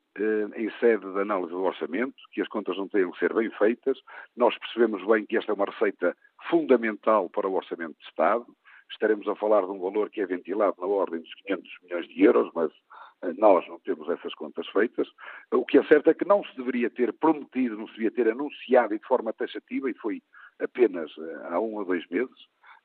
em 0.57 0.69
sede 0.81 1.07
de 1.13 1.21
análise 1.21 1.53
do 1.53 1.63
orçamento, 1.63 2.17
que 2.33 2.43
as 2.43 2.49
contas 2.49 2.77
não 2.77 2.89
tenham 2.89 3.13
que 3.13 3.21
ser 3.21 3.33
bem 3.33 3.49
feitas. 3.53 3.97
Nós 4.37 4.59
percebemos 4.59 5.07
bem 5.07 5.25
que 5.25 5.37
esta 5.37 5.53
é 5.53 5.55
uma 5.55 5.67
receita 5.67 6.17
fundamental 6.51 7.31
para 7.31 7.47
o 7.47 7.55
orçamento 7.55 7.97
de 7.97 8.09
Estado. 8.09 8.47
Estaremos 8.91 9.27
a 9.29 9.37
falar 9.37 9.63
de 9.65 9.71
um 9.71 9.81
valor 9.81 10.11
que 10.11 10.21
é 10.21 10.27
ventilado 10.27 10.77
na 10.79 10.87
ordem 10.87 11.21
dos 11.21 11.35
500 11.35 11.71
milhões 11.83 12.09
de 12.09 12.23
euros, 12.23 12.51
mas 12.55 12.71
uh, 12.71 13.35
nós 13.39 13.67
não 13.69 13.79
temos 13.81 14.09
essas 14.09 14.35
contas 14.35 14.67
feitas. 14.69 15.09
O 15.53 15.65
que 15.65 15.79
é 15.79 15.85
certo 15.85 16.11
é 16.11 16.15
que 16.15 16.27
não 16.27 16.43
se 16.45 16.57
deveria 16.57 16.91
ter 16.91 17.13
prometido, 17.13 17.77
não 17.77 17.87
se 17.89 17.95
devia 17.95 18.11
ter 18.11 18.29
anunciado 18.29 18.95
e 18.95 18.99
de 18.99 19.07
forma 19.07 19.33
taxativa, 19.33 19.91
e 19.91 19.95
foi 19.95 20.23
apenas 20.61 21.11
há 21.51 21.61
um 21.61 21.75
ou 21.77 21.85
dois 21.85 22.07
meses, 22.09 22.37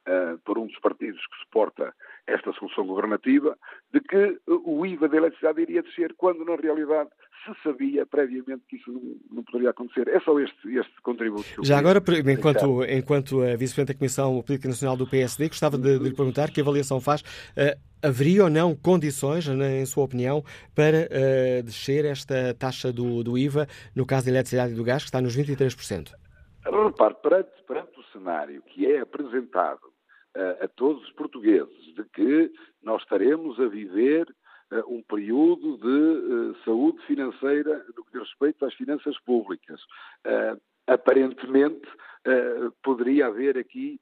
uh, 0.07 0.37
por 0.39 0.57
um 0.57 0.67
dos 0.67 0.79
partidos 0.79 1.19
que 1.27 1.43
suporta 1.43 1.93
esta 2.25 2.53
solução 2.53 2.85
governativa, 2.87 3.57
de 3.93 3.99
que 3.99 4.39
o 4.47 4.85
IVA 4.85 5.09
da 5.09 5.17
eletricidade 5.17 5.61
iria 5.61 5.83
descer, 5.83 6.13
quando 6.15 6.45
na 6.45 6.55
realidade 6.55 7.09
se 7.45 7.53
sabia 7.61 8.05
previamente 8.05 8.63
que 8.69 8.77
isso 8.77 8.91
não, 8.91 9.01
não 9.31 9.43
poderia 9.43 9.71
acontecer. 9.71 10.07
É 10.07 10.19
só 10.21 10.39
este, 10.39 10.77
este 10.77 11.01
contributo. 11.01 11.43
Já 11.63 11.77
agora, 11.77 12.01
enquanto, 12.31 12.83
enquanto 12.85 13.41
a 13.41 13.55
Vice-Presidente 13.57 13.93
da 13.93 13.99
Comissão 13.99 14.41
Política 14.41 14.69
Nacional 14.69 14.95
do 14.95 15.05
PSD, 15.05 15.49
gostava 15.49 15.77
de, 15.77 15.99
de 15.99 16.09
lhe 16.09 16.15
perguntar 16.15 16.49
que 16.51 16.61
avaliação 16.61 17.01
faz. 17.01 17.21
Uh, 17.21 17.77
haveria 18.01 18.45
ou 18.45 18.49
não 18.49 18.75
condições, 18.75 19.47
em 19.47 19.85
sua 19.85 20.03
opinião, 20.03 20.43
para 20.75 21.07
uh, 21.07 21.63
descer 21.63 22.05
esta 22.05 22.53
taxa 22.53 22.91
do, 22.91 23.23
do 23.23 23.37
IVA 23.37 23.67
no 23.95 24.05
caso 24.05 24.25
da 24.25 24.31
eletricidade 24.31 24.73
e 24.73 24.75
do 24.75 24.83
gás, 24.83 25.03
que 25.03 25.09
está 25.09 25.21
nos 25.21 25.37
23%? 25.37 26.11
Repare, 26.65 27.15
perante, 27.15 27.49
perante 27.67 27.99
o 27.99 28.03
cenário 28.13 28.61
que 28.61 28.85
é 28.85 29.01
apresentado 29.01 29.92
a, 30.35 30.67
todos 30.67 31.03
os 31.03 31.11
portugueses 31.11 31.93
de 31.95 32.03
que 32.05 32.51
nós 32.81 33.01
estaremos 33.01 33.59
a 33.59 33.67
viver 33.67 34.27
uh, 34.71 34.93
um 34.93 35.01
período 35.03 35.77
de 35.77 35.87
uh, 35.87 36.55
saúde 36.63 37.05
financeira 37.05 37.85
no 37.95 38.03
que 38.03 38.11
diz 38.13 38.21
respeito 38.21 38.65
às 38.65 38.73
finanças 38.73 39.19
públicas. 39.21 39.81
Uh, 40.25 40.59
aparentemente, 40.87 41.87
poderia 42.81 43.27
haver 43.27 43.57
aqui 43.57 43.99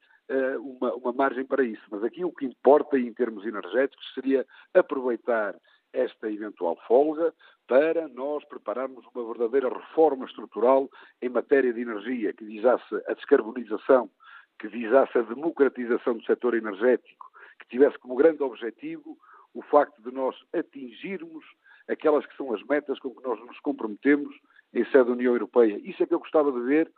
uma, 0.59 0.93
uma, 0.95 1.13
margem 1.13 1.43
para 1.45 1.63
isso, 1.63 1.82
mas 1.91 2.03
aqui 2.03 2.23
o 2.23 2.32
que 2.32 2.45
importa 2.45 2.97
em 2.97 3.13
termos 3.13 3.45
energéticos 3.45 4.13
seria 4.15 4.45
aproveitar 4.73 5.55
esta 5.93 6.32
eventual 6.32 6.75
folga 6.88 7.34
para 7.67 8.07
nós 8.07 8.43
prepararmos 8.45 9.05
uma 9.13 9.25
verdadeira 9.25 9.69
reforma 9.69 10.25
estrutural 10.25 10.89
em 11.21 11.29
matéria 11.29 11.73
de 11.73 11.82
energia 11.82 12.34
que 12.34 12.45
visasse 12.45 12.95
a 13.07 13.13
descarbonização 13.13 14.09
que 14.62 14.68
visasse 14.68 15.18
a 15.18 15.24
democratização 15.24 16.16
do 16.16 16.24
setor 16.24 16.53
energético, 16.53 17.32
que 17.59 17.68
tivesse 17.68 17.97
como 17.97 18.16
grande 18.16 18.43
objetivo 18.43 19.18
o 19.55 19.64
facto 19.64 19.99
de 20.03 20.12
nós 20.12 20.36
atingirmos 20.53 21.43
aquelas 21.89 22.24
que 22.28 22.38
são 22.38 22.53
as 22.53 22.64
metas 22.68 22.99
com 22.99 23.09
que 23.09 23.24
nós 23.24 23.39
nos 23.39 23.59
comprometemos 23.62 24.36
em 24.72 24.86
sede 24.86 25.05
da 25.05 25.14
União 25.14 25.34
Europeia. 25.34 25.82
Isso 25.84 26.03
é 26.03 26.05
que 26.05 26.14
eu 26.14 26.20
gostava 26.20 26.51
de 26.51 26.62
ver 26.62 26.91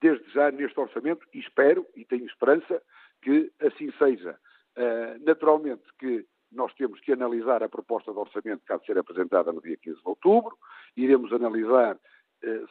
desde 0.00 0.30
já 0.30 0.52
neste 0.52 0.78
orçamento 0.78 1.26
e 1.34 1.40
espero 1.40 1.84
e 1.96 2.04
tenho 2.04 2.24
esperança 2.26 2.80
que 3.20 3.50
assim 3.60 3.90
seja. 3.98 4.38
Uh, 4.78 5.24
naturalmente 5.26 5.82
que 5.98 6.24
nós 6.52 6.72
temos 6.74 7.00
que 7.00 7.12
analisar 7.12 7.60
a 7.64 7.68
proposta 7.68 8.12
de 8.12 8.18
orçamento 8.18 8.62
que 8.64 8.72
há 8.72 8.76
de 8.76 8.86
ser 8.86 8.96
apresentada 8.96 9.52
no 9.52 9.60
dia 9.60 9.76
15 9.76 9.96
de 9.96 10.08
outubro, 10.08 10.56
iremos 10.96 11.32
analisar 11.32 11.98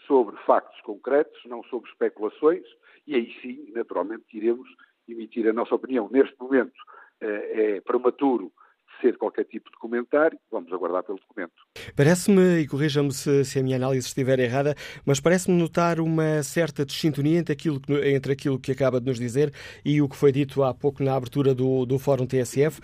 sobre 0.07 0.35
factos 0.45 0.79
concretos, 0.81 1.39
não 1.45 1.63
sobre 1.63 1.89
especulações, 1.89 2.63
e 3.05 3.15
aí 3.15 3.33
sim, 3.41 3.71
naturalmente, 3.73 4.25
iremos 4.33 4.67
emitir 5.07 5.47
a 5.47 5.53
nossa 5.53 5.75
opinião. 5.75 6.09
Neste 6.11 6.35
momento 6.39 6.79
eh, 7.21 7.77
é 7.77 7.81
prematuro 7.81 8.51
ser 9.01 9.17
qualquer 9.17 9.45
tipo 9.45 9.71
de 9.71 9.77
comentário, 9.77 10.37
vamos 10.51 10.71
aguardar 10.73 11.03
pelo 11.03 11.17
documento. 11.19 11.53
Parece-me, 11.95 12.59
e 12.59 12.67
corrija-me 12.67 13.11
se, 13.11 13.45
se, 13.45 13.59
a 13.59 13.63
minha 13.63 13.77
análise 13.77 14.07
estiver 14.07 14.39
errada, 14.39 14.75
mas 15.05 15.19
parece-me 15.19 15.57
notar 15.57 15.99
uma 15.99 16.43
certa 16.43 16.85
desintonia 16.85 17.39
entre 17.39 17.53
aquilo, 17.53 17.79
que, 17.79 17.93
entre 17.93 18.33
aquilo 18.33 18.59
que 18.59 18.71
acaba 18.71 18.99
de 18.99 19.05
nos 19.05 19.17
dizer 19.17 19.53
e 19.85 20.01
o 20.01 20.09
que 20.09 20.15
foi 20.15 20.31
dito 20.31 20.63
há 20.63 20.73
pouco 20.73 21.01
na 21.01 21.15
abertura 21.15 21.55
do, 21.55 21.85
do 21.85 21.97
Fórum 21.97 22.27
TSF. 22.27 22.81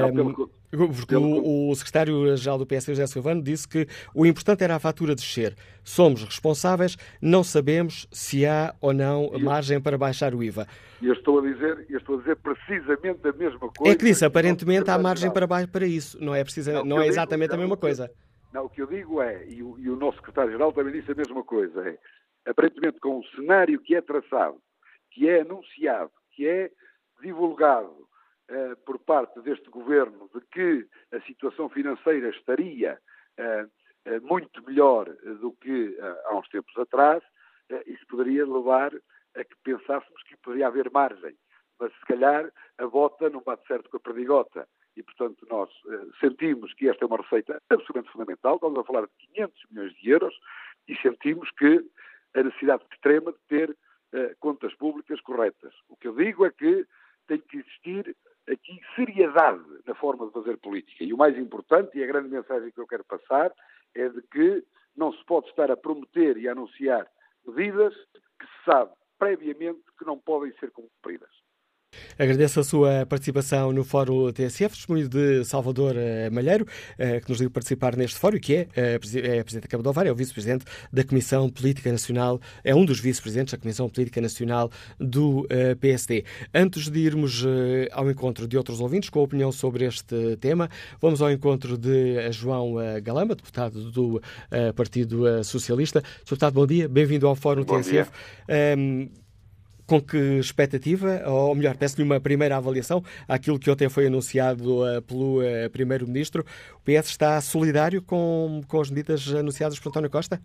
Não, 0.00 0.12
pelo, 0.12 0.50
porque 0.70 1.16
o, 1.16 1.70
o 1.70 1.74
secretário-geral 1.74 2.58
do 2.58 2.66
PSD, 2.66 2.94
José 2.94 3.06
Silvano, 3.06 3.42
disse 3.42 3.66
que 3.66 3.86
o 4.14 4.26
importante 4.26 4.62
era 4.62 4.76
a 4.76 4.78
fatura 4.78 5.14
descer. 5.14 5.56
Somos 5.82 6.22
responsáveis, 6.22 6.96
não 7.22 7.42
sabemos 7.42 8.06
se 8.12 8.44
há 8.44 8.74
ou 8.80 8.92
não 8.92 9.30
margem 9.40 9.80
para 9.80 9.96
baixar 9.96 10.34
o 10.34 10.42
IVA. 10.42 10.66
Eu 11.00 11.14
estou 11.14 11.38
a 11.38 11.42
dizer, 11.42 11.86
eu 11.88 11.98
estou 11.98 12.16
a 12.16 12.18
dizer 12.18 12.36
precisamente 12.36 13.26
a 13.26 13.32
mesma 13.32 13.70
coisa. 13.70 13.92
É 13.92 13.96
que 13.96 14.04
disse, 14.04 14.24
aparentemente 14.24 14.90
há 14.90 14.98
margem 14.98 15.32
para, 15.32 15.46
para 15.48 15.86
isso. 15.86 16.22
Não 16.22 16.34
é, 16.34 16.42
precisa, 16.44 16.72
não, 16.72 16.84
não 16.84 17.00
é 17.00 17.06
exatamente 17.06 17.50
digo, 17.50 17.54
a 17.54 17.58
mesma 17.60 17.76
coisa. 17.76 18.10
Não, 18.52 18.64
o 18.64 18.68
que 18.68 18.82
eu 18.82 18.86
digo 18.86 19.22
é, 19.22 19.46
e 19.48 19.62
o, 19.62 19.78
e 19.78 19.88
o 19.88 19.96
nosso 19.96 20.18
secretário-geral 20.18 20.72
também 20.72 20.92
disse 20.92 21.12
a 21.12 21.14
mesma 21.14 21.42
coisa, 21.44 21.88
é, 21.88 21.98
aparentemente 22.50 22.98
com 23.00 23.18
o 23.18 23.24
cenário 23.36 23.80
que 23.80 23.94
é 23.94 24.00
traçado, 24.00 24.56
que 25.12 25.28
é 25.28 25.42
anunciado, 25.42 26.10
que 26.34 26.46
é 26.46 26.70
divulgado, 27.22 28.07
uh, 28.50 28.76
por 28.84 28.98
parte 29.00 29.40
deste 29.40 29.68
governo 29.70 30.30
de 30.34 30.40
que 30.52 30.88
a 31.12 31.20
situação 31.22 31.68
financeira 31.68 32.28
estaria 32.30 32.98
uh, 33.38 34.26
muito 34.26 34.64
melhor 34.64 35.04
do 35.40 35.52
que 35.52 35.98
há 36.24 36.34
uns 36.34 36.48
tempos 36.48 36.74
atrás, 36.78 37.22
isso 37.86 38.06
poderia 38.06 38.46
levar 38.46 38.90
a 39.36 39.44
que 39.44 39.54
pensássemos 39.62 40.22
que 40.22 40.34
poderia 40.38 40.68
haver 40.68 40.90
margem 40.90 41.36
mas 41.78 41.92
se 41.92 42.06
calhar 42.06 42.50
a 42.78 42.86
bota 42.86 43.30
não 43.30 43.42
bate 43.42 43.66
certo 43.66 43.88
com 43.88 43.96
a 43.96 44.00
perdigota. 44.00 44.68
E, 44.96 45.02
portanto, 45.02 45.46
nós 45.48 45.70
eh, 45.90 46.06
sentimos 46.18 46.74
que 46.74 46.88
esta 46.88 47.04
é 47.04 47.06
uma 47.06 47.18
receita 47.18 47.62
absolutamente 47.70 48.10
fundamental. 48.10 48.56
Estamos 48.56 48.78
a 48.78 48.84
falar 48.84 49.02
de 49.02 49.12
500 49.34 49.62
milhões 49.70 49.94
de 49.94 50.10
euros 50.10 50.34
e 50.88 50.96
sentimos 50.96 51.50
que 51.52 51.84
a 52.34 52.42
necessidade 52.42 52.84
extrema 52.92 53.32
de 53.32 53.38
ter 53.48 53.76
eh, 54.12 54.34
contas 54.40 54.74
públicas 54.74 55.20
corretas. 55.20 55.72
O 55.88 55.96
que 55.96 56.08
eu 56.08 56.16
digo 56.16 56.44
é 56.44 56.50
que 56.50 56.84
tem 57.28 57.38
que 57.38 57.58
existir 57.58 58.16
aqui 58.50 58.80
seriedade 58.94 59.64
na 59.86 59.94
forma 59.94 60.26
de 60.26 60.32
fazer 60.32 60.56
política. 60.58 61.04
E 61.04 61.12
o 61.12 61.16
mais 61.16 61.36
importante, 61.38 61.96
e 61.98 62.04
a 62.04 62.06
grande 62.06 62.28
mensagem 62.28 62.70
que 62.70 62.80
eu 62.80 62.86
quero 62.86 63.04
passar, 63.04 63.52
é 63.94 64.08
de 64.08 64.22
que 64.22 64.64
não 64.96 65.12
se 65.12 65.24
pode 65.24 65.48
estar 65.48 65.70
a 65.70 65.76
prometer 65.76 66.36
e 66.36 66.48
a 66.48 66.52
anunciar 66.52 67.06
medidas 67.46 67.94
que 68.38 68.46
se 68.46 68.64
sabe 68.64 68.92
previamente 69.18 69.82
que 69.98 70.04
não 70.04 70.18
podem 70.18 70.52
ser 70.58 70.70
cumpridas. 70.70 71.30
Agradeço 72.18 72.60
a 72.60 72.64
sua 72.64 73.06
participação 73.06 73.72
no 73.72 73.84
Fórum 73.84 74.32
TSF, 74.32 74.74
testemunho 74.76 75.08
de 75.08 75.44
Salvador 75.44 75.94
eh, 75.96 76.28
Malheiro, 76.30 76.66
eh, 76.98 77.20
que 77.20 77.28
nos 77.28 77.38
deu 77.38 77.50
participar 77.50 77.96
neste 77.96 78.18
fórum, 78.18 78.38
que 78.38 78.54
é, 78.54 78.68
eh, 78.76 78.94
é 78.94 78.98
Presidente 78.98 79.62
da 79.62 79.68
Câmara 79.68 79.82
de 79.82 79.88
Ovar, 79.88 80.06
é 80.06 80.12
o 80.12 80.14
Vice-Presidente 80.14 80.64
da 80.92 81.04
Comissão 81.04 81.48
Política 81.48 81.92
Nacional, 81.92 82.40
é 82.64 82.74
um 82.74 82.84
dos 82.84 83.00
Vice-Presidentes 83.00 83.52
da 83.52 83.58
Comissão 83.58 83.88
Política 83.88 84.20
Nacional 84.20 84.70
do 84.98 85.46
PSD. 85.80 86.24
Antes 86.54 86.88
de 86.88 86.98
irmos 87.00 87.44
ao 87.92 88.10
encontro 88.10 88.46
de 88.46 88.56
outros 88.56 88.80
ouvintes 88.80 89.10
com 89.10 89.20
a 89.20 89.22
opinião 89.22 89.52
sobre 89.52 89.84
este 89.84 90.36
tema, 90.40 90.68
vamos 91.00 91.22
ao 91.22 91.30
encontro 91.30 91.78
de 91.78 92.30
João 92.32 92.74
Galamba, 93.02 93.34
deputado 93.34 93.90
do 93.90 94.20
Partido 94.74 95.44
Socialista. 95.44 96.00
Sr. 96.24 96.38
Deputado, 96.38 96.54
bom 96.54 96.66
dia, 96.66 96.88
bem-vindo 96.88 97.26
ao 97.26 97.34
Fórum 97.34 97.64
bom 97.64 97.80
TSF. 97.80 98.10
Dia 98.46 99.27
com 99.88 100.02
que 100.02 100.38
expectativa, 100.38 101.22
ou 101.26 101.54
melhor, 101.54 101.74
peço-lhe 101.74 102.04
uma 102.04 102.20
primeira 102.20 102.58
avaliação 102.58 103.02
àquilo 103.26 103.58
que 103.58 103.70
ontem 103.70 103.88
foi 103.88 104.06
anunciado 104.06 104.82
uh, 104.82 105.00
pelo 105.00 105.40
uh, 105.40 105.70
Primeiro-Ministro. 105.72 106.44
O 106.74 106.80
PS 106.84 107.08
está 107.08 107.40
solidário 107.40 108.02
com, 108.02 108.60
com 108.68 108.80
as 108.82 108.90
medidas 108.90 109.34
anunciadas 109.34 109.80
por 109.80 109.88
António 109.88 110.10
Costa? 110.10 110.38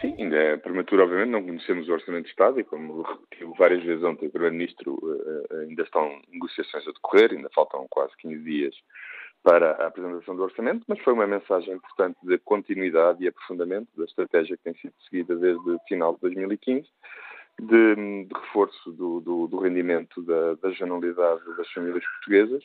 Sim, 0.00 0.16
ainda 0.18 0.36
é 0.36 0.56
prematuro, 0.56 1.04
obviamente, 1.04 1.30
não 1.30 1.44
conhecemos 1.44 1.88
o 1.88 1.92
Orçamento 1.92 2.24
de 2.24 2.30
Estado 2.30 2.58
e, 2.58 2.64
como 2.64 3.02
repetiu 3.02 3.54
várias 3.56 3.84
vezes 3.84 4.02
ontem 4.02 4.26
o 4.26 4.30
Primeiro-Ministro, 4.30 4.94
uh, 4.94 5.60
ainda 5.60 5.84
estão 5.84 6.20
negociações 6.32 6.82
a 6.88 6.90
decorrer, 6.90 7.30
ainda 7.30 7.48
faltam 7.54 7.86
quase 7.88 8.12
15 8.18 8.42
dias 8.42 8.74
para 9.44 9.70
a 9.70 9.86
apresentação 9.86 10.34
do 10.34 10.42
orçamento, 10.42 10.84
mas 10.88 10.98
foi 10.98 11.12
uma 11.12 11.28
mensagem 11.28 11.74
importante 11.74 12.18
de 12.24 12.36
continuidade 12.38 13.22
e 13.22 13.28
aprofundamento 13.28 13.86
da 13.96 14.04
estratégia 14.04 14.56
que 14.56 14.64
tem 14.64 14.74
sido 14.74 14.94
seguida 15.08 15.36
desde 15.36 15.70
o 15.70 15.78
final 15.86 16.14
de 16.14 16.22
2015 16.22 16.88
de, 17.60 17.94
de 18.24 18.34
reforço 18.34 18.92
do, 18.92 19.20
do, 19.20 19.46
do 19.46 19.58
rendimento 19.58 20.22
da, 20.22 20.54
da 20.54 20.70
generalidade 20.70 21.42
das 21.56 21.70
famílias 21.72 22.04
portuguesas, 22.04 22.62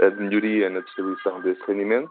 de 0.00 0.22
melhoria 0.22 0.70
na 0.70 0.80
distribuição 0.80 1.40
desse 1.40 1.60
rendimento, 1.66 2.10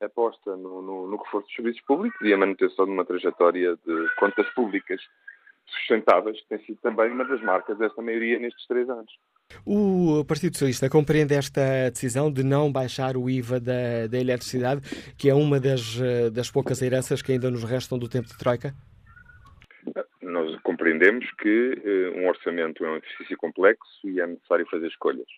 a 0.00 0.06
aposta 0.06 0.56
no, 0.56 0.80
no, 0.80 1.08
no, 1.08 1.16
reforço 1.16 1.46
dos 1.46 1.56
serviços 1.56 1.80
públicos 1.82 2.20
e 2.22 2.32
a 2.32 2.38
manutenção 2.38 2.84
de 2.86 2.92
uma 2.92 3.04
trajetória 3.04 3.76
de 3.84 4.08
contas 4.16 4.48
públicas 4.54 5.00
sustentáveis, 5.66 6.40
que 6.40 6.48
tem 6.48 6.64
sido 6.64 6.78
também 6.82 7.10
uma 7.10 7.24
das 7.24 7.40
marcas 7.42 7.76
desta 7.78 8.00
maioria 8.00 8.38
nestes 8.38 8.66
três 8.66 8.88
anos. 8.88 9.12
O 9.64 10.24
Partido 10.24 10.54
Socialista 10.54 10.88
compreende 10.88 11.34
esta 11.34 11.90
decisão 11.90 12.32
de 12.32 12.42
não 12.42 12.72
baixar 12.72 13.16
o 13.16 13.28
IVA 13.28 13.60
da, 13.60 14.06
da 14.08 14.18
eletricidade, 14.18 14.80
que 15.16 15.28
é 15.28 15.34
uma 15.34 15.60
das, 15.60 15.98
das 16.32 16.50
poucas 16.50 16.80
heranças 16.82 17.22
que 17.22 17.32
ainda 17.32 17.50
nos 17.50 17.64
restam 17.64 17.98
do 17.98 18.08
tempo 18.08 18.28
de 18.28 18.38
Troika? 18.38 18.74
Compreendemos 20.80 21.30
que 21.32 21.74
uh, 21.74 22.18
um 22.18 22.26
orçamento 22.26 22.82
é 22.82 22.90
um 22.90 22.96
exercício 22.96 23.36
complexo 23.36 24.00
e 24.02 24.18
é 24.18 24.26
necessário 24.26 24.66
fazer 24.70 24.86
escolhas. 24.86 25.28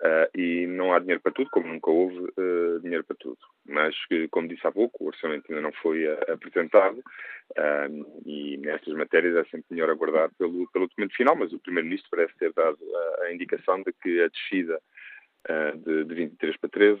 Uh, 0.00 0.36
e 0.36 0.66
não 0.66 0.92
há 0.92 0.98
dinheiro 0.98 1.20
para 1.20 1.30
tudo, 1.30 1.48
como 1.50 1.68
nunca 1.68 1.90
houve 1.90 2.18
uh, 2.18 2.80
dinheiro 2.80 3.04
para 3.04 3.16
tudo. 3.16 3.38
Mas, 3.64 3.94
como 4.32 4.48
disse 4.48 4.66
há 4.66 4.72
pouco, 4.72 5.04
o 5.04 5.06
orçamento 5.06 5.44
ainda 5.48 5.62
não 5.62 5.72
foi 5.74 6.10
apresentado 6.28 7.00
e 8.24 8.56
nestas 8.58 8.94
matérias 8.94 9.36
é 9.36 9.44
sempre 9.44 9.66
melhor 9.70 9.90
aguardar 9.90 10.30
pelo, 10.38 10.68
pelo 10.70 10.86
documento 10.86 11.14
final, 11.14 11.36
mas 11.36 11.52
o 11.52 11.58
Primeiro-Ministro 11.58 12.10
parece 12.10 12.36
ter 12.38 12.52
dado 12.52 12.78
a, 13.22 13.32
indicação 13.32 13.82
de 13.82 13.92
que 13.92 14.22
a 14.22 14.28
descida 14.28 14.80
de, 15.84 16.04
de 16.04 16.14
23 16.14 16.56
para 16.58 16.70
13, 16.70 17.00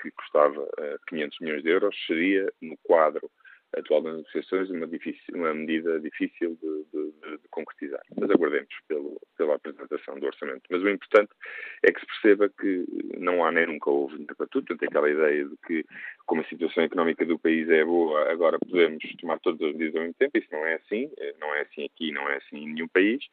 que 0.00 0.10
custava 0.12 0.66
500 1.08 1.38
milhões 1.40 1.62
de 1.62 1.70
euros, 1.70 1.96
seria 2.06 2.50
no 2.62 2.76
quadro 2.84 3.30
atual 3.76 4.02
das 4.02 4.16
negociações 4.16 4.70
uma, 4.70 4.86
difícil, 4.86 5.34
uma 5.34 5.52
medida 5.52 6.00
difícil 6.00 6.58
de, 6.60 6.84
de, 6.92 7.38
de, 7.38 7.48
concretizar. 7.50 8.00
Mas 8.18 8.30
aguardemos 8.30 8.74
pelo, 8.88 9.20
pela 9.36 9.56
apresentação 9.56 10.18
do 10.18 10.26
orçamento. 10.26 10.62
Mas 10.70 10.82
o 10.82 10.88
importante 10.88 11.30
é 11.82 11.92
que 11.92 12.00
se 12.00 12.06
perceba 12.06 12.48
que 12.48 12.84
não 13.18 13.44
há 13.44 13.52
nem 13.52 13.66
nunca 13.66 13.90
houve. 13.90 14.24
Portanto, 14.24 14.76
aquela 14.82 15.10
ideia 15.10 15.44
de 15.44 15.56
que, 15.66 15.84
como 16.28 16.42
a 16.42 16.44
situação 16.44 16.84
económica 16.84 17.24
do 17.24 17.38
país 17.38 17.68
é 17.70 17.82
boa, 17.82 18.30
agora 18.30 18.58
podemos 18.58 19.02
tomar 19.18 19.40
todas 19.40 19.62
as 19.62 19.72
medidas 19.72 19.96
ao 19.96 20.02
mesmo 20.02 20.14
tempo. 20.14 20.36
Isso 20.36 20.48
não 20.52 20.64
é 20.64 20.74
assim. 20.74 21.10
Não 21.40 21.54
é 21.54 21.62
assim 21.62 21.84
aqui, 21.86 22.12
não 22.12 22.28
é 22.28 22.36
assim 22.36 22.58
em 22.58 22.74
nenhum 22.74 22.86
país. 22.86 23.24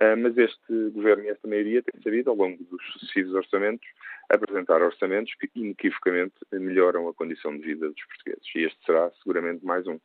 Ah, 0.00 0.14
mas 0.14 0.36
este 0.36 0.90
governo 0.90 1.24
e 1.24 1.28
esta 1.28 1.48
maioria 1.48 1.82
têm 1.82 2.02
sabido, 2.02 2.28
ao 2.28 2.36
longo 2.36 2.62
dos 2.64 2.84
sucessivos 2.92 3.32
orçamentos, 3.32 3.88
apresentar 4.28 4.82
orçamentos 4.82 5.34
que 5.34 5.48
inequivocamente 5.54 6.34
melhoram 6.52 7.08
a 7.08 7.14
condição 7.14 7.56
de 7.56 7.64
vida 7.64 7.88
dos 7.88 8.04
portugueses. 8.04 8.46
E 8.54 8.58
este 8.60 8.78
será 8.84 9.10
seguramente 9.22 9.64
mais 9.64 9.86
um. 9.86 9.98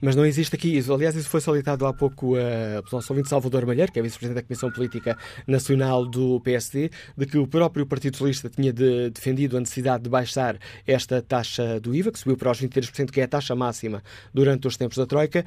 Mas 0.00 0.16
não 0.16 0.24
existe 0.24 0.54
aqui 0.54 0.76
isso. 0.76 0.92
Aliás, 0.92 1.14
isso 1.14 1.28
foi 1.28 1.40
solicitado 1.40 1.86
há 1.86 1.92
pouco 1.92 2.36
uh, 2.36 2.82
pelo 2.82 2.92
nosso 2.92 3.12
ouvinte 3.12 3.28
Salvador 3.28 3.66
Malheiro, 3.66 3.92
que 3.92 3.98
é 3.98 4.02
vice-presidente 4.02 4.42
da 4.42 4.46
Comissão 4.46 4.70
Política 4.70 5.16
Nacional 5.46 6.06
do 6.06 6.40
PSD, 6.40 6.90
de 7.16 7.26
que 7.26 7.38
o 7.38 7.46
próprio 7.46 7.86
Partido 7.86 8.16
Socialista 8.16 8.48
tinha 8.48 8.72
de, 8.72 9.10
defendido 9.10 9.56
a 9.56 9.60
necessidade 9.60 10.04
de 10.04 10.10
baixar 10.10 10.58
esta 10.86 11.22
taxa 11.22 11.80
do 11.80 11.94
IVA, 11.94 12.12
que 12.12 12.18
subiu 12.18 12.36
para 12.36 12.50
os 12.50 12.60
23%, 12.60 13.10
que 13.10 13.20
é 13.20 13.24
a 13.24 13.28
taxa 13.28 13.54
máxima 13.54 14.02
durante 14.32 14.66
os 14.66 14.76
tempos 14.76 14.96
da 14.96 15.06
Troika, 15.06 15.44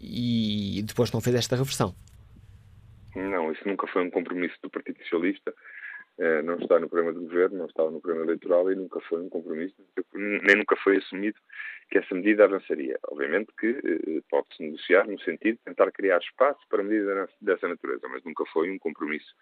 e 0.00 0.82
depois 0.84 1.10
não 1.12 1.20
fez 1.20 1.36
esta 1.36 1.56
reversão. 1.56 1.94
Não, 3.16 3.52
isso 3.52 3.66
nunca 3.66 3.86
foi 3.88 4.02
um 4.02 4.10
compromisso 4.10 4.54
do 4.62 4.70
Partido 4.70 4.98
Socialista. 5.02 5.52
Eh, 6.18 6.42
não 6.42 6.56
está 6.56 6.80
no 6.80 6.88
programa 6.88 7.12
de 7.12 7.24
governo, 7.24 7.58
não 7.58 7.66
estava 7.66 7.92
no 7.92 8.00
programa 8.00 8.26
eleitoral 8.26 8.70
e 8.72 8.74
nunca 8.74 9.00
foi 9.02 9.20
um 9.20 9.28
compromisso, 9.28 9.76
nem 10.14 10.56
nunca 10.56 10.74
foi 10.76 10.96
assumido 10.96 11.38
que 11.88 11.98
essa 11.98 12.12
medida 12.12 12.44
avançaria. 12.44 12.98
Obviamente 13.08 13.52
que 13.56 13.68
eh, 13.68 14.20
pode-se 14.28 14.60
negociar 14.60 15.06
no 15.06 15.18
sentido 15.20 15.58
de 15.58 15.64
tentar 15.64 15.92
criar 15.92 16.18
espaço 16.18 16.60
para 16.68 16.82
medidas 16.82 17.30
dessa 17.40 17.68
natureza, 17.68 18.08
mas 18.08 18.24
nunca 18.24 18.44
foi 18.46 18.68
um 18.68 18.78
compromisso 18.80 19.32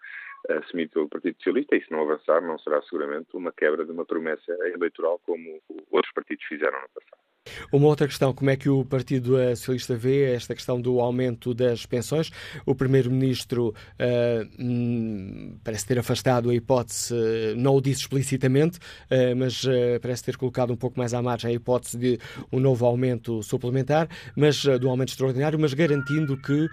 eh, 0.49 0.57
assumido 0.57 0.91
pelo 0.91 1.09
Partido 1.09 1.37
Socialista 1.37 1.75
e 1.75 1.83
se 1.83 1.91
não 1.91 2.01
avançar 2.01 2.41
não 2.41 2.59
será 2.59 2.79
seguramente 2.83 3.35
uma 3.35 3.51
quebra 3.51 3.83
de 3.83 3.91
uma 3.91 4.05
promessa 4.05 4.51
eleitoral 4.67 5.19
como 5.25 5.59
outros 5.89 6.13
partidos 6.13 6.45
fizeram 6.45 6.79
no 6.79 6.89
passado. 6.89 7.26
Uma 7.71 7.87
outra 7.87 8.07
questão, 8.07 8.33
como 8.33 8.49
é 8.49 8.55
que 8.55 8.69
o 8.69 8.85
Partido 8.85 9.37
Socialista 9.55 9.95
vê 9.95 10.33
esta 10.33 10.53
questão 10.55 10.79
do 10.79 10.99
aumento 10.99 11.53
das 11.53 11.85
pensões? 11.85 12.31
O 12.65 12.75
Primeiro-Ministro 12.75 13.69
uh, 13.69 15.59
parece 15.63 15.85
ter 15.85 15.99
afastado 15.99 16.49
a 16.49 16.55
hipótese, 16.55 17.13
não 17.55 17.75
o 17.75 17.81
disse 17.81 18.01
explicitamente, 18.01 18.77
uh, 18.77 19.35
mas 19.35 19.63
uh, 19.63 19.99
parece 20.01 20.23
ter 20.23 20.37
colocado 20.37 20.71
um 20.71 20.75
pouco 20.75 20.99
mais 20.99 21.13
à 21.13 21.21
margem 21.21 21.51
a 21.51 21.53
hipótese 21.53 21.97
de 21.97 22.19
um 22.51 22.59
novo 22.59 22.85
aumento 22.85 23.41
suplementar, 23.43 24.07
mas 24.35 24.63
do 24.79 24.89
aumento 24.89 25.09
extraordinário, 25.09 25.59
mas 25.59 25.73
garantindo 25.73 26.37
que 26.37 26.67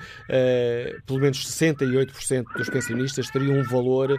pelo 1.06 1.20
menos 1.20 1.44
68% 1.44 2.44
dos 2.56 2.68
pensionistas 2.68 3.30
teriam 3.30 3.58
um 3.58 3.62
valor, 3.62 4.18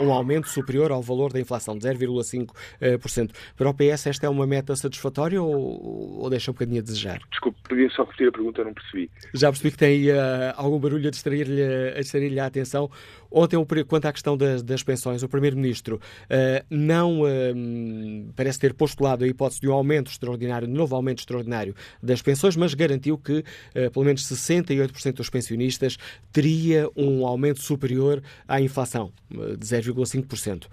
um 0.00 0.12
aumento 0.12 0.48
superior 0.48 0.90
ao 0.92 1.02
valor 1.02 1.32
da 1.32 1.40
inflação, 1.40 1.76
de 1.76 1.86
0,5%. 1.86 3.30
Para 3.56 3.68
o 3.68 3.74
PS 3.74 4.06
esta 4.06 4.26
é 4.26 4.28
uma 4.28 4.46
meta 4.46 4.74
satisfatória 4.76 5.42
ou, 5.46 6.22
ou 6.22 6.30
deixa 6.30 6.50
um 6.50 6.54
bocadinho 6.54 6.80
a 6.80 6.82
desejar? 6.82 7.20
Desculpe, 7.30 7.58
podia 7.68 7.88
só 7.90 8.02
repetir 8.02 8.28
a 8.28 8.32
pergunta, 8.32 8.60
eu 8.60 8.64
não 8.66 8.74
percebi. 8.74 9.10
Já 9.32 9.50
percebi 9.50 9.70
que 9.70 9.78
tem 9.78 10.10
uh, 10.10 10.14
algum 10.56 10.78
barulho 10.78 11.08
a 11.08 11.10
distrair-lhe 11.10 11.62
a, 11.96 12.00
distrair 12.00 12.38
a 12.38 12.46
atenção. 12.46 12.90
Ontem, 13.30 13.56
quanto 13.86 14.06
à 14.06 14.12
questão 14.12 14.36
das, 14.36 14.62
das 14.62 14.82
pensões, 14.82 15.22
o 15.22 15.28
Primeiro-Ministro 15.28 15.96
uh, 15.96 16.64
não 16.70 17.22
uh, 17.22 18.32
parece 18.36 18.58
ter 18.58 18.74
postulado 18.74 19.24
a 19.24 19.28
hipótese 19.28 19.60
de 19.60 19.68
um 19.68 19.72
aumento 19.72 20.10
extraordinário, 20.10 20.66
de 20.66 20.74
novo 20.74 20.94
aumento 20.94 21.18
extraordinário 21.18 21.74
das 22.02 22.22
pensões, 22.22 22.56
mas 22.56 22.74
garantiu 22.74 23.18
que 23.18 23.44
pelo 23.92 24.04
menos 24.04 24.22
68% 24.22 25.14
dos 25.14 25.30
pensionistas 25.30 25.96
teria 26.32 26.88
um 26.96 27.26
aumento 27.26 27.60
superior 27.60 28.22
à 28.46 28.60
inflação, 28.60 29.12
de 29.30 29.66
0,5%. 29.66 30.66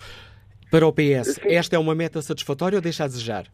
Para 0.72 0.88
o 0.88 0.94
PS, 0.94 1.38
esta 1.44 1.76
é 1.76 1.80
uma 1.80 1.94
meta 1.94 2.22
satisfatória 2.22 2.78
ou 2.78 2.82
deixa 2.82 3.04
a 3.04 3.08
desejar? 3.08 3.46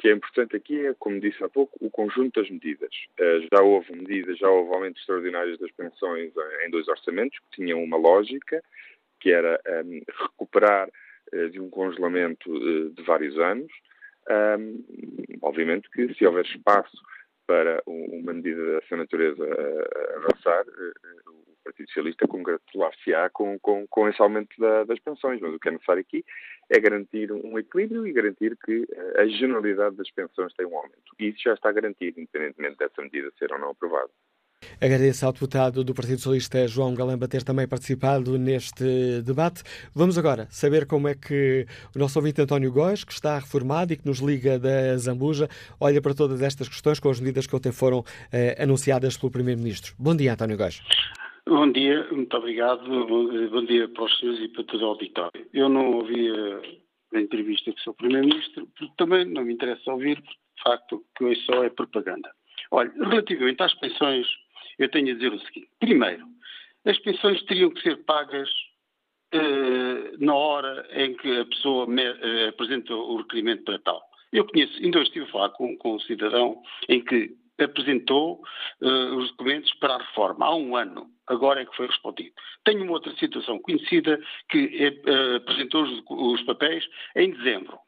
Que 0.00 0.08
é 0.08 0.12
importante 0.12 0.56
aqui 0.56 0.86
é, 0.86 0.94
como 0.98 1.20
disse 1.20 1.44
há 1.44 1.48
pouco, 1.48 1.76
o 1.78 1.90
conjunto 1.90 2.40
das 2.40 2.50
medidas. 2.50 2.90
Uh, 3.20 3.46
já 3.52 3.62
houve 3.62 3.94
medidas, 3.94 4.38
já 4.38 4.48
houve 4.48 4.74
aumentos 4.74 4.98
extraordinários 5.02 5.58
das 5.58 5.70
pensões 5.72 6.32
em 6.64 6.70
dois 6.70 6.88
orçamentos, 6.88 7.38
que 7.38 7.56
tinham 7.56 7.84
uma 7.84 7.98
lógica, 7.98 8.64
que 9.20 9.30
era 9.30 9.60
um, 9.66 9.92
ehm, 9.92 10.02
recuperar 10.22 10.88
uh, 11.34 11.50
de 11.50 11.60
um 11.60 11.68
congelamento 11.68 12.50
uh, 12.50 12.88
de 12.88 13.02
vários 13.02 13.38
anos. 13.38 13.70
Um, 14.30 14.32
ehm, 14.32 15.38
obviamente 15.42 15.90
que 15.90 16.14
se 16.14 16.24
houver 16.24 16.46
espaço 16.46 16.96
para 17.50 17.82
uma 17.84 18.32
medida 18.32 18.64
dessa 18.64 18.96
natureza 18.96 19.44
avançar, 20.14 20.64
o 21.26 21.56
Partido 21.64 21.88
Socialista 21.88 22.28
congratular-se-á 22.28 23.28
com, 23.30 23.58
com, 23.58 23.88
com 23.88 24.08
esse 24.08 24.22
aumento 24.22 24.56
da, 24.56 24.84
das 24.84 25.00
pensões, 25.00 25.40
mas 25.40 25.52
o 25.52 25.58
que 25.58 25.68
é 25.68 25.72
necessário 25.72 26.00
aqui 26.00 26.24
é 26.68 26.78
garantir 26.78 27.32
um 27.32 27.58
equilíbrio 27.58 28.06
e 28.06 28.12
garantir 28.12 28.56
que 28.64 28.86
a 29.16 29.26
generalidade 29.26 29.96
das 29.96 30.08
pensões 30.12 30.54
tem 30.54 30.64
um 30.64 30.76
aumento. 30.76 31.12
E 31.18 31.30
isso 31.30 31.42
já 31.42 31.54
está 31.54 31.72
garantido, 31.72 32.20
independentemente 32.20 32.76
dessa 32.76 33.02
medida 33.02 33.32
ser 33.36 33.52
ou 33.52 33.58
não 33.58 33.70
aprovada. 33.70 34.10
Agradeço 34.80 35.26
ao 35.26 35.32
deputado 35.32 35.84
do 35.84 35.94
Partido 35.94 36.18
Socialista, 36.18 36.66
João 36.66 36.94
Galamba, 36.94 37.28
ter 37.28 37.42
também 37.42 37.68
participado 37.68 38.38
neste 38.38 39.20
debate. 39.22 39.62
Vamos 39.94 40.16
agora 40.16 40.46
saber 40.50 40.86
como 40.86 41.06
é 41.06 41.14
que 41.14 41.66
o 41.94 41.98
nosso 41.98 42.18
ouvinte 42.18 42.40
António 42.40 42.72
Góes, 42.72 43.04
que 43.04 43.12
está 43.12 43.38
reformado 43.38 43.92
e 43.92 43.96
que 43.96 44.06
nos 44.06 44.20
liga 44.20 44.58
da 44.58 44.96
Zambuja, 44.96 45.48
olha 45.78 46.00
para 46.00 46.14
todas 46.14 46.40
estas 46.40 46.68
questões 46.68 46.98
com 46.98 47.10
as 47.10 47.20
medidas 47.20 47.46
que 47.46 47.54
ontem 47.54 47.72
foram 47.72 48.02
eh, 48.32 48.56
anunciadas 48.58 49.18
pelo 49.18 49.30
Primeiro-Ministro. 49.30 49.94
Bom 49.98 50.16
dia, 50.16 50.32
António 50.32 50.56
Góes. 50.56 50.82
Bom 51.46 51.70
dia, 51.72 52.06
muito 52.10 52.34
obrigado. 52.36 52.82
Bom 53.50 53.64
dia 53.64 53.88
para 53.88 54.04
os 54.04 54.18
senhores 54.18 54.40
e 54.40 54.48
para 54.48 54.64
todo 54.64 54.82
o 54.82 54.86
auditório. 54.86 55.46
Eu 55.52 55.68
não 55.68 55.92
ouvi 55.92 56.30
a, 56.30 57.18
a 57.18 57.20
entrevista 57.20 57.72
com 57.84 57.90
o. 57.90 57.94
Primeiro-Ministro, 57.94 58.66
porque 58.78 58.92
também 58.96 59.26
não 59.26 59.44
me 59.44 59.52
interessa 59.52 59.92
ouvir, 59.92 60.16
porque 60.22 60.38
de 60.56 60.62
facto 60.62 61.04
que 61.16 61.24
hoje 61.24 61.40
só 61.44 61.64
é 61.64 61.70
propaganda. 61.70 62.30
Olha, 62.70 62.92
relativamente 62.96 63.62
às 63.62 63.74
pensões, 63.74 64.26
eu 64.80 64.88
tenho 64.88 65.12
a 65.12 65.14
dizer 65.14 65.32
o 65.32 65.40
seguinte. 65.40 65.68
Primeiro, 65.78 66.26
as 66.84 66.98
pensões 66.98 67.42
teriam 67.44 67.70
que 67.70 67.82
ser 67.82 67.96
pagas 68.04 68.48
uh, 69.34 70.24
na 70.24 70.34
hora 70.34 70.88
em 70.92 71.14
que 71.14 71.38
a 71.38 71.44
pessoa 71.44 71.86
me, 71.86 72.08
uh, 72.08 72.48
apresenta 72.48 72.94
o 72.94 73.18
requerimento 73.18 73.64
para 73.64 73.78
tal. 73.80 74.02
Eu 74.32 74.46
conheço, 74.46 74.76
ainda 74.82 74.98
hoje 74.98 75.08
estive 75.08 75.26
a 75.26 75.32
falar 75.32 75.50
com, 75.50 75.76
com 75.76 75.96
um 75.96 76.00
cidadão 76.00 76.62
em 76.88 77.04
que 77.04 77.36
apresentou 77.60 78.42
uh, 78.80 79.16
os 79.16 79.28
documentos 79.32 79.72
para 79.74 79.96
a 79.96 79.98
reforma 79.98 80.46
há 80.46 80.54
um 80.54 80.74
ano, 80.74 81.10
agora 81.26 81.60
é 81.60 81.66
que 81.66 81.76
foi 81.76 81.86
respondido. 81.86 82.32
Tenho 82.64 82.82
uma 82.82 82.92
outra 82.92 83.14
situação 83.16 83.58
conhecida 83.58 84.18
que 84.48 85.02
apresentou 85.36 85.82
os, 85.82 86.02
os 86.08 86.42
papéis 86.44 86.88
em 87.16 87.32
dezembro. 87.32 87.78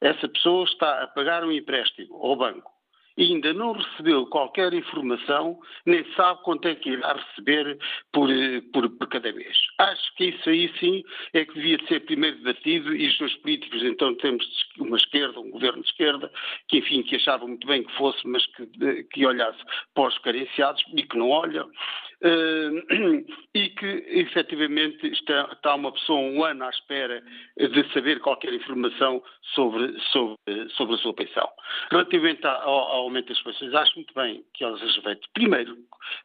Essa 0.00 0.28
pessoa 0.28 0.64
está 0.64 1.02
a 1.02 1.08
pagar 1.08 1.42
um 1.42 1.50
empréstimo 1.50 2.14
ao 2.14 2.36
banco 2.36 2.77
ainda 3.24 3.52
não 3.52 3.72
recebeu 3.72 4.26
qualquer 4.26 4.72
informação, 4.72 5.58
nem 5.84 6.04
sabe 6.14 6.42
quanto 6.42 6.68
é 6.68 6.74
que 6.74 6.90
irá 6.90 7.14
receber 7.14 7.78
por, 8.12 8.28
por, 8.72 8.88
por, 8.90 9.08
cada 9.08 9.32
mês. 9.32 9.56
Acho 9.78 10.14
que 10.16 10.26
isso 10.26 10.48
aí 10.48 10.72
sim 10.78 11.02
é 11.32 11.44
que 11.44 11.54
devia 11.54 11.78
ser 11.86 12.00
primeiro 12.00 12.36
debatido 12.38 12.94
e 12.94 13.08
os 13.08 13.34
políticos, 13.36 13.82
então 13.82 14.14
temos 14.16 14.46
uma 14.78 14.96
esquerda, 14.96 15.40
um 15.40 15.50
governo 15.50 15.82
de 15.82 15.88
esquerda, 15.88 16.30
que 16.68 16.78
enfim, 16.78 17.02
que 17.02 17.16
achavam 17.16 17.48
muito 17.48 17.66
bem 17.66 17.82
que 17.82 17.96
fosse, 17.96 18.26
mas 18.26 18.44
que, 18.46 19.04
que 19.04 19.26
olhasse 19.26 19.58
para 19.94 20.08
os 20.08 20.18
carenciados 20.18 20.82
e 20.94 21.02
que 21.02 21.16
não 21.16 21.30
olham, 21.30 21.66
uh, 21.66 22.07
e 23.54 23.68
que 23.70 23.86
efetivamente 24.08 25.06
está, 25.06 25.48
está, 25.52 25.74
uma 25.74 25.92
pessoa 25.92 26.18
um 26.18 26.44
ano 26.44 26.64
à 26.64 26.70
espera 26.70 27.22
de 27.56 27.92
saber 27.92 28.20
qualquer 28.20 28.52
informação 28.52 29.22
sobre, 29.54 29.98
sobre, 30.12 30.36
sobre 30.70 30.94
a 30.94 30.98
sua 30.98 31.14
pensão. 31.14 31.48
Relativamente 31.90 32.46
ao, 32.46 32.68
ao 32.68 33.02
aumento 33.02 33.28
das 33.28 33.42
pensões, 33.42 33.74
acho 33.74 33.94
muito 33.96 34.12
bem 34.14 34.44
que 34.54 34.64
elas 34.64 34.80
feito. 35.02 35.28
Primeiro, 35.32 35.76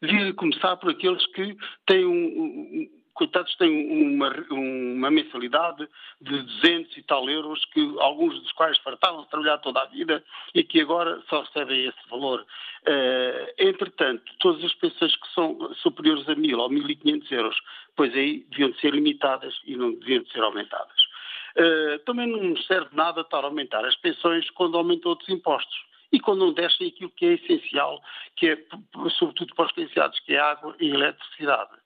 devia 0.01 0.33
começar 0.33 0.77
por 0.77 0.91
aqueles 0.91 1.25
que 1.27 1.55
têm 1.85 2.05
um, 2.05 2.11
um 2.11 3.02
coitados 3.13 3.55
têm 3.55 4.15
uma, 4.15 4.29
uma, 4.49 5.11
mensalidade 5.11 5.87
de 6.19 6.41
200 6.41 6.97
e 6.97 7.03
tal 7.03 7.29
euros, 7.29 7.63
que 7.65 7.79
alguns 7.99 8.39
dos 8.39 8.51
quais 8.53 8.77
fartavam 8.79 9.23
de 9.23 9.29
trabalhar 9.29 9.57
toda 9.59 9.81
a 9.81 9.85
vida 9.85 10.23
e 10.53 10.63
que 10.63 10.81
agora 10.81 11.21
só 11.29 11.41
recebem 11.41 11.85
esse 11.85 12.09
valor. 12.09 12.41
Uh, 12.41 13.53
entretanto, 13.57 14.23
todas 14.39 14.63
as 14.63 14.73
pensões 14.75 15.15
que 15.15 15.33
são 15.33 15.73
superiores 15.75 16.27
a 16.27 16.35
1.000 16.35 16.57
ou 16.57 16.69
1.500 16.69 17.31
euros, 17.31 17.61
pois 17.95 18.13
aí 18.13 18.45
deviam 18.49 18.71
de 18.71 18.79
ser 18.79 18.93
limitadas 18.93 19.53
e 19.65 19.75
não 19.75 19.93
deviam 19.93 20.23
de 20.23 20.31
ser 20.31 20.41
aumentadas. 20.41 21.01
Uh, 21.55 21.99
também 22.05 22.27
não 22.27 22.57
serve 22.63 22.89
nada 22.93 23.21
estar 23.21 23.43
a 23.43 23.45
aumentar 23.45 23.85
as 23.85 23.95
pensões 23.97 24.49
quando 24.51 24.77
aumentam 24.77 25.11
outros 25.11 25.29
impostos 25.29 25.93
e 26.11 26.19
quando 26.19 26.45
não 26.45 26.53
descem 26.53 26.87
aquilo 26.87 27.09
que 27.09 27.25
é 27.25 27.33
essencial, 27.33 28.01
que 28.35 28.49
é, 28.49 28.57
sobretudo 29.17 29.53
para 29.55 29.65
os 29.65 29.71
licenciados, 29.75 30.19
que 30.19 30.33
é 30.33 30.39
água 30.39 30.75
e 30.79 30.89
eletricidade. 30.89 31.82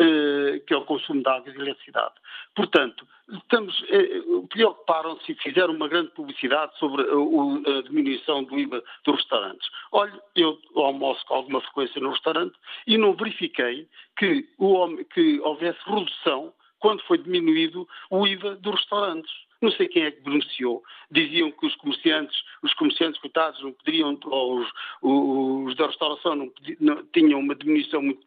Eh, 0.00 0.60
que 0.66 0.72
é 0.72 0.76
o 0.76 0.84
consumo 0.86 1.22
de 1.22 1.28
água 1.28 1.50
e 1.50 1.52
de 1.52 1.60
eletricidade. 1.60 2.14
Portanto, 2.56 3.06
estamos, 3.30 3.84
eh, 3.90 4.22
preocuparam-se 4.48 5.32
e 5.32 5.34
fizeram 5.34 5.74
uma 5.74 5.86
grande 5.86 6.10
publicidade 6.12 6.76
sobre 6.78 7.02
a, 7.02 7.78
a 7.78 7.82
diminuição 7.82 8.42
do 8.42 8.58
IVA 8.58 8.82
dos 9.04 9.16
restaurantes. 9.16 9.68
Olha, 9.92 10.18
eu 10.34 10.58
almoço 10.76 11.24
com 11.26 11.34
alguma 11.34 11.60
frequência 11.60 12.00
no 12.00 12.10
restaurante 12.10 12.54
e 12.86 12.96
não 12.96 13.14
verifiquei 13.14 13.86
que, 14.16 14.48
o, 14.58 14.96
que 15.12 15.38
houvesse 15.40 15.78
redução 15.84 16.52
quando 16.80 17.02
foi 17.02 17.18
diminuído 17.18 17.86
o 18.10 18.26
IVA 18.26 18.56
dos 18.56 18.74
restaurantes 18.76 19.32
não 19.62 19.70
sei 19.72 19.88
quem 19.88 20.04
é 20.04 20.10
que 20.10 20.20
beneficiou. 20.20 20.82
Diziam 21.10 21.50
que 21.50 21.66
os 21.66 21.74
comerciantes, 21.76 22.36
os 22.62 22.74
comerciantes 22.74 23.20
coitados 23.20 23.62
não 23.62 23.72
poderiam, 23.72 24.18
ou 24.26 24.58
os, 24.58 24.68
os 25.02 25.76
da 25.76 25.86
restauração 25.86 26.34
não, 26.34 26.52
não, 26.80 27.04
tinham 27.12 27.40
uma 27.40 27.54
diminuição 27.54 28.02
muito, 28.02 28.20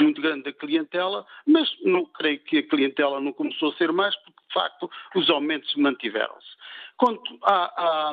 muito 0.00 0.20
grande 0.20 0.44
da 0.44 0.52
clientela, 0.52 1.26
mas 1.46 1.68
não 1.82 2.04
creio 2.06 2.40
que 2.40 2.58
a 2.58 2.62
clientela 2.62 3.20
não 3.20 3.32
começou 3.32 3.70
a 3.70 3.76
ser 3.76 3.92
mais, 3.92 4.16
porque 4.16 4.40
de 4.48 4.54
facto 4.54 4.90
os 5.14 5.30
aumentos 5.30 5.74
mantiveram-se. 5.76 6.56
Quanto 6.96 7.38
a, 7.42 8.10
a, 8.10 8.12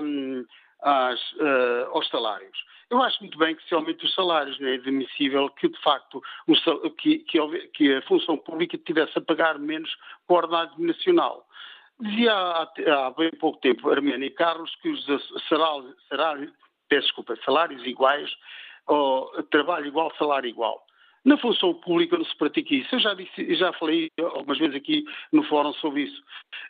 uh, 0.86 1.90
aos 1.92 2.08
salários. 2.10 2.58
Eu 2.90 3.02
acho 3.02 3.20
muito 3.22 3.38
bem 3.38 3.56
que 3.56 3.68
se 3.68 3.74
aumente 3.74 4.06
os 4.06 4.14
salários, 4.14 4.60
não 4.60 4.68
é 4.68 4.76
admissível 4.76 5.50
que, 5.50 5.68
de 5.68 5.82
facto, 5.82 6.22
que, 7.00 7.20
que, 7.20 7.68
que, 7.74 7.94
a 7.94 8.02
função 8.04 8.38
pública 8.38 8.78
tivesse 8.78 9.18
a 9.18 9.22
pagar 9.22 9.58
menos 9.58 9.92
que 9.94 10.02
o 10.30 10.36
ordenado 10.36 10.74
nacional. 10.78 11.48
Dizia 12.00 12.34
há, 12.34 12.72
há 12.88 13.12
bem 13.12 13.32
pouco 13.40 13.60
tempo 13.60 13.90
Arménio 13.90 14.28
e 14.28 14.32
Carlos 14.32 14.76
que 14.82 14.90
os 14.90 15.06
salários, 15.48 16.52
desculpa, 16.90 17.38
salários 17.46 17.86
iguais, 17.86 18.30
ou 18.88 19.44
trabalho 19.44 19.88
igual, 19.88 20.14
salário 20.18 20.50
igual. 20.50 20.86
Na 21.24 21.38
função 21.38 21.74
pública 21.74 22.18
não 22.18 22.26
se 22.26 22.38
pratica 22.38 22.76
isso. 22.76 22.94
Eu 22.94 23.00
já, 23.00 23.14
disse, 23.16 23.56
já 23.56 23.74
falei 23.74 24.12
algumas 24.20 24.60
vezes 24.60 24.76
aqui 24.76 25.04
no 25.32 25.44
fórum 25.44 25.74
sobre 25.74 26.04
isso. 26.04 26.22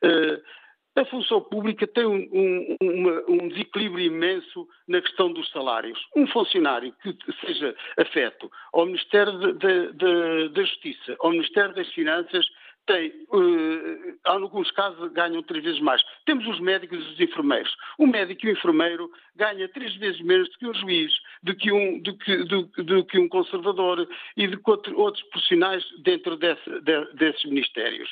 Uh, 0.01 0.41
a 0.97 1.03
função 1.05 1.41
pública 1.41 1.85
tem 1.85 2.05
um, 2.05 2.25
um, 2.31 2.77
uma, 2.81 3.23
um, 3.27 3.49
desequilíbrio 3.49 4.05
imenso 4.05 4.65
na 4.87 5.01
questão 5.01 5.31
dos 5.33 5.49
salários. 5.51 5.99
Um 6.15 6.25
funcionário 6.27 6.93
que 7.03 7.13
seja 7.45 7.75
afeto 7.97 8.49
ao 8.71 8.85
Ministério 8.85 9.33
da 9.53 10.61
Justiça, 10.61 11.17
ao 11.19 11.31
Ministério 11.31 11.75
das 11.75 11.89
Finanças, 11.89 12.47
tem, 12.85 13.09
uh, 13.31 14.17
alguns 14.23 14.69
casos, 14.71 15.11
ganham 15.11 15.41
três 15.43 15.63
vezes 15.63 15.79
mais. 15.81 16.01
Temos 16.25 16.45
os 16.47 16.59
médicos 16.59 16.99
e 16.99 17.13
os 17.13 17.19
enfermeiros. 17.19 17.75
O 17.97 18.07
médico 18.07 18.45
e 18.45 18.49
o 18.49 18.53
enfermeiro 18.53 19.11
ganha 19.35 19.67
três 19.69 19.95
vezes 19.95 20.21
menos 20.21 20.49
do 20.49 20.57
que 20.57 20.67
um 20.67 20.73
juiz, 20.73 21.13
do 21.43 21.55
que 21.55 21.71
um, 21.71 21.99
do 21.99 22.17
que, 22.17 22.37
do, 22.43 22.63
do 22.63 23.05
que 23.05 23.19
um 23.19 23.27
conservador 23.27 24.07
e 24.37 24.47
de 24.47 24.59
outro, 24.63 24.99
outros 24.99 25.23
profissionais 25.25 25.83
dentro 26.03 26.37
desse, 26.37 26.69
de, 26.81 27.13
desses 27.13 27.43
ministérios. 27.45 28.11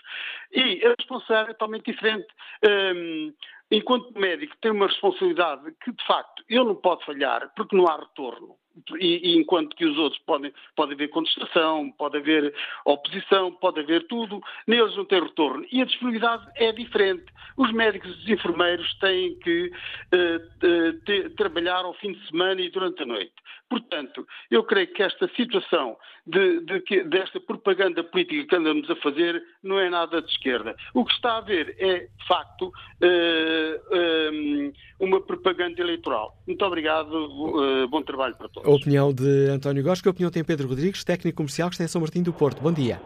E 0.51 0.85
a 0.85 0.95
responsabilidade 0.97 1.49
é 1.49 1.53
totalmente 1.53 1.91
diferente. 1.91 2.27
Um, 2.65 3.33
enquanto 3.71 4.19
médico, 4.19 4.55
tem 4.61 4.71
uma 4.71 4.87
responsabilidade 4.87 5.71
que, 5.83 5.91
de 5.91 6.05
facto, 6.05 6.43
ele 6.49 6.63
não 6.63 6.75
pode 6.75 7.05
falhar 7.05 7.51
porque 7.55 7.75
não 7.75 7.87
há 7.87 7.97
retorno. 7.97 8.55
E, 8.99 9.31
e, 9.31 9.37
enquanto 9.37 9.75
que 9.75 9.85
os 9.85 9.97
outros 9.97 10.21
podem, 10.23 10.51
pode 10.75 10.93
haver 10.93 11.09
contestação, 11.09 11.91
pode 11.91 12.17
haver 12.17 12.53
oposição, 12.85 13.51
pode 13.51 13.79
haver 13.79 14.07
tudo, 14.07 14.41
neles 14.67 14.95
não 14.97 15.05
tem 15.05 15.21
retorno. 15.21 15.65
E 15.71 15.81
a 15.81 15.85
disponibilidade 15.85 16.45
é 16.55 16.71
diferente. 16.71 17.25
Os 17.55 17.71
médicos 17.71 18.09
e 18.09 18.13
os 18.13 18.29
enfermeiros 18.29 18.91
têm 18.99 19.37
que 19.39 19.67
uh, 19.67 21.27
uh, 21.27 21.29
trabalhar 21.35 21.85
ao 21.85 21.93
fim 21.95 22.13
de 22.13 22.27
semana 22.27 22.61
e 22.61 22.71
durante 22.71 23.03
a 23.03 23.05
noite. 23.05 23.33
Portanto, 23.69 24.27
eu 24.51 24.63
creio 24.63 24.87
que 24.87 25.01
esta 25.01 25.27
situação 25.35 25.97
de, 26.27 26.59
de, 26.61 27.03
desta 27.05 27.39
propaganda 27.39 28.03
política 28.03 28.45
que 28.45 28.55
andamos 28.55 28.89
a 28.89 28.95
fazer 28.97 29.41
não 29.63 29.79
é 29.79 29.89
nada 29.89 30.21
de 30.21 30.31
esquerda. 30.31 30.75
O 30.93 31.05
que 31.05 31.13
está 31.13 31.33
a 31.33 31.37
haver 31.37 31.75
é, 31.79 32.01
de 32.01 32.27
facto, 32.27 32.67
uh, 32.67 34.73
uma 34.99 35.21
propaganda 35.21 35.81
eleitoral. 35.81 36.35
Muito 36.47 36.63
obrigado, 36.63 37.87
bom 37.89 38.01
trabalho 38.01 38.35
para 38.35 38.49
todos. 38.49 38.62
A 38.65 38.69
opinião 38.69 39.14
de 39.14 39.49
António 39.49 39.84
Góes, 39.84 40.02
que 40.02 40.07
opinião 40.07 40.31
tem 40.31 40.41
Pedro 40.41 40.69
Rodrigues, 40.69 41.03
técnico 41.03 41.35
comercial 41.35 41.68
que 41.68 41.76
está 41.76 41.84
em 41.84 41.88
São 41.88 41.99
Martinho 41.99 42.23
do 42.23 42.31
Porto. 42.31 42.61
Bom 42.61 42.72
dia. 42.72 43.02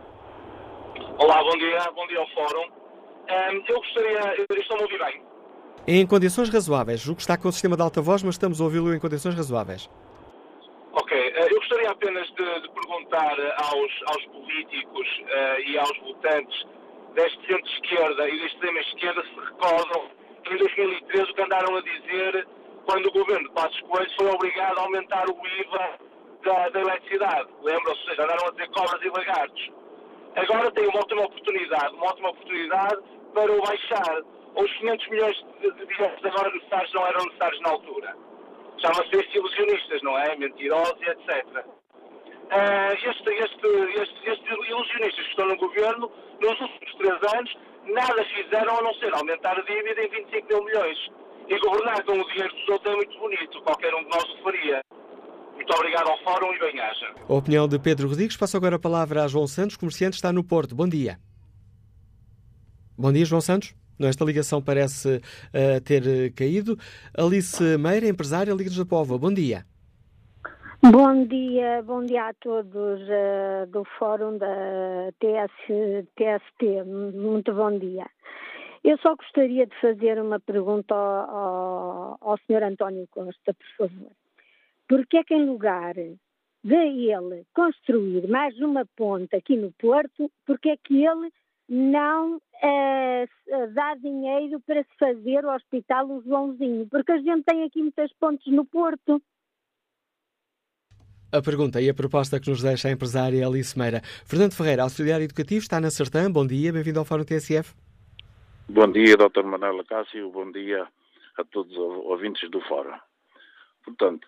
Olá, 1.18 1.42
bom 1.42 1.58
dia, 1.58 1.80
bom 1.96 2.06
dia 2.06 2.20
ao 2.20 2.28
Fórum. 2.30 2.68
Um, 3.28 3.64
eu 3.68 3.80
gostaria, 3.80 4.46
estou-me 4.56 4.84
a 4.84 4.86
ouvir 4.86 5.00
bem. 5.00 5.22
Em 5.88 6.06
condições 6.06 6.50
razoáveis, 6.50 7.08
o 7.08 7.16
que 7.16 7.22
está 7.22 7.36
com 7.36 7.48
o 7.48 7.52
sistema 7.52 7.76
de 7.76 7.82
alta 7.82 8.00
voz, 8.02 8.22
mas 8.22 8.36
estamos 8.36 8.62
a 8.62 8.66
ouvi-lo 8.66 8.94
em 8.94 9.00
condições 9.00 9.34
razoáveis. 9.34 9.90
Ok, 10.94 11.18
eh, 11.18 11.48
eu 11.50 11.58
gostaria 11.58 11.90
apenas 11.90 12.28
de, 12.28 12.62
de 12.62 12.70
perguntar 12.70 13.36
aos, 13.58 13.92
aos 14.14 14.26
políticos 14.26 15.08
uh, 15.24 15.62
e 15.66 15.78
aos 15.80 15.98
votantes 16.02 16.68
deste 17.16 17.48
centro-esquerda 17.48 18.30
e 18.30 18.32
deste 18.32 18.54
extrema-esquerda 18.54 19.24
se 19.24 19.40
recordam 19.40 20.04
em 20.52 20.58
2013 20.58 21.32
o 21.32 21.34
que 21.34 21.42
andaram 21.42 21.76
a 21.76 21.82
dizer 21.82 22.48
quando 22.88 23.06
o 23.08 23.12
governo 23.12 23.48
de 23.50 23.54
Passos 23.54 23.82
Coelho 23.82 24.12
foi 24.18 24.30
obrigado 24.32 24.80
a 24.80 24.82
aumentar 24.84 25.26
o 25.30 25.48
IVA 25.60 26.00
da, 26.44 26.70
da 26.70 26.80
eletricidade. 26.80 27.50
Lembram-se? 27.62 28.12
Andaram 28.12 28.48
a 28.48 28.52
ter 28.54 28.70
cobras 28.70 29.02
e 29.04 29.10
lagartos. 29.10 29.72
Agora 30.38 30.72
tem 30.72 30.88
uma 30.88 31.00
ótima 31.00 31.26
oportunidade, 31.26 31.94
uma 31.96 32.06
ótima 32.08 32.30
oportunidade 32.30 32.98
para 33.34 33.52
o 33.52 33.62
baixar. 33.62 34.22
Os 34.56 34.74
500 34.78 35.08
milhões 35.10 35.46
de, 35.60 35.72
de 35.72 36.28
agora 36.28 36.50
necessários 36.52 36.94
não 36.94 37.06
eram 37.08 37.26
necessários 37.26 37.60
na 37.62 37.70
altura. 37.72 38.16
Chama-se 38.78 39.38
ilusionistas, 39.38 40.02
não 40.04 40.18
é? 40.18 40.36
Mentirosos 40.38 41.02
etc. 41.02 41.66
Uh, 42.48 42.94
este, 42.94 43.30
este, 43.30 43.68
este, 44.00 44.30
estes 44.30 44.70
ilusionistas 44.70 45.26
que 45.26 45.30
estão 45.32 45.48
no 45.48 45.58
governo, 45.58 46.10
nos 46.40 46.62
últimos 46.62 46.96
três 46.96 47.34
anos, 47.34 47.58
nada 47.84 48.24
fizeram 48.24 48.78
a 48.78 48.82
não 48.82 48.94
ser 48.94 49.14
aumentar 49.14 49.58
a 49.58 49.62
dívida 49.62 50.02
em 50.02 50.08
25 50.08 50.48
mil 50.48 50.64
milhões. 50.64 51.27
E 51.50 51.60
governar 51.60 52.04
com 52.04 52.14
o 52.14 52.28
dinheiro 52.28 52.54
dos 52.54 52.70
outros 52.70 52.94
é 52.94 52.96
muito 52.96 53.20
bonito, 53.20 53.62
qualquer 53.64 53.94
um 53.96 54.04
de 54.04 54.10
nós 54.10 54.24
o 54.24 54.44
faria. 54.44 54.82
Muito 55.56 55.74
obrigado 55.74 56.10
ao 56.10 56.18
Fórum 56.24 56.54
e 56.54 56.60
bem-aja. 56.60 57.14
A 57.28 57.34
opinião 57.34 57.68
de 57.68 57.80
Pedro 57.80 58.08
Rodrigues. 58.10 58.38
Passo 58.38 58.58
agora 58.58 58.76
a 58.76 58.80
palavra 58.80 59.24
a 59.24 59.28
João 59.28 59.48
Santos, 59.48 59.78
comerciante, 59.78 60.16
está 60.16 60.32
no 60.32 60.44
Porto. 60.44 60.76
Bom 60.76 60.88
dia. 60.88 61.18
Bom 62.98 63.12
dia, 63.12 63.26
João 63.26 63.42
Santos. 63.42 63.76
Esta 64.00 64.26
ligação 64.26 64.62
parece 64.62 65.18
uh, 65.18 65.82
ter 65.84 66.04
uh, 66.04 66.34
caído. 66.36 66.78
Alice 67.18 67.78
Meira, 67.78 68.08
empresária, 68.08 68.54
Liga 68.54 68.70
da 68.70 68.86
Pova. 68.86 69.18
Bom 69.18 69.34
dia. 69.34 69.66
Bom 70.82 71.26
dia, 71.26 71.82
bom 71.84 72.06
dia 72.06 72.30
a 72.30 72.34
todos 72.36 73.02
uh, 73.02 73.66
do 73.72 73.84
Fórum 73.98 74.38
da 74.38 75.12
TS, 75.20 75.52
TST. 76.16 76.84
Muito 77.16 77.52
bom 77.54 77.78
dia. 77.80 78.06
Eu 78.84 78.98
só 79.00 79.16
gostaria 79.16 79.66
de 79.66 79.76
fazer 79.82 80.22
uma 80.22 80.40
pergunta 80.40 80.94
ao, 80.94 81.30
ao, 81.30 82.18
ao 82.22 82.38
Sr. 82.40 82.64
António 82.64 83.08
Costa, 83.10 83.54
por 83.54 83.68
favor. 83.78 84.12
Porque 84.88 85.18
é 85.18 85.24
que 85.24 85.34
em 85.34 85.46
lugar 85.46 85.96
de 85.96 86.76
ele 86.76 87.46
construir 87.54 88.28
mais 88.28 88.58
uma 88.60 88.86
ponte 88.96 89.36
aqui 89.36 89.56
no 89.56 89.72
Porto, 89.74 90.32
porque 90.46 90.70
é 90.70 90.78
que 90.78 91.06
ele 91.06 91.32
não 91.70 92.42
eh, 92.62 93.28
dá 93.74 93.96
dinheiro 93.96 94.60
para 94.62 94.84
se 94.84 94.98
fazer 94.98 95.46
o 95.46 95.54
Hospital 95.54 96.10
o 96.10 96.22
Joãozinho? 96.24 96.88
Porque 96.88 97.12
a 97.12 97.18
gente 97.18 97.44
tem 97.44 97.64
aqui 97.64 97.82
muitas 97.82 98.12
pontes 98.14 98.52
no 98.52 98.66
Porto. 98.66 99.22
A 101.30 101.42
pergunta 101.42 101.82
e 101.82 101.90
a 101.90 101.94
proposta 101.94 102.40
que 102.40 102.50
nos 102.50 102.62
deixa 102.62 102.88
a 102.88 102.92
empresária 102.92 103.46
Alice 103.46 103.78
Meira. 103.78 104.02
Fernando 104.26 104.54
Ferreira, 104.54 104.84
auxiliar 104.84 105.22
educativo, 105.22 105.62
está 105.62 105.80
na 105.82 105.92
Sertã. 105.92 106.32
Bom 106.32 106.48
dia, 106.48 106.72
bem-vindo 106.72 107.00
ao 107.00 107.06
Fórum 107.06 107.26
TSF. 107.26 107.76
Bom 108.70 108.92
dia, 108.92 109.16
Dr. 109.16 109.44
Manuela 109.44 109.82
Cássio. 109.86 110.30
Bom 110.30 110.52
dia 110.52 110.86
a 111.38 111.44
todos 111.46 111.72
os 111.72 112.06
ouvintes 112.06 112.52
do 112.52 112.60
Fórum. 112.60 113.00
Portanto, 113.86 114.28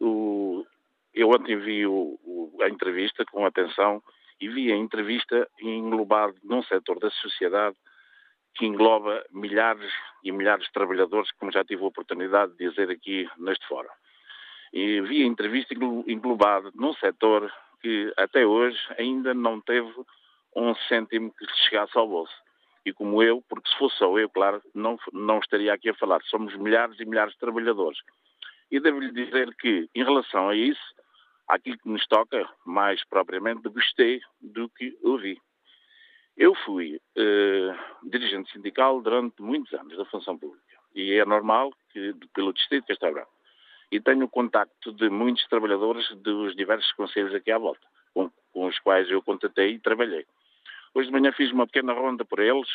o, 0.00 0.64
eu 1.12 1.28
ontem 1.30 1.56
vi 1.56 1.84
o, 1.84 2.16
o, 2.24 2.56
a 2.62 2.68
entrevista 2.68 3.24
com 3.24 3.44
atenção 3.44 4.00
e 4.40 4.48
vi 4.48 4.72
a 4.72 4.76
entrevista 4.76 5.48
englobado 5.60 6.36
num 6.44 6.62
setor 6.62 7.00
da 7.00 7.10
sociedade 7.10 7.76
que 8.54 8.64
engloba 8.64 9.24
milhares 9.32 9.92
e 10.22 10.30
milhares 10.30 10.66
de 10.66 10.72
trabalhadores, 10.72 11.32
como 11.32 11.50
já 11.50 11.64
tive 11.64 11.82
a 11.82 11.88
oportunidade 11.88 12.52
de 12.52 12.68
dizer 12.70 12.90
aqui 12.90 13.28
neste 13.38 13.66
fórum. 13.66 13.90
E 14.72 15.00
vi 15.00 15.24
a 15.24 15.26
entrevista 15.26 15.74
englobada 16.06 16.70
num 16.76 16.94
setor 16.94 17.52
que 17.82 18.12
até 18.16 18.46
hoje 18.46 18.78
ainda 18.96 19.34
não 19.34 19.60
teve 19.60 19.92
um 20.54 20.76
cêntimo 20.88 21.34
que 21.34 21.44
chegasse 21.68 21.98
ao 21.98 22.06
bolso. 22.06 22.49
E 22.84 22.92
como 22.92 23.22
eu, 23.22 23.42
porque 23.48 23.68
se 23.68 23.76
fosse 23.76 23.96
só 23.96 24.18
eu, 24.18 24.28
claro, 24.28 24.62
não, 24.74 24.98
não 25.12 25.38
estaria 25.38 25.72
aqui 25.72 25.90
a 25.90 25.94
falar. 25.94 26.22
Somos 26.22 26.56
milhares 26.56 26.98
e 26.98 27.04
milhares 27.04 27.34
de 27.34 27.38
trabalhadores. 27.38 27.98
E 28.70 28.80
devo-lhe 28.80 29.12
dizer 29.12 29.54
que, 29.56 29.88
em 29.94 30.04
relação 30.04 30.48
a 30.48 30.56
isso, 30.56 30.80
aquilo 31.48 31.78
que 31.78 31.88
nos 31.88 32.06
toca, 32.06 32.48
mais 32.64 33.04
propriamente, 33.04 33.68
gostei 33.68 34.20
do 34.40 34.68
que 34.68 34.96
ouvi. 35.02 35.38
Eu 36.36 36.54
fui 36.54 37.00
eh, 37.16 37.76
dirigente 38.04 38.50
sindical 38.52 39.02
durante 39.02 39.42
muitos 39.42 39.72
anos 39.74 39.96
da 39.96 40.04
função 40.06 40.38
pública. 40.38 40.78
E 40.94 41.12
é 41.12 41.24
normal 41.24 41.72
que, 41.92 42.14
pelo 42.32 42.52
Distrito 42.52 42.84
de 42.84 42.88
Castelo 42.88 43.14
Branco, 43.14 43.32
e 43.92 44.00
tenho 44.00 44.28
contacto 44.28 44.92
de 44.92 45.10
muitos 45.10 45.46
trabalhadores 45.48 46.08
dos 46.16 46.54
diversos 46.54 46.90
conselhos 46.92 47.34
aqui 47.34 47.50
à 47.50 47.58
volta, 47.58 47.86
com, 48.14 48.30
com 48.52 48.66
os 48.66 48.78
quais 48.78 49.10
eu 49.10 49.20
contatei 49.20 49.74
e 49.74 49.78
trabalhei. 49.80 50.24
Hoje 50.94 51.06
de 51.06 51.12
manhã 51.12 51.32
fiz 51.32 51.50
uma 51.52 51.66
pequena 51.66 51.92
ronda 51.92 52.24
por 52.24 52.40
eles 52.40 52.68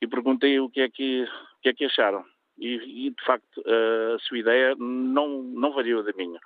e 0.00 0.06
perguntei 0.06 0.58
o 0.60 0.68
que 0.68 0.80
é 0.80 0.88
que, 0.88 1.22
o 1.22 1.60
que, 1.62 1.68
é 1.68 1.74
que 1.74 1.84
acharam. 1.84 2.24
E, 2.58 3.06
e, 3.06 3.10
de 3.10 3.24
facto, 3.24 3.62
a 4.14 4.18
sua 4.20 4.38
ideia 4.38 4.74
não, 4.76 5.42
não 5.42 5.72
variou 5.72 6.02
da 6.02 6.12
minha. 6.12 6.40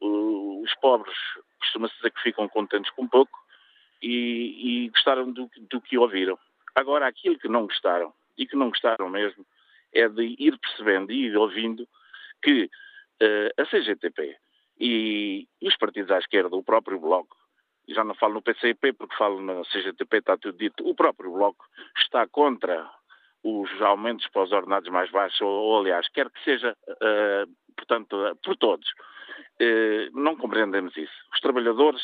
Os 0.00 0.74
pobres 0.80 1.16
costuma-se 1.60 1.94
dizer 1.96 2.10
que 2.12 2.22
ficam 2.22 2.48
contentes 2.48 2.90
com 2.92 3.06
pouco 3.06 3.38
e, 4.02 4.84
e 4.84 4.88
gostaram 4.88 5.30
do, 5.30 5.50
do 5.68 5.80
que 5.80 5.98
ouviram. 5.98 6.38
Agora, 6.74 7.06
aquilo 7.06 7.38
que 7.38 7.48
não 7.48 7.66
gostaram, 7.66 8.12
e 8.38 8.46
que 8.46 8.56
não 8.56 8.70
gostaram 8.70 9.08
mesmo, 9.08 9.44
é 9.92 10.08
de 10.08 10.36
ir 10.38 10.56
percebendo 10.58 11.12
e 11.12 11.26
ir 11.26 11.36
ouvindo 11.36 11.86
que 12.42 12.64
uh, 12.64 13.60
a 13.60 13.66
CGTP 13.66 14.36
e, 14.78 15.46
e, 15.60 15.68
os 15.68 15.76
partidos 15.76 16.10
à 16.10 16.18
esquerda, 16.18 16.56
o 16.56 16.62
próprio 16.62 16.98
Bloco, 16.98 17.36
já 17.88 18.04
não 18.04 18.14
falo 18.14 18.34
no 18.34 18.42
PCP 18.42 18.92
porque 18.92 19.16
falo 19.16 19.40
na 19.40 19.62
CGTP, 19.64 20.18
está 20.18 20.36
tudo 20.36 20.56
dito, 20.56 20.86
o 20.88 20.94
próprio 20.94 21.32
Bloco 21.32 21.64
está 21.96 22.26
contra 22.26 22.88
os 23.42 23.82
aumentos 23.82 24.26
para 24.28 24.42
os 24.42 24.52
ordenados 24.52 24.90
mais 24.90 25.10
baixos, 25.10 25.40
ou, 25.40 25.48
ou 25.48 25.80
aliás, 25.80 26.08
quer 26.08 26.30
que 26.30 26.44
seja, 26.44 26.76
uh, 26.88 27.50
portanto, 27.76 28.14
uh, 28.14 28.36
por 28.36 28.56
todos. 28.56 28.88
Uh, 29.60 30.10
não 30.12 30.36
compreendemos 30.36 30.96
isso. 30.96 31.12
Os 31.32 31.40
trabalhadores 31.40 32.02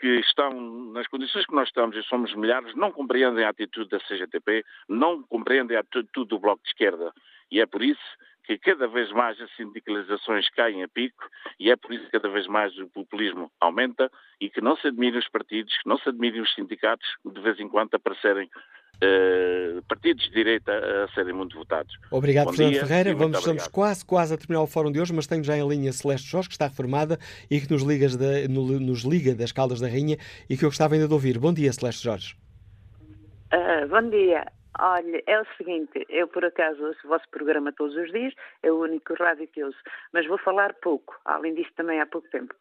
que 0.00 0.20
estão 0.20 0.50
nas 0.92 1.06
condições 1.06 1.46
que 1.46 1.54
nós 1.54 1.68
estamos 1.68 1.96
e 1.96 2.02
somos 2.02 2.34
milhares, 2.34 2.74
não 2.74 2.90
compreendem 2.90 3.44
a 3.44 3.50
atitude 3.50 3.88
da 3.88 4.00
CGTP, 4.00 4.64
não 4.88 5.22
compreendem 5.22 5.76
a 5.76 5.80
atitude 5.80 6.28
do 6.28 6.38
Bloco 6.38 6.62
de 6.62 6.68
Esquerda. 6.68 7.12
E 7.50 7.60
é 7.60 7.66
por 7.66 7.82
isso 7.82 8.02
que 8.44 8.58
cada 8.58 8.88
vez 8.88 9.10
mais 9.12 9.40
as 9.40 9.54
sindicalizações 9.56 10.48
caem 10.50 10.82
a 10.82 10.88
pico 10.88 11.24
e 11.58 11.70
é 11.70 11.76
por 11.76 11.92
isso 11.92 12.04
que 12.06 12.12
cada 12.12 12.28
vez 12.28 12.46
mais 12.46 12.76
o 12.78 12.88
populismo 12.88 13.50
aumenta 13.60 14.10
e 14.40 14.50
que 14.50 14.60
não 14.60 14.76
se 14.76 14.88
admirem 14.88 15.18
os 15.18 15.28
partidos, 15.28 15.72
que 15.78 15.88
não 15.88 15.98
se 15.98 16.08
admirem 16.08 16.40
os 16.40 16.52
sindicatos, 16.54 17.06
de 17.24 17.40
vez 17.40 17.58
em 17.60 17.68
quando 17.68 17.94
aparecerem 17.94 18.48
uh, 18.96 19.82
partidos 19.88 20.24
de 20.24 20.30
direita 20.32 20.72
a 21.04 21.08
serem 21.14 21.32
muito 21.32 21.56
votados. 21.56 21.94
Obrigado, 22.10 22.46
Bom 22.46 22.52
Fernando 22.52 22.72
dia, 22.72 22.86
Ferreira. 22.86 23.14
Vamos, 23.14 23.38
estamos 23.38 23.68
quase, 23.68 24.04
quase 24.04 24.34
a 24.34 24.36
terminar 24.36 24.62
o 24.62 24.66
fórum 24.66 24.90
de 24.90 25.00
hoje, 25.00 25.12
mas 25.12 25.26
tenho 25.26 25.44
já 25.44 25.56
em 25.56 25.66
linha 25.66 25.92
Celeste 25.92 26.28
Jorge, 26.28 26.48
que 26.48 26.54
está 26.54 26.66
reformada 26.66 27.18
e 27.50 27.60
que 27.60 27.70
nos, 27.70 27.82
liga, 27.82 28.08
de, 28.08 28.48
nos 28.48 29.02
liga 29.02 29.34
das 29.34 29.52
Caldas 29.52 29.80
da 29.80 29.88
Rainha 29.88 30.16
e 30.48 30.56
que 30.56 30.64
eu 30.64 30.68
gostava 30.68 30.94
ainda 30.94 31.06
de 31.06 31.14
ouvir. 31.14 31.38
Bom 31.38 31.52
dia, 31.52 31.72
Celeste 31.72 32.04
Jorge. 32.04 32.36
Uh, 33.52 33.86
bom 33.88 34.08
dia. 34.08 34.46
Olha, 34.78 35.22
é 35.26 35.40
o 35.40 35.46
seguinte, 35.56 36.06
eu 36.08 36.26
por 36.28 36.44
acaso 36.44 36.82
ouço 36.84 37.00
o 37.04 37.08
vosso 37.08 37.28
programa 37.30 37.72
todos 37.72 37.94
os 37.94 38.10
dias, 38.10 38.34
é 38.62 38.72
o 38.72 38.80
único 38.80 39.14
rádio 39.14 39.46
que 39.48 39.62
ouço, 39.62 39.78
mas 40.12 40.26
vou 40.26 40.38
falar 40.38 40.72
pouco, 40.74 41.18
além 41.24 41.54
disso 41.54 41.70
também 41.76 42.00
há 42.00 42.06
pouco 42.06 42.28
tempo. 42.30 42.54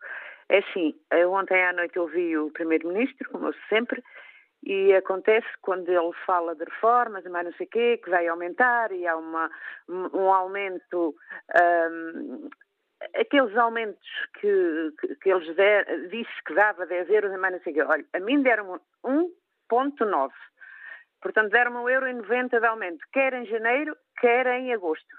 É 0.49 0.57
assim, 0.57 0.93
ontem 1.29 1.63
à 1.63 1.71
noite 1.71 1.97
ouvi 1.97 2.37
o 2.37 2.51
Primeiro-Ministro, 2.51 3.29
como 3.29 3.47
eu 3.47 3.53
sempre, 3.69 4.03
e 4.63 4.93
acontece 4.93 5.47
quando 5.61 5.87
ele 5.89 6.11
fala 6.25 6.53
de 6.53 6.65
reformas 6.65 7.23
mais 7.25 7.45
não 7.45 7.53
sei 7.53 7.65
o 7.65 7.69
quê, 7.69 7.97
que 8.03 8.09
vai 8.09 8.27
aumentar 8.27 8.91
e 8.91 9.07
há 9.07 9.15
uma, 9.15 9.49
um 9.87 10.31
aumento, 10.31 11.15
um, 11.89 12.49
aqueles 13.15 13.55
aumentos 13.55 14.07
que, 14.39 14.93
que, 14.99 15.15
que 15.15 15.29
eles 15.31 15.55
der, 15.55 16.09
disse 16.09 16.43
que 16.45 16.53
dava 16.53 16.85
10 16.85 17.09
euros 17.09 17.39
mais 17.39 17.53
não 17.53 17.61
sei 17.61 17.71
o 17.71 17.75
quê. 17.75 17.81
Olha, 17.83 18.05
a 18.13 18.19
mim 18.19 18.41
deram 18.43 18.79
1.9 19.03 20.31
Portanto, 21.21 21.51
deram 21.51 21.83
um 21.83 21.89
euro 21.89 22.07
e 22.07 22.13
90 22.13 22.59
de 22.59 22.65
aumento, 22.65 23.05
quer 23.11 23.33
em 23.33 23.45
janeiro, 23.45 23.95
quer 24.19 24.47
em 24.47 24.73
agosto. 24.73 25.15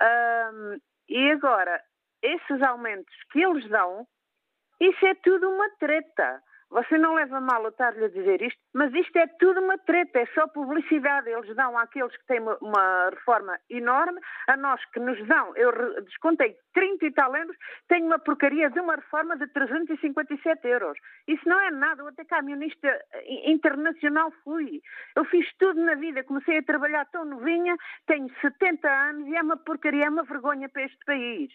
Um, 0.00 0.78
e 1.08 1.30
agora, 1.32 1.80
esses 2.22 2.62
aumentos 2.62 3.14
que 3.30 3.42
eles 3.42 3.68
dão, 3.68 4.06
isso 4.80 5.06
é 5.06 5.14
tudo 5.16 5.48
uma 5.48 5.68
treta. 5.78 6.42
Você 6.74 6.98
não 6.98 7.14
leva 7.14 7.40
mal 7.40 7.62
eu 7.62 7.68
estar-lhe 7.68 8.04
a 8.04 8.08
dizer 8.08 8.42
isto, 8.42 8.58
mas 8.74 8.92
isto 8.92 9.16
é 9.16 9.28
tudo 9.38 9.60
uma 9.60 9.78
treta, 9.78 10.18
é 10.18 10.26
só 10.34 10.48
publicidade. 10.48 11.30
Eles 11.30 11.54
dão 11.54 11.78
àqueles 11.78 12.16
que 12.16 12.26
têm 12.26 12.40
uma, 12.40 13.10
reforma 13.10 13.56
enorme, 13.70 14.20
a 14.48 14.56
nós 14.56 14.84
que 14.86 14.98
nos 14.98 15.24
dão, 15.28 15.56
eu 15.56 16.02
descontei 16.02 16.56
30 16.72 17.06
e 17.06 17.12
tal 17.12 17.36
euros, 17.36 17.56
tenho 17.86 18.06
uma 18.06 18.18
porcaria 18.18 18.68
de 18.70 18.80
uma 18.80 18.96
reforma 18.96 19.36
de 19.36 19.46
357 19.52 20.66
euros. 20.66 20.98
Isso 21.28 21.48
não 21.48 21.60
é 21.60 21.70
nada, 21.70 22.02
eu 22.02 22.08
até 22.08 22.24
camionista 22.24 22.88
internacional 23.46 24.32
fui. 24.42 24.82
Eu 25.14 25.24
fiz 25.26 25.46
tudo 25.60 25.80
na 25.80 25.94
vida, 25.94 26.24
comecei 26.24 26.58
a 26.58 26.62
trabalhar 26.64 27.04
tão 27.12 27.24
novinha, 27.24 27.76
tenho 28.08 28.28
70 28.40 28.88
anos 28.88 29.28
e 29.28 29.36
é 29.36 29.42
uma 29.42 29.56
porcaria, 29.56 30.06
é 30.06 30.10
uma 30.10 30.24
vergonha 30.24 30.68
para 30.68 30.82
este 30.82 30.98
país. 31.06 31.52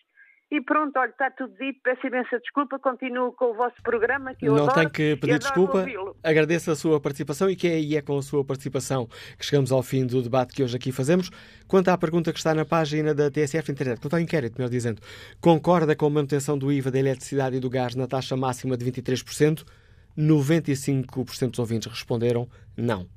E 0.51 0.59
pronto, 0.61 0.97
olha, 0.97 1.11
está 1.11 1.29
tudo 1.29 1.53
dito, 1.59 1.79
peço 1.83 2.07
imensa 2.07 2.39
desculpa, 2.39 2.79
continuo 2.79 3.31
com 3.33 3.51
o 3.51 3.53
vosso 3.53 3.75
programa 3.83 4.33
que 4.33 4.47
eu 4.47 4.55
Não 4.55 4.63
adoro, 4.63 4.79
tem 4.79 4.89
que 4.89 5.15
pedir 5.17 5.37
desculpa. 5.37 5.85
agradeço 6.23 6.71
a 6.71 6.75
sua 6.75 6.99
participação 6.99 7.47
e 7.51 7.55
que 7.55 7.67
é, 7.67 7.79
e 7.79 7.95
é 7.95 8.01
com 8.01 8.17
a 8.17 8.21
sua 8.23 8.43
participação 8.43 9.07
que 9.37 9.45
chegamos 9.45 9.71
ao 9.71 9.83
fim 9.83 10.07
do 10.07 10.23
debate 10.23 10.55
que 10.55 10.63
hoje 10.63 10.75
aqui 10.75 10.91
fazemos. 10.91 11.29
Quanto 11.67 11.89
à 11.89 11.97
pergunta 11.97 12.33
que 12.33 12.39
está 12.39 12.55
na 12.55 12.65
página 12.65 13.13
da 13.13 13.29
TSF 13.29 13.71
Internet, 13.71 14.01
quanto 14.01 14.15
ao 14.15 14.19
inquérito, 14.19 14.57
melhor 14.57 14.71
dizendo, 14.71 14.99
concorda 15.39 15.95
com 15.95 16.07
a 16.07 16.09
manutenção 16.09 16.57
do 16.57 16.71
IVA 16.71 16.89
da 16.89 16.97
eletricidade 16.97 17.57
e 17.57 17.59
do 17.59 17.69
gás 17.69 17.93
na 17.93 18.07
taxa 18.07 18.35
máxima 18.35 18.75
de 18.75 18.91
23%? 18.91 19.63
95% 20.17 21.51
dos 21.51 21.59
ouvintes 21.59 21.91
responderam 21.91 22.49
não. 22.75 23.07